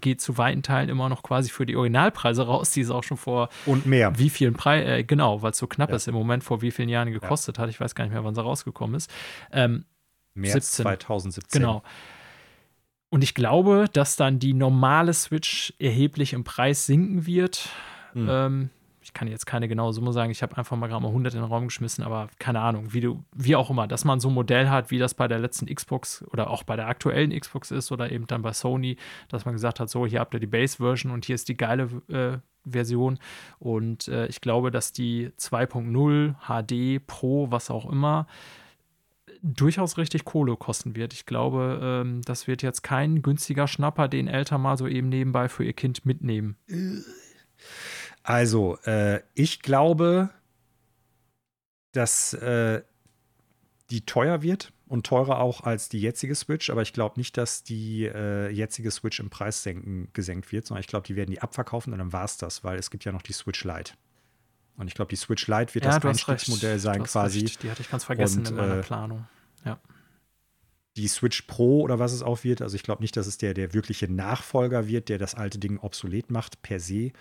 geht 0.00 0.20
zu 0.20 0.38
weiten 0.38 0.62
Teilen 0.62 0.88
immer 0.88 1.08
noch 1.08 1.22
quasi 1.22 1.50
für 1.50 1.66
die 1.66 1.76
Originalpreise 1.76 2.46
raus, 2.46 2.70
die 2.70 2.80
es 2.80 2.90
auch 2.90 3.02
schon 3.02 3.16
vor 3.16 3.48
und 3.64 3.86
mehr. 3.86 4.18
Wie 4.18 4.30
vielen 4.30 4.54
Preisen, 4.54 4.88
äh, 4.88 5.04
genau, 5.04 5.42
weil 5.42 5.52
es 5.52 5.58
so 5.58 5.66
knapp 5.66 5.90
ja. 5.90 5.96
ist 5.96 6.08
im 6.08 6.14
Moment, 6.14 6.44
vor 6.44 6.62
wie 6.62 6.70
vielen 6.70 6.88
Jahren 6.88 7.12
gekostet 7.12 7.56
ja. 7.56 7.62
hat. 7.62 7.70
Ich 7.70 7.80
weiß 7.80 7.94
gar 7.94 8.04
nicht 8.04 8.12
mehr, 8.12 8.24
wann 8.24 8.34
sie 8.34 8.42
rausgekommen 8.42 8.96
ist. 8.96 9.10
Ähm, 9.52 9.84
März 10.34 10.76
17. 10.76 10.84
2017. 10.84 11.60
Genau. 11.60 11.82
Und 13.08 13.22
ich 13.22 13.34
glaube, 13.34 13.86
dass 13.92 14.16
dann 14.16 14.38
die 14.38 14.52
normale 14.52 15.14
Switch 15.14 15.72
erheblich 15.78 16.32
im 16.32 16.44
Preis 16.44 16.86
sinken 16.86 17.26
wird. 17.26 17.68
Mhm. 18.14 18.28
Ähm, 18.30 18.70
kann 19.16 19.28
jetzt 19.28 19.46
keine 19.46 19.66
genaue 19.66 19.94
Summe 19.94 20.12
sagen, 20.12 20.30
ich 20.30 20.42
habe 20.42 20.58
einfach 20.58 20.76
mal 20.76 20.88
gerade 20.88 21.02
mal 21.02 21.08
100 21.08 21.32
in 21.32 21.40
den 21.40 21.48
Raum 21.48 21.68
geschmissen, 21.68 22.04
aber 22.04 22.28
keine 22.38 22.60
Ahnung, 22.60 22.92
wie 22.92 23.00
du, 23.00 23.24
wie 23.34 23.56
auch 23.56 23.70
immer, 23.70 23.88
dass 23.88 24.04
man 24.04 24.20
so 24.20 24.28
ein 24.28 24.34
Modell 24.34 24.68
hat, 24.68 24.90
wie 24.90 24.98
das 24.98 25.14
bei 25.14 25.26
der 25.26 25.38
letzten 25.38 25.74
Xbox 25.74 26.22
oder 26.30 26.50
auch 26.50 26.64
bei 26.64 26.76
der 26.76 26.86
aktuellen 26.86 27.30
Xbox 27.30 27.70
ist 27.70 27.90
oder 27.90 28.12
eben 28.12 28.26
dann 28.26 28.42
bei 28.42 28.52
Sony, 28.52 28.98
dass 29.28 29.46
man 29.46 29.54
gesagt 29.54 29.80
hat, 29.80 29.88
so, 29.88 30.06
hier 30.06 30.20
habt 30.20 30.34
ihr 30.34 30.40
die 30.40 30.46
Base-Version 30.46 31.10
und 31.10 31.24
hier 31.24 31.34
ist 31.34 31.48
die 31.48 31.56
geile 31.56 31.84
äh, 32.08 32.38
Version. 32.70 33.18
Und 33.58 34.08
äh, 34.08 34.26
ich 34.26 34.42
glaube, 34.42 34.70
dass 34.70 34.92
die 34.92 35.30
2.0 35.38 36.34
HD 36.46 37.06
Pro, 37.06 37.50
was 37.50 37.70
auch 37.70 37.90
immer, 37.90 38.26
durchaus 39.42 39.96
richtig 39.96 40.26
Kohle 40.26 40.56
kosten 40.56 40.94
wird. 40.94 41.14
Ich 41.14 41.24
glaube, 41.24 41.80
ähm, 41.82 42.20
das 42.26 42.46
wird 42.46 42.62
jetzt 42.62 42.82
kein 42.82 43.22
günstiger 43.22 43.66
Schnapper, 43.66 44.08
den 44.08 44.28
Eltern 44.28 44.60
mal 44.60 44.76
so 44.76 44.86
eben 44.86 45.08
nebenbei 45.08 45.48
für 45.48 45.64
ihr 45.64 45.72
Kind 45.72 46.04
mitnehmen. 46.04 46.56
Also, 48.26 48.76
äh, 48.86 49.20
ich 49.34 49.62
glaube, 49.62 50.30
dass 51.92 52.32
äh, 52.32 52.82
die 53.90 54.04
teuer 54.04 54.42
wird 54.42 54.72
und 54.88 55.06
teurer 55.06 55.38
auch 55.38 55.60
als 55.60 55.88
die 55.88 56.00
jetzige 56.00 56.34
Switch, 56.34 56.68
aber 56.68 56.82
ich 56.82 56.92
glaube 56.92 57.20
nicht, 57.20 57.36
dass 57.36 57.62
die 57.62 58.04
äh, 58.04 58.50
jetzige 58.50 58.90
Switch 58.90 59.20
im 59.20 59.30
Preis 59.30 59.62
senken, 59.62 60.08
gesenkt 60.12 60.50
wird, 60.50 60.66
sondern 60.66 60.80
ich 60.80 60.88
glaube, 60.88 61.06
die 61.06 61.14
werden 61.14 61.30
die 61.30 61.40
abverkaufen 61.40 61.92
und 61.92 62.00
dann 62.00 62.12
war 62.12 62.24
es 62.24 62.36
das, 62.36 62.64
weil 62.64 62.80
es 62.80 62.90
gibt 62.90 63.04
ja 63.04 63.12
noch 63.12 63.22
die 63.22 63.32
Switch 63.32 63.62
Lite. 63.62 63.92
Und 64.76 64.88
ich 64.88 64.94
glaube, 64.94 65.10
die 65.10 65.16
Switch 65.16 65.46
Lite 65.46 65.76
wird 65.76 65.84
ja, 65.84 65.96
das 65.96 66.04
Einstiegsmodell 66.04 66.80
sein 66.80 67.04
quasi. 67.04 67.42
Recht. 67.42 67.62
Die 67.62 67.70
hatte 67.70 67.82
ich 67.82 67.90
ganz 67.90 68.02
vergessen 68.02 68.40
und, 68.40 68.48
in 68.48 68.56
meiner 68.56 68.78
äh, 68.78 68.82
Planung. 68.82 69.28
Ja 69.64 69.78
die 70.96 71.08
Switch 71.08 71.42
Pro 71.42 71.82
oder 71.82 71.98
was 71.98 72.12
es 72.12 72.22
auch 72.22 72.42
wird. 72.42 72.62
Also 72.62 72.74
ich 72.74 72.82
glaube 72.82 73.02
nicht, 73.02 73.16
dass 73.16 73.26
es 73.26 73.38
der, 73.38 73.54
der 73.54 73.74
wirkliche 73.74 74.10
Nachfolger 74.10 74.88
wird, 74.88 75.08
der 75.08 75.18
das 75.18 75.34
alte 75.34 75.58
Ding 75.58 75.78
obsolet 75.78 76.30
macht 76.30 76.62
per 76.62 76.80
se. 76.80 77.12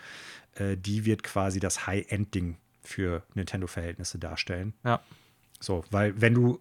Äh, 0.56 0.78
die 0.78 1.06
wird 1.06 1.24
quasi 1.24 1.60
das 1.60 1.88
High-End-Ding 1.88 2.58
für 2.82 3.24
Nintendo-Verhältnisse 3.34 4.20
darstellen. 4.20 4.74
Ja. 4.84 5.02
So, 5.60 5.84
weil 5.90 6.20
wenn 6.20 6.34
du 6.34 6.60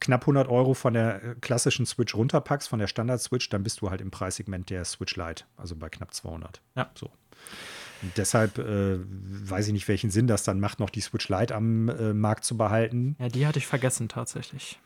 knapp 0.00 0.22
100 0.22 0.48
Euro 0.48 0.74
von 0.74 0.94
der 0.94 1.22
äh, 1.22 1.34
klassischen 1.40 1.86
Switch 1.86 2.14
runterpackst, 2.14 2.68
von 2.68 2.78
der 2.78 2.86
Standard-Switch, 2.86 3.48
dann 3.50 3.62
bist 3.62 3.80
du 3.80 3.90
halt 3.90 4.00
im 4.00 4.10
Preissegment 4.10 4.70
der 4.70 4.84
Switch 4.84 5.16
Lite, 5.16 5.44
also 5.56 5.76
bei 5.76 5.88
knapp 5.88 6.12
200. 6.12 6.60
Ja. 6.74 6.90
So. 6.94 7.10
Und 8.02 8.16
deshalb 8.16 8.58
äh, 8.58 8.98
weiß 8.98 9.68
ich 9.68 9.72
nicht, 9.74 9.88
welchen 9.88 10.10
Sinn 10.10 10.26
das 10.26 10.42
dann 10.42 10.58
macht, 10.58 10.80
noch 10.80 10.90
die 10.90 11.02
Switch 11.02 11.28
Lite 11.28 11.54
am 11.54 11.88
äh, 11.88 12.14
Markt 12.14 12.44
zu 12.44 12.56
behalten. 12.56 13.14
Ja, 13.18 13.28
die 13.28 13.46
hatte 13.46 13.58
ich 13.58 13.66
vergessen 13.66 14.08
tatsächlich. 14.08 14.80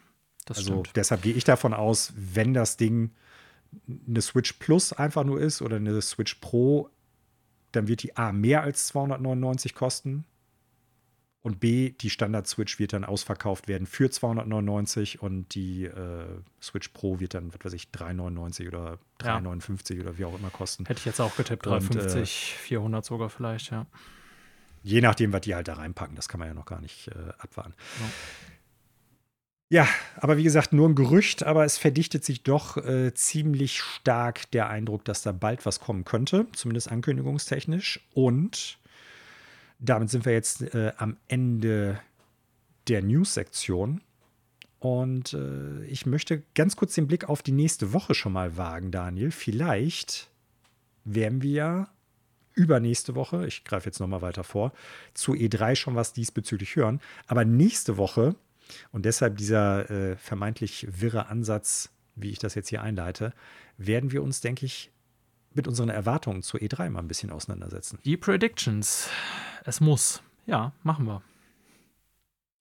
Das 0.46 0.58
also 0.58 0.80
stimmt. 0.80 0.96
deshalb 0.96 1.22
gehe 1.22 1.32
ich 1.32 1.44
davon 1.44 1.72
aus, 1.72 2.12
wenn 2.16 2.52
das 2.52 2.76
Ding 2.76 3.12
eine 4.08 4.20
Switch 4.20 4.54
Plus 4.54 4.92
einfach 4.92 5.24
nur 5.24 5.40
ist 5.40 5.62
oder 5.62 5.76
eine 5.76 6.00
Switch 6.02 6.34
Pro, 6.36 6.90
dann 7.76 7.88
wird 7.88 8.02
die 8.02 8.16
A 8.16 8.32
mehr 8.32 8.62
als 8.62 8.86
299 8.88 9.74
kosten 9.74 10.24
und 11.44 11.60
B, 11.60 11.90
die 11.90 12.08
Standard-Switch 12.08 12.78
wird 12.78 12.94
dann 12.94 13.04
ausverkauft 13.04 13.68
werden 13.68 13.86
für 13.86 14.10
299 14.10 15.20
und 15.20 15.54
die 15.54 15.84
äh, 15.84 16.24
Switch 16.62 16.88
Pro 16.88 17.20
wird 17.20 17.34
dann, 17.34 17.52
was 17.52 17.62
weiß 17.62 17.74
ich, 17.74 17.90
399 17.90 18.66
oder 18.66 18.98
359 19.18 19.98
ja. 19.98 20.04
oder 20.04 20.16
wie 20.16 20.24
auch 20.24 20.38
immer 20.38 20.48
kosten. 20.48 20.86
Hätte 20.86 21.00
ich 21.00 21.04
jetzt 21.04 21.20
auch 21.20 21.36
getippt, 21.36 21.66
350, 21.66 22.14
und, 22.14 22.22
äh, 22.22 22.26
400 22.26 23.04
sogar 23.04 23.28
vielleicht, 23.28 23.70
ja. 23.70 23.84
Je 24.82 25.02
nachdem, 25.02 25.34
was 25.34 25.42
die 25.42 25.54
halt 25.54 25.68
da 25.68 25.74
reinpacken, 25.74 26.16
das 26.16 26.28
kann 26.28 26.38
man 26.38 26.48
ja 26.48 26.54
noch 26.54 26.64
gar 26.64 26.80
nicht 26.80 27.08
äh, 27.08 27.32
abwarten. 27.38 27.74
Ja. 28.00 28.06
Ja, 29.74 29.88
aber 30.18 30.36
wie 30.36 30.44
gesagt, 30.44 30.72
nur 30.72 30.88
ein 30.88 30.94
Gerücht, 30.94 31.42
aber 31.42 31.64
es 31.64 31.78
verdichtet 31.78 32.24
sich 32.24 32.44
doch 32.44 32.76
äh, 32.76 33.12
ziemlich 33.12 33.80
stark 33.80 34.48
der 34.52 34.70
Eindruck, 34.70 35.04
dass 35.04 35.22
da 35.22 35.32
bald 35.32 35.66
was 35.66 35.80
kommen 35.80 36.04
könnte, 36.04 36.46
zumindest 36.52 36.92
ankündigungstechnisch. 36.92 37.98
Und 38.14 38.78
damit 39.80 40.10
sind 40.10 40.26
wir 40.26 40.32
jetzt 40.32 40.62
äh, 40.62 40.92
am 40.96 41.16
Ende 41.26 41.98
der 42.86 43.02
News-Sektion. 43.02 44.00
Und 44.78 45.34
äh, 45.34 45.84
ich 45.86 46.06
möchte 46.06 46.44
ganz 46.54 46.76
kurz 46.76 46.94
den 46.94 47.08
Blick 47.08 47.28
auf 47.28 47.42
die 47.42 47.50
nächste 47.50 47.92
Woche 47.92 48.14
schon 48.14 48.32
mal 48.32 48.56
wagen, 48.56 48.92
Daniel. 48.92 49.32
Vielleicht 49.32 50.30
werden 51.04 51.42
wir 51.42 51.88
übernächste 52.52 53.16
Woche, 53.16 53.44
ich 53.48 53.64
greife 53.64 53.86
jetzt 53.86 53.98
nochmal 53.98 54.22
weiter 54.22 54.44
vor, 54.44 54.72
zu 55.14 55.32
E3 55.32 55.74
schon 55.74 55.96
was 55.96 56.12
diesbezüglich 56.12 56.76
hören. 56.76 57.00
Aber 57.26 57.44
nächste 57.44 57.96
Woche 57.96 58.36
und 58.92 59.04
deshalb 59.04 59.36
dieser 59.36 59.90
äh, 59.90 60.16
vermeintlich 60.16 60.86
wirre 60.90 61.26
Ansatz, 61.26 61.90
wie 62.14 62.30
ich 62.30 62.38
das 62.38 62.54
jetzt 62.54 62.68
hier 62.68 62.82
einleite, 62.82 63.32
werden 63.76 64.12
wir 64.12 64.22
uns, 64.22 64.40
denke 64.40 64.66
ich, 64.66 64.92
mit 65.52 65.68
unseren 65.68 65.88
Erwartungen 65.88 66.42
zur 66.42 66.60
E3 66.60 66.90
mal 66.90 67.00
ein 67.00 67.08
bisschen 67.08 67.30
auseinandersetzen. 67.30 67.98
Die 68.04 68.16
Predictions. 68.16 69.08
Es 69.64 69.80
muss. 69.80 70.22
Ja, 70.46 70.72
machen 70.82 71.06
wir. 71.06 71.22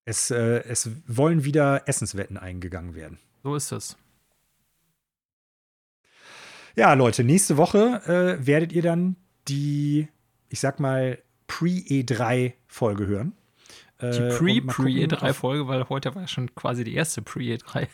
Es, 0.06 0.32
äh, 0.32 0.64
es 0.64 0.90
wollen 1.08 1.44
wieder 1.44 1.88
Essenswetten 1.88 2.38
eingegangen 2.38 2.94
werden. 2.94 3.20
So 3.42 3.56
ist 3.56 3.72
es. 3.72 3.98
Ja, 6.76 6.94
Leute, 6.94 7.24
nächste 7.24 7.58
Woche 7.58 8.02
äh, 8.06 8.46
werdet 8.46 8.74
ihr 8.74 8.82
dann 8.82 9.16
die, 9.48 10.08
ich 10.50 10.60
sag 10.60 10.80
mal, 10.80 11.20
Pre-E3-Folge 11.48 13.06
hören. 13.06 13.34
Die 14.02 14.06
äh, 14.06 14.38
Pre-Pre-E3-Folge, 14.38 15.68
weil 15.68 15.88
heute 15.90 16.14
war 16.16 16.28
schon 16.28 16.54
quasi 16.56 16.84
die 16.84 16.96
erste 16.96 17.22
Pre-E3. 17.22 17.88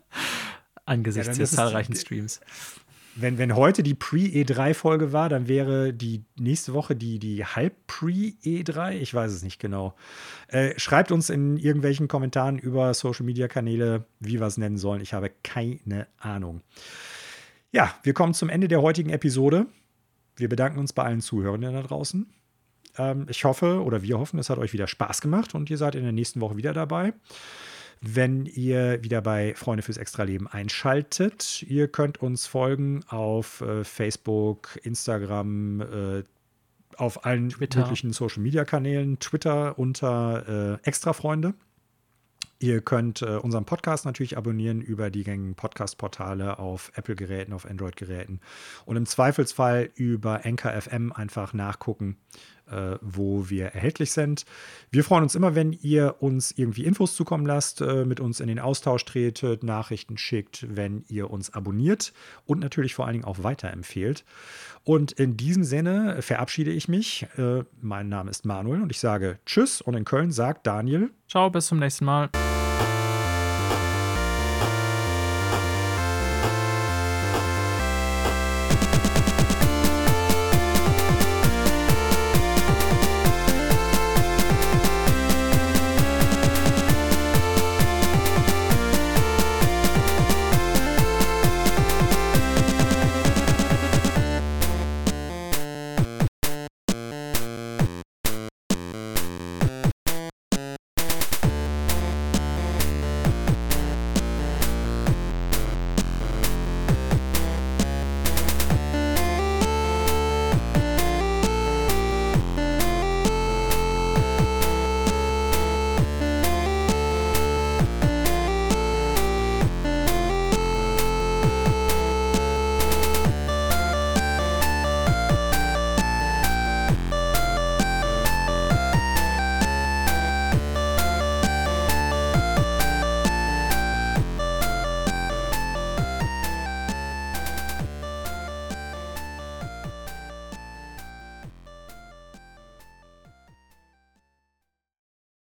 Angesichts 0.84 1.28
ja, 1.28 1.34
der 1.34 1.46
zahlreichen 1.46 1.96
Streams. 1.96 2.40
Wenn, 3.18 3.38
wenn 3.38 3.56
heute 3.56 3.82
die 3.82 3.94
Pre-E3-Folge 3.94 5.12
war, 5.12 5.30
dann 5.30 5.48
wäre 5.48 5.94
die 5.94 6.22
nächste 6.38 6.74
Woche 6.74 6.94
die, 6.94 7.18
die 7.18 7.46
Halb-Pre-E3. 7.46 8.92
Ich 8.92 9.14
weiß 9.14 9.32
es 9.32 9.42
nicht 9.42 9.58
genau. 9.58 9.94
Äh, 10.48 10.78
schreibt 10.78 11.10
uns 11.10 11.30
in 11.30 11.56
irgendwelchen 11.56 12.08
Kommentaren 12.08 12.58
über 12.58 12.92
Social-Media-Kanäle, 12.92 14.04
wie 14.20 14.38
wir 14.38 14.46
es 14.46 14.58
nennen 14.58 14.76
sollen. 14.76 15.00
Ich 15.00 15.14
habe 15.14 15.32
keine 15.42 16.06
Ahnung. 16.18 16.60
Ja, 17.72 17.94
wir 18.02 18.12
kommen 18.12 18.34
zum 18.34 18.50
Ende 18.50 18.68
der 18.68 18.82
heutigen 18.82 19.10
Episode. 19.10 19.66
Wir 20.36 20.50
bedanken 20.50 20.78
uns 20.78 20.92
bei 20.92 21.02
allen 21.02 21.22
Zuhörenden 21.22 21.72
da 21.72 21.82
draußen. 21.82 22.26
Ähm, 22.98 23.26
ich 23.28 23.44
hoffe 23.44 23.82
oder 23.82 24.02
wir 24.02 24.18
hoffen, 24.18 24.38
es 24.38 24.50
hat 24.50 24.58
euch 24.58 24.72
wieder 24.72 24.86
Spaß 24.86 25.20
gemacht 25.20 25.54
und 25.54 25.70
ihr 25.70 25.78
seid 25.78 25.94
in 25.94 26.02
der 26.02 26.12
nächsten 26.12 26.40
Woche 26.40 26.56
wieder 26.56 26.72
dabei. 26.72 27.12
Wenn 28.02 28.44
ihr 28.46 29.02
wieder 29.02 29.22
bei 29.22 29.54
Freunde 29.54 29.82
fürs 29.82 29.96
Extraleben 29.96 30.46
einschaltet, 30.46 31.62
ihr 31.62 31.88
könnt 31.88 32.20
uns 32.20 32.46
folgen 32.46 33.02
auf 33.08 33.62
äh, 33.62 33.84
Facebook, 33.84 34.78
Instagram, 34.82 35.80
äh, 35.80 36.22
auf 36.96 37.24
allen 37.24 37.50
Twitter. 37.50 37.80
möglichen 37.80 38.12
Social 38.12 38.42
Media 38.42 38.64
Kanälen, 38.64 39.18
Twitter 39.18 39.78
unter 39.78 40.78
äh, 40.82 40.86
Extrafreunde. 40.86 41.54
Ihr 42.58 42.80
könnt 42.80 43.20
äh, 43.20 43.36
unseren 43.36 43.66
Podcast 43.66 44.06
natürlich 44.06 44.38
abonnieren 44.38 44.80
über 44.80 45.10
die 45.10 45.24
gängigen 45.24 45.54
Podcast-Portale 45.54 46.58
auf 46.58 46.90
Apple-Geräten, 46.94 47.52
auf 47.52 47.66
Android-Geräten 47.66 48.40
und 48.86 48.96
im 48.96 49.04
Zweifelsfall 49.04 49.90
über 49.94 50.46
Anchor 50.46 50.72
FM 50.72 51.12
einfach 51.12 51.52
nachgucken, 51.52 52.16
äh, 52.70 52.96
wo 53.00 53.48
wir 53.48 53.66
erhältlich 53.66 54.12
sind. 54.12 54.44
Wir 54.90 55.04
freuen 55.04 55.22
uns 55.22 55.34
immer, 55.34 55.54
wenn 55.54 55.72
ihr 55.72 56.16
uns 56.20 56.52
irgendwie 56.56 56.84
Infos 56.84 57.14
zukommen 57.14 57.46
lasst, 57.46 57.80
äh, 57.80 58.04
mit 58.04 58.20
uns 58.20 58.40
in 58.40 58.48
den 58.48 58.58
Austausch 58.58 59.04
tretet, 59.04 59.62
Nachrichten 59.62 60.18
schickt, 60.18 60.66
wenn 60.68 61.04
ihr 61.08 61.30
uns 61.30 61.52
abonniert 61.52 62.12
und 62.44 62.60
natürlich 62.60 62.94
vor 62.94 63.06
allen 63.06 63.14
Dingen 63.14 63.24
auch 63.24 63.42
weiterempfehlt. 63.42 64.24
Und 64.84 65.12
in 65.12 65.36
diesem 65.36 65.64
Sinne 65.64 66.22
verabschiede 66.22 66.70
ich 66.70 66.88
mich. 66.88 67.26
Äh, 67.36 67.64
mein 67.80 68.08
Name 68.08 68.30
ist 68.30 68.44
Manuel 68.44 68.82
und 68.82 68.90
ich 68.90 69.00
sage 69.00 69.38
Tschüss 69.46 69.80
und 69.80 69.94
in 69.94 70.04
Köln 70.04 70.30
sagt 70.30 70.66
Daniel. 70.66 71.10
Ciao, 71.28 71.50
bis 71.50 71.66
zum 71.66 71.78
nächsten 71.78 72.04
Mal. 72.04 72.30